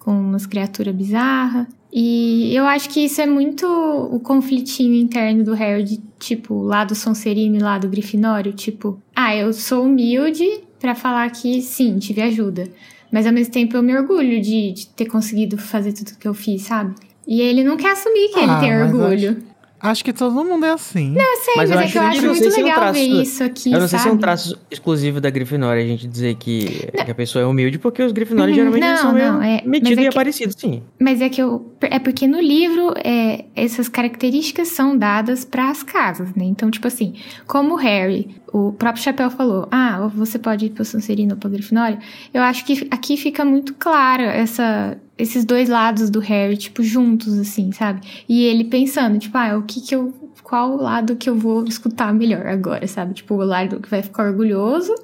com 0.00 0.10
umas 0.10 0.46
criaturas 0.46 0.92
bizarras. 0.92 1.68
E 1.92 2.52
eu 2.52 2.66
acho 2.66 2.90
que 2.90 3.04
isso 3.04 3.20
é 3.20 3.26
muito 3.26 3.64
o 3.64 4.18
conflitinho 4.18 4.96
interno 4.96 5.44
do 5.44 5.54
Harry, 5.54 5.84
de, 5.84 6.00
tipo, 6.18 6.60
lado 6.60 6.92
Sonserino 6.96 7.54
e 7.54 7.60
lado 7.60 7.88
Grifinório, 7.88 8.52
tipo, 8.52 9.00
ah, 9.14 9.36
eu 9.36 9.52
sou 9.52 9.84
humilde 9.84 10.44
pra 10.80 10.96
falar 10.96 11.30
que 11.30 11.62
sim, 11.62 12.00
tive 12.00 12.20
ajuda. 12.20 12.68
Mas 13.14 13.28
ao 13.28 13.32
mesmo 13.32 13.52
tempo 13.52 13.76
eu 13.76 13.82
me 13.82 13.96
orgulho 13.96 14.40
de, 14.42 14.72
de 14.72 14.88
ter 14.88 15.04
conseguido 15.04 15.56
fazer 15.56 15.92
tudo 15.92 16.18
que 16.18 16.26
eu 16.26 16.34
fiz, 16.34 16.62
sabe? 16.62 16.96
E 17.24 17.40
ele 17.40 17.62
não 17.62 17.76
quer 17.76 17.92
assumir 17.92 18.30
que 18.30 18.40
Ah, 18.40 18.42
ele 18.42 18.58
tem 18.58 18.82
orgulho. 18.82 19.36
Acho 19.84 20.02
que 20.04 20.12
todo 20.12 20.34
mundo 20.44 20.64
é 20.64 20.70
assim. 20.72 21.14
Eu 21.14 21.36
sei, 21.44 21.54
Mas 21.58 21.70
mas, 21.70 21.70
eu 21.70 21.76
é 21.78 21.84
acho 21.84 21.92
que 21.92 21.98
eu 21.98 22.02
acho 22.02 22.22
não 22.22 22.28
muito 22.30 22.42
sei 22.42 22.50
se 22.50 22.56
é 22.58 22.62
um 22.62 22.64
legal 22.66 22.80
traço- 22.80 22.94
ver 23.00 23.22
isso 23.22 23.44
aqui, 23.44 23.72
Eu 23.72 23.80
não 23.80 23.86
sei 23.88 23.98
se 23.98 24.04
é 24.06 24.08
um 24.08 24.12
sabe? 24.12 24.20
traço 24.22 24.58
exclusivo 24.70 25.20
da 25.20 25.28
Grifinória 25.30 25.82
a 25.82 25.86
gente 25.86 26.06
dizer 26.08 26.34
que, 26.36 26.90
que 27.04 27.10
a 27.10 27.14
pessoa 27.14 27.42
é 27.42 27.46
humilde, 27.46 27.78
porque 27.78 28.02
os 28.02 28.10
Grifinórios 28.12 28.56
Uhum, 28.56 28.64
geralmente 28.64 28.82
não, 28.82 28.96
são 28.96 29.12
meio 29.12 29.32
não, 29.32 29.42
é- 29.42 29.60
mas 29.62 29.66
metidos 29.82 29.98
é 29.98 30.02
e 30.02 30.08
aparecidos, 30.08 30.54
sim. 30.58 30.82
Mas 30.98 31.20
é 31.20 31.28
que 31.28 31.40
eu. 31.42 31.70
É 31.82 31.98
porque 31.98 32.26
no 32.26 32.40
livro 32.40 32.94
é, 33.04 33.44
essas 33.54 33.86
características 33.88 34.68
são 34.68 34.96
dadas 34.96 35.44
para 35.44 35.68
as 35.68 35.82
casas, 35.82 36.30
né? 36.34 36.44
Então, 36.44 36.70
tipo 36.70 36.86
assim, 36.86 37.14
como 37.46 37.74
o 37.74 37.76
Harry, 37.76 38.34
o 38.52 38.72
próprio 38.72 39.02
Chapéu 39.04 39.30
falou, 39.30 39.68
ah, 39.70 40.08
você 40.14 40.38
pode 40.38 40.66
ir 40.66 40.70
pro 40.70 40.84
Sonserino 40.84 41.32
ou 41.34 41.36
pra 41.38 41.50
Grifinória, 41.50 41.98
eu 42.32 42.42
acho 42.42 42.64
que 42.64 42.88
aqui 42.90 43.16
fica 43.18 43.44
muito 43.44 43.74
claro 43.74 44.22
essa, 44.22 44.96
esses 45.16 45.44
dois 45.44 45.68
lados 45.68 46.10
do 46.10 46.20
Harry, 46.20 46.56
tipo, 46.56 46.82
juntos, 46.82 47.38
assim, 47.38 47.72
sabe? 47.72 48.00
E 48.28 48.44
ele 48.44 48.64
pensando, 48.64 49.18
tipo, 49.18 49.36
ah, 49.38 49.56
o 49.56 49.62
que 49.62 49.80
que 49.80 49.94
eu. 49.94 50.12
Qual 50.42 50.76
lado 50.76 51.16
que 51.16 51.28
eu 51.28 51.34
vou 51.34 51.64
escutar 51.64 52.12
melhor 52.12 52.46
agora, 52.46 52.86
sabe? 52.86 53.14
Tipo, 53.14 53.34
o 53.34 53.44
lado 53.44 53.80
que 53.80 53.88
vai 53.88 54.02
ficar 54.02 54.26
orgulhoso 54.28 54.94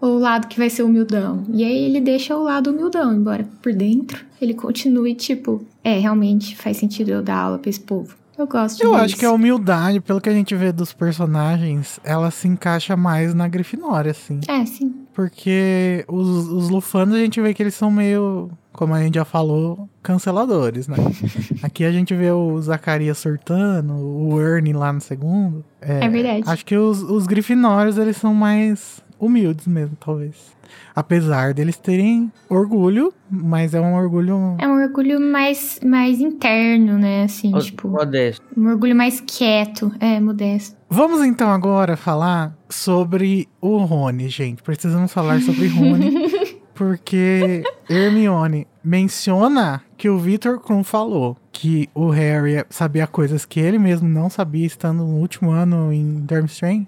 ou 0.00 0.16
o 0.16 0.18
lado 0.18 0.48
que 0.48 0.58
vai 0.58 0.70
ser 0.70 0.82
humildão. 0.84 1.44
E 1.52 1.62
aí 1.64 1.84
ele 1.84 2.00
deixa 2.00 2.34
o 2.34 2.42
lado 2.42 2.70
humildão, 2.70 3.14
embora 3.14 3.46
por 3.62 3.74
dentro 3.74 4.24
ele 4.40 4.54
continue, 4.54 5.14
tipo, 5.14 5.64
é, 5.84 5.98
realmente 5.98 6.56
faz 6.56 6.78
sentido 6.78 7.10
eu 7.10 7.22
dar 7.22 7.36
aula 7.36 7.58
pra 7.58 7.68
esse 7.68 7.80
povo. 7.80 8.14
Eu 8.38 8.46
gosto 8.46 8.76
de 8.78 8.84
Eu 8.84 8.94
acho 8.94 9.06
isso. 9.08 9.16
que 9.16 9.24
a 9.24 9.32
humildade, 9.32 10.00
pelo 10.00 10.20
que 10.20 10.28
a 10.28 10.32
gente 10.32 10.54
vê 10.54 10.70
dos 10.70 10.92
personagens, 10.92 11.98
ela 12.04 12.30
se 12.30 12.46
encaixa 12.46 12.96
mais 12.96 13.34
na 13.34 13.48
Grifinória, 13.48 14.10
assim. 14.10 14.40
É, 14.46 14.64
sim. 14.66 14.94
Porque 15.14 16.04
os, 16.06 16.28
os 16.48 16.68
Lufanos 16.68 17.14
a 17.14 17.18
gente 17.18 17.40
vê 17.40 17.54
que 17.54 17.62
eles 17.62 17.74
são 17.74 17.90
meio, 17.90 18.50
como 18.76 18.94
a 18.94 19.02
gente 19.02 19.14
já 19.16 19.24
falou, 19.24 19.88
canceladores, 20.02 20.86
né? 20.86 20.96
Aqui 21.62 21.84
a 21.84 21.90
gente 21.90 22.14
vê 22.14 22.30
o 22.30 22.60
Zacarias 22.60 23.18
surtando, 23.18 23.94
o 23.94 24.40
Ernie 24.40 24.72
lá 24.72 24.92
no 24.92 25.00
segundo. 25.00 25.64
É, 25.80 26.08
verdade. 26.08 26.42
Acho 26.46 26.64
que 26.64 26.76
os, 26.76 27.02
os 27.02 27.26
Grifinórios, 27.26 27.98
eles 27.98 28.16
são 28.16 28.32
mais 28.34 29.02
humildes 29.18 29.66
mesmo, 29.66 29.96
talvez. 29.98 30.54
Apesar 30.94 31.54
deles 31.54 31.76
terem 31.76 32.30
orgulho, 32.48 33.12
mas 33.30 33.72
é 33.74 33.80
um 33.80 33.94
orgulho... 33.94 34.56
É 34.58 34.66
um 34.66 34.82
orgulho 34.82 35.20
mais, 35.20 35.78
mais 35.84 36.20
interno, 36.20 36.98
né? 36.98 37.24
Assim, 37.24 37.54
O- 37.54 37.58
tipo, 37.60 37.88
Modesto. 37.88 38.44
um 38.56 38.68
orgulho 38.68 38.94
mais 38.96 39.20
quieto, 39.20 39.92
é, 40.00 40.18
modesto. 40.20 40.76
Vamos 40.88 41.24
então 41.24 41.50
agora 41.50 41.96
falar 41.96 42.56
sobre 42.68 43.48
o 43.60 43.78
Rony, 43.78 44.28
gente. 44.28 44.62
Precisamos 44.62 45.12
falar 45.12 45.40
sobre 45.40 45.66
Rony, 45.68 46.12
porque 46.76 47.64
Hermione 47.88 48.66
menciona 48.84 49.82
que 49.96 50.08
o 50.08 50.18
Victor 50.18 50.60
Krum 50.60 50.84
falou 50.84 51.36
que 51.50 51.88
o 51.94 52.10
Harry 52.10 52.64
sabia 52.68 53.06
coisas 53.06 53.46
que 53.46 53.58
ele 53.58 53.78
mesmo 53.78 54.06
não 54.06 54.28
sabia 54.28 54.66
estando 54.66 54.98
no 54.98 55.16
último 55.16 55.50
ano 55.50 55.92
em 55.92 56.20
Durmstrang. 56.20 56.86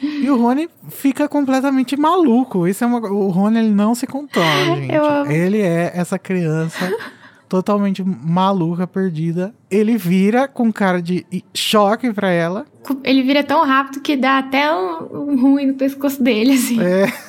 E 0.00 0.28
o 0.30 0.36
Rony 0.36 0.68
fica 0.88 1.28
completamente 1.28 1.96
maluco. 1.96 2.66
Isso 2.66 2.84
é 2.84 2.86
uma, 2.86 2.98
o 2.98 3.28
Rony 3.30 3.58
ele 3.58 3.70
não 3.70 3.94
se 3.94 4.06
controla, 4.06 4.76
gente. 4.76 5.32
Ele 5.32 5.60
é 5.60 5.92
essa 5.94 6.18
criança 6.18 6.92
totalmente 7.48 8.04
maluca, 8.04 8.86
perdida. 8.86 9.54
Ele 9.70 9.96
vira 9.96 10.46
com 10.46 10.72
cara 10.72 11.00
de 11.00 11.24
choque 11.54 12.12
pra 12.12 12.30
ela. 12.30 12.66
Ele 13.02 13.22
vira 13.22 13.42
tão 13.42 13.64
rápido 13.64 14.00
que 14.00 14.16
dá 14.16 14.38
até 14.38 14.72
um, 14.72 15.30
um 15.30 15.40
ruim 15.40 15.66
no 15.66 15.74
pescoço 15.74 16.22
dele, 16.22 16.52
assim. 16.52 16.80
É. 16.80 17.06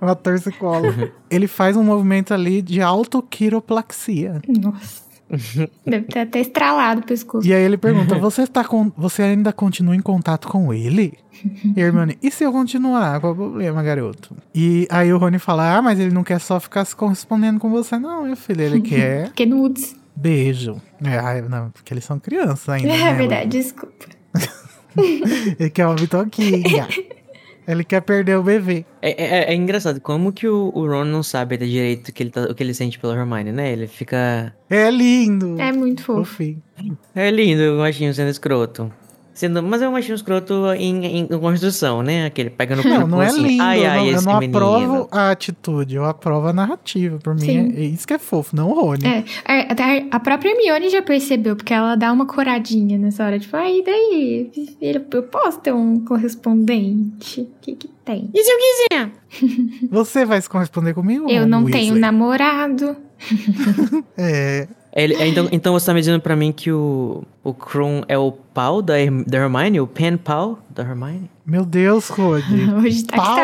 Uma 0.00 0.14
torcicolo. 0.14 1.10
Ele 1.30 1.46
faz 1.46 1.76
um 1.76 1.82
movimento 1.82 2.32
ali 2.34 2.62
de 2.62 2.80
autoquiroplaxia. 2.80 4.40
Nossa. 4.48 5.06
Deve 5.84 6.06
ter 6.06 6.20
até 6.20 6.40
estralado 6.40 7.00
o 7.00 7.04
pescoço. 7.04 7.46
E 7.46 7.52
aí 7.52 7.64
ele 7.64 7.76
pergunta: 7.76 8.16
você, 8.16 8.42
está 8.42 8.62
com, 8.62 8.92
você 8.96 9.22
ainda 9.22 9.52
continua 9.52 9.96
em 9.96 10.00
contato 10.00 10.46
com 10.46 10.72
ele? 10.72 11.14
E 11.76 11.80
Hermione, 11.80 12.16
e 12.22 12.30
se 12.30 12.44
eu 12.44 12.52
continuar? 12.52 13.20
Qual 13.20 13.32
o 13.32 13.36
problema, 13.36 13.82
garoto? 13.82 14.36
E 14.54 14.86
aí 14.88 15.12
o 15.12 15.18
Rony 15.18 15.40
fala: 15.40 15.78
Ah, 15.78 15.82
mas 15.82 15.98
ele 15.98 16.14
não 16.14 16.22
quer 16.22 16.38
só 16.38 16.60
ficar 16.60 16.84
se 16.84 16.94
correspondendo 16.94 17.58
com 17.58 17.68
você, 17.70 17.98
não, 17.98 18.22
meu 18.22 18.36
filho. 18.36 18.62
Ele 18.62 18.80
quer 18.88 19.24
Porque 19.24 19.44
nudes. 19.44 19.96
beijo. 20.14 20.80
É, 21.04 21.42
não, 21.42 21.70
porque 21.70 21.92
eles 21.92 22.04
são 22.04 22.20
crianças 22.20 22.68
ainda. 22.68 22.86
É 22.94 22.96
né, 22.96 23.14
verdade, 23.14 23.48
desculpa. 23.48 24.06
Ele 24.96 25.70
quer 25.70 25.86
uma 25.86 25.96
bitoquinha. 25.96 26.86
Ele 27.66 27.84
quer 27.84 28.00
perder 28.02 28.36
o 28.38 28.42
bebê. 28.42 28.84
É, 29.02 29.10
é- 29.24 29.52
é 29.52 29.54
engraçado, 29.54 30.00
como 30.00 30.32
que 30.32 30.46
o, 30.48 30.70
o 30.74 30.86
Ron 30.86 31.04
não 31.04 31.22
sabe 31.22 31.54
até 31.56 31.66
direito 31.66 32.08
o 32.08 32.12
que, 32.12 32.22
ele 32.22 32.30
tá- 32.30 32.44
o 32.50 32.54
que 32.54 32.62
ele 32.62 32.74
sente 32.74 32.98
pela 32.98 33.14
Hermione, 33.16 33.52
né? 33.52 33.72
Ele 33.72 33.86
fica... 33.86 34.54
É 34.70 34.90
lindo. 34.90 35.60
É 35.60 35.72
muito 35.72 36.02
fofo. 36.02 36.42
É 37.14 37.30
lindo 37.30 37.74
o 37.74 37.78
machinho 37.78 38.12
sendo 38.14 38.30
escroto. 38.30 38.92
Sendo, 39.36 39.62
mas 39.62 39.82
é 39.82 39.88
um 39.88 39.92
machinho 39.92 40.14
escroto 40.14 40.64
em, 40.78 41.04
em 41.20 41.26
construção, 41.26 42.02
né? 42.02 42.24
Aquele 42.24 42.48
pegando 42.48 42.80
o 42.80 42.88
Não, 42.88 43.06
não 43.06 43.20
é 43.22 43.26
assim, 43.26 43.42
lindo. 43.46 43.62
ai, 43.62 43.84
eu 43.84 43.90
ai, 43.90 43.98
não, 43.98 44.06
eu 44.06 44.22
não 44.22 44.38
menino. 44.40 44.56
aprovo 44.58 45.08
a 45.12 45.30
atitude, 45.30 45.94
eu 45.94 46.04
aprovo 46.06 46.48
a 46.48 46.54
narrativa. 46.54 47.18
Por 47.18 47.34
mim, 47.34 47.74
é, 47.76 47.80
é 47.80 47.84
isso 47.84 48.06
que 48.06 48.14
é 48.14 48.18
fofo, 48.18 48.56
não 48.56 48.70
o 48.70 48.74
Rony. 48.80 49.04
É, 49.06 49.24
a- 49.44 49.72
até 49.72 50.06
a 50.10 50.18
própria 50.18 50.52
Hermione 50.52 50.88
já 50.88 51.02
percebeu, 51.02 51.54
porque 51.54 51.74
ela 51.74 51.94
dá 51.96 52.10
uma 52.12 52.24
coradinha 52.24 52.96
nessa 52.96 53.26
hora, 53.26 53.38
tipo, 53.38 53.54
aí 53.54 53.82
daí, 53.84 54.50
eu 55.12 55.22
posso 55.24 55.60
ter 55.60 55.74
um 55.74 56.00
correspondente? 56.02 57.42
O 57.42 57.48
que 57.60 57.74
que 57.76 57.88
tem? 58.06 58.30
E 58.32 58.42
se 58.42 58.50
eu 58.50 58.58
quiser? 58.58 59.10
Você 59.90 60.24
vai 60.24 60.40
se 60.40 60.48
corresponder 60.48 60.94
comigo? 60.94 61.28
Eu 61.28 61.46
não 61.46 61.64
Weasley? 61.64 61.82
tenho 61.88 61.96
namorado. 62.00 62.96
É, 64.16 64.66
é, 65.04 65.26
então, 65.28 65.48
então 65.52 65.72
você 65.74 65.86
tá 65.86 65.92
me 65.94 66.00
dizendo 66.00 66.20
pra 66.20 66.34
mim 66.34 66.52
que 66.52 66.72
o, 66.72 67.22
o 67.44 67.52
Krum 67.52 68.02
é 68.08 68.16
o 68.16 68.32
pau 68.32 68.80
da, 68.80 68.98
Herm- 68.98 69.24
da 69.26 69.38
Hermione? 69.38 69.80
O 69.80 69.86
pen 69.86 70.16
pau 70.16 70.58
da 70.70 70.82
Hermione? 70.82 71.30
meu 71.44 71.64
Deus, 71.64 72.08
Rony. 72.08 72.72
Hoje 72.82 73.04
tá 73.04 73.16
Pau? 73.16 73.34
que 73.34 73.40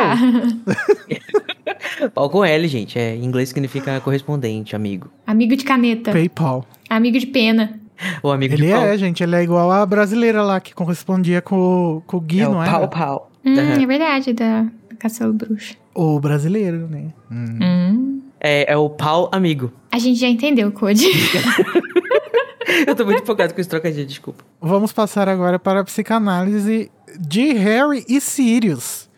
tá. 0.64 2.08
Pau 2.14 2.28
com 2.30 2.44
L, 2.44 2.66
gente. 2.68 2.98
É, 2.98 3.14
em 3.14 3.24
inglês 3.24 3.48
significa 3.50 4.00
correspondente, 4.00 4.74
amigo. 4.74 5.08
Amigo 5.26 5.54
de 5.56 5.64
caneta. 5.64 6.10
PayPal. 6.10 6.64
Amigo 6.88 7.18
de 7.18 7.26
pena. 7.26 7.78
Ou 8.22 8.32
amigo 8.32 8.54
Ele 8.54 8.66
de 8.66 8.72
pau. 8.72 8.82
é, 8.82 8.98
gente, 8.98 9.22
ele 9.22 9.36
é 9.36 9.42
igual 9.42 9.70
a 9.70 9.84
brasileira 9.86 10.42
lá 10.42 10.60
que 10.60 10.74
correspondia 10.74 11.40
com, 11.40 12.02
com 12.06 12.16
o 12.16 12.20
Gui, 12.20 12.40
É 12.40 12.48
o 12.48 12.52
não 12.52 12.62
é? 12.64 12.68
pau, 12.70 12.88
pau. 12.88 13.30
Hum, 13.44 13.54
Aham. 13.56 13.82
é 13.82 13.86
verdade, 13.86 14.32
da 14.32 14.62
da 14.62 14.96
Castelo 14.98 15.32
Bruxo. 15.32 15.76
O 15.94 16.18
brasileiro, 16.18 16.88
né? 16.88 17.04
Hum. 17.30 17.58
Hum. 17.62 18.20
É, 18.42 18.72
é 18.72 18.76
o 18.76 18.90
pau 18.90 19.28
amigo. 19.32 19.72
A 19.92 19.98
gente 19.98 20.18
já 20.18 20.26
entendeu, 20.26 20.72
Code. 20.72 21.06
Eu 22.86 22.94
tô 22.96 23.04
muito 23.04 23.22
empolgado 23.22 23.54
com 23.54 23.60
esse 23.60 23.70
trocadilho, 23.70 24.06
desculpa. 24.06 24.44
Vamos 24.60 24.92
passar 24.92 25.28
agora 25.28 25.58
para 25.58 25.80
a 25.80 25.84
psicanálise 25.84 26.90
de 27.18 27.52
Harry 27.52 28.04
e 28.08 28.20
Sirius. 28.20 29.08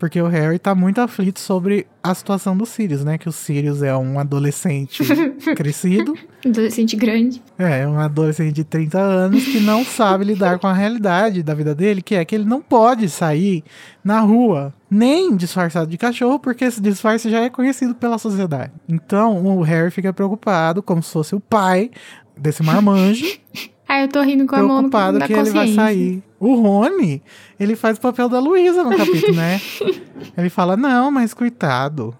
Porque 0.00 0.18
o 0.18 0.28
Harry 0.28 0.58
tá 0.58 0.74
muito 0.74 0.98
aflito 0.98 1.38
sobre 1.38 1.86
a 2.02 2.14
situação 2.14 2.56
do 2.56 2.64
Sirius, 2.64 3.04
né? 3.04 3.18
Que 3.18 3.28
o 3.28 3.32
Sirius 3.32 3.82
é 3.82 3.94
um 3.94 4.18
adolescente 4.18 5.02
crescido. 5.54 6.14
Adolescente 6.42 6.96
grande. 6.96 7.42
É, 7.58 7.86
um 7.86 7.98
adolescente 7.98 8.54
de 8.54 8.64
30 8.64 8.98
anos 8.98 9.44
que 9.44 9.60
não 9.60 9.84
sabe 9.84 10.24
lidar 10.24 10.58
com 10.58 10.66
a 10.66 10.72
realidade 10.72 11.42
da 11.42 11.52
vida 11.52 11.74
dele, 11.74 12.00
que 12.00 12.14
é 12.14 12.24
que 12.24 12.34
ele 12.34 12.46
não 12.46 12.62
pode 12.62 13.10
sair 13.10 13.62
na 14.02 14.20
rua, 14.20 14.72
nem 14.90 15.36
disfarçado 15.36 15.90
de 15.90 15.98
cachorro, 15.98 16.38
porque 16.38 16.64
esse 16.64 16.80
disfarce 16.80 17.28
já 17.28 17.42
é 17.42 17.50
conhecido 17.50 17.94
pela 17.94 18.16
sociedade. 18.16 18.72
Então, 18.88 19.44
o 19.44 19.60
Harry 19.60 19.90
fica 19.90 20.14
preocupado, 20.14 20.82
como 20.82 21.02
se 21.02 21.12
fosse 21.12 21.34
o 21.34 21.40
pai 21.40 21.90
desse 22.34 22.62
marmanjo, 22.62 23.26
Ah, 23.92 24.02
eu 24.02 24.08
tô 24.08 24.22
rindo 24.22 24.46
com 24.46 24.54
a 24.54 24.58
mão 24.62 24.68
preocupado 24.88 25.18
na 25.18 25.26
que 25.26 25.32
ele 25.32 25.50
vai 25.50 25.74
sair. 25.74 26.22
O 26.38 26.54
Rony, 26.54 27.20
ele 27.58 27.74
faz 27.74 27.98
o 27.98 28.00
papel 28.00 28.28
da 28.28 28.38
Luísa 28.38 28.84
no 28.84 28.96
capítulo, 28.96 29.34
né? 29.34 29.60
Ele 30.38 30.48
fala, 30.48 30.76
não, 30.76 31.10
mas 31.10 31.34
coitado. 31.34 32.14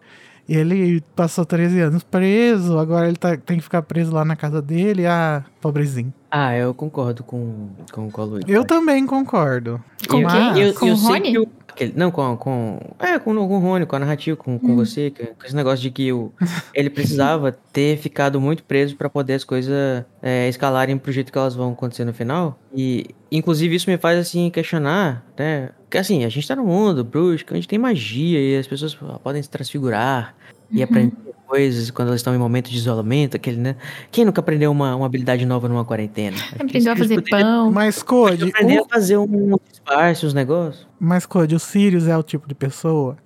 Ele 0.49 1.01
passou 1.15 1.45
13 1.45 1.81
anos 1.81 2.03
preso, 2.03 2.77
agora 2.77 3.07
ele 3.07 3.17
tá- 3.17 3.37
tem 3.37 3.59
que 3.59 3.63
ficar 3.63 3.83
preso 3.83 4.13
lá 4.13 4.25
na 4.25 4.35
casa 4.35 4.61
dele. 4.61 5.07
Ah, 5.07 5.45
pobrezinho. 5.61 6.13
Ah, 6.29 6.57
eu 6.57 6.75
concordo 6.75 7.23
com, 7.23 7.69
com, 7.93 8.11
com 8.11 8.21
a 8.21 8.25
Luísa. 8.25 8.47
Eu 8.51 8.65
também 8.65 9.07
concordo. 9.07 9.81
Com 10.09 10.23
eu, 10.23 10.29
quem? 10.29 10.59
Eu, 10.61 10.75
Com 10.75 10.87
eu 10.89 10.95
o 10.95 10.97
sei 10.97 11.09
Rony? 11.09 11.49
Aquele- 11.71 11.93
não, 11.97 12.11
com, 12.11 12.37
com. 12.37 12.79
É, 12.99 13.19
com, 13.19 13.35
com 13.35 13.57
o 13.57 13.59
Rony, 13.59 13.87
com 13.87 13.97
a 13.97 13.99
narrativa, 13.99 14.37
com, 14.37 14.55
Hum. 14.55 14.59
com 14.59 14.77
você, 14.77 15.11
que- 15.11 15.27
com 15.27 15.45
esse 15.47 15.55
negócio 15.57 15.81
de 15.81 15.91
que 15.91 16.13
o, 16.13 16.33
ele 16.75 16.91
precisava 16.91 17.53
ter 17.73 17.97
ficado 17.99 18.41
muito 18.41 18.63
preso 18.65 18.97
pra 18.97 19.09
poder 19.09 19.35
as 19.35 19.45
coisas 19.45 20.05
é, 20.23 20.49
escalarem 20.49 20.99
pro 20.99 21.11
jeito 21.13 21.33
que 21.33 21.39
elas 21.39 21.55
vão 21.55 21.73
acontecer 21.73 22.05
no 22.05 22.13
final. 22.13 22.59
E, 22.75 23.07
inclusive, 23.33 23.75
isso 23.75 23.89
me 23.91 23.97
faz, 23.97 24.19
assim, 24.19 24.51
questionar, 24.51 25.25
né? 25.39 25.71
Porque, 25.83 25.99
assim, 25.99 26.25
a 26.25 26.29
gente 26.29 26.47
tá 26.47 26.55
no 26.55 26.65
mundo 26.65 27.03
bruxo, 27.03 27.45
onde 27.53 27.67
tem 27.67 27.79
magia 27.79 28.39
e 28.41 28.57
as 28.57 28.67
pessoas 28.67 28.97
podem 29.23 29.43
se 29.43 29.51
transfigurar 29.51 30.35
Uhum. 30.71 30.79
e 30.79 30.83
aprender 30.83 31.13
coisas 31.51 31.91
quando 31.91 32.09
elas 32.09 32.21
estão 32.21 32.35
em 32.35 32.39
momento 32.39 32.71
de 32.71 32.77
isolamento, 32.77 33.37
aquele, 33.37 33.57
né? 33.59 33.75
Quem 34.13 34.25
nunca 34.25 34.41
aprendeu 34.41 34.71
uma, 34.71 34.95
uma 34.95 35.07
habilidade 35.07 35.45
nova 35.45 35.69
numa 35.69 35.85
quarentena? 35.85 36.37
Aprendeu 36.59 36.93
a 36.93 36.97
fazer 36.97 37.17
poderia- 37.17 37.45
pão. 37.45 37.73
Mas, 37.73 38.03
Code, 38.03 38.45
Aprender 38.51 38.81
o, 38.81 38.85
a 38.85 38.89
fazer 38.89 39.17
um 39.19 39.57
disfarce, 39.69 40.25
uns 40.27 40.33
negócios. 40.35 40.87
mas, 40.99 41.27
Code, 41.27 41.55
o 41.55 41.59
Sirius 41.59 42.07
é 42.07 42.17
o 42.17 42.23
tipo 42.23 42.47
de 42.49 42.55
pessoa 42.55 43.17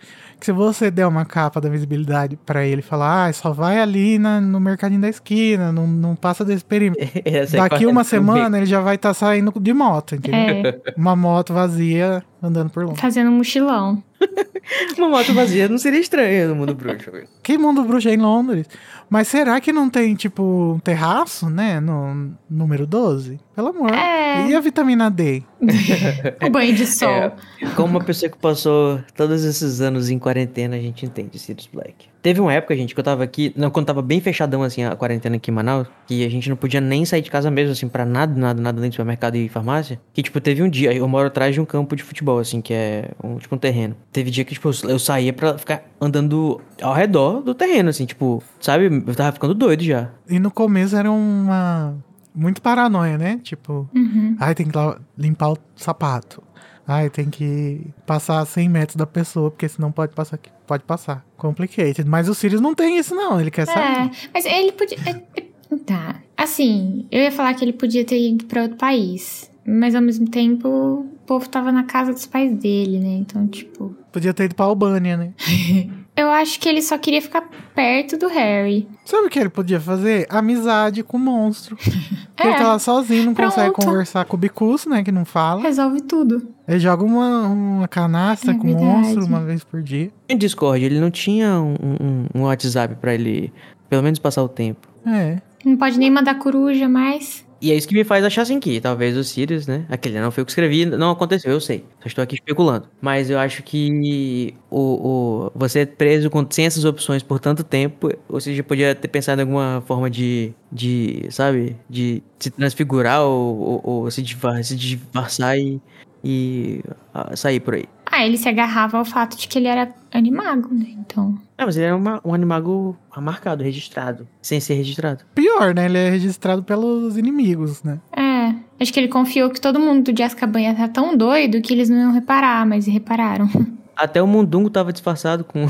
que 0.40 0.46
se 0.46 0.52
você 0.52 0.90
der 0.90 1.06
uma 1.06 1.24
capa 1.24 1.58
da 1.60 1.68
visibilidade 1.70 2.36
pra 2.44 2.66
ele 2.66 2.82
falar, 2.82 3.28
ah, 3.28 3.32
só 3.32 3.50
vai 3.52 3.78
ali 3.80 4.18
na- 4.18 4.40
no 4.40 4.58
mercadinho 4.60 5.00
da 5.00 5.08
esquina, 5.08 5.70
não, 5.72 5.86
não 5.86 6.16
passa 6.16 6.44
desse 6.44 6.64
perímetro. 6.66 7.06
É 7.24 7.46
Daqui 7.46 7.86
uma 7.86 8.00
um 8.00 8.04
semana 8.04 8.56
ele 8.58 8.66
já 8.66 8.80
vai 8.80 8.96
estar 8.96 9.14
saindo 9.14 9.52
de 9.60 9.72
moto, 9.72 10.14
entendeu? 10.16 10.38
É, 10.40 10.80
Uma 10.96 11.14
moto 11.16 11.52
vazia 11.54 12.22
andando 12.44 12.70
por 12.70 12.84
longe. 12.84 13.00
fazendo 13.00 13.30
um 13.30 13.36
mochilão. 13.38 14.02
Uma 14.96 15.08
moto 15.08 15.34
vazia 15.34 15.68
não 15.68 15.78
seria 15.78 16.00
estranho 16.00 16.48
no 16.48 16.54
mundo 16.56 16.74
bruxo. 16.74 17.10
Que 17.42 17.58
mundo 17.58 17.82
bruxo 17.84 18.08
é 18.08 18.14
em 18.14 18.18
Londres? 18.18 18.66
Mas 19.10 19.28
será 19.28 19.60
que 19.60 19.72
não 19.72 19.90
tem, 19.90 20.14
tipo, 20.14 20.74
um 20.74 20.78
terraço, 20.78 21.50
né? 21.50 21.78
No 21.80 22.32
número 22.48 22.86
12? 22.86 23.38
Pelo 23.54 23.68
amor. 23.68 23.92
É. 23.92 24.48
E 24.48 24.54
a 24.54 24.60
vitamina 24.60 25.10
D? 25.10 25.42
O 26.46 26.50
banho 26.50 26.74
de 26.74 26.86
sol. 26.86 27.08
É, 27.10 27.32
como 27.76 27.96
uma 27.98 28.04
pessoa 28.04 28.30
que 28.30 28.38
passou 28.38 29.00
todos 29.14 29.44
esses 29.44 29.80
anos 29.80 30.10
em 30.10 30.18
quarentena, 30.18 30.76
a 30.76 30.80
gente 30.80 31.04
entende 31.04 31.38
Sirius 31.38 31.68
Black. 31.72 32.08
Teve 32.24 32.40
uma 32.40 32.54
época, 32.54 32.74
gente, 32.74 32.94
que 32.94 32.98
eu 33.00 33.04
tava 33.04 33.22
aqui, 33.22 33.52
não, 33.54 33.70
quando 33.70 33.84
tava 33.84 34.00
bem 34.00 34.18
fechadão, 34.18 34.62
assim, 34.62 34.82
a 34.82 34.96
quarentena 34.96 35.36
aqui 35.36 35.50
em 35.50 35.54
Manaus, 35.54 35.86
que 36.06 36.24
a 36.24 36.30
gente 36.30 36.48
não 36.48 36.56
podia 36.56 36.80
nem 36.80 37.04
sair 37.04 37.20
de 37.20 37.30
casa 37.30 37.50
mesmo, 37.50 37.72
assim, 37.72 37.86
pra 37.86 38.06
nada, 38.06 38.32
nada, 38.34 38.62
nada 38.62 38.76
dentro 38.80 38.88
do 38.88 38.94
supermercado 38.94 39.34
e 39.36 39.46
farmácia. 39.46 40.00
Que, 40.14 40.22
tipo, 40.22 40.40
teve 40.40 40.62
um 40.62 40.68
dia, 40.70 40.90
eu 40.94 41.06
moro 41.06 41.26
atrás 41.26 41.54
de 41.54 41.60
um 41.60 41.66
campo 41.66 41.94
de 41.94 42.02
futebol, 42.02 42.38
assim, 42.38 42.62
que 42.62 42.72
é, 42.72 43.10
um, 43.22 43.36
tipo, 43.36 43.54
um 43.54 43.58
terreno. 43.58 43.94
Teve 44.10 44.30
dia 44.30 44.42
que, 44.42 44.54
tipo, 44.54 44.70
eu- 44.84 44.98
saía 44.98 45.34
pra 45.34 45.58
ficar 45.58 45.82
andando 46.00 46.62
ao 46.80 46.94
redor 46.94 47.42
do 47.42 47.54
terreno, 47.54 47.90
assim, 47.90 48.06
tipo, 48.06 48.42
sabe? 48.58 48.86
Eu 49.06 49.14
tava 49.14 49.30
ficando 49.32 49.52
doido 49.52 49.84
já. 49.84 50.08
E 50.26 50.38
no 50.38 50.50
começo 50.50 50.96
era 50.96 51.12
uma. 51.12 51.94
Muito 52.34 52.60
paranoia, 52.62 53.16
né? 53.18 53.38
Tipo, 53.44 53.88
Uhum. 53.94 54.34
ai, 54.40 54.54
tem 54.56 54.66
que 54.66 54.72
limpar 55.16 55.50
o 55.52 55.58
sapato. 55.76 56.42
Ai, 56.86 57.08
tem 57.08 57.30
que 57.30 57.86
passar 58.06 58.40
a 58.40 58.44
100 58.44 58.68
metros 58.68 58.96
da 58.96 59.06
pessoa, 59.06 59.50
porque 59.50 59.68
senão 59.68 59.90
pode 59.90 60.12
passar 60.14 60.36
aqui. 60.36 60.50
Pode 60.66 60.82
passar. 60.84 61.24
Complicated. 61.36 62.04
Mas 62.08 62.28
o 62.28 62.34
Sirius 62.34 62.60
não 62.60 62.74
tem 62.74 62.98
isso, 62.98 63.14
não. 63.14 63.40
Ele 63.40 63.50
quer 63.50 63.66
sair. 63.66 64.06
É, 64.06 64.10
mas 64.32 64.44
ele 64.44 64.72
podia. 64.72 64.98
é, 65.06 65.40
é, 65.40 65.44
Tá. 65.86 66.22
Assim, 66.36 67.06
eu 67.10 67.20
ia 67.20 67.32
falar 67.32 67.54
que 67.54 67.64
ele 67.64 67.72
podia 67.72 68.04
ter 68.04 68.20
ido 68.20 68.44
pra 68.44 68.62
outro 68.62 68.76
país. 68.76 69.50
Mas 69.66 69.94
ao 69.94 70.02
mesmo 70.02 70.28
tempo, 70.28 70.68
o 70.68 71.04
povo 71.26 71.48
tava 71.48 71.72
na 71.72 71.84
casa 71.84 72.12
dos 72.12 72.26
pais 72.26 72.52
dele, 72.54 72.98
né? 73.00 73.16
Então, 73.20 73.46
tipo. 73.46 73.94
Podia 74.12 74.34
ter 74.34 74.44
ido 74.44 74.54
pra 74.54 74.66
Albânia, 74.66 75.16
né? 75.16 75.32
Eu 76.16 76.30
acho 76.30 76.60
que 76.60 76.68
ele 76.68 76.80
só 76.80 76.96
queria 76.96 77.20
ficar 77.20 77.40
perto 77.74 78.16
do 78.16 78.28
Harry. 78.28 78.86
Sabe 79.04 79.26
o 79.26 79.30
que 79.30 79.36
ele 79.36 79.48
podia 79.48 79.80
fazer? 79.80 80.28
Amizade 80.30 81.02
com 81.02 81.16
o 81.16 81.20
monstro. 81.20 81.74
Porque 82.36 82.42
ele 82.48 82.54
É. 82.54 82.58
tá 82.58 82.68
lá 82.68 82.78
sozinho, 82.78 83.24
não 83.26 83.34
consegue 83.34 83.72
Pronto. 83.72 83.86
conversar 83.86 84.24
com 84.24 84.36
o 84.36 84.38
Bicuço, 84.38 84.88
né? 84.88 85.02
Que 85.02 85.10
não 85.10 85.24
fala. 85.24 85.60
Resolve 85.62 86.02
tudo. 86.02 86.46
Ele 86.68 86.78
joga 86.78 87.02
uma, 87.02 87.48
uma 87.48 87.88
canasta 87.88 88.52
É 88.52 88.54
com 88.54 88.70
o 88.72 88.74
monstro 88.80 89.24
uma 89.26 89.40
vez 89.42 89.64
por 89.64 89.82
dia. 89.82 90.12
Em 90.28 90.36
Discord, 90.38 90.84
ele 90.84 91.00
não 91.00 91.10
tinha 91.10 91.60
um, 91.60 91.74
um, 91.82 92.26
um 92.32 92.42
WhatsApp 92.44 92.94
pra 93.00 93.12
ele, 93.12 93.52
pelo 93.90 94.02
menos, 94.04 94.20
passar 94.20 94.44
o 94.44 94.48
tempo. 94.48 94.86
É. 95.04 95.40
Não 95.64 95.76
pode 95.76 95.98
nem 95.98 96.12
mandar 96.12 96.36
coruja 96.38 96.88
mais. 96.88 97.44
E 97.64 97.72
é 97.72 97.74
isso 97.76 97.88
que 97.88 97.94
me 97.94 98.04
faz 98.04 98.22
achar 98.22 98.42
assim 98.42 98.60
que 98.60 98.78
talvez 98.78 99.16
o 99.16 99.24
Sirius, 99.24 99.66
né? 99.66 99.86
Aquele 99.88 100.20
não 100.20 100.30
foi 100.30 100.42
o 100.42 100.44
que 100.44 100.52
escrevi, 100.52 100.84
não 100.84 101.10
aconteceu, 101.10 101.50
eu 101.50 101.60
sei. 101.62 101.82
Só 102.02 102.08
estou 102.08 102.22
aqui 102.22 102.34
especulando. 102.34 102.90
Mas 103.00 103.30
eu 103.30 103.38
acho 103.38 103.62
que 103.62 104.54
o, 104.70 105.46
o 105.48 105.52
você 105.54 105.78
é 105.80 105.86
preso 105.86 106.28
com, 106.28 106.46
sem 106.50 106.66
essas 106.66 106.84
opções 106.84 107.22
por 107.22 107.40
tanto 107.40 107.64
tempo, 107.64 108.10
ou 108.28 108.38
seja, 108.38 108.62
podia 108.62 108.94
ter 108.94 109.08
pensado 109.08 109.40
em 109.40 109.44
alguma 109.44 109.82
forma 109.86 110.10
de, 110.10 110.52
de 110.70 111.26
sabe, 111.30 111.74
de 111.88 112.22
se 112.38 112.50
transfigurar 112.50 113.22
ou, 113.22 113.56
ou, 113.56 113.80
ou 114.02 114.10
se, 114.10 114.22
se 114.62 114.76
disfarçar 114.76 115.58
e, 115.58 115.80
e 116.22 116.82
ah, 117.14 117.34
sair 117.34 117.60
por 117.60 117.76
aí. 117.76 117.93
Ah, 118.16 118.24
ele 118.24 118.38
se 118.38 118.48
agarrava 118.48 118.96
ao 118.96 119.04
fato 119.04 119.36
de 119.36 119.48
que 119.48 119.58
ele 119.58 119.66
era 119.66 119.92
animago, 120.12 120.72
né? 120.72 120.86
Então. 120.90 121.36
Ah, 121.58 121.66
mas 121.66 121.76
ele 121.76 121.86
era 121.86 121.96
uma, 121.96 122.20
um 122.24 122.32
animago 122.32 122.96
marcado, 123.16 123.64
registrado, 123.64 124.28
sem 124.40 124.60
ser 124.60 124.74
registrado. 124.74 125.24
Pior, 125.34 125.74
né? 125.74 125.86
Ele 125.86 125.98
é 125.98 126.10
registrado 126.10 126.62
pelos 126.62 127.18
inimigos, 127.18 127.82
né? 127.82 127.98
É. 128.16 128.54
Acho 128.78 128.92
que 128.92 129.00
ele 129.00 129.08
confiou 129.08 129.50
que 129.50 129.60
todo 129.60 129.80
mundo 129.80 130.12
de 130.12 130.22
Azkaban 130.22 130.60
ia 130.60 130.70
estar 130.70 130.88
tão 130.88 131.16
doido 131.16 131.60
que 131.60 131.74
eles 131.74 131.88
não 131.88 131.98
iam 131.98 132.12
reparar, 132.12 132.64
mas 132.64 132.86
repararam. 132.86 133.48
Até 133.96 134.22
o 134.22 134.26
Mundungo 134.26 134.70
tava 134.70 134.92
disfarçado 134.92 135.44
com 135.44 135.66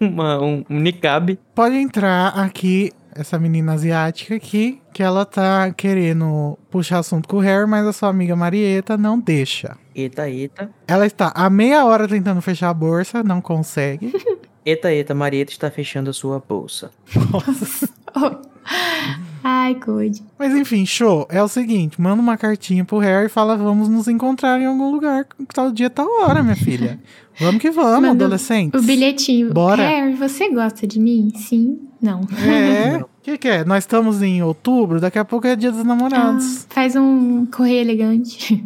uma, 0.00 0.42
um, 0.42 0.64
um 0.68 0.80
niqab. 0.80 1.38
Pode 1.54 1.76
entrar 1.76 2.28
aqui 2.28 2.92
essa 3.14 3.38
menina 3.38 3.72
asiática 3.72 4.34
aqui, 4.34 4.80
que 4.92 5.02
ela 5.02 5.24
tá 5.24 5.72
querendo 5.72 6.58
puxar 6.70 6.98
assunto 6.98 7.26
com 7.26 7.38
o 7.38 7.40
Harry, 7.40 7.66
mas 7.66 7.86
a 7.86 7.92
sua 7.92 8.10
amiga 8.10 8.36
Marieta 8.36 8.96
não 8.96 9.18
deixa. 9.18 9.76
Eita, 9.94 10.28
eita. 10.28 10.70
Ela 10.86 11.06
está 11.06 11.32
há 11.34 11.48
meia 11.48 11.84
hora 11.84 12.06
tentando 12.06 12.42
fechar 12.42 12.68
a 12.68 12.74
bolsa, 12.74 13.22
não 13.22 13.40
consegue. 13.40 14.12
Eita, 14.66 14.92
eita, 14.92 15.14
Marieta 15.14 15.52
está 15.52 15.70
fechando 15.70 16.10
a 16.10 16.12
sua 16.12 16.40
bolsa. 16.40 16.90
Ai, 19.48 19.76
good. 19.76 20.24
Mas 20.36 20.52
enfim, 20.56 20.84
show. 20.84 21.24
É 21.30 21.40
o 21.40 21.46
seguinte, 21.46 22.00
manda 22.00 22.20
uma 22.20 22.36
cartinha 22.36 22.84
pro 22.84 22.98
Harry 22.98 23.26
e 23.26 23.28
fala, 23.28 23.56
vamos 23.56 23.88
nos 23.88 24.08
encontrar 24.08 24.60
em 24.60 24.66
algum 24.66 24.90
lugar, 24.90 25.24
tal 25.54 25.70
dia, 25.70 25.88
tal 25.88 26.08
hora, 26.20 26.42
minha 26.42 26.56
filha. 26.56 26.98
Vamos 27.38 27.60
que 27.60 27.70
vamos, 27.70 28.08
Manda 28.08 28.24
adolescentes. 28.24 28.80
O 28.80 28.82
bilhetinho. 28.82 29.52
Bora. 29.52 29.86
Harry, 29.86 30.14
você 30.14 30.48
gosta 30.48 30.86
de 30.86 30.98
mim? 30.98 31.30
Sim? 31.36 31.78
Não. 32.00 32.22
É. 32.42 33.04
O 33.26 33.26
que, 33.26 33.38
que 33.38 33.48
é? 33.48 33.64
Nós 33.64 33.82
estamos 33.82 34.22
em 34.22 34.40
outubro, 34.40 35.00
daqui 35.00 35.18
a 35.18 35.24
pouco 35.24 35.48
é 35.48 35.56
dia 35.56 35.72
dos 35.72 35.82
namorados. 35.82 36.62
Ah, 36.62 36.66
faz 36.70 36.94
um 36.94 37.44
correio 37.46 37.80
elegante. 37.80 38.64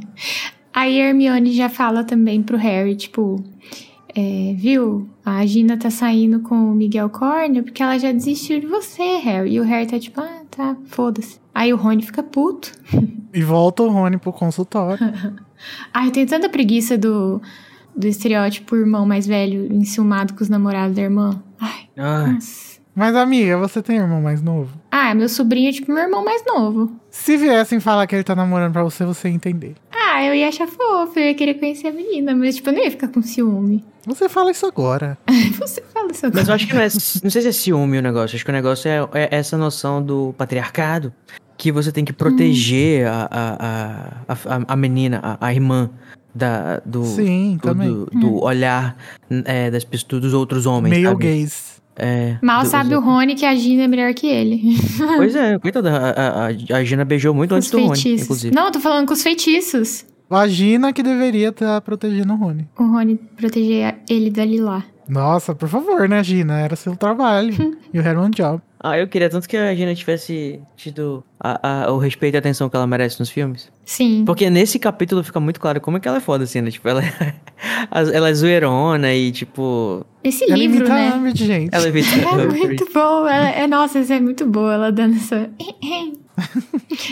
Aí 0.72 1.00
a 1.00 1.08
Hermione 1.08 1.52
já 1.52 1.70
fala 1.70 2.04
também 2.04 2.42
pro 2.42 2.58
Harry, 2.58 2.94
tipo, 2.94 3.42
é, 4.14 4.54
viu? 4.56 5.08
A 5.24 5.44
Gina 5.46 5.76
tá 5.76 5.90
saindo 5.90 6.40
com 6.40 6.54
o 6.70 6.74
Miguel 6.74 7.08
Corner 7.10 7.62
porque 7.62 7.82
ela 7.82 7.98
já 7.98 8.12
desistiu 8.12 8.60
de 8.60 8.66
você, 8.66 9.18
Harry. 9.18 9.52
E 9.54 9.60
o 9.60 9.64
Harry 9.64 9.86
tá 9.86 9.98
tipo, 9.98 10.20
ah, 10.20 10.42
tá, 10.50 10.76
foda-se. 10.86 11.38
Aí 11.54 11.72
o 11.72 11.76
Rony 11.76 12.02
fica 12.02 12.22
puto. 12.22 12.72
E 13.32 13.42
volta 13.42 13.84
o 13.84 13.88
Rony 13.88 14.18
pro 14.18 14.32
consultório. 14.32 14.98
Ai, 15.94 16.08
eu 16.08 16.10
tenho 16.10 16.26
tanta 16.26 16.48
preguiça 16.48 16.98
do, 16.98 17.40
do 17.96 18.08
estereótipo 18.08 18.74
irmão 18.74 19.06
mais 19.06 19.24
velho 19.24 19.72
enciumado 19.72 20.34
com 20.34 20.42
os 20.42 20.48
namorados 20.48 20.96
da 20.96 21.02
irmã. 21.02 21.40
Ai, 21.60 21.88
Ah, 21.96 22.26
nossa. 22.26 22.80
Mas, 22.92 23.14
amiga, 23.14 23.56
você 23.56 23.80
tem 23.80 23.98
irmão 23.98 24.20
mais 24.20 24.42
novo? 24.42 24.76
Ah, 24.90 25.14
meu 25.14 25.28
sobrinho 25.28 25.68
é 25.68 25.72
tipo 25.72 25.92
meu 25.92 26.02
irmão 26.02 26.24
mais 26.24 26.42
novo. 26.44 26.90
Se 27.08 27.36
viessem 27.36 27.78
falar 27.78 28.04
que 28.08 28.16
ele 28.16 28.24
tá 28.24 28.34
namorando 28.34 28.72
pra 28.72 28.82
você, 28.82 29.04
você 29.04 29.28
ia 29.28 29.34
entender. 29.34 29.74
Ah, 29.92 29.99
eu 30.26 30.34
ia 30.34 30.48
achar 30.48 30.66
fofo, 30.66 31.18
eu 31.18 31.26
ia 31.26 31.34
querer 31.34 31.54
conhecer 31.54 31.88
a 31.88 31.92
menina, 31.92 32.34
mas 32.34 32.56
tipo, 32.56 32.68
eu 32.68 32.72
não 32.74 32.84
ia 32.84 32.90
ficar 32.90 33.08
com 33.08 33.22
ciúme. 33.22 33.84
Você 34.06 34.28
fala 34.28 34.50
isso 34.50 34.66
agora. 34.66 35.18
Você 35.58 35.82
fala 35.92 36.10
isso 36.10 36.22
Mas 36.24 36.36
agora. 36.36 36.50
eu 36.50 36.54
acho 36.54 36.66
que 36.66 36.74
não 36.74 36.80
é. 36.80 36.88
Não 37.22 37.30
sei 37.30 37.42
se 37.42 37.48
é 37.48 37.52
ciúme 37.52 37.98
o 37.98 38.02
negócio. 38.02 38.34
Acho 38.34 38.44
que 38.44 38.50
o 38.50 38.54
negócio 38.54 38.88
é, 38.88 39.08
é 39.14 39.28
essa 39.30 39.56
noção 39.58 40.02
do 40.02 40.34
patriarcado. 40.38 41.12
Que 41.56 41.70
você 41.70 41.92
tem 41.92 42.06
que 42.06 42.12
proteger 42.12 43.06
a, 43.06 43.28
a, 43.30 43.54
a, 44.26 44.32
a, 44.32 44.62
a 44.68 44.76
menina, 44.76 45.20
a, 45.22 45.46
a 45.48 45.52
irmã 45.52 45.90
da, 46.34 46.80
do, 46.86 47.04
Sim, 47.04 47.58
do, 47.60 47.68
também. 47.68 47.88
do, 47.88 48.06
do 48.06 48.42
olhar 48.42 48.96
é, 49.44 49.70
das 49.70 49.84
pessoas, 49.84 50.22
dos 50.22 50.32
outros 50.32 50.64
homens. 50.64 50.90
Meio 50.94 51.08
sabe? 51.10 51.22
gays. 51.22 51.79
É, 51.96 52.38
Mal 52.42 52.64
sabe 52.64 52.94
o 52.94 53.00
Rony 53.00 53.34
que 53.34 53.44
a 53.44 53.54
Gina 53.54 53.82
é 53.82 53.88
melhor 53.88 54.14
que 54.14 54.26
ele. 54.26 54.60
Pois 55.16 55.34
é, 55.34 55.58
coitada, 55.58 55.90
a, 55.90 56.46
a, 56.46 56.46
a 56.46 56.84
Gina 56.84 57.04
beijou 57.04 57.34
muito 57.34 57.50
Com 57.50 57.56
antes 57.56 57.66
os 57.68 57.72
do 57.72 57.86
Rony, 57.86 58.22
inclusive. 58.22 58.54
Não, 58.54 58.66
eu 58.66 58.72
tô 58.72 58.80
falando 58.80 59.06
com 59.06 59.12
os 59.12 59.22
feitiços. 59.22 60.06
A 60.30 60.46
Gina 60.46 60.92
que 60.92 61.02
deveria 61.02 61.48
estar 61.48 61.80
protegendo 61.80 62.32
o 62.32 62.36
Rony. 62.36 62.68
O 62.78 62.84
Rony 62.84 63.16
proteger 63.36 63.96
ele 64.08 64.30
dali 64.30 64.60
lá. 64.60 64.84
Nossa, 65.10 65.54
por 65.54 65.68
favor, 65.68 66.08
né, 66.08 66.22
Gina? 66.22 66.60
Era 66.60 66.76
seu 66.76 66.94
trabalho. 66.96 67.52
you 67.92 68.00
had 68.02 68.16
one 68.16 68.30
job. 68.30 68.62
Ah, 68.82 68.96
eu 68.98 69.06
queria 69.08 69.28
tanto 69.28 69.46
que 69.46 69.56
a 69.56 69.74
Gina 69.74 69.94
tivesse 69.94 70.58
tido 70.76 71.22
a, 71.38 71.84
a- 71.86 71.92
o 71.92 71.98
respeito 71.98 72.34
e 72.34 72.36
a 72.36 72.38
atenção 72.38 72.70
que 72.70 72.76
ela 72.76 72.86
merece 72.86 73.20
nos 73.20 73.28
filmes. 73.28 73.70
Sim. 73.84 74.22
Porque 74.24 74.48
nesse 74.48 74.78
capítulo 74.78 75.22
fica 75.22 75.38
muito 75.38 75.60
claro 75.60 75.80
como 75.80 75.96
é 75.98 76.00
que 76.00 76.08
ela 76.08 76.16
é 76.16 76.20
foda, 76.20 76.44
assim, 76.44 76.62
né? 76.62 76.70
Tipo, 76.70 76.88
ela, 76.88 77.02
ela 77.90 78.28
é 78.30 78.34
zoeirona 78.34 79.12
e, 79.12 79.32
tipo... 79.32 80.06
Esse 80.24 80.44
Ela 80.44 80.56
livro, 80.56 80.76
imita 80.78 80.92
a 80.92 80.96
né? 80.96 81.08
Ambit, 81.14 81.44
gente. 81.44 81.74
Ela 81.74 81.88
evita... 81.88 82.08
É 82.16 82.46
muito 82.46 82.86
bom. 82.94 83.26
Ela, 83.28 83.50
é, 83.50 83.66
nossa, 83.66 83.98
isso 83.98 84.12
é 84.12 84.20
muito 84.20 84.46
boa. 84.46 84.72
Ela 84.74 84.92
dando 84.92 85.16
essa. 85.16 85.50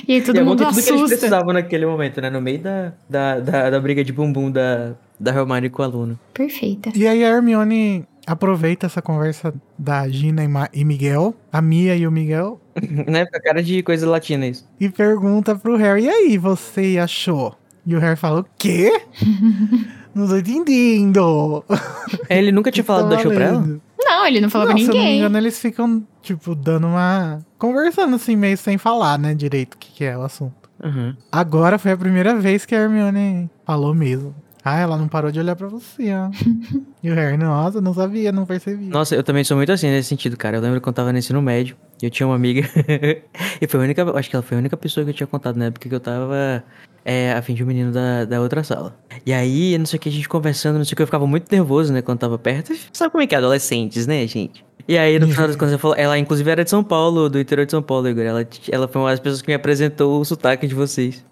e 0.07 0.15
aí 0.15 0.23
todo 0.23 0.37
e 0.37 0.39
é 0.39 0.43
bom 0.43 0.51
mundo 0.51 0.67
que 0.67 0.73
tudo 0.75 0.83
que 0.85 0.91
eles 0.91 1.03
precisavam 1.09 1.53
naquele 1.53 1.87
momento, 1.87 2.21
né? 2.21 2.31
No 2.31 2.41
meio 2.41 2.59
da, 2.61 2.93
da, 3.09 3.41
da, 3.41 3.71
da 3.71 3.81
briga 3.81 4.03
de 4.05 4.13
bumbum 4.13 4.51
da, 4.51 4.95
da 5.19 5.33
Hermione 5.35 5.71
com 5.71 5.83
o 5.83 5.85
aluno. 5.85 6.19
Perfeita. 6.35 6.91
E 6.95 7.07
aí 7.07 7.25
a 7.25 7.29
Hermione 7.29 8.05
aproveita 8.27 8.87
essa 8.87 9.01
conversa 9.01 9.55
da 9.79 10.07
Gina 10.09 10.45
e, 10.45 10.49
Ma- 10.49 10.69
e 10.73 10.85
Miguel, 10.85 11.35
a 11.53 11.63
Mia 11.63 11.97
e 11.97 12.07
o 12.07 12.11
Miguel, 12.13 12.61
né? 13.07 13.25
Com 13.27 13.37
a 13.37 13.41
cara 13.41 13.63
de 13.63 13.83
coisa 13.83 14.09
latina 14.09 14.47
isso. 14.47 14.69
e 14.79 14.89
pergunta 14.89 15.55
pro 15.57 15.77
Harry, 15.77 16.05
e 16.05 16.09
aí, 16.11 16.39
você 16.39 16.99
achou? 17.03 17.55
E 17.87 17.95
o 17.95 17.99
Harry 17.99 18.17
fala, 18.17 18.41
o 18.41 18.47
quê? 18.59 18.93
não 20.15 20.29
tô 20.29 20.37
entendendo. 20.37 21.65
Ele 22.29 22.53
nunca 22.53 22.71
tinha 22.71 22.85
falado 22.85 23.09
do 23.09 23.17
Tá 23.17 23.23
show 23.23 23.33
pra 23.33 23.45
ela? 23.47 23.81
Ele 24.29 24.41
não 24.41 24.51
falou 24.51 24.69
Não, 24.69 24.75
pra 24.75 24.83
se 24.85 24.89
eu 24.91 24.95
não 24.95 25.01
me 25.01 25.01
ninguém. 25.05 25.19
engano, 25.21 25.39
eles 25.39 25.59
ficam, 25.59 26.07
tipo, 26.23 26.55
dando 26.55 26.87
uma... 26.87 27.41
Conversando 27.59 28.15
assim, 28.17 28.37
meio 28.37 28.57
sem 28.57 28.79
falar, 28.79 29.19
né, 29.19 29.35
direito 29.35 29.75
o 29.75 29.79
que, 29.79 29.91
que 29.93 30.05
é 30.05 30.17
o 30.17 30.23
assunto. 30.23 30.69
Uhum. 30.83 31.15
Agora 31.33 31.79
foi 31.79 31.91
a 31.93 31.97
primeira 31.97 32.37
vez 32.37 32.65
que 32.65 32.75
a 32.75 32.79
Hermione 32.79 33.51
falou 33.67 33.95
mesmo. 33.95 34.35
Ah, 34.65 34.79
ela 34.79 34.97
não 34.99 35.09
parou 35.09 35.31
de 35.31 35.41
olhar 35.41 35.57
pra 35.57 35.67
você, 35.67 36.13
ó. 36.13 36.31
e 37.03 37.11
o 37.11 37.15
Harry, 37.15 37.37
nossa, 37.39 37.81
não 37.81 37.95
sabia, 37.95 38.31
não 38.31 38.45
percebi. 38.45 38.85
Nossa, 38.87 39.15
eu 39.15 39.23
também 39.23 39.43
sou 39.43 39.57
muito 39.57 39.73
assim 39.73 39.89
nesse 39.89 40.09
sentido, 40.09 40.37
cara. 40.37 40.59
Eu 40.59 40.61
lembro 40.61 40.81
quando 40.81 40.89
eu 40.89 40.97
tava 40.97 41.13
no 41.13 41.19
ensino 41.19 41.41
médio, 41.41 41.75
eu 42.07 42.11
tinha 42.11 42.27
uma 42.27 42.37
amiga. 42.37 42.69
e 43.61 43.67
foi 43.67 43.81
a 43.81 43.83
única. 43.83 44.19
Acho 44.19 44.31
que 44.31 44.37
ela 44.37 44.43
foi 44.43 44.57
a 44.57 44.61
única 44.61 44.77
pessoa 44.77 45.05
que 45.05 45.11
eu 45.11 45.15
tinha 45.15 45.27
contado 45.27 45.57
na 45.57 45.67
época 45.67 45.89
que 45.89 45.95
eu 45.95 46.01
tava 46.01 46.65
é, 47.05 47.33
a 47.33 47.41
fim 47.41 47.55
de 47.55 47.65
um 47.65 47.67
menino 47.67 47.91
da, 47.91 48.27
da 48.27 48.39
outra 48.41 48.63
sala. 48.63 48.95
E 49.25 49.33
aí, 49.33 49.79
não 49.79 49.87
sei 49.87 49.97
o 49.97 50.01
que, 50.01 50.11
a 50.11 50.13
gente 50.13 50.29
conversando, 50.29 50.77
não 50.77 50.85
sei 50.85 50.93
o 50.93 50.97
que, 50.97 51.03
eu 51.03 51.07
ficava 51.07 51.27
muito 51.27 51.51
nervoso, 51.51 51.91
né, 51.91 52.03
quando 52.03 52.19
tava 52.19 52.39
perto. 52.39 52.75
Sabe 52.93 53.11
como 53.11 53.23
é 53.23 53.27
que 53.27 53.35
é? 53.35 53.39
Adolescentes, 53.39 54.07
né, 54.07 54.27
gente? 54.27 54.63
E 54.87 54.97
aí, 54.97 55.19
no 55.19 55.27
final 55.29 55.47
das 55.47 55.57
contas, 55.57 55.73
ela 55.73 55.79
falou, 55.79 55.97
ela 55.99 56.19
inclusive 56.19 56.51
era 56.51 56.65
de 56.65 56.71
São 56.71 56.83
Paulo, 56.83 57.29
do 57.29 57.39
interior 57.39 57.67
de 57.67 57.71
São 57.71 57.83
Paulo, 57.83 58.09
Igor. 58.09 58.25
Ela, 58.25 58.49
ela 58.71 58.89
foi 58.89 59.03
uma 59.03 59.11
das 59.11 59.21
pessoas 59.21 59.43
que 59.43 59.49
me 59.49 59.55
apresentou 59.55 60.19
o 60.19 60.25
sotaque 60.25 60.67
de 60.67 60.75
vocês. 60.75 61.23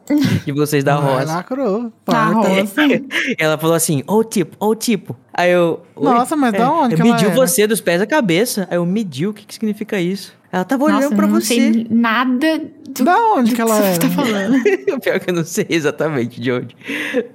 De 0.45 0.53
vocês 0.53 0.85
da 0.85 0.97
Ai, 0.97 1.03
roça. 1.03 1.25
lacrou. 1.25 1.93
Da 2.07 2.25
roça. 2.27 2.83
Ela 3.39 3.57
falou 3.57 3.75
assim, 3.75 4.03
ô 4.07 4.23
tipo, 4.23 4.57
ô 4.61 4.75
tipo. 4.75 5.17
Aí 5.33 5.51
eu. 5.51 5.83
Nossa, 5.99 6.37
mas 6.37 6.53
da 6.53 6.71
onde 6.71 6.95
Eu 6.95 6.97
que 6.97 7.03
ela 7.03 7.13
mediu 7.15 7.31
era? 7.31 7.37
você 7.37 7.67
dos 7.67 7.81
pés 7.81 8.01
à 8.01 8.07
cabeça. 8.07 8.69
Aí 8.71 8.77
eu 8.77 8.85
mediu, 8.85 9.31
o 9.31 9.35
que, 9.35 9.47
que 9.47 9.55
significa 9.55 9.99
isso? 9.99 10.36
Ela 10.53 10.65
tava 10.65 10.85
olhando 10.85 11.03
Nossa, 11.03 11.15
pra 11.17 11.27
eu 11.27 11.31
não 11.31 11.41
você. 11.41 11.47
sei 11.55 11.87
nada 11.91 12.61
do, 12.89 13.05
Da 13.05 13.17
onde 13.35 13.51
do 13.51 13.55
que 13.57 13.61
ela 13.61 13.75
você 13.75 13.83
era? 13.83 13.99
tá 13.99 14.09
falando. 14.11 14.63
Pior 15.03 15.21
que 15.21 15.31
eu 15.31 15.35
não 15.35 15.45
sei 15.45 15.67
exatamente 15.69 16.41
de 16.41 16.53
onde. 16.53 16.77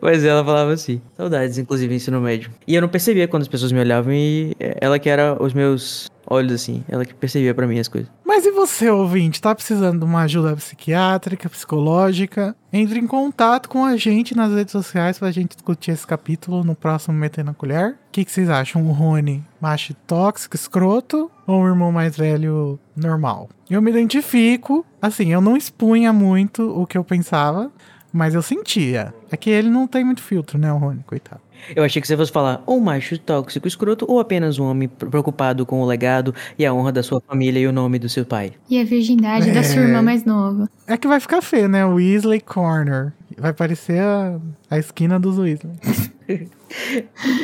Mas 0.01 0.23
ela 0.23 0.43
falava 0.43 0.71
assim. 0.73 1.01
Saudades, 1.17 1.57
inclusive, 1.57 1.93
ensino 1.93 2.19
médio. 2.21 2.49
E 2.67 2.73
eu 2.73 2.81
não 2.81 2.89
percebia 2.89 3.27
quando 3.27 3.41
as 3.43 3.47
pessoas 3.47 3.71
me 3.71 3.79
olhavam 3.79 4.13
e 4.13 4.53
eh, 4.59 4.77
ela 4.81 4.97
que 4.97 5.09
era 5.09 5.35
os 5.41 5.53
meus 5.53 6.09
olhos, 6.25 6.53
assim. 6.53 6.83
Ela 6.87 7.05
que 7.05 7.13
percebia 7.13 7.53
pra 7.53 7.67
mim 7.67 7.79
as 7.79 7.87
coisas. 7.87 8.09
Mas 8.25 8.45
e 8.45 8.51
você, 8.51 8.89
ouvinte, 8.89 9.41
tá 9.41 9.53
precisando 9.53 9.99
de 9.99 10.05
uma 10.05 10.21
ajuda 10.21 10.55
psiquiátrica, 10.55 11.49
psicológica? 11.49 12.55
Entre 12.71 12.97
em 12.99 13.05
contato 13.05 13.67
com 13.67 13.83
a 13.83 13.97
gente 13.97 14.35
nas 14.35 14.53
redes 14.53 14.71
sociais 14.71 15.19
pra 15.19 15.31
gente 15.31 15.55
discutir 15.55 15.91
esse 15.91 16.07
capítulo 16.07 16.63
no 16.63 16.73
próximo 16.73 17.13
Meter 17.13 17.43
na 17.43 17.53
Colher. 17.53 17.91
O 17.91 18.11
que, 18.11 18.23
que 18.23 18.31
vocês 18.31 18.49
acham? 18.49 18.87
O 18.87 18.91
Rony, 18.91 19.43
macho 19.59 19.93
tóxico, 20.07 20.55
escroto? 20.55 21.29
Ou 21.45 21.61
o 21.61 21.67
irmão 21.67 21.91
mais 21.91 22.15
velho, 22.15 22.79
normal? 22.95 23.49
Eu 23.69 23.81
me 23.81 23.91
identifico, 23.91 24.85
assim, 25.01 25.33
eu 25.33 25.41
não 25.41 25.57
expunha 25.57 26.13
muito 26.13 26.63
o 26.69 26.87
que 26.87 26.97
eu 26.97 27.03
pensava, 27.03 27.69
mas 28.13 28.33
eu 28.33 28.41
sentia. 28.41 29.13
É 29.29 29.37
que 29.37 29.49
ele 29.49 29.69
não 29.69 29.87
tem 29.87 30.03
muito 30.03 30.21
filtro, 30.21 30.57
né, 30.57 30.71
o 30.71 30.77
Rony, 30.77 31.03
coitado. 31.05 31.41
Eu 31.75 31.83
achei 31.83 32.01
que 32.01 32.07
você 32.07 32.17
fosse 32.17 32.31
falar 32.31 32.61
ou 32.65 32.79
macho 32.79 33.17
tóxico 33.17 33.67
escroto 33.67 34.05
ou 34.09 34.19
apenas 34.19 34.59
um 34.59 34.65
homem 34.65 34.87
preocupado 34.87 35.65
com 35.65 35.81
o 35.81 35.85
legado 35.85 36.33
e 36.57 36.65
a 36.65 36.73
honra 36.73 36.91
da 36.91 37.03
sua 37.03 37.21
família 37.21 37.59
e 37.59 37.67
o 37.67 37.71
nome 37.71 37.99
do 37.99 38.09
seu 38.09 38.25
pai. 38.25 38.53
E 38.69 38.79
a 38.79 38.83
virgindade 38.83 39.51
da 39.51 39.63
sua 39.63 39.81
É. 39.81 39.85
irmã 39.85 40.01
mais 40.01 40.25
nova. 40.25 40.69
É 40.87 40.97
que 40.97 41.07
vai 41.07 41.19
ficar 41.19 41.41
feio, 41.41 41.67
né? 41.69 41.85
Weasley 41.85 42.41
Corner. 42.41 43.13
Vai 43.37 43.53
parecer 43.53 43.99
a, 44.01 44.37
a 44.69 44.77
esquina 44.77 45.19
dos 45.19 45.37
Weasley. 45.37 45.73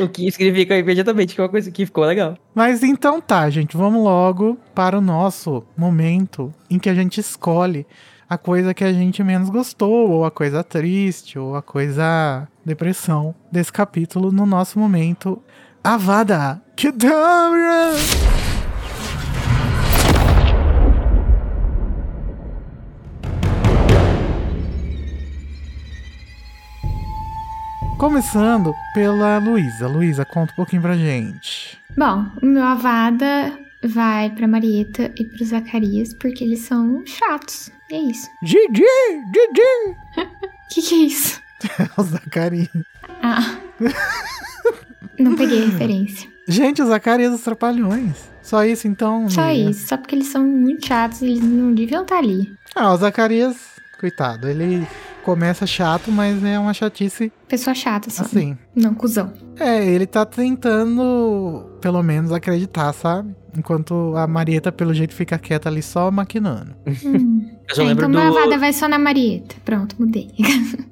O 0.01 0.07
que 0.07 0.32
significa 0.32 0.78
imediatamente 0.78 1.36
que 1.36 1.41
é 1.41 1.43
uma 1.43 1.49
coisa 1.49 1.70
que 1.70 1.86
ficou 1.86 2.05
legal. 2.05 2.38
Mas 2.55 2.82
então 2.84 3.20
tá, 3.20 3.49
gente, 3.49 3.76
vamos 3.76 4.01
logo 4.01 4.57
para 4.74 4.97
o 4.97 5.01
nosso 5.01 5.63
momento 5.78 6.53
em 6.70 6.80
que 6.80 6.89
a 6.89 6.93
gente 6.95 7.20
escolhe 7.20 7.86
a 8.30 8.38
coisa 8.38 8.73
que 8.73 8.84
a 8.84 8.91
gente 8.91 9.23
menos 9.23 9.49
gostou, 9.49 10.09
ou 10.09 10.25
a 10.25 10.32
coisa 10.32 10.63
triste, 10.63 11.39
ou 11.39 11.55
a 11.55 11.61
coisa 11.61 12.47
depressão 12.65 13.34
desse 13.51 13.71
capítulo 13.71 14.32
no 14.32 14.45
nosso 14.45 14.78
momento. 14.78 15.41
Avada 15.84 16.61
Kedavra! 16.75 17.93
Começando 27.97 28.75
pela 28.93 29.39
Luísa. 29.39 29.88
Luísa, 29.88 30.23
conta 30.23 30.51
um 30.51 30.55
pouquinho 30.55 30.82
pra 30.82 30.95
gente. 30.95 31.80
Bom, 31.97 32.25
o 32.43 32.45
meu 32.45 32.63
avada 32.63 33.66
vai 33.84 34.30
pra 34.30 34.47
Marieta 34.47 35.11
e 35.17 35.25
pro 35.25 35.45
Zacarias 35.45 36.13
porque 36.13 36.43
eles 36.43 36.59
são 36.61 37.03
chatos. 37.05 37.71
E 37.89 37.95
é 37.95 37.99
isso. 37.99 38.28
Gigi! 38.43 38.84
Gigi! 39.34 39.97
O 40.17 40.69
que, 40.73 40.82
que 40.82 40.95
é 40.95 40.97
isso? 41.07 41.41
O 41.97 42.03
Zacarias. 42.03 42.69
Ah. 43.23 43.57
Não 45.17 45.36
peguei 45.36 45.63
a 45.63 45.65
referência. 45.65 46.30
Gente, 46.47 46.82
o 46.82 46.86
Zacarias 46.88 47.32
dos 47.32 47.41
Trapalhões. 47.41 48.15
Só 48.41 48.63
isso 48.63 48.88
então? 48.88 49.30
Só 49.30 49.41
amiga? 49.41 49.71
isso. 49.71 49.88
Só 49.88 49.97
porque 49.97 50.15
eles 50.15 50.28
são 50.28 50.43
muito 50.45 50.86
chatos, 50.86 51.21
eles 51.21 51.41
não 51.41 51.73
deviam 51.73 52.03
estar 52.03 52.17
ali. 52.19 52.53
Ah, 52.75 52.93
o 52.93 52.97
Zacarias, 52.97 53.57
coitado, 53.99 54.47
ele 54.47 54.87
começa 55.23 55.65
chato, 55.67 56.11
mas 56.11 56.41
é 56.43 56.57
uma 56.57 56.73
chatice 56.73 57.31
Pessoa 57.47 57.73
chata, 57.75 58.09
só. 58.09 58.23
assim. 58.23 58.57
Não, 58.75 58.93
cuzão. 58.93 59.33
É, 59.59 59.85
ele 59.85 60.05
tá 60.05 60.25
tentando, 60.25 61.69
pelo 61.81 62.01
menos, 62.01 62.31
acreditar, 62.31 62.93
sabe? 62.93 63.35
Enquanto 63.57 64.13
a 64.15 64.25
Marieta, 64.27 64.71
pelo 64.71 64.93
jeito, 64.93 65.13
fica 65.13 65.37
quieta 65.37 65.67
ali 65.67 65.81
só 65.81 66.09
maquinando. 66.11 66.75
Hum. 67.03 67.49
Eu 67.67 67.75
só 67.75 67.81
É, 67.81 67.85
lembro 67.85 68.05
então 68.05 68.11
do. 68.11 68.17
meu 68.25 68.37
avada 68.37 68.57
vai 68.57 68.71
só 68.71 68.87
na 68.87 68.97
Marieta. 68.97 69.55
Pronto, 69.65 69.95
mudei. 69.99 70.29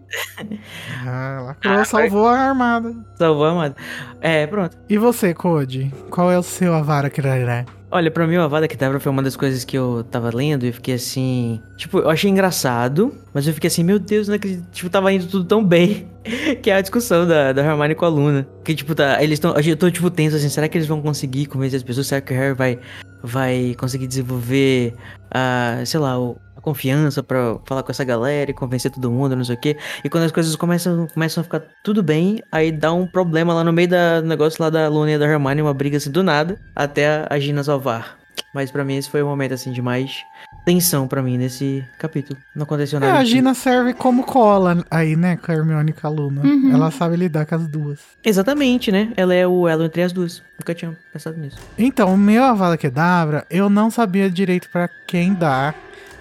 Ah, 1.05 1.41
lacrou, 1.45 1.85
salvou 1.85 2.27
a 2.27 2.37
armada. 2.39 2.95
Salvou, 3.17 3.45
amado. 3.45 3.75
É, 4.21 4.47
pronto. 4.47 4.77
E 4.89 4.97
você, 4.97 5.33
Code? 5.33 5.93
Qual 6.09 6.31
é 6.31 6.37
o 6.39 6.43
seu 6.43 6.73
avara 6.73 7.09
crará? 7.09 7.65
Olha, 7.95 8.11
pra 8.11 8.27
mim, 8.27 8.35
o 8.35 8.41
Avada 8.41 8.67
Kedavra 8.67 8.99
foi 8.99 9.09
uma 9.09 9.23
das 9.23 9.37
coisas 9.37 9.63
que 9.63 9.77
eu 9.77 10.05
tava 10.11 10.29
lendo 10.29 10.65
e 10.65 10.71
fiquei 10.73 10.95
assim. 10.95 11.61
Tipo, 11.77 11.99
eu 11.99 12.09
achei 12.09 12.29
engraçado, 12.29 13.15
mas 13.33 13.47
eu 13.47 13.53
fiquei 13.53 13.69
assim, 13.69 13.85
meu 13.85 13.97
Deus, 13.97 14.27
não 14.27 14.35
acredito. 14.35 14.67
Tipo, 14.69 14.89
tava 14.89 15.13
indo 15.13 15.25
tudo 15.27 15.45
tão 15.45 15.63
bem. 15.63 16.05
que 16.61 16.69
é 16.69 16.75
a 16.75 16.81
discussão 16.81 17.25
da, 17.25 17.53
da 17.53 17.63
Hermione 17.63 17.95
com 17.95 18.03
a 18.03 18.09
Luna. 18.09 18.45
Que, 18.65 18.75
tipo, 18.75 18.93
tá. 18.93 19.23
Eles 19.23 19.35
estão. 19.35 19.55
Eu 19.57 19.77
tô, 19.77 19.89
tipo, 19.89 20.11
tenso 20.11 20.35
assim, 20.35 20.49
será 20.49 20.67
que 20.67 20.77
eles 20.77 20.89
vão 20.89 21.01
conseguir 21.01 21.45
convencer 21.45 21.77
as 21.77 21.83
pessoas? 21.83 22.07
Será 22.07 22.19
que 22.19 22.33
o 22.33 22.35
Harry 22.35 22.53
vai, 22.53 22.79
vai 23.23 23.75
conseguir 23.79 24.07
desenvolver 24.07 24.93
a. 25.31 25.81
sei 25.85 26.01
lá, 26.01 26.19
o. 26.19 26.35
a 26.65 26.73
confiança 26.73 27.21
pra 27.21 27.57
falar 27.65 27.83
com 27.83 27.91
essa 27.91 28.03
galera 28.03 28.49
e 28.49 28.53
convencer 28.53 28.91
todo 28.91 29.11
mundo, 29.11 29.35
não 29.35 29.43
sei 29.45 29.55
o 29.55 29.59
quê. 29.59 29.77
E 30.03 30.09
quando 30.09 30.23
as 30.23 30.31
coisas 30.31 30.55
começam, 30.55 31.07
começam 31.13 31.41
a 31.41 31.43
ficar 31.43 31.61
tudo 31.83 32.01
bem, 32.01 32.41
aí 32.51 32.71
dá 32.71 32.91
um 32.91 33.05
problema 33.05 33.53
lá 33.53 33.63
no 33.63 33.71
meio 33.71 33.87
da 33.87 34.21
do 34.21 34.27
negócio 34.27 34.61
lá 34.63 34.69
da 34.69 34.87
Luna 34.87 35.11
e 35.11 35.17
da 35.19 35.25
Hermione, 35.25 35.61
uma 35.61 35.73
briga 35.73 35.97
assim 35.97 36.09
do 36.11 36.23
nada, 36.23 36.59
até 36.75 37.07
a- 37.07 37.27
a 37.29 37.39
Gina 37.39 37.63
salvar. 37.63 38.17
Mas 38.53 38.71
pra 38.71 38.83
mim 38.83 38.95
esse 38.95 39.09
foi 39.09 39.21
o 39.21 39.27
momento 39.27 39.53
assim 39.53 39.71
de 39.71 39.81
mais 39.81 40.23
tensão 40.65 41.07
pra 41.07 41.21
mim 41.21 41.37
nesse 41.37 41.83
capítulo. 41.99 42.39
Não 42.55 42.63
aconteceu 42.63 42.97
É, 42.97 42.99
nada. 43.01 43.19
a 43.19 43.23
de- 43.23 43.29
Gina 43.31 43.53
serve 43.53 43.93
como 43.93 44.23
cola 44.23 44.83
aí, 44.89 45.15
né, 45.15 45.37
com 45.37 45.51
a 45.51 45.55
Hermione 45.55 45.91
e 45.91 45.93
com 45.93 46.07
a 46.07 46.09
Luna. 46.09 46.41
Uhum. 46.41 46.71
Ela 46.73 46.89
sabe 46.91 47.15
lidar 47.17 47.45
com 47.45 47.55
as 47.55 47.67
duas. 47.67 47.99
Exatamente, 48.23 48.91
né? 48.91 49.11
Ela 49.15 49.33
é 49.35 49.45
o 49.45 49.67
elo 49.67 49.83
entre 49.83 50.01
as 50.01 50.11
duas. 50.11 50.41
Nunca 50.59 50.73
tinha 50.73 50.97
pensado 51.13 51.37
nisso. 51.37 51.57
Então, 51.77 52.13
o 52.13 52.17
meu 52.17 52.43
Avada 52.43 52.77
Kedavra, 52.77 53.45
eu 53.49 53.69
não 53.69 53.89
sabia 53.91 54.29
direito 54.29 54.69
pra 54.69 54.89
quem 55.07 55.33
dar. 55.33 55.75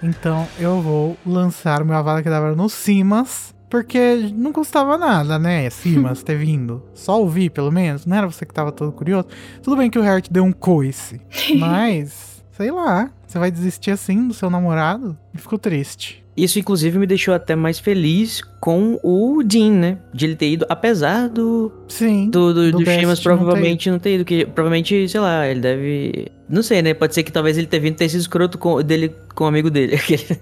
Então, 0.05 0.47
eu 0.59 0.81
vou 0.81 1.17
lançar 1.25 1.81
o 1.81 1.85
meu 1.85 1.95
Avada 1.95 2.21
Kedavra 2.21 2.55
no 2.55 2.69
Simas. 2.69 3.53
Porque 3.67 4.31
não 4.33 4.53
custava 4.53 4.97
nada, 4.97 5.39
né, 5.39 5.67
Simas, 5.71 6.23
ter 6.23 6.37
vindo. 6.37 6.83
Só 6.93 7.19
ouvir, 7.19 7.49
pelo 7.49 7.71
menos. 7.71 8.05
Não 8.05 8.15
era 8.15 8.27
você 8.27 8.45
que 8.45 8.53
tava 8.53 8.71
todo 8.71 8.91
curioso. 8.91 9.27
Tudo 9.61 9.75
bem 9.75 9.89
que 9.89 9.99
o 9.99 10.01
Harry 10.01 10.21
te 10.21 10.31
deu 10.31 10.43
um 10.43 10.51
coice. 10.51 11.19
Mas, 11.57 12.43
sei 12.51 12.71
lá. 12.71 13.09
Você 13.27 13.39
vai 13.39 13.51
desistir 13.51 13.91
assim 13.91 14.27
do 14.27 14.33
seu 14.33 14.49
namorado? 14.49 15.17
Ficou 15.33 15.57
triste. 15.59 16.23
Isso, 16.37 16.59
inclusive, 16.59 16.99
me 16.99 17.07
deixou 17.07 17.33
até 17.33 17.55
mais 17.55 17.79
feliz 17.79 18.41
com 18.59 18.99
o 19.01 19.41
Dean, 19.43 19.71
né? 19.71 19.97
De 20.13 20.25
ele 20.25 20.35
ter 20.35 20.51
ido, 20.51 20.65
apesar 20.67 21.29
do, 21.29 21.71
Sim. 21.87 22.29
do, 22.29 22.53
do, 22.53 22.71
Do 22.71 22.79
do 22.79 22.85
Sheamus 22.85 23.07
não 23.07 23.15
ter 23.15 23.23
provavelmente 23.23 23.89
não 23.89 23.99
ter 23.99 24.15
ido. 24.15 24.25
Que 24.25 24.45
provavelmente, 24.45 25.07
sei 25.07 25.19
lá, 25.19 25.47
ele 25.47 25.61
deve. 25.61 26.31
Não 26.47 26.61
sei, 26.61 26.81
né? 26.81 26.93
Pode 26.93 27.15
ser 27.15 27.23
que 27.23 27.31
talvez 27.31 27.57
ele 27.57 27.65
tenha 27.65 27.81
vindo 27.81 27.95
ter 27.95 28.07
sido 28.07 28.19
escroto 28.21 28.57
com, 28.57 28.81
dele 28.83 29.15
com 29.33 29.45
o 29.45 29.47
amigo 29.47 29.69
dele. 29.71 29.97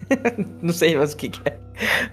Não 0.62 0.74
sei 0.74 0.98
mais 0.98 1.14
o 1.14 1.18
que, 1.18 1.30
que 1.30 1.42
é. 1.48 1.58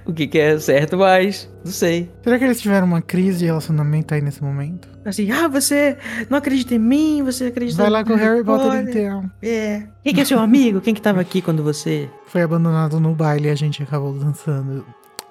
O 0.07 0.13
que, 0.13 0.27
que 0.29 0.39
é 0.39 0.59
certo, 0.59 0.97
mas. 0.97 1.51
Não 1.65 1.73
sei. 1.73 2.11
Será 2.23 2.39
que 2.39 2.45
eles 2.45 2.61
tiveram 2.61 2.87
uma 2.87 3.03
crise 3.03 3.41
de 3.41 3.45
relacionamento 3.47 4.15
aí 4.15 4.21
nesse 4.21 4.43
momento? 4.43 4.89
Assim, 5.05 5.31
ah, 5.33 5.49
você 5.49 5.97
não 6.29 6.39
acredita 6.39 6.75
em 6.75 6.79
mim, 6.79 7.23
você 7.25 7.47
acredita 7.47 7.83
Vai 7.83 7.91
lá 7.91 8.05
com 8.05 8.13
o 8.13 8.17
Harry 8.17 8.45
Potter 8.45 8.89
então. 8.89 9.31
É. 9.43 9.83
Quem 10.05 10.15
que 10.15 10.21
é 10.21 10.25
seu 10.25 10.39
amigo? 10.39 10.81
Quem 10.81 10.95
que 10.95 11.01
tava 11.03 11.21
aqui 11.21 11.43
quando 11.43 11.63
você. 11.63 12.09
Foi 12.27 12.43
abandonado 12.43 13.01
no 13.01 13.15
baile 13.15 13.49
e 13.49 13.51
a 13.51 13.55
gente 13.55 13.83
acabou 13.83 14.13
dançando. 14.13 14.87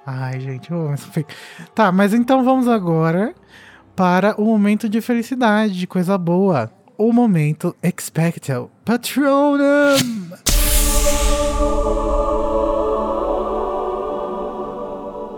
Ai, 0.06 0.40
gente, 0.40 0.70
essa 0.94 1.08
fic- 1.12 1.32
Tá, 1.74 1.92
mas 1.92 2.14
então 2.14 2.44
vamos 2.44 2.68
agora 2.68 3.34
para 3.96 4.40
o 4.40 4.46
momento 4.46 4.88
de 4.88 5.02
felicidade, 5.02 5.74
de 5.78 5.86
coisa 5.88 6.18
boa. 6.18 6.72
O 7.02 7.14
momento 7.14 7.74
Expecto 7.82 8.70
Patronum! 8.84 9.96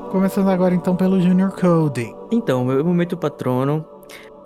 Começando 0.09 0.49
agora 0.49 0.73
então 0.73 0.95
pelo 0.95 1.21
Junior 1.21 1.51
Code. 1.51 2.11
Então, 2.31 2.63
o 2.63 2.65
meu 2.65 2.83
momento 2.83 3.15
patrono 3.15 3.85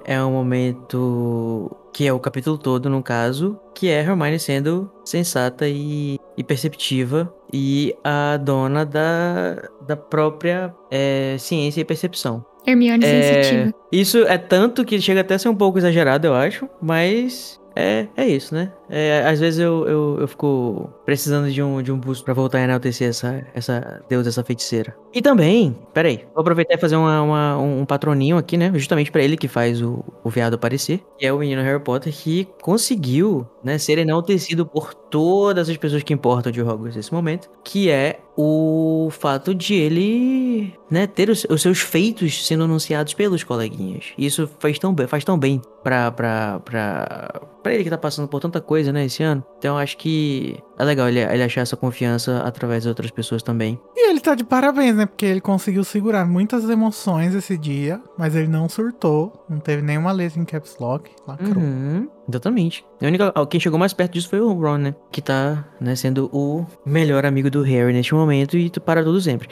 é 0.04 0.22
um 0.22 0.30
momento 0.30 1.74
que 1.94 2.06
é 2.06 2.12
o 2.12 2.20
capítulo 2.20 2.58
todo, 2.58 2.90
no 2.90 3.02
caso, 3.02 3.58
que 3.74 3.88
é 3.88 4.02
Hermione 4.02 4.38
sendo 4.38 4.92
sensata 5.06 5.70
e, 5.70 6.20
e 6.38 6.44
perceptiva 6.44 7.34
e 7.54 7.96
a 8.04 8.36
dona 8.36 8.86
da, 8.86 9.70
da 9.88 9.96
própria 9.96 10.76
é, 10.92 11.38
ciência 11.40 11.80
e 11.80 11.86
percepção. 11.86 12.46
Hermione 12.66 13.06
É, 13.06 13.44
sensitiva. 13.44 13.74
isso 13.92 14.18
é 14.20 14.38
tanto 14.38 14.84
que 14.86 15.00
chega 15.02 15.22
até 15.22 15.36
a 15.36 15.40
ser 15.40 15.50
um 15.50 15.56
pouco 15.56 15.78
exagerado, 15.78 16.28
eu 16.28 16.34
acho, 16.34 16.68
mas 16.82 17.60
é, 17.76 18.08
é 18.16 18.28
isso, 18.28 18.54
né? 18.56 18.72
É, 18.90 19.26
às 19.28 19.40
vezes 19.40 19.60
eu, 19.60 19.88
eu, 19.88 20.18
eu 20.22 20.28
fico 20.28 20.90
precisando 21.06 21.52
de 21.52 21.62
um, 21.62 21.82
de 21.82 21.92
um 21.92 21.98
boost 22.00 22.24
pra 22.24 22.34
voltar 22.34 22.60
a 22.60 22.64
enaltecer 22.64 23.10
essa, 23.10 23.44
essa 23.54 24.04
deusa, 24.08 24.30
essa 24.30 24.44
feiticeira. 24.44 24.96
E 25.14 25.22
também, 25.22 25.76
peraí, 25.94 26.26
vou 26.34 26.42
aproveitar 26.42 26.76
e 26.76 26.78
fazer 26.78 26.96
uma, 26.96 27.22
uma- 27.22 27.58
um 27.58 27.86
patroninho 27.86 28.38
aqui, 28.38 28.58
né? 28.58 28.72
Justamente 28.76 29.12
pra 29.12 29.24
ele 29.24 29.38
que 29.38 29.48
faz 29.48 29.82
o, 29.82 30.04
o 30.24 30.30
viado 30.30 30.56
aparecer, 30.56 31.02
que 31.18 31.26
é 31.26 31.34
o 31.34 31.40
menino 31.40 31.62
Harry 31.62 31.80
Potter 31.82 32.14
que 32.14 32.48
conseguiu, 32.62 33.48
né, 33.64 33.78
ser 33.78 33.98
enaltecido 33.98 34.66
por 34.66 34.94
todas 34.94 35.70
as 35.70 35.78
pessoas 35.78 36.04
que 36.04 36.14
importam 36.14 36.52
de 36.52 36.62
Hogwarts 36.62 36.96
nesse 36.96 37.14
momento, 37.14 37.50
que 37.64 37.90
é 37.90 38.20
o 38.38 39.08
fato 39.12 39.56
de 39.56 39.74
ele, 39.76 40.74
né, 40.92 41.08
ter 41.08 41.30
os, 41.30 41.46
os 41.50 41.62
seus 41.62 41.80
feitos 41.80 42.46
sendo 42.46 42.66
anunciados 42.66 43.14
pelos 43.14 43.44
coleguinhas. 43.44 44.08
E 44.18 44.26
isso 44.26 44.48
faz 44.60 44.78
tão 44.78 44.94
bem, 44.94 45.08
faz 45.08 45.24
tão 45.24 45.38
bem 45.40 45.62
pra, 45.84 46.12
pra, 46.12 46.60
pra, 46.60 47.42
pra 47.64 47.74
ele 47.74 47.84
que 47.84 47.90
tá 47.90 47.98
passando 47.98 48.28
por 48.28 48.40
tanta 48.42 48.60
coisa, 48.60 48.75
né, 48.92 49.06
esse 49.06 49.24
ano. 49.24 49.44
Então 49.58 49.78
acho 49.78 49.98
que 49.98 50.58
é 50.78 50.84
legal 50.84 51.08
ele, 51.08 51.20
ele 51.20 51.44
achar 51.44 51.62
essa 51.62 51.76
confiança 51.78 52.40
através 52.40 52.84
de 52.84 52.90
outras 52.90 53.12
pessoas 53.12 53.42
também. 53.42 53.80
E 53.96 54.10
ele 54.10 54.20
tá 54.20 54.36
de 54.36 54.44
parabéns, 54.44 54.96
né? 54.96 55.06
Porque 55.06 55.26
ele 55.26 55.42
conseguiu 55.42 55.84
segurar 55.84 56.26
muitas 56.26 56.70
emoções 56.70 57.34
esse 57.34 57.58
dia, 57.58 58.02
mas 58.18 58.36
ele 58.36 58.48
não 58.48 58.68
surtou, 58.68 59.46
não 59.50 59.60
teve 59.60 59.82
nenhuma 59.82 60.12
letra 60.12 60.40
em 60.40 60.46
caps 60.46 60.78
lock, 60.80 61.10
lacrou. 61.28 61.64
Uhum, 61.64 62.08
exatamente. 62.28 62.86
A 63.02 63.06
única, 63.08 63.34
quem 63.50 63.60
chegou 63.60 63.78
mais 63.80 63.94
perto 63.94 64.14
disso 64.14 64.30
foi 64.30 64.40
o 64.40 64.52
Ron, 64.54 64.78
né? 64.78 64.96
Que 65.12 65.22
tá, 65.22 65.66
né, 65.80 65.96
sendo 65.96 66.30
o 66.34 66.66
melhor 66.86 67.26
amigo 67.26 67.50
do 67.50 67.62
Harry 67.62 67.94
neste 67.94 68.14
momento 68.14 68.58
e 68.58 68.70
para 68.70 69.04
tudo 69.04 69.20
sempre. 69.22 69.48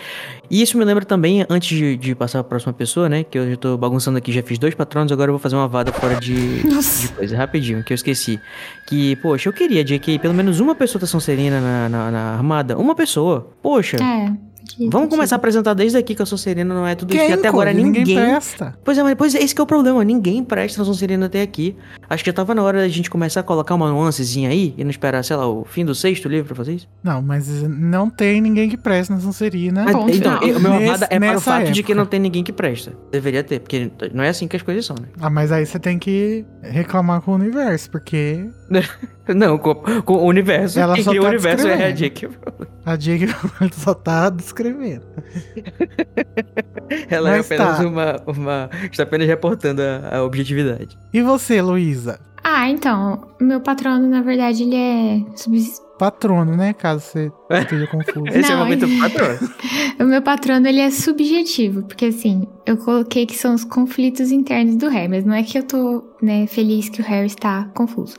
E 0.50 0.62
isso 0.62 0.78
me 0.78 0.86
lembra 0.86 1.06
também, 1.06 1.46
antes 1.50 1.78
de, 1.78 1.98
de 1.98 2.16
passar 2.16 2.44
pra 2.44 2.50
próxima 2.50 2.74
pessoa, 2.74 3.08
né? 3.10 3.24
Que 3.24 3.38
eu 3.38 3.50
já 3.50 3.58
tô 3.58 3.78
bagunçando 3.78 4.18
aqui, 4.18 4.32
já 4.32 4.44
fiz 4.44 4.58
dois 4.58 4.74
patronos, 4.76 5.12
agora 5.12 5.30
eu 5.30 5.34
vou 5.34 5.40
fazer 5.40 5.56
uma 5.56 5.68
vada 5.68 5.92
fora 5.92 6.16
de, 6.20 6.66
Nossa. 6.68 7.08
de 7.08 7.14
coisa, 7.14 7.38
rapidinho, 7.38 7.84
que 7.84 7.94
eu 7.94 7.96
esqueci. 7.96 8.40
Que, 8.88 9.16
poxa, 9.18 9.50
eu 9.50 9.54
queria, 9.54 9.84
JK, 9.84 10.20
pelo 10.20 10.34
menos 10.34 10.60
uma 10.60 10.76
pessoa 10.76 11.00
da 11.00 11.08
Sonserina 11.14 11.62
na, 11.62 11.90
na, 11.90 12.12
na 12.12 12.20
armada. 12.34 12.78
Uma 12.78 12.96
pessoa. 12.96 13.50
Poxa. 13.62 13.98
É. 13.98 14.54
Vamos 14.90 15.10
começar 15.10 15.36
a 15.36 15.38
apresentar 15.38 15.74
desde 15.76 15.98
aqui 15.98 16.16
que 16.16 16.22
a 16.22 16.26
Sonserina 16.26 16.74
não 16.74 16.88
é 16.88 16.96
tudo 16.96 17.14
isso. 17.14 17.20
Quem, 17.22 17.30
E 17.30 17.34
até 17.34 17.48
agora 17.50 17.72
Cody? 17.72 17.84
ninguém. 17.84 18.16
presta. 18.16 18.76
Pois 18.84 18.98
é, 18.98 19.04
mas 19.04 19.14
pois 19.16 19.36
é, 19.36 19.40
esse 19.44 19.54
que 19.54 19.60
é 19.62 19.64
o 19.64 19.68
problema. 19.68 20.04
Ninguém 20.04 20.42
presta 20.44 20.80
na 20.80 20.86
Sonserina 20.86 21.26
até 21.28 21.42
aqui. 21.42 21.76
Acho 22.10 22.24
que 22.24 22.30
já 22.30 22.34
tava 22.34 22.56
na 22.56 22.64
hora 22.64 22.80
da 22.80 22.88
gente 22.88 23.10
começar 23.10 23.42
a 23.42 23.44
colocar 23.44 23.76
uma 23.76 23.90
nuancezinha 23.92 24.50
aí 24.50 24.74
e 24.78 24.84
não 24.84 24.90
esperar, 24.90 25.24
sei 25.24 25.36
lá, 25.36 25.48
o 25.48 25.64
fim 25.66 25.84
do 25.86 25.94
sexto 25.94 26.28
livro 26.30 26.48
pra 26.48 26.56
fazer 26.56 26.76
isso. 26.76 26.88
Não, 27.04 27.22
mas 27.22 27.48
não 27.62 28.10
tem 28.10 28.42
ninguém 28.42 28.68
que 28.70 28.78
presta 28.78 29.14
na 29.14 29.20
Sonserina. 29.20 29.84
Mas, 29.84 29.96
Ponto 29.96 30.12
então, 30.16 30.40
final. 30.40 30.58
o 30.58 30.62
meu 30.62 30.74
armada 30.74 31.08
é 31.12 31.20
para 31.20 31.38
o 31.38 31.42
fato 31.42 31.66
de 31.72 31.84
que 31.84 31.92
época. 31.92 31.96
não 31.96 32.06
tem 32.08 32.20
ninguém 32.20 32.44
que 32.44 32.54
presta. 32.54 32.94
Deveria 33.12 33.44
ter, 33.44 33.60
porque 33.60 33.92
não 34.14 34.24
é 34.24 34.30
assim 34.30 34.48
que 34.48 34.56
as 34.56 34.62
coisas 34.64 34.86
são, 34.86 34.96
né? 35.00 35.08
Ah, 35.20 35.30
mas 35.30 35.52
aí 35.52 35.66
você 35.66 35.78
tem 35.78 36.00
que 36.00 36.46
reclamar 36.64 37.22
com 37.22 37.32
o 37.32 37.36
universo, 37.36 37.92
porque 37.92 38.50
Não, 39.36 39.58
com, 39.58 39.76
com 39.76 40.14
o 40.14 40.26
universo. 40.26 40.80
Ela 40.80 40.96
Quem 40.96 41.04
só 41.04 41.12
cria 41.12 41.22
o 41.22 41.24
tá 41.26 41.30
universo 41.30 41.68
é 41.68 41.86
a. 41.86 41.92
J.K. 41.92 42.30
a 42.86 42.96
Jake 42.96 43.26
só 43.74 43.94
tá 43.94 44.30
descrevendo. 44.30 45.06
Ela 47.10 47.32
Mas 47.32 47.52
é 47.52 47.56
apenas 47.56 47.78
tá. 47.78 47.88
uma, 47.88 48.22
uma. 48.28 48.70
Está 48.92 49.04
apenas 49.04 49.28
reportando 49.28 49.82
a, 49.82 50.18
a 50.18 50.24
objetividade. 50.24 50.98
E 51.14 51.22
você, 51.22 51.62
Luísa? 51.62 52.20
Ah, 52.44 52.70
então, 52.70 53.28
o 53.40 53.44
meu 53.44 53.62
patrono, 53.62 54.06
na 54.08 54.22
verdade, 54.22 54.64
ele 54.64 54.76
é. 54.76 55.38
subs- 55.38 55.82
Patrono, 55.98 56.58
né? 56.58 56.74
Caso 56.74 57.02
você 57.02 57.32
esteja 57.62 57.88
confuso. 57.88 58.26
Esse 58.28 58.52
é 58.52 58.56
o 58.56 58.58
Não, 58.58 58.66
momento 58.66 58.84
ele- 58.86 59.00
patrão. 59.00 59.38
O 60.00 60.04
meu 60.06 60.22
patrono, 60.22 60.68
ele 60.68 60.82
é 60.82 60.90
subjetivo, 60.92 61.84
porque 61.84 62.06
assim, 62.06 62.46
eu 62.66 62.76
coloquei 62.78 63.26
que 63.26 63.36
são 63.38 63.54
os 63.54 63.64
conflitos 63.64 64.32
internos 64.32 64.76
do 64.76 64.90
Harry, 64.90 65.08
mas 65.08 65.24
não 65.24 65.34
é 65.36 65.44
que 65.44 65.58
eu 65.58 65.64
tô, 65.64 66.04
né, 66.22 66.46
feliz 66.48 66.90
que 66.90 67.00
o 67.00 67.04
Harry 67.06 67.28
está 67.28 67.66
confuso. 67.76 68.16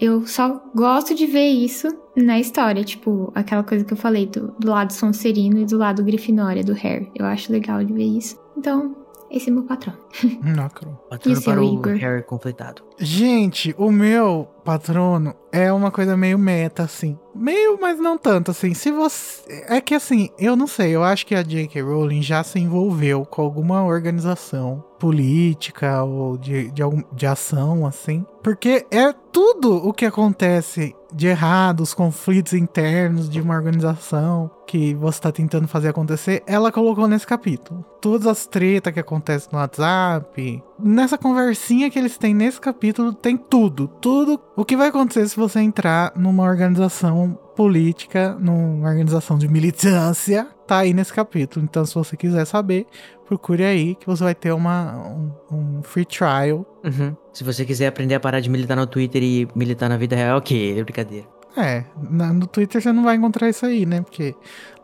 Eu 0.00 0.26
só 0.26 0.62
gosto 0.74 1.14
de 1.14 1.26
ver 1.26 1.48
isso 1.48 1.88
na 2.16 2.38
história, 2.38 2.84
tipo, 2.84 3.32
aquela 3.34 3.62
coisa 3.62 3.84
que 3.84 3.92
eu 3.92 3.96
falei 3.96 4.26
do, 4.26 4.54
do 4.58 4.70
lado 4.70 4.92
Sonserino 4.92 5.58
e 5.60 5.66
do 5.66 5.76
lado 5.76 6.04
Grifinória 6.04 6.62
do 6.62 6.72
Harry. 6.72 7.10
Eu 7.14 7.26
acho 7.26 7.52
legal 7.52 7.82
de 7.82 7.92
ver 7.92 8.04
isso. 8.04 8.38
Então, 8.56 8.96
esse 9.30 9.50
é 9.50 9.52
meu 9.52 9.64
patrono. 9.64 9.98
Não, 10.42 10.68
Cro. 10.68 10.98
Patrono 11.10 11.36
E 11.36 11.38
o 11.38 11.42
seu, 11.42 11.52
para 11.52 11.62
o 11.62 11.74
Igor? 11.74 11.94
Harry 11.96 12.22
conflitado. 12.22 12.82
Gente, 12.98 13.74
o 13.76 13.90
meu 13.90 14.48
patrono 14.64 15.34
é 15.52 15.72
uma 15.72 15.90
coisa 15.90 16.16
meio 16.16 16.38
meta, 16.38 16.84
assim. 16.84 17.18
Meio, 17.34 17.78
mas 17.80 17.98
não 18.00 18.18
tanto, 18.18 18.50
assim. 18.50 18.74
Se 18.74 18.90
você. 18.90 19.64
É 19.68 19.80
que 19.80 19.94
assim, 19.94 20.30
eu 20.38 20.56
não 20.56 20.66
sei, 20.66 20.94
eu 20.94 21.04
acho 21.04 21.26
que 21.26 21.34
a 21.34 21.42
J.K. 21.42 21.80
Rowling 21.82 22.22
já 22.22 22.42
se 22.42 22.58
envolveu 22.58 23.24
com 23.24 23.42
alguma 23.42 23.84
organização 23.84 24.84
política 24.98 26.02
ou 26.02 26.36
de, 26.36 26.70
de, 26.70 26.82
de 27.12 27.26
ação, 27.26 27.86
assim. 27.86 28.24
Porque 28.42 28.86
é 28.90 29.12
tudo 29.12 29.76
o 29.76 29.92
que 29.92 30.06
acontece 30.06 30.94
de 31.12 31.26
errado, 31.26 31.80
os 31.80 31.94
conflitos 31.94 32.52
internos 32.52 33.28
de 33.28 33.40
uma 33.40 33.54
organização 33.54 34.50
que 34.66 34.94
você 34.94 35.20
tá 35.20 35.32
tentando 35.32 35.66
fazer 35.66 35.88
acontecer, 35.88 36.42
ela 36.46 36.70
colocou 36.70 37.08
nesse 37.08 37.26
capítulo. 37.26 37.84
Todas 38.00 38.26
as 38.26 38.46
tretas 38.46 38.92
que 38.92 39.00
acontecem 39.00 39.48
no 39.52 39.58
WhatsApp. 39.58 40.62
Nessa 40.78 41.16
conversinha 41.16 41.90
que 41.90 41.98
eles 41.98 42.18
têm 42.18 42.34
nesse 42.34 42.60
capítulo, 42.60 43.12
tem 43.12 43.36
tudo. 43.36 43.88
Tudo 44.00 44.38
o 44.54 44.64
que 44.64 44.76
vai 44.76 44.88
acontecer 44.88 45.26
se 45.28 45.36
você 45.36 45.60
entrar 45.60 46.12
numa 46.14 46.44
organização 46.44 47.38
política, 47.56 48.36
numa 48.38 48.88
organização 48.88 49.38
de 49.38 49.48
militância, 49.48 50.46
tá 50.68 50.78
aí 50.78 50.92
nesse 50.92 51.12
capítulo. 51.12 51.64
Então, 51.64 51.84
se 51.84 51.94
você 51.94 52.16
quiser 52.16 52.44
saber, 52.44 52.86
procure 53.26 53.64
aí 53.64 53.94
que 53.94 54.06
você 54.06 54.22
vai 54.22 54.34
ter 54.34 54.52
uma, 54.52 54.96
um, 54.96 55.32
um 55.50 55.82
free 55.82 56.04
trial. 56.04 56.66
Uhum. 56.84 57.16
Se 57.32 57.42
você 57.42 57.64
quiser 57.64 57.86
aprender 57.86 58.14
a 58.14 58.20
parar 58.20 58.40
de 58.40 58.50
militar 58.50 58.76
no 58.76 58.86
Twitter 58.86 59.22
e 59.22 59.48
militar 59.54 59.88
na 59.88 59.96
vida 59.96 60.14
real, 60.14 60.38
ok, 60.38 60.78
é 60.78 60.84
brincadeira. 60.84 61.26
É, 61.56 61.84
no 62.08 62.46
Twitter 62.46 62.80
você 62.80 62.92
não 62.92 63.02
vai 63.02 63.16
encontrar 63.16 63.48
isso 63.48 63.66
aí, 63.66 63.84
né? 63.84 64.00
Porque 64.02 64.34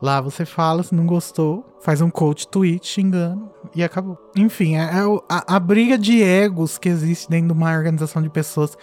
lá 0.02 0.20
você 0.20 0.44
fala, 0.44 0.82
se 0.82 0.94
não 0.94 1.06
gostou, 1.06 1.64
faz 1.80 2.00
um 2.00 2.10
coach 2.10 2.48
tweet 2.48 2.84
xingando 2.84 3.48
e 3.74 3.84
acabou. 3.84 4.18
Enfim, 4.34 4.74
é, 4.76 4.80
é 4.82 5.02
a, 5.28 5.56
a 5.56 5.60
briga 5.60 5.96
de 5.96 6.22
egos 6.22 6.76
que 6.78 6.88
existe 6.88 7.28
dentro 7.28 7.48
de 7.48 7.52
uma 7.52 7.72
organização 7.72 8.20
de 8.20 8.30
pessoas 8.30 8.76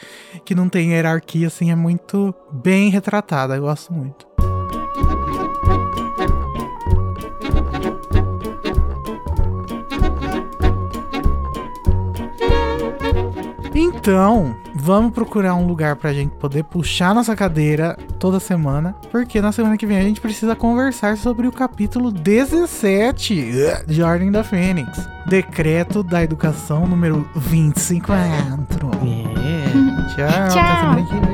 que 0.45 0.55
não 0.55 0.69
tem 0.69 0.91
hierarquia, 0.91 1.47
assim, 1.47 1.71
é 1.71 1.75
muito 1.75 2.33
bem 2.51 2.89
retratada. 2.89 3.55
Eu 3.55 3.63
gosto 3.63 3.91
muito. 3.91 4.25
Então, 14.01 14.55
vamos 14.73 15.13
procurar 15.13 15.53
um 15.53 15.67
lugar 15.67 15.95
pra 15.95 16.11
gente 16.11 16.31
poder 16.31 16.63
puxar 16.63 17.13
nossa 17.13 17.35
cadeira 17.35 17.95
toda 18.17 18.39
semana, 18.39 18.95
porque 19.11 19.39
na 19.39 19.51
semana 19.51 19.77
que 19.77 19.85
vem 19.85 19.95
a 19.99 20.01
gente 20.01 20.19
precisa 20.19 20.55
conversar 20.55 21.17
sobre 21.17 21.47
o 21.47 21.51
capítulo 21.51 22.11
17 22.11 23.83
de 23.85 24.01
Ordem 24.01 24.31
da 24.31 24.43
Fênix. 24.43 25.07
Decreto 25.27 26.01
da 26.01 26.23
Educação 26.23 26.87
número 26.87 27.29
24. 27.35 28.89
É. 29.05 29.69
Tchau, 30.15 30.25
até 30.25 30.47
Tchau. 30.49 30.79
semana 30.79 31.03
que 31.05 31.27
vem. 31.27 31.30